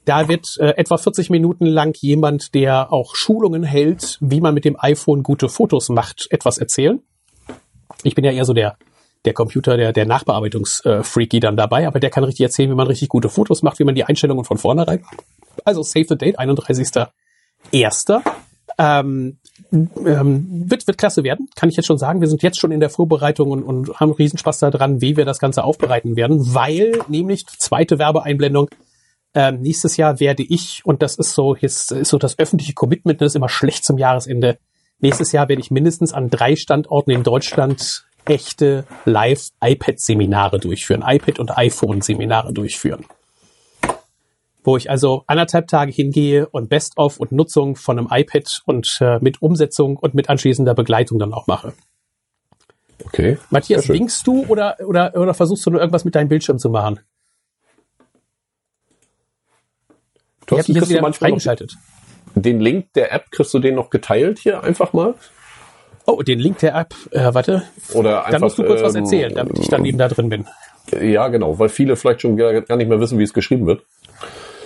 Da 0.10 0.28
wird 0.28 0.57
äh, 0.57 0.70
etwa 0.70 0.97
40 0.97 1.30
Minuten 1.30 1.68
lang 1.68 1.95
jemand, 2.01 2.55
der 2.55 2.91
auch 2.91 3.14
Schulungen 3.14 3.62
hält, 3.62 4.18
wie 4.22 4.41
man 4.41 4.55
mit 4.55 4.66
dem 4.66 4.76
iPhone 4.80 5.22
gute 5.22 5.49
Fotos 5.49 5.89
macht, 5.89 6.26
etwas 6.32 6.57
erzählen. 6.57 6.99
Ich 8.01 8.16
bin 8.16 8.26
ja 8.26 8.32
eher 8.32 8.43
so 8.43 8.53
der, 8.53 8.76
der 9.26 9.34
Computer, 9.34 9.78
der, 9.78 9.93
der 9.93 10.07
Nachbearbeitungsfreaky 10.07 11.39
dann 11.39 11.57
dabei, 11.57 11.86
aber 11.86 11.99
der 11.99 12.10
kann 12.10 12.24
richtig 12.24 12.43
erzählen, 12.43 12.72
wie 12.72 12.76
man 12.76 12.88
richtig 12.88 13.10
gute 13.10 13.30
Fotos 13.30 13.62
macht, 13.62 13.78
wie 13.78 13.84
man 13.84 13.93
die 13.93 14.03
Einstellungen 14.03 14.45
von 14.45 14.57
vornherein. 14.57 15.05
Also 15.64 15.84
save 15.84 16.07
the 16.10 16.18
date, 16.18 16.39
31.01. 16.39 18.22
Ähm, 18.80 19.38
ähm, 19.72 20.47
wird, 20.72 20.88
wird 20.88 20.97
klasse 20.97 21.24
werden, 21.24 21.49
kann 21.55 21.70
ich 21.70 21.76
jetzt 21.76 21.86
schon 21.86 21.99
sagen. 21.99 22.20
Wir 22.20 22.30
sind 22.30 22.41
jetzt 22.41 22.60
schon 22.60 22.72
in 22.72 22.80
der 22.80 22.89
Vorbereitung 22.89 23.51
und, 23.51 23.62
und 23.62 23.99
haben 23.99 24.14
Riesenspaß 24.14 24.57
daran, 24.57 25.01
wie 25.01 25.18
wir 25.18 25.26
das 25.26 25.38
Ganze 25.38 25.64
aufbereiten 25.64 26.16
werden, 26.16 26.55
weil 26.55 26.99
nämlich 27.10 27.45
zweite 27.45 27.99
Werbeeinblendung 27.99 28.70
ähm, 29.34 29.62
nächstes 29.62 29.98
Jahr 29.98 30.20
werde 30.20 30.44
ich, 30.44 30.82
und 30.86 31.02
das 31.02 31.16
ist 31.16 31.34
so, 31.34 31.56
jetzt 31.56 31.92
ist 31.92 32.10
so 32.10 32.18
das 32.18 32.40
öffentliche 32.40 32.74
Commitment, 32.74 33.22
das 33.22 33.34
ist 33.34 33.36
immer 33.36 33.50
schlecht 33.50 33.86
zum 33.86 33.98
Jahresende. 33.98 34.58
Nächstes 35.00 35.32
Jahr 35.32 35.48
werde 35.48 35.62
ich 35.62 35.72
mindestens 35.72 36.14
an 36.14 36.30
drei 36.30 36.56
Standorten 36.56 37.12
in 37.12 37.24
Deutschland 37.24 38.06
echte 38.26 38.86
Live-iPad-Seminare 39.06 40.60
durchführen, 40.60 41.04
iPad- 41.06 41.40
und 41.40 41.58
iPhone-Seminare 41.58 42.54
durchführen. 42.54 43.06
Wo 44.64 44.78
ich 44.78 44.90
also 44.90 45.24
anderthalb 45.26 45.68
Tage 45.68 45.92
hingehe 45.92 46.48
und 46.48 46.70
Best-of 46.70 47.20
und 47.20 47.32
Nutzung 47.32 47.76
von 47.76 47.98
einem 47.98 48.10
iPad 48.12 48.62
und 48.66 48.98
äh, 49.00 49.20
mit 49.20 49.42
Umsetzung 49.42 49.96
und 49.96 50.14
mit 50.14 50.30
anschließender 50.30 50.74
Begleitung 50.74 51.18
dann 51.18 51.34
auch 51.34 51.48
mache. 51.48 51.74
Okay. 53.06 53.38
Matthias, 53.50 53.88
winkst 53.88 54.28
du 54.28 54.46
oder, 54.48 54.76
oder, 54.86 55.16
oder 55.16 55.34
versuchst 55.34 55.66
du 55.66 55.72
nur 55.72 55.80
irgendwas 55.80 56.04
mit 56.04 56.16
deinem 56.16 56.28
Bildschirm 56.28 56.60
zu 56.60 56.70
machen? 56.70 57.00
Ich 60.36 60.39
habe 60.39 60.39
Thorsten, 60.50 60.74
kriegst 60.74 60.91
du 60.91 61.02
manchmal 61.02 61.10
noch 61.10 61.16
freigeschaltet. 61.16 61.76
den 62.36 62.60
Link 62.60 62.93
der 62.93 63.14
App, 63.14 63.32
kriegst 63.32 63.54
du 63.54 63.60
den 63.60 63.76
noch 63.76 63.89
geteilt 63.89 64.39
hier 64.39 64.64
einfach 64.64 64.93
mal? 64.93 65.16
Oh, 66.06 66.22
den 66.24 66.39
Link 66.39 66.60
der 66.60 66.76
App, 66.76 66.95
äh, 67.12 67.34
warte, 67.34 67.64
Oder 67.93 68.26
einfach, 68.26 68.32
da 68.32 68.45
musst 68.45 68.58
du 68.58 68.64
kurz 68.64 68.82
was 68.82 68.95
ähm, 68.95 69.04
erzählen, 69.04 69.34
damit 69.34 69.60
ich 69.60 69.68
dann 69.68 69.86
eben 69.86 69.97
da 69.97 70.08
drin 70.08 70.30
bin. 70.30 70.47
Ja, 71.00 71.28
genau, 71.28 71.60
weil 71.60 71.70
viele 71.70 71.95
vielleicht 71.95 72.22
schon 72.22 72.36
gar 72.36 72.62
gar 72.62 72.78
nicht 72.78 72.88
mehr 72.88 73.00
wissen, 73.00 73.20
wie 73.20 73.24
es 73.24 73.34
geschrieben 73.34 73.68
wird. 73.68 73.84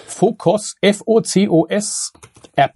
Focus, 0.08 0.76
F-O-C-O-S 0.80 2.14
App. 2.56 2.74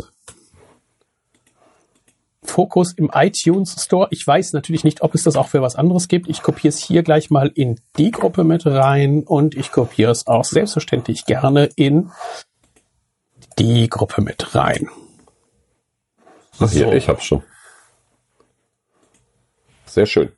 Focus 2.43 2.93
im 2.93 3.12
iTunes 3.14 3.76
Store. 3.84 4.08
Ich 4.12 4.26
weiß 4.26 4.53
natürlich 4.53 4.84
nicht, 4.84 5.01
ob 5.01 5.14
es 5.16 5.24
das 5.24 5.36
auch 5.36 5.47
für 5.47 5.62
was 5.62 5.76
anderes 5.76 6.08
gibt. 6.08 6.28
Ich 6.30 6.41
kopiere 6.41 6.70
es 6.70 6.80
hier 6.80 7.03
gleich 7.03 7.30
mal 7.30 7.51
in 7.53 7.80
die 7.97 8.12
Gruppe 8.12 8.43
mit 8.43 8.66
rein 8.66 9.24
und 9.24 9.55
ich 9.55 9.72
kopiere 9.72 10.12
es 10.12 10.28
auch 10.28 10.43
selbstverständlich 10.43 11.26
gerne 11.26 11.70
in 11.76 12.10
die 13.60 13.89
Gruppe 13.89 14.22
mit 14.22 14.55
rein. 14.55 14.89
Ach, 16.60 16.70
hier, 16.72 16.88
So. 16.88 16.91
ich 16.93 17.08
hab's 17.08 17.26
schon. 17.26 17.43
Sehr 19.86 20.05
schön. 20.05 20.32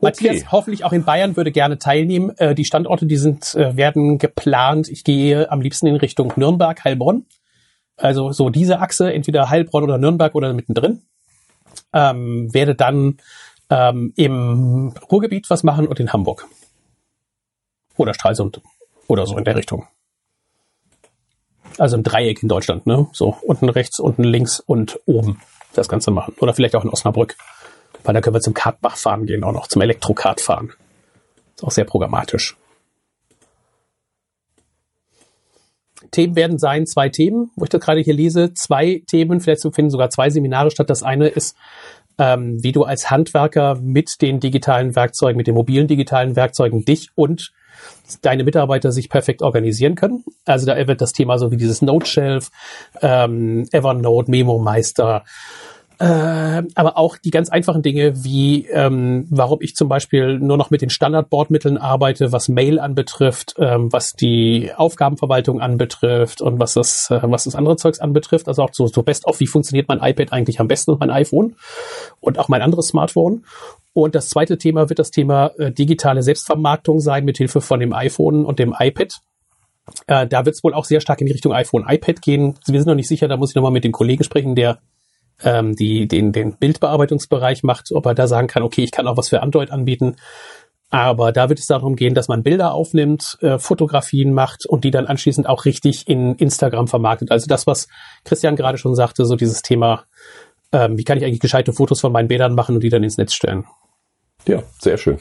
Matthias, 0.00 0.50
hoffentlich 0.50 0.84
auch 0.84 0.92
in 0.92 1.04
Bayern 1.04 1.36
würde 1.36 1.52
gerne 1.52 1.78
teilnehmen. 1.78 2.36
Äh, 2.38 2.54
die 2.54 2.64
Standorte, 2.64 3.06
die 3.06 3.16
sind, 3.16 3.54
äh, 3.54 3.76
werden 3.76 4.18
geplant. 4.18 4.88
Ich 4.88 5.04
gehe 5.04 5.50
am 5.50 5.60
liebsten 5.60 5.86
in 5.86 5.96
Richtung 5.96 6.32
Nürnberg, 6.36 6.82
Heilbronn. 6.82 7.26
Also 7.96 8.32
so 8.32 8.50
diese 8.50 8.80
Achse, 8.80 9.12
entweder 9.12 9.48
Heilbronn 9.48 9.84
oder 9.84 9.98
Nürnberg 9.98 10.34
oder 10.34 10.52
mittendrin. 10.54 11.02
Ähm, 11.92 12.52
werde 12.52 12.74
dann 12.74 13.18
ähm, 13.70 14.12
im 14.16 14.92
Ruhrgebiet 15.10 15.48
was 15.50 15.62
machen 15.62 15.86
und 15.86 16.00
in 16.00 16.12
Hamburg. 16.12 16.48
Oder 17.96 18.12
Stralsund 18.12 18.60
oder 19.06 19.26
so 19.26 19.36
in 19.38 19.44
der 19.44 19.56
Richtung. 19.56 19.86
Also 21.78 21.96
im 21.96 22.02
Dreieck 22.02 22.42
in 22.42 22.48
Deutschland, 22.48 22.86
ne? 22.86 23.06
So 23.12 23.36
unten 23.42 23.68
rechts, 23.68 23.98
unten 23.98 24.24
links 24.24 24.60
und 24.60 25.00
oben 25.06 25.40
das 25.74 25.88
Ganze 25.88 26.10
machen. 26.10 26.34
Oder 26.40 26.54
vielleicht 26.54 26.76
auch 26.76 26.84
in 26.84 26.90
Osnabrück. 26.90 27.36
Weil 28.04 28.14
da 28.14 28.20
können 28.20 28.34
wir 28.34 28.40
zum 28.40 28.54
Kartbach 28.54 28.96
fahren 28.96 29.26
gehen, 29.26 29.44
auch 29.44 29.52
noch 29.52 29.68
zum 29.68 29.82
Elektrokart 29.82 30.40
fahren. 30.40 30.72
Ist 31.54 31.64
auch 31.64 31.70
sehr 31.70 31.84
programmatisch. 31.84 32.56
Themen 36.10 36.36
werden 36.36 36.58
sein, 36.58 36.86
zwei 36.86 37.08
Themen, 37.08 37.50
wo 37.56 37.64
ich 37.64 37.70
das 37.70 37.80
gerade 37.80 38.00
hier 38.00 38.12
lese. 38.12 38.52
Zwei 38.54 39.02
Themen, 39.06 39.40
vielleicht 39.40 39.62
finden 39.62 39.90
sogar 39.90 40.10
zwei 40.10 40.30
Seminare 40.30 40.70
statt. 40.70 40.90
Das 40.90 41.02
eine 41.02 41.28
ist 41.28 41.56
ähm, 42.18 42.62
wie 42.62 42.72
du 42.72 42.84
als 42.84 43.10
Handwerker 43.10 43.76
mit 43.80 44.20
den 44.20 44.40
digitalen 44.40 44.94
Werkzeugen, 44.94 45.36
mit 45.36 45.46
den 45.46 45.54
mobilen 45.54 45.86
digitalen 45.86 46.36
Werkzeugen 46.36 46.84
dich 46.84 47.10
und 47.14 47.52
deine 48.22 48.44
Mitarbeiter 48.44 48.92
sich 48.92 49.08
perfekt 49.08 49.42
organisieren 49.42 49.94
können. 49.94 50.24
Also 50.44 50.66
da 50.66 50.86
wird 50.86 51.00
das 51.00 51.12
Thema 51.12 51.38
so 51.38 51.50
wie 51.50 51.56
dieses 51.56 51.82
Note 51.82 52.06
Shelf, 52.06 52.50
ähm, 53.00 53.66
Evernote, 53.72 54.30
Memo 54.30 54.58
Meister, 54.58 55.24
äh, 56.02 56.64
aber 56.74 56.98
auch 56.98 57.16
die 57.16 57.30
ganz 57.30 57.48
einfachen 57.48 57.82
Dinge, 57.82 58.24
wie 58.24 58.66
ähm, 58.66 59.28
warum 59.30 59.60
ich 59.62 59.76
zum 59.76 59.88
Beispiel 59.88 60.36
nur 60.40 60.56
noch 60.56 60.70
mit 60.70 60.82
den 60.82 60.90
Standardbordmitteln 60.90 61.78
arbeite, 61.78 62.32
was 62.32 62.48
Mail 62.48 62.80
anbetrifft, 62.80 63.54
ähm, 63.58 63.92
was 63.92 64.14
die 64.14 64.72
Aufgabenverwaltung 64.74 65.60
anbetrifft 65.60 66.40
und 66.40 66.58
was 66.58 66.74
das, 66.74 67.08
äh, 67.10 67.20
was 67.22 67.44
das 67.44 67.54
andere 67.54 67.76
Zeugs 67.76 68.00
anbetrifft. 68.00 68.48
Also 68.48 68.64
auch 68.64 68.70
so, 68.72 68.88
so 68.88 69.04
best 69.04 69.26
of, 69.26 69.38
wie 69.38 69.46
funktioniert 69.46 69.86
mein 69.86 70.02
iPad 70.02 70.32
eigentlich 70.32 70.58
am 70.58 70.66
besten 70.66 70.90
und 70.90 70.98
mein 70.98 71.10
iPhone 71.10 71.54
und 72.20 72.36
auch 72.40 72.48
mein 72.48 72.62
anderes 72.62 72.88
Smartphone. 72.88 73.44
Und 73.94 74.14
das 74.14 74.28
zweite 74.28 74.58
Thema 74.58 74.88
wird 74.88 74.98
das 74.98 75.10
Thema 75.10 75.52
äh, 75.58 75.70
digitale 75.70 76.22
Selbstvermarktung 76.22 77.00
sein, 77.00 77.24
mit 77.24 77.36
Hilfe 77.36 77.60
von 77.60 77.80
dem 77.80 77.92
iPhone 77.92 78.44
und 78.44 78.58
dem 78.58 78.74
iPad. 78.78 79.12
Äh, 80.06 80.26
da 80.26 80.44
wird 80.44 80.56
es 80.56 80.64
wohl 80.64 80.74
auch 80.74 80.84
sehr 80.84 81.00
stark 81.00 81.20
in 81.20 81.26
die 81.26 81.32
Richtung 81.32 81.52
iPhone, 81.52 81.84
iPad 81.86 82.22
gehen. 82.22 82.58
Wir 82.66 82.80
sind 82.80 82.88
noch 82.88 82.94
nicht 82.94 83.08
sicher, 83.08 83.28
da 83.28 83.36
muss 83.36 83.50
ich 83.50 83.56
nochmal 83.56 83.72
mit 83.72 83.84
dem 83.84 83.92
Kollegen 83.92 84.24
sprechen, 84.24 84.54
der 84.54 84.78
ähm, 85.42 85.74
die 85.74 86.06
den, 86.06 86.32
den 86.32 86.56
Bildbearbeitungsbereich 86.56 87.62
macht, 87.62 87.90
ob 87.92 88.06
er 88.06 88.14
da 88.14 88.26
sagen 88.26 88.46
kann, 88.46 88.62
okay, 88.62 88.84
ich 88.84 88.92
kann 88.92 89.06
auch 89.06 89.16
was 89.16 89.28
für 89.28 89.42
Android 89.42 89.70
anbieten. 89.70 90.16
Aber 90.90 91.32
da 91.32 91.48
wird 91.48 91.58
es 91.58 91.66
darum 91.66 91.96
gehen, 91.96 92.14
dass 92.14 92.28
man 92.28 92.42
Bilder 92.42 92.74
aufnimmt, 92.74 93.38
äh, 93.40 93.58
Fotografien 93.58 94.34
macht 94.34 94.66
und 94.66 94.84
die 94.84 94.90
dann 94.90 95.06
anschließend 95.06 95.48
auch 95.48 95.64
richtig 95.64 96.06
in 96.06 96.34
Instagram 96.34 96.86
vermarktet. 96.86 97.30
Also 97.30 97.46
das, 97.46 97.66
was 97.66 97.88
Christian 98.24 98.56
gerade 98.56 98.76
schon 98.76 98.94
sagte, 98.94 99.24
so 99.24 99.34
dieses 99.34 99.62
Thema, 99.62 100.04
ähm, 100.70 100.98
wie 100.98 101.04
kann 101.04 101.16
ich 101.16 101.24
eigentlich 101.24 101.40
gescheite 101.40 101.72
Fotos 101.72 102.00
von 102.00 102.12
meinen 102.12 102.28
Bildern 102.28 102.54
machen 102.54 102.74
und 102.74 102.82
die 102.82 102.90
dann 102.90 103.02
ins 103.02 103.16
Netz 103.16 103.32
stellen. 103.32 103.64
Ja, 104.46 104.62
sehr 104.78 104.98
schön. 104.98 105.18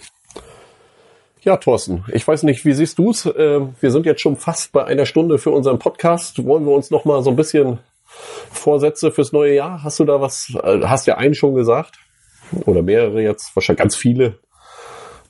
Ja, 1.43 1.57
Thorsten, 1.57 2.05
ich 2.11 2.27
weiß 2.27 2.43
nicht, 2.43 2.65
wie 2.65 2.73
siehst 2.73 2.99
du's? 2.99 3.25
Äh, 3.25 3.61
wir 3.79 3.91
sind 3.91 4.05
jetzt 4.05 4.21
schon 4.21 4.35
fast 4.35 4.71
bei 4.71 4.85
einer 4.85 5.07
Stunde 5.07 5.39
für 5.39 5.49
unseren 5.49 5.79
Podcast. 5.79 6.45
Wollen 6.45 6.65
wir 6.65 6.73
uns 6.73 6.91
noch 6.91 7.03
mal 7.03 7.23
so 7.23 7.31
ein 7.31 7.35
bisschen 7.35 7.79
Vorsätze 8.05 9.11
fürs 9.11 9.31
neue 9.31 9.55
Jahr? 9.55 9.83
Hast 9.83 9.99
du 9.99 10.05
da 10.05 10.21
was? 10.21 10.53
Äh, 10.63 10.81
hast 10.83 11.07
ja 11.07 11.17
einen 11.17 11.33
schon 11.33 11.55
gesagt 11.55 11.97
oder 12.65 12.83
mehrere 12.83 13.21
jetzt, 13.21 13.55
wahrscheinlich 13.55 13.79
ganz 13.79 13.95
viele. 13.95 14.37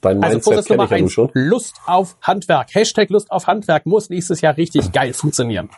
Dein 0.01 0.21
also 0.23 0.35
Mindset 0.51 0.65
kenne 0.65 0.83
ich 0.83 0.89
ja 0.89 0.97
eins. 0.97 1.15
Lust 1.33 1.75
auf 1.85 2.17
Handwerk. 2.21 2.73
Hashtag 2.73 3.09
Lust 3.09 3.31
auf 3.31 3.47
Handwerk 3.47 3.85
muss 3.85 4.09
nächstes 4.09 4.41
Jahr 4.41 4.57
richtig 4.57 4.91
geil 4.91 5.13
funktionieren. 5.13 5.69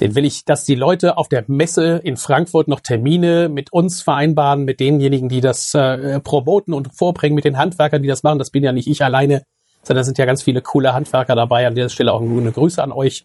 Den 0.00 0.14
will 0.14 0.24
ich, 0.24 0.44
dass 0.44 0.64
die 0.64 0.74
Leute 0.74 1.16
auf 1.16 1.28
der 1.28 1.44
Messe 1.46 2.00
in 2.02 2.16
Frankfurt 2.16 2.68
noch 2.68 2.80
Termine 2.80 3.48
mit 3.48 3.72
uns 3.72 4.02
vereinbaren, 4.02 4.64
mit 4.64 4.80
denjenigen, 4.80 5.28
die 5.28 5.40
das 5.40 5.74
äh, 5.74 6.20
promoten 6.20 6.74
und 6.74 6.94
vorbringen, 6.94 7.34
mit 7.34 7.44
den 7.44 7.58
Handwerkern, 7.58 8.02
die 8.02 8.08
das 8.08 8.22
machen. 8.22 8.38
Das 8.38 8.50
bin 8.50 8.64
ja 8.64 8.72
nicht 8.72 8.88
ich 8.88 9.02
alleine, 9.02 9.42
sondern 9.82 10.04
sind 10.04 10.18
ja 10.18 10.24
ganz 10.24 10.42
viele 10.42 10.62
coole 10.62 10.92
Handwerker 10.92 11.34
dabei. 11.34 11.66
An 11.66 11.74
dieser 11.74 11.88
Stelle 11.88 12.12
auch 12.12 12.20
eine 12.20 12.52
Grüße 12.52 12.82
an 12.82 12.92
euch. 12.92 13.24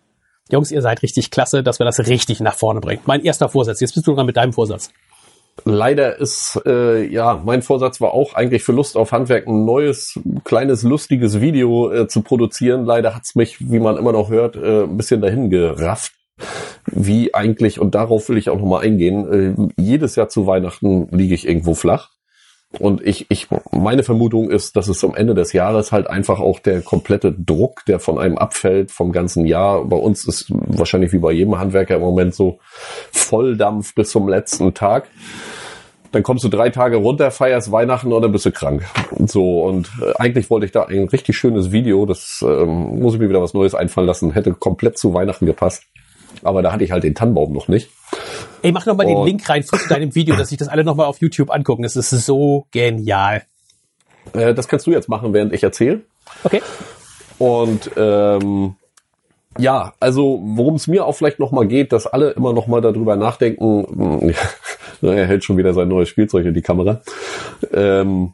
Jungs, 0.52 0.72
ihr 0.72 0.82
seid 0.82 1.04
richtig 1.04 1.32
klasse, 1.32 1.64
dass 1.64 1.80
wir 1.80 1.86
das 1.86 2.00
richtig 2.00 2.40
nach 2.40 2.56
vorne 2.56 2.82
bringen. 2.82 3.02
Mein 3.06 3.24
erster 3.24 3.50
Vorsatz. 3.50 3.80
Jetzt 3.80 3.94
bist 3.94 4.08
du 4.08 4.14
dran 4.14 4.26
mit 4.26 4.38
deinem 4.38 4.54
Vorsatz. 4.54 4.92
Leider 5.66 6.18
ist, 6.18 6.60
äh, 6.66 7.06
ja, 7.06 7.42
mein 7.44 7.62
Vorsatz 7.62 8.00
war 8.02 8.14
auch 8.14 8.34
eigentlich 8.34 8.64
für 8.64 8.72
Lust 8.72 8.96
auf 8.96 9.12
Handwerk 9.12 9.48
ein 9.48 9.66
neues, 9.66 10.20
kleines, 10.44 10.84
lustiges 10.84 11.42
Video 11.42 11.92
äh, 11.92 12.08
zu 12.08 12.22
produzieren. 12.22 12.86
Leider 12.86 13.16
hat's 13.16 13.36
mich, 13.36 13.58
wie 13.60 13.80
man 13.80 13.98
immer 13.98 14.12
noch 14.12 14.30
hört, 14.30 14.56
äh, 14.56 14.84
ein 14.84 14.98
bisschen 14.98 15.22
dahin 15.22 15.50
gerafft. 15.50 16.14
Wie 16.86 17.34
eigentlich, 17.34 17.80
und 17.80 17.96
darauf 17.96 18.30
will 18.30 18.38
ich 18.38 18.50
auch 18.50 18.60
nochmal 18.60 18.84
eingehen, 18.84 19.70
äh, 19.78 19.82
jedes 19.82 20.16
Jahr 20.16 20.30
zu 20.30 20.48
Weihnachten 20.48 21.08
liege 21.12 21.36
ich 21.36 21.48
irgendwo 21.48 21.74
flach. 21.74 22.10
Und 22.78 23.02
ich, 23.06 23.26
ich, 23.30 23.48
meine 23.72 24.04
Vermutung 24.04 24.52
ist, 24.52 24.76
dass 24.76 24.90
es 24.90 25.04
am 25.04 25.16
Ende 25.16 25.34
des 25.34 25.54
Jahres 25.54 25.92
halt 25.92 26.08
einfach 26.08 26.40
auch 26.40 26.60
der 26.60 26.82
komplette 26.82 27.34
Druck, 27.34 27.84
der 27.88 28.00
von 28.00 28.20
einem 28.20 28.38
abfällt 28.38 28.92
vom 28.92 29.12
ganzen 29.12 29.46
Jahr. 29.46 29.84
Bei 29.86 29.98
uns 29.98 30.28
ist 30.28 30.46
wahrscheinlich 30.52 31.12
wie 31.12 31.18
bei 31.18 31.32
jedem 31.32 31.58
Handwerker 31.58 31.96
im 31.96 32.02
Moment 32.02 32.36
so 32.36 32.60
Volldampf 33.12 33.96
bis 33.96 34.12
zum 34.12 34.30
letzten 34.30 34.76
Tag. 34.76 35.08
Dann 36.12 36.22
kommst 36.22 36.44
du 36.44 36.50
drei 36.50 36.70
Tage 36.70 36.98
runter, 36.98 37.32
feierst 37.32 37.72
Weihnachten 37.72 38.14
oder 38.14 38.30
bist 38.30 38.46
du 38.46 38.52
krank. 38.52 38.84
Und 39.12 39.32
so, 39.32 39.64
und 39.64 39.92
äh, 40.02 40.14
eigentlich 40.20 40.50
wollte 40.52 40.68
ich 40.68 40.72
da 40.72 40.84
ein 40.84 41.08
richtig 41.08 41.38
schönes 41.38 41.72
Video, 41.72 42.06
das 42.06 42.44
ähm, 42.48 43.00
muss 43.00 43.16
ich 43.16 43.20
mir 43.20 43.30
wieder 43.30 43.42
was 43.42 43.54
Neues 43.54 43.74
einfallen 43.76 44.08
lassen, 44.08 44.32
hätte 44.32 44.54
komplett 44.54 44.98
zu 44.98 45.14
Weihnachten 45.14 45.46
gepasst. 45.46 45.84
Aber 46.44 46.62
da 46.62 46.72
hatte 46.72 46.84
ich 46.84 46.92
halt 46.92 47.04
den 47.04 47.16
Tannenbaum 47.16 47.54
noch 47.54 47.68
nicht. 47.68 47.90
Ey, 48.62 48.72
mach 48.72 48.86
noch 48.86 48.96
mal 48.96 49.06
den 49.06 49.24
Link 49.24 49.48
rein 49.48 49.64
zu 49.64 49.76
deinem 49.90 50.16
Video, 50.16 50.36
dass 50.36 50.50
sich 50.50 50.58
das 50.58 50.68
alle 50.68 50.84
noch 50.84 50.96
mal 50.96 51.06
auf 51.06 51.22
YouTube 51.22 51.52
angucken. 51.52 51.84
Das 51.84 51.96
ist 51.96 52.10
so 52.10 52.66
genial. 52.72 53.44
Äh, 54.34 54.54
das 54.54 54.68
kannst 54.68 54.88
du 54.88 54.92
jetzt 54.92 55.10
machen, 55.10 55.34
während 55.34 55.54
ich 55.54 55.64
erzähle. 55.64 56.02
Okay. 56.44 56.62
Und 57.38 57.92
ähm, 57.96 58.76
ja, 59.58 59.94
also 60.00 60.40
worum 60.44 60.76
es 60.76 60.88
mir 60.88 61.06
auch 61.06 61.14
vielleicht 61.14 61.40
noch 61.40 61.52
mal 61.52 61.68
geht, 61.68 61.92
dass 61.92 62.06
alle 62.06 62.32
immer 62.32 62.54
noch 62.54 62.68
mal 62.68 62.82
darüber 62.82 63.16
nachdenken. 63.16 64.34
er 65.02 65.28
hält 65.28 65.44
schon 65.44 65.58
wieder 65.58 65.74
sein 65.74 65.88
neues 65.88 66.10
Spielzeug 66.10 66.46
in 66.46 66.54
die 66.54 66.62
Kamera. 66.62 67.02
Ähm, 67.74 68.34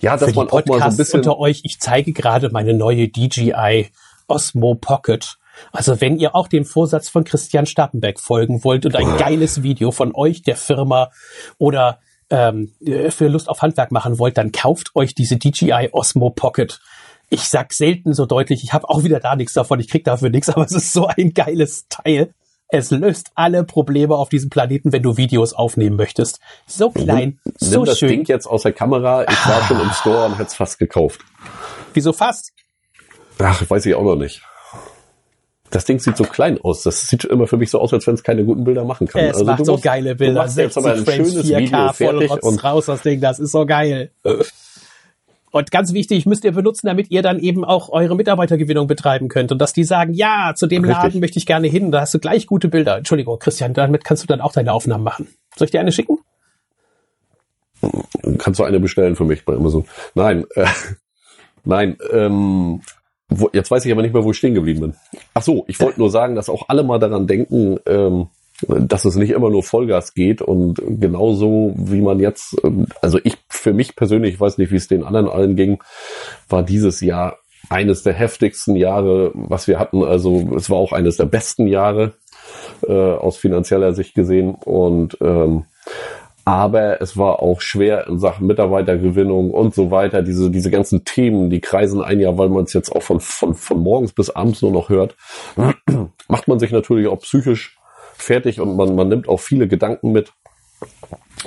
ja, 0.00 0.16
dass 0.16 0.30
Für 0.30 0.36
man 0.36 0.48
auch 0.48 0.64
mal 0.66 0.78
so 0.78 0.84
ein 0.84 0.96
bisschen 0.96 1.20
unter 1.20 1.38
euch. 1.38 1.62
Ich 1.64 1.80
zeige 1.80 2.12
gerade 2.12 2.50
meine 2.50 2.74
neue 2.74 3.08
DJI 3.08 3.88
Osmo 4.28 4.74
Pocket. 4.74 5.36
Also 5.72 6.00
wenn 6.00 6.18
ihr 6.18 6.34
auch 6.34 6.48
dem 6.48 6.64
Vorsatz 6.64 7.08
von 7.08 7.24
Christian 7.24 7.66
Stappenberg 7.66 8.20
folgen 8.20 8.64
wollt 8.64 8.86
und 8.86 8.96
ein 8.96 9.16
geiles 9.16 9.62
Video 9.62 9.90
von 9.90 10.14
euch, 10.14 10.42
der 10.42 10.56
Firma 10.56 11.10
oder 11.58 12.00
ähm, 12.30 12.72
für 13.10 13.28
Lust 13.28 13.48
auf 13.48 13.62
Handwerk 13.62 13.92
machen 13.92 14.18
wollt, 14.18 14.38
dann 14.38 14.52
kauft 14.52 14.94
euch 14.94 15.14
diese 15.14 15.36
DJI 15.36 15.90
Osmo 15.92 16.30
Pocket. 16.30 16.80
Ich 17.28 17.42
sag 17.42 17.72
selten 17.72 18.12
so 18.12 18.26
deutlich, 18.26 18.64
ich 18.64 18.72
habe 18.72 18.88
auch 18.88 19.04
wieder 19.04 19.20
da 19.20 19.36
nichts 19.36 19.52
davon, 19.52 19.78
ich 19.80 19.88
krieg 19.88 20.04
dafür 20.04 20.30
nichts, 20.30 20.48
aber 20.50 20.64
es 20.64 20.72
ist 20.72 20.92
so 20.92 21.06
ein 21.06 21.34
geiles 21.34 21.86
Teil. 21.88 22.32
Es 22.72 22.92
löst 22.92 23.32
alle 23.34 23.64
Probleme 23.64 24.14
auf 24.14 24.28
diesem 24.28 24.48
Planeten, 24.48 24.92
wenn 24.92 25.02
du 25.02 25.16
Videos 25.16 25.54
aufnehmen 25.54 25.96
möchtest. 25.96 26.38
So 26.68 26.90
klein, 26.90 27.40
nimm, 27.44 27.54
so 27.58 27.78
nimm 27.78 27.84
das 27.86 27.98
schön. 27.98 28.08
Ding 28.10 28.24
jetzt 28.26 28.46
aus 28.46 28.62
der 28.62 28.72
Kamera. 28.72 29.24
Ich 29.24 29.46
war 29.48 29.64
schon 29.64 29.80
im 29.80 29.90
Store 29.90 30.26
und 30.26 30.34
hätte 30.34 30.50
es 30.50 30.54
fast 30.54 30.78
gekauft. 30.78 31.20
Wieso 31.94 32.12
fast? 32.12 32.52
Ach, 33.40 33.68
weiß 33.68 33.86
ich 33.86 33.94
auch 33.96 34.04
noch 34.04 34.14
nicht 34.14 34.40
das 35.70 35.84
Ding 35.84 35.98
sieht 35.98 36.16
so 36.16 36.24
klein 36.24 36.60
aus. 36.60 36.82
Das 36.82 37.06
sieht 37.06 37.24
immer 37.24 37.46
für 37.46 37.56
mich 37.56 37.70
so 37.70 37.80
aus, 37.80 37.92
als 37.92 38.06
wenn 38.06 38.14
es 38.14 38.22
keine 38.22 38.44
guten 38.44 38.64
Bilder 38.64 38.84
machen 38.84 39.06
kann. 39.06 39.22
Es 39.22 39.34
also 39.34 39.44
macht 39.44 39.64
so 39.64 39.72
musst, 39.72 39.84
geile 39.84 40.14
Bilder. 40.14 40.46
60 40.48 40.82
Frames, 40.82 41.04
4K, 41.06 41.92
voll 41.92 42.24
Rotz 42.26 42.64
raus, 42.64 42.86
das 42.86 43.02
Ding. 43.02 43.20
Das 43.20 43.38
ist 43.38 43.52
so 43.52 43.66
geil. 43.66 44.10
Und 45.52 45.70
ganz 45.70 45.92
wichtig, 45.92 46.26
müsst 46.26 46.44
ihr 46.44 46.52
benutzen, 46.52 46.86
damit 46.86 47.10
ihr 47.10 47.22
dann 47.22 47.38
eben 47.38 47.64
auch 47.64 47.88
eure 47.88 48.14
Mitarbeitergewinnung 48.14 48.86
betreiben 48.86 49.28
könnt. 49.28 49.50
Und 49.50 49.58
dass 49.58 49.72
die 49.72 49.84
sagen, 49.84 50.12
ja, 50.12 50.52
zu 50.54 50.66
dem 50.66 50.84
Richtig. 50.84 51.02
Laden 51.02 51.20
möchte 51.20 51.38
ich 51.38 51.46
gerne 51.46 51.66
hin. 51.66 51.90
Da 51.90 52.02
hast 52.02 52.14
du 52.14 52.18
gleich 52.18 52.46
gute 52.46 52.68
Bilder. 52.68 52.98
Entschuldigung, 52.98 53.38
Christian, 53.38 53.74
damit 53.74 54.04
kannst 54.04 54.22
du 54.22 54.26
dann 54.26 54.40
auch 54.40 54.52
deine 54.52 54.72
Aufnahmen 54.72 55.04
machen. 55.04 55.28
Soll 55.56 55.66
ich 55.66 55.72
dir 55.72 55.80
eine 55.80 55.92
schicken? 55.92 56.18
Kannst 58.38 58.60
du 58.60 58.64
eine 58.64 58.78
bestellen 58.78 59.16
für 59.16 59.24
mich 59.24 59.44
bei 59.44 59.54
Amazon? 59.54 59.86
Nein, 60.14 60.44
äh, 60.54 60.66
nein, 61.64 61.96
ähm, 62.12 62.82
jetzt 63.52 63.70
weiß 63.70 63.84
ich 63.84 63.92
aber 63.92 64.02
nicht 64.02 64.14
mehr, 64.14 64.24
wo 64.24 64.30
ich 64.30 64.36
stehen 64.36 64.54
geblieben 64.54 64.80
bin. 64.80 64.94
Ach 65.34 65.42
so, 65.42 65.64
ich 65.68 65.80
wollte 65.80 66.00
nur 66.00 66.10
sagen, 66.10 66.34
dass 66.34 66.48
auch 66.48 66.68
alle 66.68 66.82
mal 66.82 66.98
daran 66.98 67.26
denken, 67.26 67.78
ähm, 67.86 68.28
dass 68.68 69.04
es 69.04 69.16
nicht 69.16 69.30
immer 69.30 69.50
nur 69.50 69.62
Vollgas 69.62 70.14
geht 70.14 70.42
und 70.42 70.80
genauso 71.00 71.72
wie 71.76 72.00
man 72.00 72.20
jetzt, 72.20 72.56
ähm, 72.64 72.86
also 73.00 73.18
ich 73.24 73.36
für 73.48 73.72
mich 73.72 73.96
persönlich, 73.96 74.34
ich 74.34 74.40
weiß 74.40 74.58
nicht, 74.58 74.70
wie 74.70 74.76
es 74.76 74.88
den 74.88 75.04
anderen 75.04 75.28
allen 75.28 75.56
ging, 75.56 75.82
war 76.48 76.62
dieses 76.62 77.00
Jahr 77.00 77.38
eines 77.68 78.02
der 78.02 78.14
heftigsten 78.14 78.76
Jahre, 78.76 79.32
was 79.34 79.68
wir 79.68 79.78
hatten. 79.78 80.02
Also 80.02 80.50
es 80.56 80.70
war 80.70 80.78
auch 80.78 80.92
eines 80.92 81.16
der 81.16 81.26
besten 81.26 81.66
Jahre 81.66 82.14
äh, 82.86 82.92
aus 82.92 83.36
finanzieller 83.36 83.92
Sicht 83.92 84.14
gesehen 84.14 84.54
und 84.54 85.16
ähm, 85.20 85.64
aber 86.50 87.00
es 87.00 87.16
war 87.16 87.40
auch 87.40 87.60
schwer 87.60 88.08
in 88.08 88.18
Sachen 88.18 88.48
Mitarbeitergewinnung 88.48 89.52
und 89.52 89.72
so 89.72 89.92
weiter. 89.92 90.20
Diese, 90.20 90.50
diese 90.50 90.68
ganzen 90.68 91.04
Themen, 91.04 91.48
die 91.48 91.60
kreisen 91.60 92.02
ein 92.02 92.18
Jahr, 92.18 92.38
weil 92.38 92.48
man 92.48 92.64
es 92.64 92.72
jetzt 92.72 92.90
auch 92.90 93.04
von, 93.04 93.20
von, 93.20 93.54
von 93.54 93.80
morgens 93.80 94.12
bis 94.12 94.30
abends 94.30 94.60
nur 94.60 94.72
noch 94.72 94.88
hört, 94.88 95.14
macht 96.28 96.48
man 96.48 96.58
sich 96.58 96.72
natürlich 96.72 97.06
auch 97.06 97.20
psychisch 97.20 97.78
fertig 98.14 98.60
und 98.60 98.76
man, 98.76 98.96
man 98.96 99.08
nimmt 99.08 99.28
auch 99.28 99.38
viele 99.38 99.68
Gedanken 99.68 100.10
mit 100.10 100.32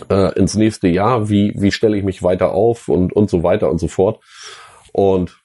äh, 0.10 0.34
ins 0.40 0.56
nächste 0.56 0.88
Jahr. 0.88 1.28
Wie, 1.28 1.54
wie 1.58 1.74
stelle 1.74 1.98
ich 1.98 2.06
mich 2.06 2.24
weiter 2.24 2.54
auf 2.54 2.88
und, 2.88 3.12
und 3.12 3.30
so 3.30 3.44
weiter 3.44 3.70
und 3.70 3.80
so 3.80 3.90
fort. 3.90 4.22
Und 4.94 5.38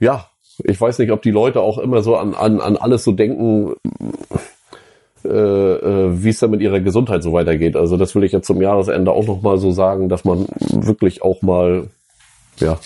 ja, 0.00 0.30
ich 0.64 0.80
weiß 0.80 1.00
nicht, 1.00 1.12
ob 1.12 1.20
die 1.20 1.32
Leute 1.32 1.60
auch 1.60 1.76
immer 1.76 2.00
so 2.00 2.16
an, 2.16 2.32
an, 2.32 2.62
an 2.62 2.78
alles 2.78 3.04
so 3.04 3.12
denken, 3.12 3.74
äh, 5.24 5.28
äh, 5.28 6.22
wie 6.22 6.28
es 6.28 6.38
dann 6.38 6.50
mit 6.50 6.60
ihrer 6.60 6.80
Gesundheit 6.80 7.22
so 7.22 7.32
weitergeht. 7.32 7.76
Also 7.76 7.96
das 7.96 8.14
will 8.14 8.24
ich 8.24 8.32
jetzt 8.32 8.46
zum 8.46 8.62
Jahresende 8.62 9.12
auch 9.12 9.26
noch 9.26 9.42
mal 9.42 9.58
so 9.58 9.70
sagen, 9.70 10.08
dass 10.08 10.24
man 10.24 10.46
wirklich 10.58 11.22
auch 11.22 11.42
mal, 11.42 11.90
ja, 12.58 12.78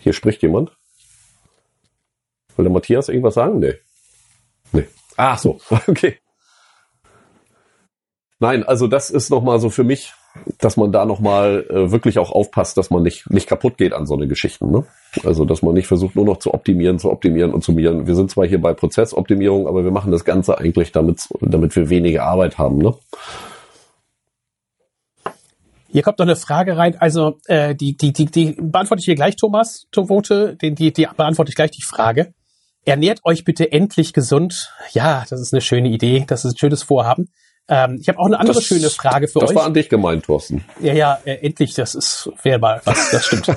hier 0.00 0.12
spricht 0.12 0.42
jemand. 0.42 0.70
Will 2.56 2.64
der 2.64 2.72
Matthias 2.72 3.08
irgendwas 3.08 3.34
sagen? 3.34 3.58
Nee. 3.58 3.74
Nee. 4.72 4.86
Ach 5.16 5.38
so, 5.38 5.60
okay. 5.86 6.18
Nein, 8.38 8.64
also 8.64 8.86
das 8.86 9.10
ist 9.10 9.30
noch 9.30 9.42
mal 9.42 9.58
so 9.58 9.70
für 9.70 9.84
mich 9.84 10.12
dass 10.58 10.76
man 10.76 10.92
da 10.92 11.04
nochmal 11.04 11.66
äh, 11.70 11.90
wirklich 11.92 12.18
auch 12.18 12.32
aufpasst, 12.32 12.76
dass 12.76 12.90
man 12.90 13.02
nicht, 13.02 13.30
nicht 13.30 13.48
kaputt 13.48 13.78
geht 13.78 13.92
an 13.92 14.06
so 14.06 14.14
eine 14.14 14.26
Geschichten. 14.26 14.70
Ne? 14.70 14.84
Also, 15.24 15.44
dass 15.44 15.62
man 15.62 15.74
nicht 15.74 15.86
versucht, 15.86 16.16
nur 16.16 16.24
noch 16.24 16.38
zu 16.38 16.52
optimieren, 16.52 16.98
zu 16.98 17.10
optimieren 17.10 17.52
und 17.52 17.62
zu 17.62 17.72
optimieren. 17.72 18.06
Wir 18.06 18.14
sind 18.14 18.30
zwar 18.30 18.46
hier 18.46 18.60
bei 18.60 18.74
Prozessoptimierung, 18.74 19.68
aber 19.68 19.84
wir 19.84 19.92
machen 19.92 20.10
das 20.10 20.24
Ganze 20.24 20.58
eigentlich 20.58 20.92
damit, 20.92 21.28
damit 21.40 21.76
wir 21.76 21.88
weniger 21.88 22.24
Arbeit 22.24 22.58
haben. 22.58 22.78
Ne? 22.78 22.94
Hier 25.94 26.02
kommt 26.02 26.18
noch 26.18 26.26
eine 26.26 26.34
Frage 26.34 26.76
rein. 26.76 26.96
Also 26.98 27.38
äh, 27.46 27.76
die, 27.76 27.96
die, 27.96 28.12
die, 28.12 28.26
die 28.26 28.56
beantworte 28.60 29.00
ich 29.00 29.04
hier 29.04 29.14
gleich, 29.14 29.36
Thomas, 29.36 29.86
Tovote. 29.92 30.56
Die, 30.60 30.74
die, 30.74 30.92
die 30.92 31.06
beantworte 31.16 31.50
ich 31.50 31.54
gleich 31.54 31.70
die 31.70 31.84
Frage. 31.84 32.34
Ernährt 32.84 33.20
euch 33.22 33.44
bitte 33.44 33.70
endlich 33.70 34.12
gesund. 34.12 34.72
Ja, 34.92 35.24
das 35.30 35.40
ist 35.40 35.54
eine 35.54 35.60
schöne 35.60 35.88
Idee. 35.88 36.24
Das 36.26 36.44
ist 36.44 36.54
ein 36.54 36.58
schönes 36.58 36.82
Vorhaben. 36.82 37.28
Ähm, 37.68 37.98
ich 38.00 38.08
habe 38.08 38.18
auch 38.18 38.26
eine 38.26 38.38
andere 38.38 38.56
das, 38.56 38.64
schöne 38.64 38.90
Frage 38.90 39.26
für 39.26 39.38
das 39.38 39.50
euch. 39.50 39.54
Das 39.54 39.62
war 39.62 39.66
an 39.66 39.74
dich 39.74 39.88
gemeint, 39.88 40.24
Thorsten. 40.24 40.64
Ja, 40.80 40.92
ja, 40.92 41.18
äh, 41.24 41.34
endlich. 41.46 41.74
Das 41.74 41.94
ist 41.94 42.30
wäre 42.42 42.58
mal 42.58 42.80
was. 42.84 43.10
Das 43.12 43.26
stimmt. 43.26 43.48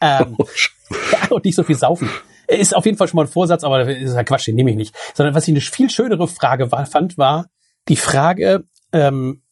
ähm, 0.00 0.36
ja, 1.12 1.28
und 1.30 1.44
nicht 1.44 1.54
so 1.54 1.62
viel 1.62 1.76
saufen. 1.76 2.10
Ist 2.46 2.76
auf 2.76 2.84
jeden 2.84 2.98
Fall 2.98 3.08
schon 3.08 3.16
mal 3.16 3.24
ein 3.24 3.28
Vorsatz, 3.28 3.64
aber 3.64 3.84
das 3.84 3.96
ist 3.96 4.14
ja 4.14 4.22
Quatsch, 4.22 4.46
den 4.48 4.56
nehme 4.56 4.70
ich 4.70 4.76
nicht. 4.76 4.94
Sondern 5.14 5.34
was 5.34 5.48
ich 5.48 5.52
eine 5.52 5.62
viel 5.62 5.88
schönere 5.88 6.28
Frage 6.28 6.70
war, 6.70 6.84
fand, 6.84 7.16
war 7.16 7.46
die 7.88 7.96
Frage, 7.96 8.64
ähm, 8.92 9.42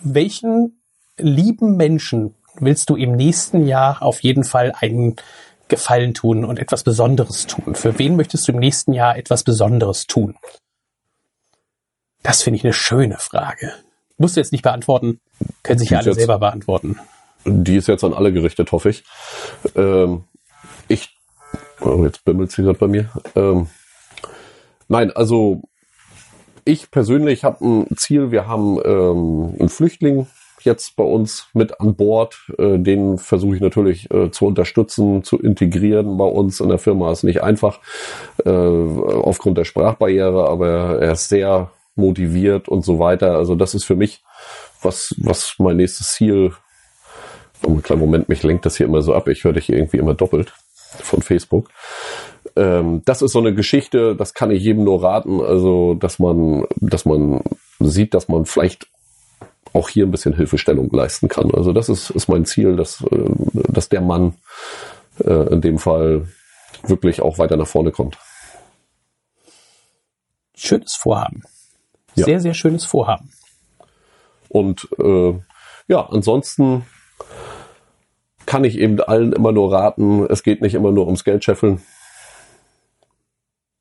welchen 0.00 0.80
lieben 1.18 1.76
Menschen 1.76 2.34
willst 2.60 2.88
du 2.90 2.96
im 2.96 3.12
nächsten 3.12 3.66
Jahr 3.66 4.02
auf 4.02 4.22
jeden 4.22 4.44
Fall 4.44 4.72
einen 4.78 5.16
Gefallen 5.68 6.14
tun 6.14 6.44
und 6.44 6.58
etwas 6.58 6.84
Besonderes 6.84 7.46
tun? 7.46 7.74
Für 7.74 7.98
wen 7.98 8.16
möchtest 8.16 8.48
du 8.48 8.52
im 8.52 8.58
nächsten 8.58 8.92
Jahr 8.92 9.18
etwas 9.18 9.42
Besonderes 9.42 10.06
tun? 10.06 10.36
Das 12.28 12.42
finde 12.42 12.58
ich 12.58 12.64
eine 12.64 12.74
schöne 12.74 13.16
Frage. 13.18 13.72
Musst 14.18 14.36
du 14.36 14.40
jetzt 14.40 14.52
nicht 14.52 14.60
beantworten, 14.60 15.18
können 15.62 15.78
sich 15.78 15.88
ja 15.88 16.00
alle 16.00 16.12
selber 16.12 16.38
beantworten. 16.38 16.98
Die 17.46 17.76
ist 17.76 17.88
jetzt 17.88 18.04
an 18.04 18.12
alle 18.12 18.34
gerichtet, 18.34 18.70
hoffe 18.70 18.90
ich. 18.90 19.04
Ähm, 19.74 20.24
ich, 20.88 21.16
oh, 21.80 22.04
jetzt 22.04 22.26
bimmelt 22.26 22.52
sie 22.52 22.64
gerade 22.64 22.78
bei 22.78 22.86
mir. 22.86 23.08
Ähm, 23.34 23.68
nein, 24.88 25.10
also 25.10 25.62
ich 26.66 26.90
persönlich 26.90 27.44
habe 27.44 27.64
ein 27.64 27.96
Ziel. 27.96 28.30
Wir 28.30 28.46
haben 28.46 28.78
ähm, 28.84 29.54
einen 29.58 29.70
Flüchtling 29.70 30.26
jetzt 30.60 30.96
bei 30.96 31.04
uns 31.04 31.46
mit 31.54 31.80
an 31.80 31.94
Bord. 31.94 32.52
Äh, 32.58 32.78
den 32.78 33.16
versuche 33.16 33.56
ich 33.56 33.62
natürlich 33.62 34.10
äh, 34.10 34.30
zu 34.30 34.44
unterstützen, 34.44 35.24
zu 35.24 35.38
integrieren 35.38 36.18
bei 36.18 36.26
uns 36.26 36.60
in 36.60 36.68
der 36.68 36.78
Firma. 36.78 37.10
Ist 37.10 37.24
nicht 37.24 37.42
einfach 37.42 37.80
äh, 38.44 38.50
aufgrund 38.50 39.56
der 39.56 39.64
Sprachbarriere, 39.64 40.46
aber 40.46 41.00
er 41.00 41.12
ist 41.12 41.30
sehr 41.30 41.70
motiviert 41.98 42.68
und 42.68 42.84
so 42.84 42.98
weiter. 42.98 43.36
Also 43.36 43.54
das 43.54 43.74
ist 43.74 43.84
für 43.84 43.96
mich 43.96 44.22
was, 44.82 45.14
was 45.18 45.54
mein 45.58 45.76
nächstes 45.76 46.14
Ziel. 46.14 46.52
Oh, 47.64 47.68
einen 47.70 47.82
kleinen 47.82 48.00
Moment, 48.00 48.28
mich 48.28 48.42
lenkt 48.42 48.64
das 48.66 48.76
hier 48.76 48.86
immer 48.86 49.02
so 49.02 49.14
ab. 49.14 49.28
Ich 49.28 49.44
höre 49.44 49.52
dich 49.52 49.68
irgendwie 49.68 49.98
immer 49.98 50.14
doppelt 50.14 50.52
von 50.74 51.22
Facebook. 51.22 51.70
Ähm, 52.56 53.02
das 53.04 53.22
ist 53.22 53.32
so 53.32 53.40
eine 53.40 53.54
Geschichte, 53.54 54.14
das 54.16 54.34
kann 54.34 54.50
ich 54.50 54.62
jedem 54.62 54.84
nur 54.84 55.02
raten. 55.02 55.40
Also, 55.40 55.94
dass 55.94 56.18
man, 56.18 56.66
dass 56.76 57.04
man 57.04 57.42
sieht, 57.80 58.14
dass 58.14 58.28
man 58.28 58.44
vielleicht 58.44 58.86
auch 59.72 59.88
hier 59.88 60.06
ein 60.06 60.10
bisschen 60.10 60.34
Hilfestellung 60.34 60.90
leisten 60.90 61.28
kann. 61.28 61.50
Also 61.52 61.72
das 61.72 61.88
ist, 61.88 62.10
ist 62.10 62.28
mein 62.28 62.44
Ziel, 62.44 62.76
dass, 62.76 63.02
äh, 63.02 63.30
dass 63.52 63.88
der 63.88 64.00
Mann 64.00 64.34
äh, 65.24 65.52
in 65.52 65.60
dem 65.60 65.78
Fall 65.78 66.28
wirklich 66.84 67.20
auch 67.20 67.38
weiter 67.38 67.56
nach 67.56 67.66
vorne 67.66 67.90
kommt. 67.90 68.18
Schönes 70.54 70.94
Vorhaben. 70.94 71.42
Ja. 72.18 72.24
Sehr, 72.24 72.40
sehr 72.40 72.54
schönes 72.54 72.84
Vorhaben. 72.84 73.30
Und 74.48 74.88
äh, 74.98 75.34
ja, 75.88 76.06
ansonsten 76.08 76.84
kann 78.46 78.64
ich 78.64 78.78
eben 78.78 79.00
allen 79.00 79.32
immer 79.32 79.52
nur 79.52 79.72
raten, 79.72 80.26
es 80.28 80.42
geht 80.42 80.62
nicht 80.62 80.74
immer 80.74 80.90
nur 80.90 81.06
ums 81.06 81.24
Geld 81.24 81.44
scheffeln 81.44 81.82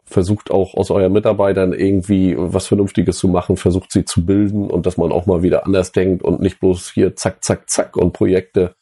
versucht 0.07 0.51
auch 0.51 0.73
aus 0.73 0.89
euren 0.89 1.11
Mitarbeitern 1.11 1.73
irgendwie 1.73 2.33
was 2.37 2.67
Vernünftiges 2.67 3.17
zu 3.17 3.27
machen, 3.27 3.57
versucht 3.57 3.91
sie 3.91 4.05
zu 4.05 4.25
bilden 4.25 4.71
und 4.71 4.85
dass 4.85 4.97
man 4.97 5.11
auch 5.11 5.25
mal 5.25 5.43
wieder 5.43 5.65
anders 5.65 5.91
denkt 5.91 6.23
und 6.23 6.39
nicht 6.39 6.59
bloß 6.61 6.91
hier 6.91 7.15
zack, 7.15 7.43
zack, 7.43 7.69
zack 7.69 7.97
und 7.97 8.13
Projekte. 8.13 8.75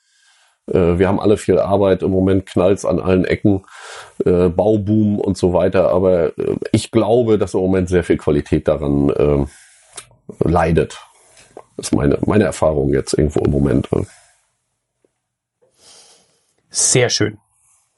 Äh, 0.67 0.97
wir 0.97 1.07
haben 1.07 1.19
alle 1.19 1.37
viel 1.37 1.59
Arbeit, 1.59 2.01
im 2.01 2.11
Moment 2.11 2.45
knallt's 2.45 2.85
an 2.85 2.99
allen 2.99 3.25
Ecken, 3.25 3.65
äh, 4.25 4.49
Bauboom 4.49 5.19
und 5.19 5.37
so 5.37 5.53
weiter, 5.53 5.89
aber 5.89 6.37
äh, 6.37 6.55
ich 6.71 6.91
glaube, 6.91 7.37
dass 7.37 7.53
im 7.53 7.61
Moment 7.61 7.89
sehr 7.89 8.03
viel 8.03 8.17
Qualität 8.17 8.67
daran 8.67 9.09
äh, 9.09 9.45
leidet. 10.39 10.99
Das 11.77 11.87
ist 11.87 11.91
meine, 11.91 12.17
meine 12.25 12.45
Erfahrung 12.45 12.93
jetzt 12.93 13.13
irgendwo 13.13 13.41
im 13.41 13.51
Moment. 13.51 13.89
Sehr 16.69 17.09
schön. 17.09 17.37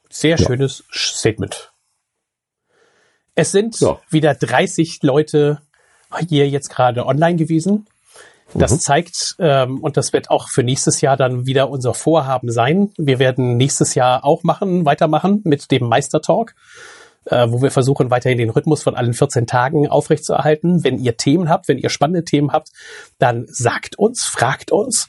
Sehr 0.09 0.37
ja. 0.37 0.45
schönes 0.45 0.83
Statement. 0.91 1.71
Es 3.35 3.51
sind 3.51 3.79
ja. 3.79 3.99
wieder 4.09 4.33
30 4.33 5.03
Leute 5.03 5.61
hier 6.27 6.49
jetzt 6.49 6.69
gerade 6.69 7.05
online 7.05 7.35
gewesen. 7.35 7.87
Das 8.53 8.71
mhm. 8.71 8.79
zeigt, 8.79 9.35
ähm, 9.39 9.79
und 9.81 9.97
das 9.97 10.13
wird 10.13 10.29
auch 10.29 10.49
für 10.49 10.63
nächstes 10.63 11.01
Jahr 11.01 11.17
dann 11.17 11.45
wieder 11.45 11.69
unser 11.69 11.93
Vorhaben 11.93 12.51
sein. 12.51 12.91
Wir 12.97 13.19
werden 13.19 13.57
nächstes 13.57 13.95
Jahr 13.95 14.23
auch 14.23 14.43
machen, 14.43 14.85
weitermachen 14.85 15.41
mit 15.43 15.69
dem 15.71 15.87
Meistertalk, 15.87 16.55
äh, 17.25 17.47
wo 17.49 17.61
wir 17.61 17.71
versuchen, 17.71 18.09
weiterhin 18.09 18.37
den 18.37 18.49
Rhythmus 18.49 18.83
von 18.83 18.95
allen 18.95 19.13
14 19.13 19.47
Tagen 19.47 19.87
aufrechtzuerhalten. 19.87 20.83
Wenn 20.83 20.97
ihr 20.97 21.17
Themen 21.17 21.49
habt, 21.49 21.67
wenn 21.67 21.77
ihr 21.77 21.89
spannende 21.89 22.23
Themen 22.23 22.51
habt, 22.53 22.69
dann 23.19 23.45
sagt 23.49 23.99
uns, 23.99 24.25
fragt 24.25 24.71
uns 24.71 25.07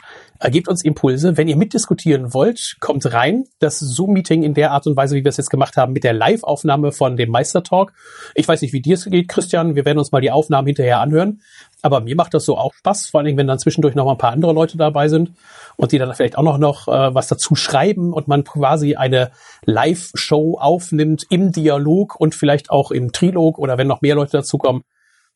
gebt 0.51 0.69
uns 0.69 0.85
Impulse. 0.85 1.37
Wenn 1.37 1.49
ihr 1.49 1.57
mitdiskutieren 1.57 2.33
wollt, 2.33 2.77
kommt 2.81 3.13
rein. 3.13 3.45
Das 3.59 3.81
Zoom-Meeting 3.81 4.45
in 4.45 4.55
der 4.55 4.71
Art 4.71 4.87
und 4.87 4.97
Weise, 4.97 5.17
wie 5.17 5.25
wir 5.25 5.31
es 5.31 5.37
jetzt 5.37 5.51
gemacht 5.51 5.77
haben, 5.77 5.93
mit 5.93 6.05
der 6.05 6.13
Live-Aufnahme 6.13 6.93
von 6.93 7.17
dem 7.17 7.31
Meistertalk. 7.31 7.93
Ich 8.35 8.47
weiß 8.47 8.63
nicht, 8.63 8.73
wie 8.73 8.81
dir 8.81 8.95
es 8.95 9.05
geht, 9.05 9.29
Christian. 9.29 9.75
Wir 9.75 9.85
werden 9.85 9.99
uns 9.99 10.13
mal 10.13 10.21
die 10.21 10.31
Aufnahmen 10.31 10.67
hinterher 10.67 11.01
anhören. 11.01 11.41
Aber 11.83 12.01
mir 12.01 12.17
macht 12.17 12.35
das 12.35 12.45
so 12.45 12.57
auch 12.57 12.75
Spaß, 12.75 13.09
vor 13.09 13.19
allen 13.19 13.27
Dingen, 13.27 13.39
wenn 13.39 13.47
dann 13.47 13.59
zwischendurch 13.59 13.95
noch 13.95 14.05
mal 14.05 14.13
ein 14.13 14.19
paar 14.19 14.33
andere 14.33 14.53
Leute 14.53 14.77
dabei 14.77 15.09
sind 15.09 15.33
und 15.77 15.93
die 15.93 15.99
dann 15.99 16.13
vielleicht 16.15 16.37
auch 16.37 16.43
noch, 16.43 16.59
noch 16.59 16.89
äh, 16.89 17.15
was 17.15 17.29
dazu 17.29 17.55
schreiben 17.55 18.13
und 18.13 18.27
man 18.27 18.45
quasi 18.45 18.97
eine 18.97 19.31
Live-Show 19.65 20.59
aufnimmt 20.59 21.27
im 21.31 21.53
Dialog 21.53 22.19
und 22.19 22.35
vielleicht 22.35 22.71
auch 22.71 22.91
im 22.91 23.13
Trilog 23.13 23.59
oder 23.59 23.79
wenn 23.79 23.87
noch 23.87 24.03
mehr 24.03 24.17
Leute 24.17 24.33
dazukommen 24.33 24.83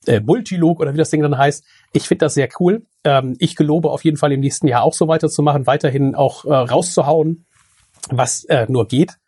äh, 0.07 0.20
Multilog 0.20 0.80
oder 0.80 0.92
wie 0.92 0.98
das 0.98 1.11
Ding 1.11 1.22
dann 1.22 1.38
heißt. 1.38 1.64
Ich 1.92 2.09
finde 2.09 2.26
das 2.26 2.34
sehr 2.34 2.48
cool. 2.61 2.86
Ähm, 3.05 3.36
ich 3.38 3.57
gelobe 3.57 3.90
auf 3.90 4.05
jeden 4.05 4.16
Fall 4.16 4.32
im 4.32 4.40
nächsten 4.40 4.68
Jahr 4.68 4.82
auch 4.82 4.94
so 4.94 5.09
weiterzumachen, 5.09 5.66
weiterhin 5.66 6.14
auch 6.14 6.44
äh, 6.44 6.53
rauszuhauen, 6.53 7.46
was 8.11 8.44
äh, 8.44 8.66
nur 8.68 8.86
geht. 8.86 9.18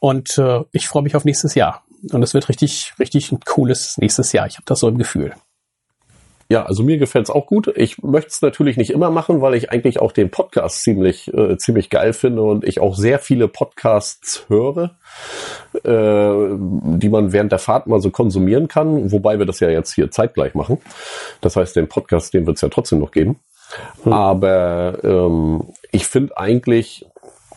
Und 0.00 0.38
äh, 0.38 0.60
ich 0.72 0.88
freue 0.88 1.02
mich 1.02 1.16
auf 1.16 1.24
nächstes 1.24 1.54
Jahr. 1.54 1.84
Und 2.12 2.22
es 2.22 2.34
wird 2.34 2.48
richtig, 2.48 2.94
richtig 2.98 3.32
ein 3.32 3.40
cooles 3.40 3.98
nächstes 3.98 4.32
Jahr. 4.32 4.46
Ich 4.46 4.54
habe 4.54 4.64
das 4.66 4.80
so 4.80 4.88
im 4.88 4.98
Gefühl. 4.98 5.34
Ja, 6.50 6.64
also 6.64 6.82
mir 6.82 6.96
gefällt's 6.96 7.28
auch 7.28 7.46
gut. 7.46 7.70
Ich 7.76 8.02
möchte 8.02 8.30
es 8.30 8.40
natürlich 8.40 8.78
nicht 8.78 8.88
immer 8.88 9.10
machen, 9.10 9.42
weil 9.42 9.52
ich 9.54 9.70
eigentlich 9.70 10.00
auch 10.00 10.12
den 10.12 10.30
Podcast 10.30 10.82
ziemlich, 10.82 11.32
äh, 11.34 11.58
ziemlich 11.58 11.90
geil 11.90 12.14
finde 12.14 12.42
und 12.42 12.64
ich 12.64 12.80
auch 12.80 12.96
sehr 12.96 13.18
viele 13.18 13.48
Podcasts 13.48 14.46
höre, 14.48 14.96
äh, 15.84 16.56
die 16.96 17.10
man 17.10 17.32
während 17.32 17.52
der 17.52 17.58
Fahrt 17.58 17.86
mal 17.86 18.00
so 18.00 18.10
konsumieren 18.10 18.66
kann, 18.66 19.12
wobei 19.12 19.38
wir 19.38 19.44
das 19.44 19.60
ja 19.60 19.68
jetzt 19.68 19.92
hier 19.92 20.10
zeitgleich 20.10 20.54
machen. 20.54 20.78
Das 21.42 21.54
heißt, 21.54 21.76
den 21.76 21.86
Podcast, 21.86 22.32
den 22.32 22.46
wird's 22.46 22.62
ja 22.62 22.70
trotzdem 22.70 23.00
noch 23.00 23.10
geben. 23.10 23.38
Hm. 24.04 24.12
Aber 24.14 25.04
ähm, 25.04 25.64
ich 25.92 26.06
finde 26.06 26.38
eigentlich 26.38 27.04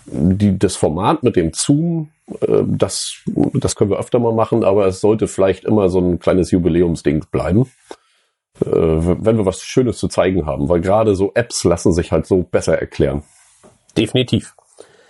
die, 0.05 0.59
das 0.59 0.75
Format 0.75 1.23
mit 1.23 1.37
dem 1.37 1.53
Zoom, 1.53 2.09
äh, 2.41 2.63
das, 2.65 3.21
das 3.53 3.77
können 3.77 3.91
wir 3.91 3.99
öfter 3.99 4.19
mal 4.19 4.33
machen, 4.33 4.65
aber 4.65 4.85
es 4.87 4.99
sollte 4.99 5.29
vielleicht 5.29 5.63
immer 5.63 5.87
so 5.87 5.99
ein 5.99 6.19
kleines 6.19 6.51
Jubiläumsding 6.51 7.23
bleiben 7.31 7.71
wenn 8.65 9.37
wir 9.37 9.45
was 9.45 9.61
Schönes 9.61 9.97
zu 9.97 10.07
zeigen 10.07 10.45
haben, 10.45 10.69
weil 10.69 10.81
gerade 10.81 11.15
so 11.15 11.31
Apps 11.33 11.63
lassen 11.63 11.93
sich 11.93 12.11
halt 12.11 12.25
so 12.25 12.43
besser 12.43 12.77
erklären. 12.77 13.23
Definitiv. 13.97 14.55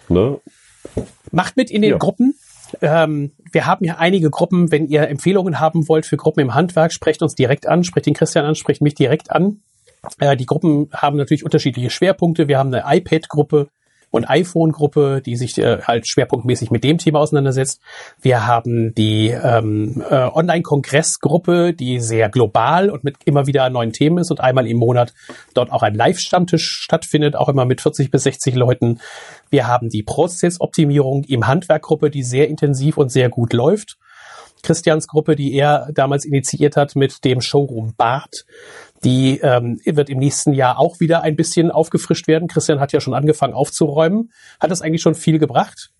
Ne? 0.09 0.39
Macht 1.31 1.57
mit 1.57 1.69
in 1.71 1.81
den 1.81 1.91
ja. 1.91 1.97
Gruppen. 1.97 2.35
Ähm, 2.81 3.31
wir 3.51 3.65
haben 3.65 3.85
ja 3.85 3.97
einige 3.97 4.29
Gruppen. 4.29 4.71
Wenn 4.71 4.87
ihr 4.87 5.07
Empfehlungen 5.07 5.59
haben 5.59 5.87
wollt 5.87 6.05
für 6.05 6.17
Gruppen 6.17 6.39
im 6.39 6.55
Handwerk, 6.55 6.93
sprecht 6.93 7.21
uns 7.21 7.35
direkt 7.35 7.67
an, 7.67 7.83
sprecht 7.83 8.05
den 8.05 8.13
Christian 8.13 8.45
an, 8.45 8.55
sprecht 8.55 8.81
mich 8.81 8.95
direkt 8.95 9.31
an. 9.31 9.61
Äh, 10.19 10.37
die 10.37 10.45
Gruppen 10.45 10.89
haben 10.93 11.17
natürlich 11.17 11.43
unterschiedliche 11.43 11.89
Schwerpunkte. 11.89 12.47
Wir 12.47 12.57
haben 12.57 12.73
eine 12.73 12.83
iPad-Gruppe, 12.97 13.67
und 14.11 14.29
iPhone-Gruppe, 14.29 15.21
die 15.25 15.35
sich 15.35 15.57
äh, 15.57 15.81
halt 15.81 16.07
schwerpunktmäßig 16.07 16.69
mit 16.69 16.83
dem 16.83 16.97
Thema 16.97 17.19
auseinandersetzt. 17.19 17.81
Wir 18.21 18.45
haben 18.45 18.93
die 18.93 19.29
ähm, 19.29 20.03
äh, 20.09 20.15
Online-Kongress-Gruppe, 20.15 21.73
die 21.73 21.99
sehr 21.99 22.29
global 22.29 22.89
und 22.89 23.03
mit 23.03 23.15
immer 23.25 23.47
wieder 23.47 23.69
neuen 23.69 23.93
Themen 23.93 24.19
ist 24.19 24.29
und 24.29 24.41
einmal 24.41 24.67
im 24.67 24.77
Monat 24.77 25.13
dort 25.53 25.71
auch 25.71 25.81
ein 25.81 25.95
Live-Stammtisch 25.95 26.81
stattfindet, 26.83 27.35
auch 27.35 27.49
immer 27.49 27.65
mit 27.65 27.81
40 27.81 28.11
bis 28.11 28.23
60 28.23 28.55
Leuten. 28.55 28.99
Wir 29.49 29.67
haben 29.67 29.89
die 29.89 30.03
Prozessoptimierung 30.03 31.23
im 31.23 31.47
Handwerkgruppe, 31.47 32.09
die 32.11 32.23
sehr 32.23 32.49
intensiv 32.49 32.97
und 32.97 33.09
sehr 33.09 33.29
gut 33.29 33.53
läuft. 33.53 33.97
Christians 34.63 35.07
Gruppe, 35.07 35.35
die 35.35 35.53
er 35.53 35.89
damals 35.93 36.25
initiiert 36.25 36.75
hat 36.75 36.95
mit 36.95 37.23
dem 37.25 37.41
Showroom 37.41 37.93
Bart. 37.97 38.45
Die 39.03 39.39
ähm, 39.39 39.79
wird 39.83 40.09
im 40.09 40.19
nächsten 40.19 40.53
Jahr 40.53 40.79
auch 40.79 40.99
wieder 40.99 41.23
ein 41.23 41.35
bisschen 41.35 41.71
aufgefrischt 41.71 42.27
werden. 42.27 42.47
Christian 42.47 42.79
hat 42.79 42.91
ja 42.91 43.01
schon 43.01 43.13
angefangen 43.13 43.53
aufzuräumen. 43.53 44.31
Hat 44.59 44.69
das 44.69 44.81
eigentlich 44.81 45.01
schon 45.01 45.15
viel 45.15 45.39
gebracht? 45.39 45.91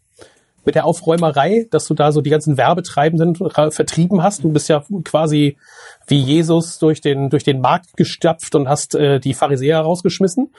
Mit 0.64 0.76
der 0.76 0.86
Aufräumerei, 0.86 1.66
dass 1.72 1.88
du 1.88 1.96
da 1.96 2.12
so 2.12 2.22
die 2.22 2.30
ganzen 2.30 2.58
Werbetreibenden 2.58 3.36
vertrieben 3.36 4.22
hast. 4.22 4.44
Du 4.44 4.52
bist 4.52 4.70
ja 4.70 4.84
quasi 5.04 5.58
wie 6.06 6.20
Jesus 6.20 6.78
durch 6.78 7.02
den, 7.02 7.32
durch 7.32 7.44
den 7.44 7.62
Markt 7.62 7.98
gestapft 7.98 8.54
und 8.54 8.70
hast 8.70 8.94
äh, 8.94 9.20
die 9.20 9.34
Pharisäer 9.34 9.80
rausgeschmissen. 9.80 10.54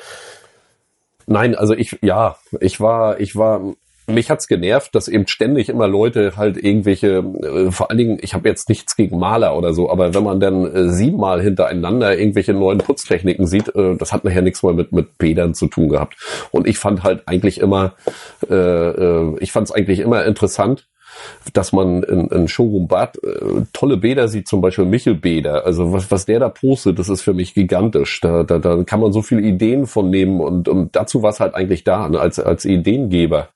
Nein, 1.26 1.54
also 1.54 1.74
ich, 1.74 1.98
ja, 2.02 2.36
ich 2.60 2.80
war, 2.80 3.20
ich 3.20 3.36
war 3.36 3.62
mich 4.06 4.30
hat's 4.30 4.48
genervt, 4.48 4.94
dass 4.94 5.08
eben 5.08 5.26
ständig 5.26 5.68
immer 5.68 5.86
Leute 5.86 6.36
halt 6.36 6.56
irgendwelche, 6.56 7.24
äh, 7.42 7.70
vor 7.70 7.90
allen 7.90 7.98
Dingen, 7.98 8.18
ich 8.20 8.34
habe 8.34 8.48
jetzt 8.48 8.68
nichts 8.68 8.96
gegen 8.96 9.18
Maler 9.18 9.56
oder 9.56 9.74
so, 9.74 9.90
aber 9.90 10.14
wenn 10.14 10.24
man 10.24 10.40
dann 10.40 10.64
äh, 10.64 10.88
siebenmal 10.90 11.40
hintereinander 11.42 12.18
irgendwelche 12.18 12.52
neuen 12.52 12.78
Putztechniken 12.78 13.46
sieht, 13.46 13.74
äh, 13.74 13.96
das 13.96 14.12
hat 14.12 14.24
nachher 14.24 14.42
nichts 14.42 14.62
mehr 14.62 14.72
mit 14.72 14.92
mit 14.92 15.18
Bädern 15.18 15.54
zu 15.54 15.66
tun 15.68 15.88
gehabt. 15.88 16.16
Und 16.50 16.66
ich 16.66 16.78
fand 16.78 17.02
halt 17.02 17.22
eigentlich 17.26 17.60
immer, 17.60 17.94
äh, 18.48 18.54
äh, 18.54 19.36
ich 19.40 19.52
fand 19.52 19.68
es 19.68 19.74
eigentlich 19.74 20.00
immer 20.00 20.24
interessant, 20.24 20.88
dass 21.52 21.72
man 21.72 22.02
in, 22.02 22.28
in 22.28 22.48
Showroom 22.48 22.88
Bad 22.88 23.18
äh, 23.22 23.62
tolle 23.72 23.96
Bäder 23.98 24.28
sieht, 24.28 24.48
zum 24.48 24.60
Beispiel 24.60 24.84
Michel 24.84 25.14
Bäder. 25.14 25.64
Also 25.66 25.92
was, 25.92 26.10
was 26.10 26.26
der 26.26 26.40
da 26.40 26.48
postet, 26.48 26.98
das 26.98 27.08
ist 27.08 27.22
für 27.22 27.34
mich 27.34 27.54
gigantisch. 27.54 28.20
Da, 28.20 28.42
da, 28.42 28.58
da 28.58 28.82
kann 28.84 29.00
man 29.00 29.12
so 29.12 29.22
viele 29.22 29.42
Ideen 29.42 29.86
von 29.86 30.10
nehmen 30.10 30.40
und, 30.40 30.68
und 30.68 30.96
dazu 30.96 31.22
war 31.22 31.30
es 31.30 31.40
halt 31.40 31.54
eigentlich 31.54 31.84
da, 31.84 32.08
ne, 32.08 32.20
als, 32.20 32.38
als 32.38 32.64
Ideengeber 32.64 33.48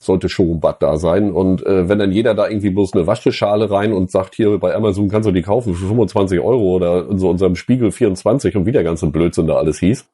sollte 0.00 0.30
Showroom-Bad 0.30 0.82
da 0.82 0.96
sein. 0.96 1.30
Und 1.30 1.64
äh, 1.64 1.88
wenn 1.88 1.98
dann 1.98 2.10
jeder 2.10 2.34
da 2.34 2.48
irgendwie 2.48 2.70
bloß 2.70 2.94
eine 2.94 3.06
Waschschale 3.06 3.70
rein 3.70 3.92
und 3.92 4.10
sagt, 4.10 4.34
hier 4.34 4.58
bei 4.58 4.74
Amazon 4.74 5.08
kannst 5.08 5.28
du 5.28 5.32
die 5.32 5.42
kaufen 5.42 5.74
für 5.74 5.86
25 5.86 6.40
Euro 6.40 6.74
oder 6.74 7.08
in 7.08 7.18
so 7.18 7.28
unserem 7.28 7.54
Spiegel 7.54 7.92
24 7.92 8.56
und 8.56 8.66
wie 8.66 8.72
der 8.72 8.82
ganze 8.82 9.06
Blödsinn 9.08 9.46
da 9.46 9.56
alles 9.56 9.78
hieß. 9.78 10.06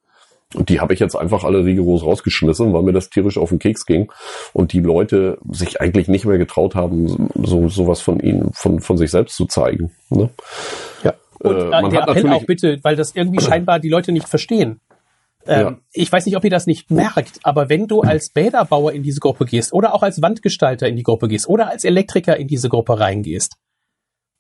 Und 0.54 0.68
die 0.68 0.80
habe 0.80 0.92
ich 0.92 1.00
jetzt 1.00 1.16
einfach 1.16 1.44
alle 1.44 1.64
rigoros 1.64 2.04
rausgeschmissen, 2.04 2.72
weil 2.72 2.82
mir 2.82 2.92
das 2.92 3.10
tierisch 3.10 3.38
auf 3.38 3.48
den 3.48 3.58
Keks 3.58 3.86
ging 3.86 4.10
und 4.52 4.72
die 4.72 4.80
Leute 4.80 5.38
sich 5.50 5.80
eigentlich 5.80 6.08
nicht 6.08 6.24
mehr 6.24 6.38
getraut 6.38 6.74
haben, 6.74 7.30
so 7.34 7.68
sowas 7.68 8.00
von 8.00 8.20
ihnen, 8.20 8.50
von, 8.52 8.80
von 8.80 8.96
sich 8.96 9.10
selbst 9.10 9.36
zu 9.36 9.46
zeigen. 9.46 9.92
Ne? 10.10 10.30
Ja. 11.02 11.14
Und 11.40 11.56
äh, 11.56 11.64
man 11.70 11.90
der 11.90 12.08
Appell 12.08 12.28
auch 12.30 12.44
bitte, 12.44 12.78
weil 12.82 12.96
das 12.96 13.14
irgendwie 13.14 13.40
scheinbar 13.40 13.78
die 13.78 13.88
Leute 13.88 14.12
nicht 14.12 14.28
verstehen. 14.28 14.80
Ähm, 15.47 15.60
ja. 15.60 15.78
Ich 15.93 16.10
weiß 16.10 16.27
nicht, 16.27 16.36
ob 16.36 16.44
ihr 16.44 16.51
das 16.51 16.66
nicht 16.66 16.90
merkt, 16.90 17.40
aber 17.43 17.68
wenn 17.68 17.86
du 17.86 18.01
als 18.01 18.31
Bäderbauer 18.31 18.93
in 18.93 19.02
diese 19.02 19.20
Gruppe 19.20 19.44
gehst 19.44 19.73
oder 19.73 19.94
auch 19.94 20.02
als 20.02 20.23
Wandgestalter 20.23 20.89
in 20.89 20.97
die 20.97 21.02
Gruppe 21.02 21.28
gehst 21.28 21.48
oder 21.48 21.68
als 21.68 21.85
Elektriker 21.85 22.36
in 22.36 22.48
diese 22.48 22.68
Gruppe 22.68 22.98
reingehst 22.98 23.56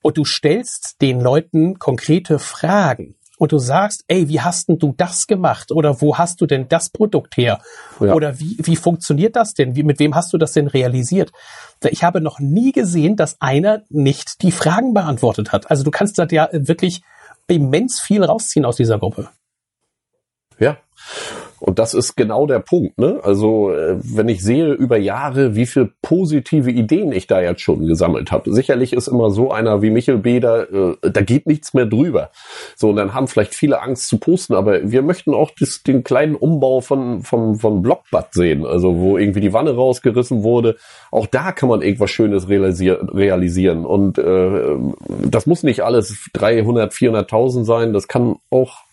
und 0.02 0.16
du 0.16 0.24
stellst 0.24 0.96
den 1.00 1.20
Leuten 1.20 1.78
konkrete 1.78 2.38
Fragen 2.38 3.16
und 3.38 3.52
du 3.52 3.58
sagst, 3.58 4.04
ey, 4.08 4.28
wie 4.28 4.40
hast 4.40 4.68
denn 4.68 4.78
du 4.78 4.94
das 4.96 5.26
gemacht? 5.26 5.70
Oder 5.70 6.00
wo 6.00 6.16
hast 6.16 6.40
du 6.40 6.46
denn 6.46 6.68
das 6.68 6.88
Produkt 6.88 7.36
her? 7.36 7.60
Ja. 8.00 8.14
Oder 8.14 8.40
wie, 8.40 8.56
wie 8.62 8.76
funktioniert 8.76 9.36
das 9.36 9.54
denn? 9.54 9.76
Wie, 9.76 9.82
mit 9.82 9.98
wem 9.98 10.14
hast 10.14 10.32
du 10.32 10.38
das 10.38 10.52
denn 10.52 10.68
realisiert? 10.68 11.32
Ich 11.90 12.02
habe 12.02 12.20
noch 12.20 12.38
nie 12.38 12.72
gesehen, 12.72 13.16
dass 13.16 13.40
einer 13.40 13.82
nicht 13.90 14.42
die 14.42 14.52
Fragen 14.52 14.94
beantwortet 14.94 15.52
hat. 15.52 15.70
Also 15.70 15.84
du 15.84 15.90
kannst 15.90 16.18
da 16.18 16.26
ja 16.30 16.48
wirklich 16.52 17.02
immens 17.46 18.00
viel 18.00 18.24
rausziehen 18.24 18.64
aus 18.64 18.76
dieser 18.76 18.98
Gruppe. 18.98 19.28
Ja, 20.58 20.78
und 21.58 21.78
das 21.78 21.94
ist 21.94 22.16
genau 22.16 22.46
der 22.46 22.58
Punkt. 22.58 22.98
Ne? 22.98 23.20
Also 23.22 23.72
äh, 23.72 23.96
wenn 24.02 24.28
ich 24.28 24.42
sehe 24.42 24.72
über 24.72 24.98
Jahre, 24.98 25.54
wie 25.54 25.66
viel 25.66 25.90
positive 26.02 26.70
Ideen 26.70 27.12
ich 27.12 27.26
da 27.26 27.40
jetzt 27.40 27.62
schon 27.62 27.86
gesammelt 27.86 28.30
habe. 28.30 28.52
Sicherlich 28.52 28.92
ist 28.92 29.08
immer 29.08 29.30
so 29.30 29.50
einer 29.50 29.80
wie 29.82 29.90
Michel 29.90 30.18
Beder, 30.18 30.70
äh, 30.70 31.10
da 31.10 31.22
geht 31.22 31.46
nichts 31.46 31.72
mehr 31.72 31.86
drüber. 31.86 32.30
So, 32.76 32.90
und 32.90 32.96
dann 32.96 33.14
haben 33.14 33.26
vielleicht 33.26 33.54
viele 33.54 33.80
Angst 33.80 34.08
zu 34.08 34.18
posten, 34.18 34.54
aber 34.54 34.90
wir 34.90 35.02
möchten 35.02 35.32
auch 35.32 35.50
das, 35.58 35.82
den 35.82 36.04
kleinen 36.04 36.34
Umbau 36.34 36.80
von, 36.80 37.22
von, 37.22 37.56
von 37.56 37.82
Blockbad 37.82 38.34
sehen, 38.34 38.66
also 38.66 38.98
wo 38.98 39.16
irgendwie 39.16 39.40
die 39.40 39.52
Wanne 39.52 39.74
rausgerissen 39.74 40.42
wurde. 40.42 40.76
Auch 41.10 41.26
da 41.26 41.52
kann 41.52 41.68
man 41.68 41.80
irgendwas 41.80 42.10
Schönes 42.10 42.48
realisieren. 42.48 43.86
Und 43.86 44.18
äh, 44.18 44.76
das 45.30 45.46
muss 45.46 45.62
nicht 45.62 45.82
alles 45.82 46.28
300, 46.34 46.92
400.000 46.92 47.64
sein, 47.64 47.92
das 47.92 48.08
kann 48.08 48.36
auch 48.50 48.84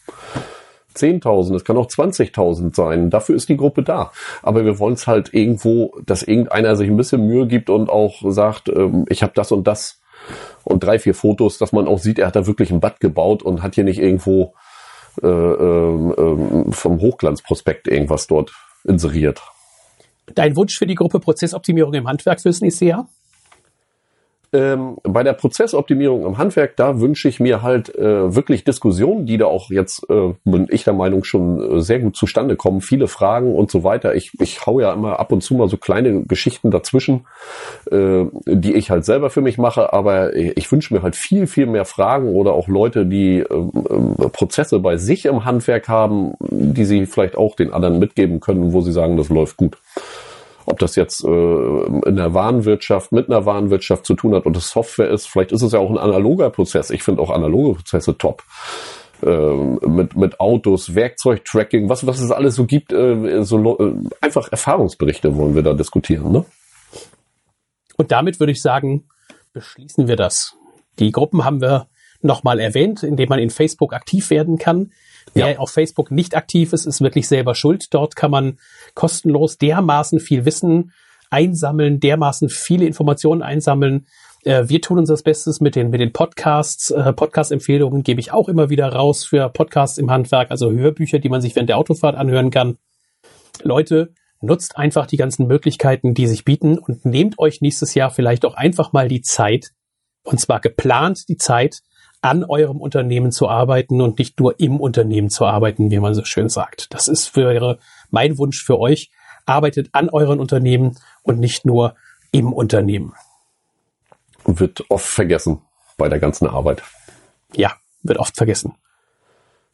10.000, 0.96 1.56
es 1.56 1.66
kann 1.66 1.78
auch 1.78 1.88
20.000 1.88 2.76
sein. 2.76 3.10
Dafür 3.10 3.36
ist 3.36 3.50
die 3.50 3.58
Gruppe 3.58 3.84
da. 3.84 4.12
Aber 4.42 4.66
wir 4.66 4.80
wollen 4.80 4.94
es 4.94 5.08
halt 5.08 5.34
irgendwo, 5.34 5.96
dass 6.06 6.24
irgendeiner 6.24 6.76
sich 6.76 6.90
ein 6.90 6.98
bisschen 6.98 7.28
Mühe 7.28 7.48
gibt 7.48 7.70
und 7.70 7.90
auch 7.90 8.22
sagt, 8.32 8.70
ähm, 8.70 9.06
ich 9.10 9.24
habe 9.24 9.34
das 9.36 9.52
und 9.52 9.68
das 9.68 10.02
und 10.64 10.84
drei, 10.84 11.00
vier 11.00 11.16
Fotos, 11.16 11.58
dass 11.58 11.72
man 11.72 11.88
auch 11.88 12.00
sieht, 12.00 12.20
er 12.20 12.28
hat 12.28 12.36
da 12.36 12.48
wirklich 12.48 12.72
ein 12.72 12.80
Bad 12.80 13.00
gebaut 13.00 13.44
und 13.44 13.62
hat 13.62 13.76
hier 13.76 13.84
nicht 13.84 14.00
irgendwo 14.00 14.54
äh, 15.22 15.28
äh, 15.28 16.72
vom 16.72 17.02
Hochglanzprospekt 17.02 17.88
irgendwas 17.88 18.28
dort 18.28 18.52
inseriert. 18.84 19.42
Dein 20.34 20.56
Wunsch 20.56 20.78
für 20.78 20.88
die 20.88 20.96
Gruppe 20.96 21.20
Prozessoptimierung 21.20 21.94
im 21.94 22.08
Handwerk 22.08 22.42
fürs 22.42 22.62
nächste 22.62 22.86
Jahr? 22.86 23.10
Ähm, 24.54 24.98
bei 25.02 25.24
der 25.24 25.34
Prozessoptimierung 25.34 26.28
im 26.28 26.38
Handwerk, 26.38 26.76
da 26.76 27.00
wünsche 27.00 27.28
ich 27.28 27.40
mir 27.40 27.64
halt 27.64 27.94
äh, 27.96 28.36
wirklich 28.36 28.64
Diskussionen, 28.64 29.26
die 29.26 29.38
da 29.38 29.48
auch 29.48 29.72
jetzt, 29.72 30.08
äh, 30.12 30.36
bin 30.44 30.68
ich 30.70 30.84
der 30.84 30.94
Meinung, 30.94 31.24
schon 31.24 31.78
äh, 31.78 31.82
sehr 31.82 32.00
gut 32.00 32.16
zustande 32.16 32.56
kommen. 32.56 32.82
Viele 32.82 33.08
Fragen 33.08 33.56
und 33.56 33.72
so 33.72 33.84
weiter. 33.84 34.14
Ich, 34.14 34.32
ich 34.40 34.64
hau 34.66 34.80
ja 34.80 34.94
immer 34.94 35.20
ab 35.20 35.32
und 35.32 35.42
zu 35.42 35.56
mal 35.56 35.68
so 35.70 35.78
kleine 35.78 36.22
Geschichten 36.26 36.70
dazwischen, 36.70 37.26
äh, 37.90 38.26
die 38.46 38.76
ich 38.76 38.92
halt 38.92 39.06
selber 39.06 39.32
für 39.32 39.42
mich 39.42 39.58
mache, 39.58 39.92
aber 39.92 40.36
ich 40.36 40.72
wünsche 40.72 40.94
mir 40.94 41.02
halt 41.02 41.16
viel, 41.16 41.48
viel 41.48 41.66
mehr 41.66 41.86
Fragen 41.86 42.36
oder 42.36 42.54
auch 42.54 42.68
Leute, 42.68 43.08
die 43.08 43.40
äh, 43.40 44.28
Prozesse 44.32 44.80
bei 44.80 44.98
sich 44.98 45.26
im 45.26 45.46
Handwerk 45.46 45.88
haben, 45.88 46.34
die 46.40 46.86
sie 46.86 47.08
vielleicht 47.08 47.38
auch 47.38 47.56
den 47.56 47.74
anderen 47.74 47.98
mitgeben 47.98 48.40
können, 48.40 48.72
wo 48.72 48.82
sie 48.82 48.92
sagen, 48.92 49.18
das 49.18 49.30
läuft 49.30 49.58
gut 49.58 49.78
ob 50.66 50.80
das 50.80 50.96
jetzt 50.96 51.24
äh, 51.24 51.28
in 51.28 52.16
der 52.16 52.34
Warenwirtschaft 52.34 53.12
mit 53.12 53.30
einer 53.30 53.46
Warenwirtschaft 53.46 54.06
zu 54.06 54.16
tun 54.16 54.34
hat 54.36 54.46
und 54.46 54.56
es 54.58 54.70
Software 54.70 55.10
ist, 55.10 55.28
vielleicht 55.28 55.52
ist 55.52 55.62
es 55.62 55.72
ja 55.74 55.80
auch 55.80 55.90
ein 55.90 55.98
analoger 55.98 56.50
Prozess. 56.50 56.90
Ich 56.90 57.04
finde 57.04 57.22
auch 57.22 57.30
analoge 57.30 57.76
Prozesse 57.76 58.18
top. 58.18 58.44
Ähm, 59.26 59.80
mit, 59.86 60.18
mit 60.18 60.40
Autos, 60.42 60.96
Werkzeugtracking, 60.96 61.88
was, 61.88 62.06
was 62.06 62.20
es 62.20 62.32
alles 62.32 62.56
so 62.56 62.66
gibt, 62.66 62.92
äh, 62.92 63.44
so 63.44 63.80
äh, 63.80 63.94
einfach 64.20 64.52
Erfahrungsberichte 64.52 65.38
wollen 65.38 65.56
wir 65.56 65.64
da 65.64 65.74
diskutieren. 65.74 66.32
Ne? 66.32 66.46
Und 67.96 68.12
damit 68.12 68.40
würde 68.40 68.52
ich 68.52 68.62
sagen, 68.62 69.06
beschließen 69.54 70.08
wir 70.08 70.18
das. 70.18 70.58
Die 71.00 71.12
Gruppen 71.12 71.46
haben 71.46 71.62
wir 71.62 71.88
nochmal 72.22 72.60
erwähnt, 72.60 73.04
indem 73.04 73.30
man 73.30 73.40
in 73.40 73.50
Facebook 73.50 73.94
aktiv 73.94 74.30
werden 74.30 74.58
kann. 74.58 74.92
Wer 75.34 75.52
ja. 75.52 75.60
auf 75.60 75.72
Facebook 75.72 76.12
nicht 76.12 76.36
aktiv 76.36 76.74
ist, 76.74 76.86
ist 76.86 77.02
wirklich 77.02 77.28
selber 77.28 77.56
schuld. 77.56 77.94
Dort 77.94 78.16
kann 78.16 78.32
man 78.32 78.58
kostenlos 78.94 79.58
dermaßen 79.58 80.20
viel 80.20 80.46
Wissen 80.46 80.92
einsammeln, 81.30 82.00
dermaßen 82.00 82.50
viele 82.50 82.86
Informationen 82.86 83.42
einsammeln. 83.42 84.06
Äh, 84.44 84.68
wir 84.68 84.82
tun 84.82 85.00
unser 85.00 85.16
Bestes 85.16 85.62
mit 85.62 85.76
den, 85.76 85.90
mit 85.90 86.02
den 86.02 86.14
Podcasts. 86.14 86.92
Äh, 86.92 87.14
Podcast-Empfehlungen 87.14 88.04
gebe 88.04 88.20
ich 88.20 88.32
auch 88.32 88.50
immer 88.50 88.70
wieder 88.70 88.90
raus 88.90 89.26
für 89.26 89.50
Podcasts 89.50 89.98
im 89.98 90.12
Handwerk, 90.12 90.52
also 90.52 90.72
Hörbücher, 90.72 91.20
die 91.20 91.30
man 91.30 91.42
sich 91.42 91.56
während 91.56 91.70
der 91.70 91.78
Autofahrt 91.78 92.16
anhören 92.16 92.52
kann. 92.52 92.78
Leute, 93.64 94.14
nutzt 94.44 94.78
einfach 94.78 95.08
die 95.08 95.18
ganzen 95.18 95.48
Möglichkeiten, 95.48 96.14
die 96.14 96.28
sich 96.28 96.44
bieten 96.44 96.78
und 96.78 97.06
nehmt 97.06 97.40
euch 97.40 97.62
nächstes 97.62 97.96
Jahr 97.96 98.12
vielleicht 98.12 98.46
auch 98.46 98.56
einfach 98.56 98.92
mal 98.92 99.08
die 99.08 99.22
Zeit, 99.22 99.72
und 100.24 100.40
zwar 100.40 100.60
geplant 100.60 101.30
die 101.30 101.38
Zeit, 101.38 101.80
an 102.24 102.46
eurem 102.46 102.80
Unternehmen 102.80 103.32
zu 103.34 103.50
arbeiten 103.50 104.02
und 104.02 104.18
nicht 104.18 104.40
nur 104.40 104.58
im 104.60 104.80
Unternehmen 104.80 105.30
zu 105.30 105.46
arbeiten, 105.46 105.92
wie 105.92 106.00
man 106.00 106.14
so 106.14 106.24
schön 106.24 106.48
sagt. 106.48 106.94
Das 106.94 107.10
ist 107.10 107.28
für 107.28 107.78
mein 108.12 108.38
Wunsch 108.38 108.64
für 108.64 108.80
euch. 108.80 109.12
Arbeitet 109.46 109.90
an 109.92 110.10
euren 110.10 110.40
Unternehmen 110.40 110.98
und 111.24 111.40
nicht 111.40 111.66
nur 111.66 111.96
im 112.32 112.54
Unternehmen. 112.54 113.14
Wird 114.46 114.90
oft 114.90 115.06
vergessen 115.06 115.62
bei 115.98 116.08
der 116.08 116.20
ganzen 116.20 116.48
Arbeit. 116.48 116.82
Ja, 117.56 117.74
wird 118.04 118.18
oft 118.18 118.38
vergessen. 118.38 118.76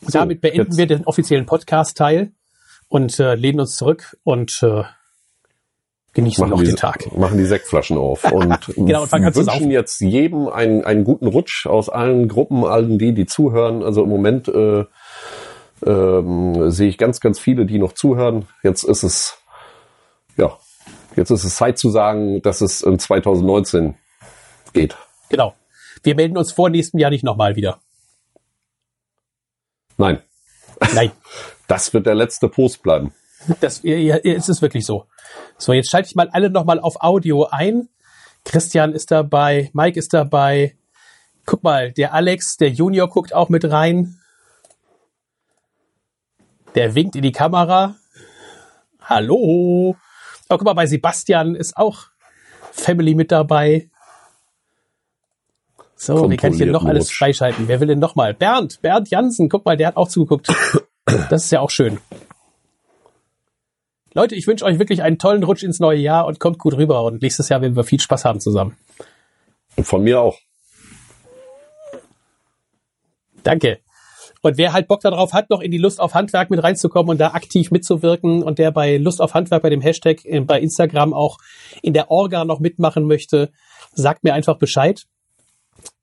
So, 0.01 0.17
Damit 0.17 0.41
beenden 0.41 0.75
wir 0.75 0.87
den 0.87 1.05
offiziellen 1.05 1.45
Podcast-Teil 1.45 2.31
und 2.87 3.19
äh, 3.19 3.35
lehnen 3.35 3.59
uns 3.59 3.75
zurück 3.75 4.17
und 4.23 4.63
äh, 4.63 4.83
genießen 6.13 6.41
machen 6.41 6.51
noch 6.51 6.59
die, 6.59 6.67
den 6.67 6.75
Tag. 6.75 7.15
Machen 7.15 7.37
die 7.37 7.45
Sektflaschen 7.45 7.97
auf 7.97 8.23
und, 8.31 8.73
genau, 8.75 9.03
und 9.03 9.11
wünschen 9.11 9.71
jetzt 9.71 10.01
jedem 10.01 10.47
einen, 10.47 10.83
einen 10.83 11.03
guten 11.03 11.27
Rutsch 11.27 11.65
aus 11.67 11.89
allen 11.89 12.27
Gruppen, 12.27 12.65
allen 12.65 12.97
die, 12.97 13.13
die 13.13 13.25
zuhören. 13.25 13.83
Also 13.83 14.03
im 14.03 14.09
Moment 14.09 14.47
äh, 14.47 14.85
ähm, 15.85 16.71
sehe 16.71 16.89
ich 16.89 16.97
ganz, 16.97 17.19
ganz 17.19 17.39
viele, 17.39 17.65
die 17.65 17.79
noch 17.79 17.93
zuhören. 17.93 18.47
Jetzt 18.63 18.83
ist 18.83 19.03
es, 19.03 19.37
ja, 20.37 20.57
jetzt 21.15 21.29
ist 21.29 21.43
es 21.43 21.55
Zeit 21.55 21.77
zu 21.77 21.89
sagen, 21.89 22.41
dass 22.41 22.61
es 22.61 22.81
in 22.81 22.99
2019 22.99 23.95
geht. 24.73 24.97
Genau. 25.29 25.53
Wir 26.03 26.15
melden 26.15 26.37
uns 26.37 26.51
vor 26.51 26.69
nächstem 26.69 26.99
Jahr 26.99 27.11
nicht 27.11 27.23
nochmal 27.23 27.55
wieder. 27.55 27.79
Nein. 29.97 30.19
Nein. 30.93 31.11
Das 31.67 31.93
wird 31.93 32.07
der 32.07 32.15
letzte 32.15 32.49
Post 32.49 32.81
bleiben. 32.81 33.13
Das, 33.59 33.81
ja, 33.83 34.17
es 34.17 34.49
ist 34.49 34.61
wirklich 34.61 34.85
so. 34.85 35.05
So, 35.57 35.73
jetzt 35.73 35.89
schalte 35.89 36.07
ich 36.07 36.15
mal 36.15 36.29
alle 36.29 36.49
nochmal 36.49 36.79
auf 36.79 37.01
Audio 37.01 37.45
ein. 37.45 37.89
Christian 38.45 38.93
ist 38.93 39.11
dabei, 39.11 39.69
Mike 39.73 39.97
ist 39.97 40.13
dabei. 40.13 40.75
Guck 41.45 41.63
mal, 41.63 41.91
der 41.91 42.13
Alex, 42.13 42.57
der 42.57 42.69
Junior 42.69 43.09
guckt 43.09 43.33
auch 43.33 43.49
mit 43.49 43.69
rein. 43.69 44.19
Der 46.75 46.95
winkt 46.95 47.15
in 47.15 47.23
die 47.23 47.31
Kamera. 47.31 47.95
Hallo. 49.01 49.35
Oh, 49.35 49.95
guck 50.47 50.63
mal, 50.63 50.73
bei 50.73 50.85
Sebastian 50.85 51.55
ist 51.55 51.77
auch 51.77 52.07
Family 52.71 53.15
mit 53.15 53.31
dabei. 53.31 53.89
So, 55.95 56.29
wie 56.29 56.37
kann 56.37 56.53
ich 56.53 56.59
denn 56.59 56.71
noch 56.71 56.85
alles 56.85 57.11
freischalten? 57.11 57.67
Wer 57.67 57.79
will 57.79 57.87
denn 57.87 57.99
noch 57.99 58.15
mal? 58.15 58.33
Bernd, 58.33 58.81
Bernd 58.81 59.09
Jansen, 59.09 59.49
guck 59.49 59.65
mal, 59.65 59.75
der 59.75 59.87
hat 59.87 59.97
auch 59.97 60.07
zugeguckt. 60.07 60.47
Das 61.29 61.45
ist 61.45 61.51
ja 61.51 61.59
auch 61.59 61.71
schön. 61.71 61.99
Leute, 64.19 64.35
ich 64.35 64.47
wünsche 64.47 64.65
euch 64.65 64.79
wirklich 64.79 65.01
einen 65.01 65.17
tollen 65.17 65.45
Rutsch 65.45 65.63
ins 65.63 65.79
neue 65.79 65.99
Jahr 65.99 66.25
und 66.25 66.41
kommt 66.41 66.59
gut 66.59 66.73
rüber. 66.73 67.05
Und 67.05 67.21
nächstes 67.21 67.47
Jahr 67.47 67.61
werden 67.61 67.77
wir 67.77 67.85
viel 67.85 68.01
Spaß 68.01 68.25
haben 68.25 68.41
zusammen. 68.41 68.75
Von 69.81 70.03
mir 70.03 70.19
auch. 70.19 70.37
Danke. 73.43 73.79
Und 74.41 74.57
wer 74.57 74.73
halt 74.73 74.89
Bock 74.89 74.99
darauf 74.99 75.31
hat, 75.31 75.49
noch 75.49 75.61
in 75.61 75.71
die 75.71 75.77
Lust 75.77 76.01
auf 76.01 76.15
Handwerk 76.15 76.49
mit 76.49 76.61
reinzukommen 76.61 77.09
und 77.11 77.17
da 77.17 77.29
aktiv 77.29 77.71
mitzuwirken 77.71 78.43
und 78.43 78.59
der 78.59 78.71
bei 78.71 78.97
Lust 78.97 79.21
auf 79.21 79.35
Handwerk 79.35 79.61
bei 79.61 79.69
dem 79.69 79.79
Hashtag 79.79 80.25
äh, 80.25 80.41
bei 80.41 80.59
Instagram 80.59 81.13
auch 81.13 81.37
in 81.81 81.93
der 81.93 82.11
Orga 82.11 82.43
noch 82.43 82.59
mitmachen 82.59 83.05
möchte, 83.05 83.53
sagt 83.93 84.25
mir 84.25 84.33
einfach 84.33 84.57
Bescheid. 84.57 85.05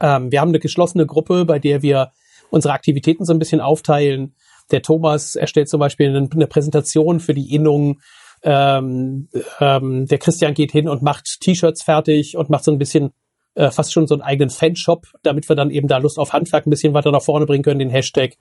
Ähm, 0.01 0.33
wir 0.33 0.41
haben 0.41 0.49
eine 0.49 0.59
geschlossene 0.59 1.05
Gruppe, 1.05 1.45
bei 1.45 1.59
der 1.59 1.83
wir 1.83 2.13
unsere 2.49 2.73
Aktivitäten 2.73 3.27
so 3.27 3.35
ein 3.35 3.39
bisschen 3.39 3.61
aufteilen. 3.61 4.35
Der 4.71 4.83
Thomas 4.83 5.37
erstellt 5.37 5.69
zum 5.69 5.81
Beispiel 5.81 6.09
eine, 6.15 6.47
Präsentation 6.47 7.21
für 7.21 7.35
die 7.35 7.55
Innung. 7.55 8.01
Ähm, 8.43 9.29
ähm, 9.61 10.07
der 10.07 10.19
Christian 10.19 10.55
geht 10.55 10.73
hin 10.73 10.89
und 10.89 11.03
macht 11.03 11.41
T-Shirts 11.41 11.83
fertig 11.83 12.37
und 12.37 12.51
macht 12.51 12.65
so 12.65 12.73
ein 12.73 12.79
bisschen 12.79 13.13
äh, 13.55 13.71
fast 13.71 13.93
schon 13.93 14.07
so 14.07 14.15
einen 14.15 14.23
eigenen 14.23 14.51
Fanshop, 14.51 15.07
damit 15.23 15.49
wir 15.49 15.57
dann 15.57 15.71
eben 15.71 15.89
da 15.89 15.99
Lust 15.99 16.19
auf 16.19 16.33
Handwerk 16.33 16.67
ein 16.67 16.71
bisschen 16.71 16.95
weiter 16.95 17.11
nach 17.11 17.23
vorne 17.23 17.47
bringen 17.47 17.65
können, 17.65 17.79
den 17.79 17.91
Hashtag. 17.91 18.37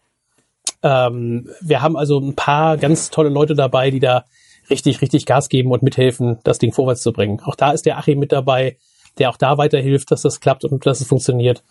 Ähm, 0.84 1.50
wir 1.62 1.82
haben 1.82 1.96
also 1.96 2.20
ein 2.20 2.36
paar 2.36 2.78
ganz 2.78 3.10
tolle 3.10 3.30
Leute 3.30 3.56
dabei, 3.56 3.92
die 3.92 4.00
da 4.00 4.26
richtig, 4.70 5.02
richtig 5.02 5.26
Gas 5.26 5.50
geben 5.50 5.72
und 5.72 5.84
mithelfen, 5.84 6.40
das 6.44 6.60
Ding 6.60 6.74
vorwärts 6.74 7.02
zu 7.02 7.14
bringen. 7.14 7.40
Auch 7.44 7.56
da 7.56 7.72
ist 7.72 7.86
der 7.86 7.98
Achim 7.98 8.20
mit 8.20 8.32
dabei, 8.32 8.78
der 9.18 9.30
auch 9.30 9.38
da 9.38 9.58
weiterhilft, 9.58 10.12
dass 10.12 10.22
das 10.22 10.40
klappt 10.40 10.66
und 10.66 10.86
dass 10.86 11.02
es 11.02 11.08
funktioniert. 11.08 11.64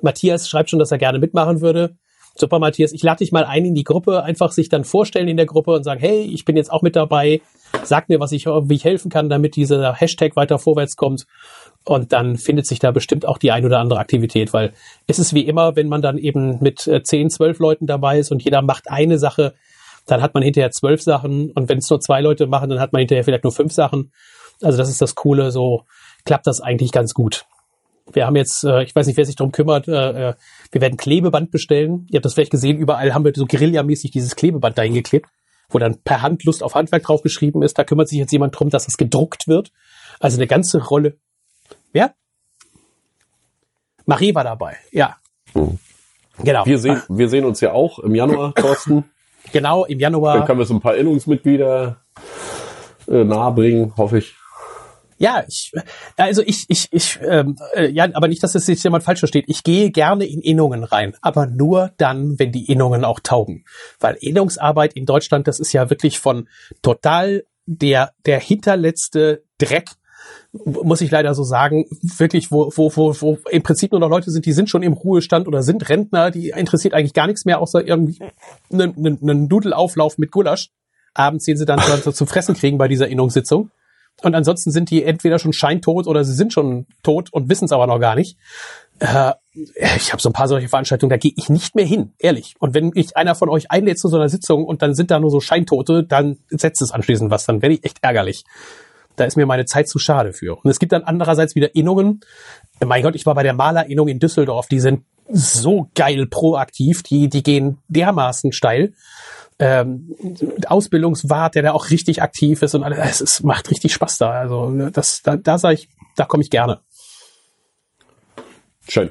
Matthias 0.00 0.48
schreibt 0.48 0.70
schon, 0.70 0.78
dass 0.78 0.92
er 0.92 0.98
gerne 0.98 1.18
mitmachen 1.18 1.60
würde. 1.60 1.96
Super, 2.38 2.58
Matthias, 2.58 2.92
ich 2.92 3.02
lade 3.02 3.18
dich 3.18 3.32
mal 3.32 3.44
ein 3.44 3.64
in 3.64 3.74
die 3.74 3.84
Gruppe, 3.84 4.22
einfach 4.22 4.52
sich 4.52 4.68
dann 4.68 4.84
vorstellen 4.84 5.28
in 5.28 5.38
der 5.38 5.46
Gruppe 5.46 5.72
und 5.72 5.84
sagen, 5.84 6.00
hey, 6.00 6.20
ich 6.22 6.44
bin 6.44 6.56
jetzt 6.56 6.70
auch 6.70 6.82
mit 6.82 6.94
dabei, 6.94 7.40
sag 7.82 8.08
mir, 8.08 8.20
was 8.20 8.32
ich, 8.32 8.46
wie 8.46 8.74
ich 8.74 8.84
helfen 8.84 9.10
kann, 9.10 9.28
damit 9.30 9.56
dieser 9.56 9.94
Hashtag 9.94 10.36
weiter 10.36 10.58
vorwärts 10.58 10.96
kommt. 10.96 11.26
Und 11.84 12.12
dann 12.12 12.36
findet 12.36 12.66
sich 12.66 12.78
da 12.78 12.90
bestimmt 12.90 13.26
auch 13.26 13.38
die 13.38 13.52
ein 13.52 13.64
oder 13.64 13.78
andere 13.78 14.00
Aktivität, 14.00 14.52
weil 14.52 14.72
es 15.06 15.18
ist 15.18 15.34
wie 15.34 15.46
immer, 15.46 15.76
wenn 15.76 15.88
man 15.88 16.02
dann 16.02 16.18
eben 16.18 16.58
mit 16.60 16.86
äh, 16.86 17.02
zehn, 17.02 17.30
zwölf 17.30 17.58
Leuten 17.58 17.86
dabei 17.86 18.18
ist 18.18 18.32
und 18.32 18.42
jeder 18.42 18.60
macht 18.60 18.90
eine 18.90 19.18
Sache, 19.18 19.54
dann 20.06 20.20
hat 20.20 20.34
man 20.34 20.42
hinterher 20.42 20.72
zwölf 20.72 21.00
Sachen 21.02 21.50
und 21.52 21.68
wenn 21.68 21.78
es 21.78 21.88
nur 21.88 22.00
zwei 22.00 22.20
Leute 22.20 22.46
machen, 22.46 22.70
dann 22.70 22.80
hat 22.80 22.92
man 22.92 23.00
hinterher 23.00 23.24
vielleicht 23.24 23.44
nur 23.44 23.52
fünf 23.52 23.72
Sachen. 23.72 24.12
Also 24.62 24.76
das 24.78 24.88
ist 24.88 25.00
das 25.00 25.14
Coole, 25.14 25.50
so 25.52 25.84
klappt 26.24 26.46
das 26.46 26.60
eigentlich 26.60 26.92
ganz 26.92 27.14
gut. 27.14 27.46
Wir 28.12 28.26
haben 28.26 28.36
jetzt, 28.36 28.64
äh, 28.64 28.82
ich 28.84 28.94
weiß 28.94 29.06
nicht, 29.06 29.16
wer 29.16 29.24
sich 29.24 29.36
darum 29.36 29.52
kümmert, 29.52 29.88
äh, 29.88 30.30
äh, 30.30 30.34
wir 30.70 30.80
werden 30.80 30.96
Klebeband 30.96 31.50
bestellen. 31.50 32.06
Ihr 32.10 32.18
habt 32.18 32.24
das 32.24 32.34
vielleicht 32.34 32.52
gesehen, 32.52 32.78
überall 32.78 33.14
haben 33.14 33.24
wir 33.24 33.32
so 33.34 33.46
Guerilla-mäßig 33.46 34.10
dieses 34.10 34.36
Klebeband 34.36 34.78
dahin 34.78 34.94
geklebt, 34.94 35.26
wo 35.68 35.78
dann 35.78 35.98
per 36.02 36.22
Hand 36.22 36.44
Lust 36.44 36.62
auf 36.62 36.74
Handwerk 36.74 37.02
draufgeschrieben 37.02 37.62
ist. 37.62 37.78
Da 37.78 37.84
kümmert 37.84 38.08
sich 38.08 38.18
jetzt 38.18 38.32
jemand 38.32 38.58
drum, 38.58 38.70
dass 38.70 38.86
das 38.86 38.96
gedruckt 38.96 39.48
wird. 39.48 39.72
Also 40.20 40.38
eine 40.38 40.46
ganze 40.46 40.82
Rolle 40.82 41.16
Wer? 41.92 42.14
Marie 44.04 44.34
war 44.34 44.44
dabei, 44.44 44.76
ja. 44.92 45.16
Hm. 45.54 45.78
Genau. 46.42 46.66
Wir 46.66 46.78
sehen, 46.78 47.02
wir 47.08 47.28
sehen 47.30 47.46
uns 47.46 47.60
ja 47.62 47.72
auch 47.72 47.98
im 47.98 48.14
Januar, 48.14 48.54
Thorsten. 48.54 49.04
genau, 49.52 49.86
im 49.86 49.98
Januar. 49.98 50.36
Dann 50.36 50.46
können 50.46 50.58
wir 50.58 50.66
so 50.66 50.74
ein 50.74 50.80
paar 50.80 50.94
Erinnerungsmitglieder 50.94 51.96
äh, 53.08 53.24
nahebringen, 53.24 53.94
hoffe 53.96 54.18
ich. 54.18 54.34
Ja, 55.18 55.44
ich, 55.48 55.72
also 56.16 56.42
ich, 56.42 56.66
ich, 56.68 56.88
ich, 56.90 57.18
ähm, 57.22 57.56
äh, 57.74 57.88
ja, 57.88 58.06
aber 58.12 58.28
nicht, 58.28 58.42
dass 58.42 58.52
das 58.52 58.66
jetzt 58.66 58.84
jemand 58.84 59.04
falsch 59.04 59.20
versteht. 59.20 59.46
Ich 59.48 59.62
gehe 59.62 59.90
gerne 59.90 60.26
in 60.26 60.40
Innungen 60.40 60.84
rein, 60.84 61.14
aber 61.22 61.46
nur 61.46 61.92
dann, 61.96 62.38
wenn 62.38 62.52
die 62.52 62.70
Innungen 62.70 63.04
auch 63.04 63.20
taugen. 63.20 63.64
Weil 63.98 64.16
Innungsarbeit 64.20 64.92
in 64.94 65.06
Deutschland, 65.06 65.48
das 65.48 65.58
ist 65.58 65.72
ja 65.72 65.88
wirklich 65.90 66.18
von 66.18 66.48
total 66.82 67.44
der, 67.66 68.12
der 68.26 68.40
hinterletzte 68.40 69.42
Dreck 69.58 69.90
muss 70.64 71.00
ich 71.00 71.10
leider 71.10 71.34
so 71.34 71.44
sagen, 71.44 71.86
wirklich, 72.16 72.50
wo, 72.50 72.72
wo, 72.74 72.90
wo, 72.96 73.14
wo 73.20 73.38
im 73.50 73.62
Prinzip 73.62 73.92
nur 73.92 74.00
noch 74.00 74.08
Leute 74.08 74.30
sind, 74.30 74.46
die 74.46 74.52
sind 74.52 74.70
schon 74.70 74.82
im 74.82 74.92
Ruhestand 74.92 75.46
oder 75.46 75.62
sind 75.62 75.88
Rentner, 75.88 76.30
die 76.30 76.50
interessiert 76.50 76.94
eigentlich 76.94 77.14
gar 77.14 77.26
nichts 77.26 77.44
mehr, 77.44 77.60
außer 77.60 77.86
irgendwie 77.86 78.18
einen, 78.72 78.96
einen, 78.96 79.18
einen 79.22 79.48
Nudelauflauf 79.48 80.18
mit 80.18 80.30
Gulasch. 80.30 80.70
Abends 81.14 81.44
sehen 81.44 81.56
sie 81.56 81.64
dann 81.64 81.80
so 82.02 82.12
zum 82.12 82.26
Fressen 82.26 82.54
kriegen 82.54 82.78
bei 82.78 82.88
dieser 82.88 83.08
Innungssitzung. 83.08 83.70
Und 84.22 84.34
ansonsten 84.34 84.70
sind 84.70 84.90
die 84.90 85.04
entweder 85.04 85.38
schon 85.38 85.52
scheintot 85.52 86.06
oder 86.06 86.24
sie 86.24 86.32
sind 86.32 86.52
schon 86.52 86.86
tot 87.02 87.32
und 87.32 87.50
wissen 87.50 87.66
es 87.66 87.72
aber 87.72 87.86
noch 87.86 88.00
gar 88.00 88.14
nicht. 88.14 88.38
Äh, 88.98 89.32
ich 89.52 90.12
habe 90.12 90.22
so 90.22 90.30
ein 90.30 90.32
paar 90.32 90.48
solche 90.48 90.68
Veranstaltungen, 90.68 91.10
da 91.10 91.16
gehe 91.16 91.32
ich 91.36 91.48
nicht 91.48 91.74
mehr 91.74 91.84
hin, 91.84 92.14
ehrlich. 92.18 92.54
Und 92.58 92.74
wenn 92.74 92.92
ich 92.94 93.16
einer 93.16 93.34
von 93.34 93.48
euch 93.48 93.70
einlädt 93.70 93.98
zu 93.98 94.08
so 94.08 94.16
einer 94.16 94.28
Sitzung 94.28 94.64
und 94.64 94.82
dann 94.82 94.94
sind 94.94 95.10
da 95.10 95.20
nur 95.20 95.30
so 95.30 95.40
Scheintote, 95.40 96.02
dann 96.02 96.38
setzt 96.48 96.80
es 96.80 96.92
anschließend 96.92 97.30
was, 97.30 97.44
dann 97.46 97.62
werde 97.62 97.74
ich 97.74 97.84
echt 97.84 97.98
ärgerlich. 98.02 98.44
Da 99.16 99.24
ist 99.24 99.36
mir 99.36 99.46
meine 99.46 99.64
Zeit 99.64 99.88
zu 99.88 99.98
schade 99.98 100.32
für. 100.32 100.56
Und 100.56 100.70
es 100.70 100.78
gibt 100.78 100.92
dann 100.92 101.04
andererseits 101.04 101.54
wieder 101.54 101.74
Innungen. 101.74 102.20
Mein 102.84 103.02
Gott, 103.02 103.14
ich 103.14 103.24
war 103.24 103.34
bei 103.34 103.42
der 103.42 103.54
Malerinnung 103.54 104.08
in 104.08 104.18
Düsseldorf. 104.18 104.68
Die 104.68 104.80
sind 104.80 105.04
so 105.28 105.88
geil 105.94 106.26
proaktiv. 106.26 107.02
Die, 107.02 107.28
die 107.28 107.42
gehen 107.42 107.78
dermaßen 107.88 108.52
steil. 108.52 108.92
Ähm, 109.58 110.14
Ausbildungswart, 110.66 111.54
der 111.54 111.62
da 111.62 111.72
auch 111.72 111.90
richtig 111.90 112.20
aktiv 112.20 112.62
ist 112.62 112.74
und 112.74 112.84
alles. 112.84 113.20
Es 113.20 113.42
macht 113.42 113.70
richtig 113.70 113.94
Spaß 113.94 114.18
da. 114.18 114.30
Also 114.30 114.70
das, 114.90 115.22
da, 115.22 115.36
da 115.36 115.56
sage 115.56 115.74
ich, 115.74 115.88
da 116.14 116.26
komme 116.26 116.42
ich 116.42 116.50
gerne. 116.50 116.80
Schön. 118.88 119.10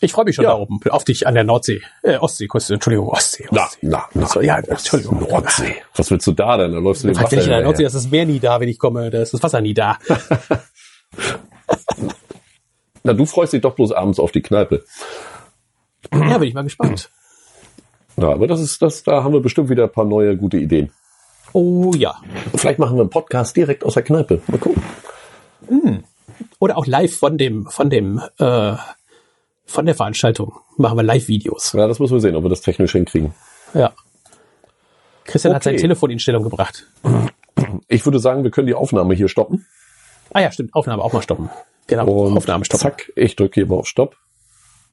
Ich 0.00 0.12
freue 0.12 0.24
mich 0.24 0.36
schon 0.36 0.44
ja. 0.44 0.50
da 0.50 0.56
oben 0.56 0.78
auf 0.90 1.04
dich 1.04 1.26
an 1.26 1.34
der 1.34 1.42
Nordsee, 1.42 1.82
äh, 2.02 2.18
Ostseeküste, 2.18 2.74
Entschuldigung, 2.74 3.08
Ostsee. 3.08 3.48
Ostsee. 3.48 3.78
Na, 3.82 3.98
na, 3.98 4.08
na. 4.14 4.26
So, 4.26 4.40
ja, 4.40 4.58
Entschuldigung. 4.58 5.18
Nordsee. 5.20 5.74
Was 5.96 6.10
willst 6.10 6.26
du 6.26 6.32
da 6.32 6.56
denn? 6.56 6.72
Da 6.72 6.78
läufst 6.78 7.02
du 7.02 7.08
den 7.08 7.16
Wasser 7.16 7.42
in 7.42 7.48
der 7.48 7.62
Nordsee, 7.62 7.82
das 7.82 7.94
ist 7.94 8.10
Meer 8.10 8.26
nie 8.26 8.38
da, 8.38 8.60
wenn 8.60 8.68
ich 8.68 8.78
komme, 8.78 9.10
da 9.10 9.20
ist 9.20 9.34
das 9.34 9.42
Wasser 9.42 9.60
nie 9.60 9.74
da. 9.74 9.98
na, 13.02 13.12
du 13.12 13.26
freust 13.26 13.52
dich 13.52 13.60
doch 13.60 13.74
bloß 13.74 13.90
abends 13.92 14.20
auf 14.20 14.30
die 14.30 14.42
Kneipe. 14.42 14.84
Ja, 16.12 16.38
bin 16.38 16.48
ich 16.48 16.54
mal 16.54 16.62
gespannt. 16.62 17.10
Ja, 18.18 18.32
aber 18.32 18.48
das 18.48 18.60
ist, 18.60 18.82
das, 18.82 19.04
da 19.04 19.22
haben 19.22 19.32
wir 19.32 19.40
bestimmt 19.40 19.68
wieder 19.68 19.84
ein 19.84 19.92
paar 19.92 20.04
neue 20.04 20.36
gute 20.36 20.56
Ideen. 20.56 20.90
Oh 21.52 21.92
ja. 21.96 22.16
Vielleicht 22.54 22.78
machen 22.78 22.96
wir 22.96 23.02
einen 23.02 23.10
Podcast 23.10 23.56
direkt 23.56 23.84
aus 23.84 23.94
der 23.94 24.02
Kneipe. 24.02 24.42
Mal 24.48 24.58
gucken. 24.58 24.82
Mm. 25.70 25.98
Oder 26.58 26.76
auch 26.76 26.86
live 26.86 27.16
von 27.16 27.38
dem, 27.38 27.66
von 27.66 27.90
dem 27.90 28.20
äh, 28.38 28.74
von 29.66 29.86
der 29.86 29.94
Veranstaltung. 29.94 30.54
Machen 30.76 30.98
wir 30.98 31.04
Live-Videos. 31.04 31.74
Ja, 31.74 31.86
das 31.86 32.00
müssen 32.00 32.14
wir 32.14 32.20
sehen, 32.20 32.34
ob 32.34 32.42
wir 32.42 32.48
das 32.48 32.62
technisch 32.62 32.92
hinkriegen. 32.92 33.34
Ja. 33.72 33.92
Christian 35.24 35.52
okay. 35.52 35.56
hat 35.56 35.62
sein 35.64 35.76
Telefon 35.76 36.10
in 36.10 36.18
Stellung 36.18 36.42
gebracht. 36.42 36.86
Ich 37.86 38.04
würde 38.04 38.18
sagen, 38.18 38.42
wir 38.44 38.50
können 38.50 38.66
die 38.66 38.74
Aufnahme 38.74 39.14
hier 39.14 39.28
stoppen. 39.28 39.66
Ah 40.32 40.40
ja, 40.40 40.50
stimmt. 40.50 40.74
Aufnahme 40.74 41.02
auch 41.02 41.12
mal 41.12 41.22
stoppen. 41.22 41.50
Genau. 41.86 42.06
Und 42.06 42.36
Aufnahme 42.36 42.64
stoppen. 42.64 42.80
Zack, 42.80 43.12
ich 43.14 43.36
drücke 43.36 43.60
hier 43.60 43.66
mal 43.66 43.76
auf 43.76 43.86
Stopp. 43.86 44.16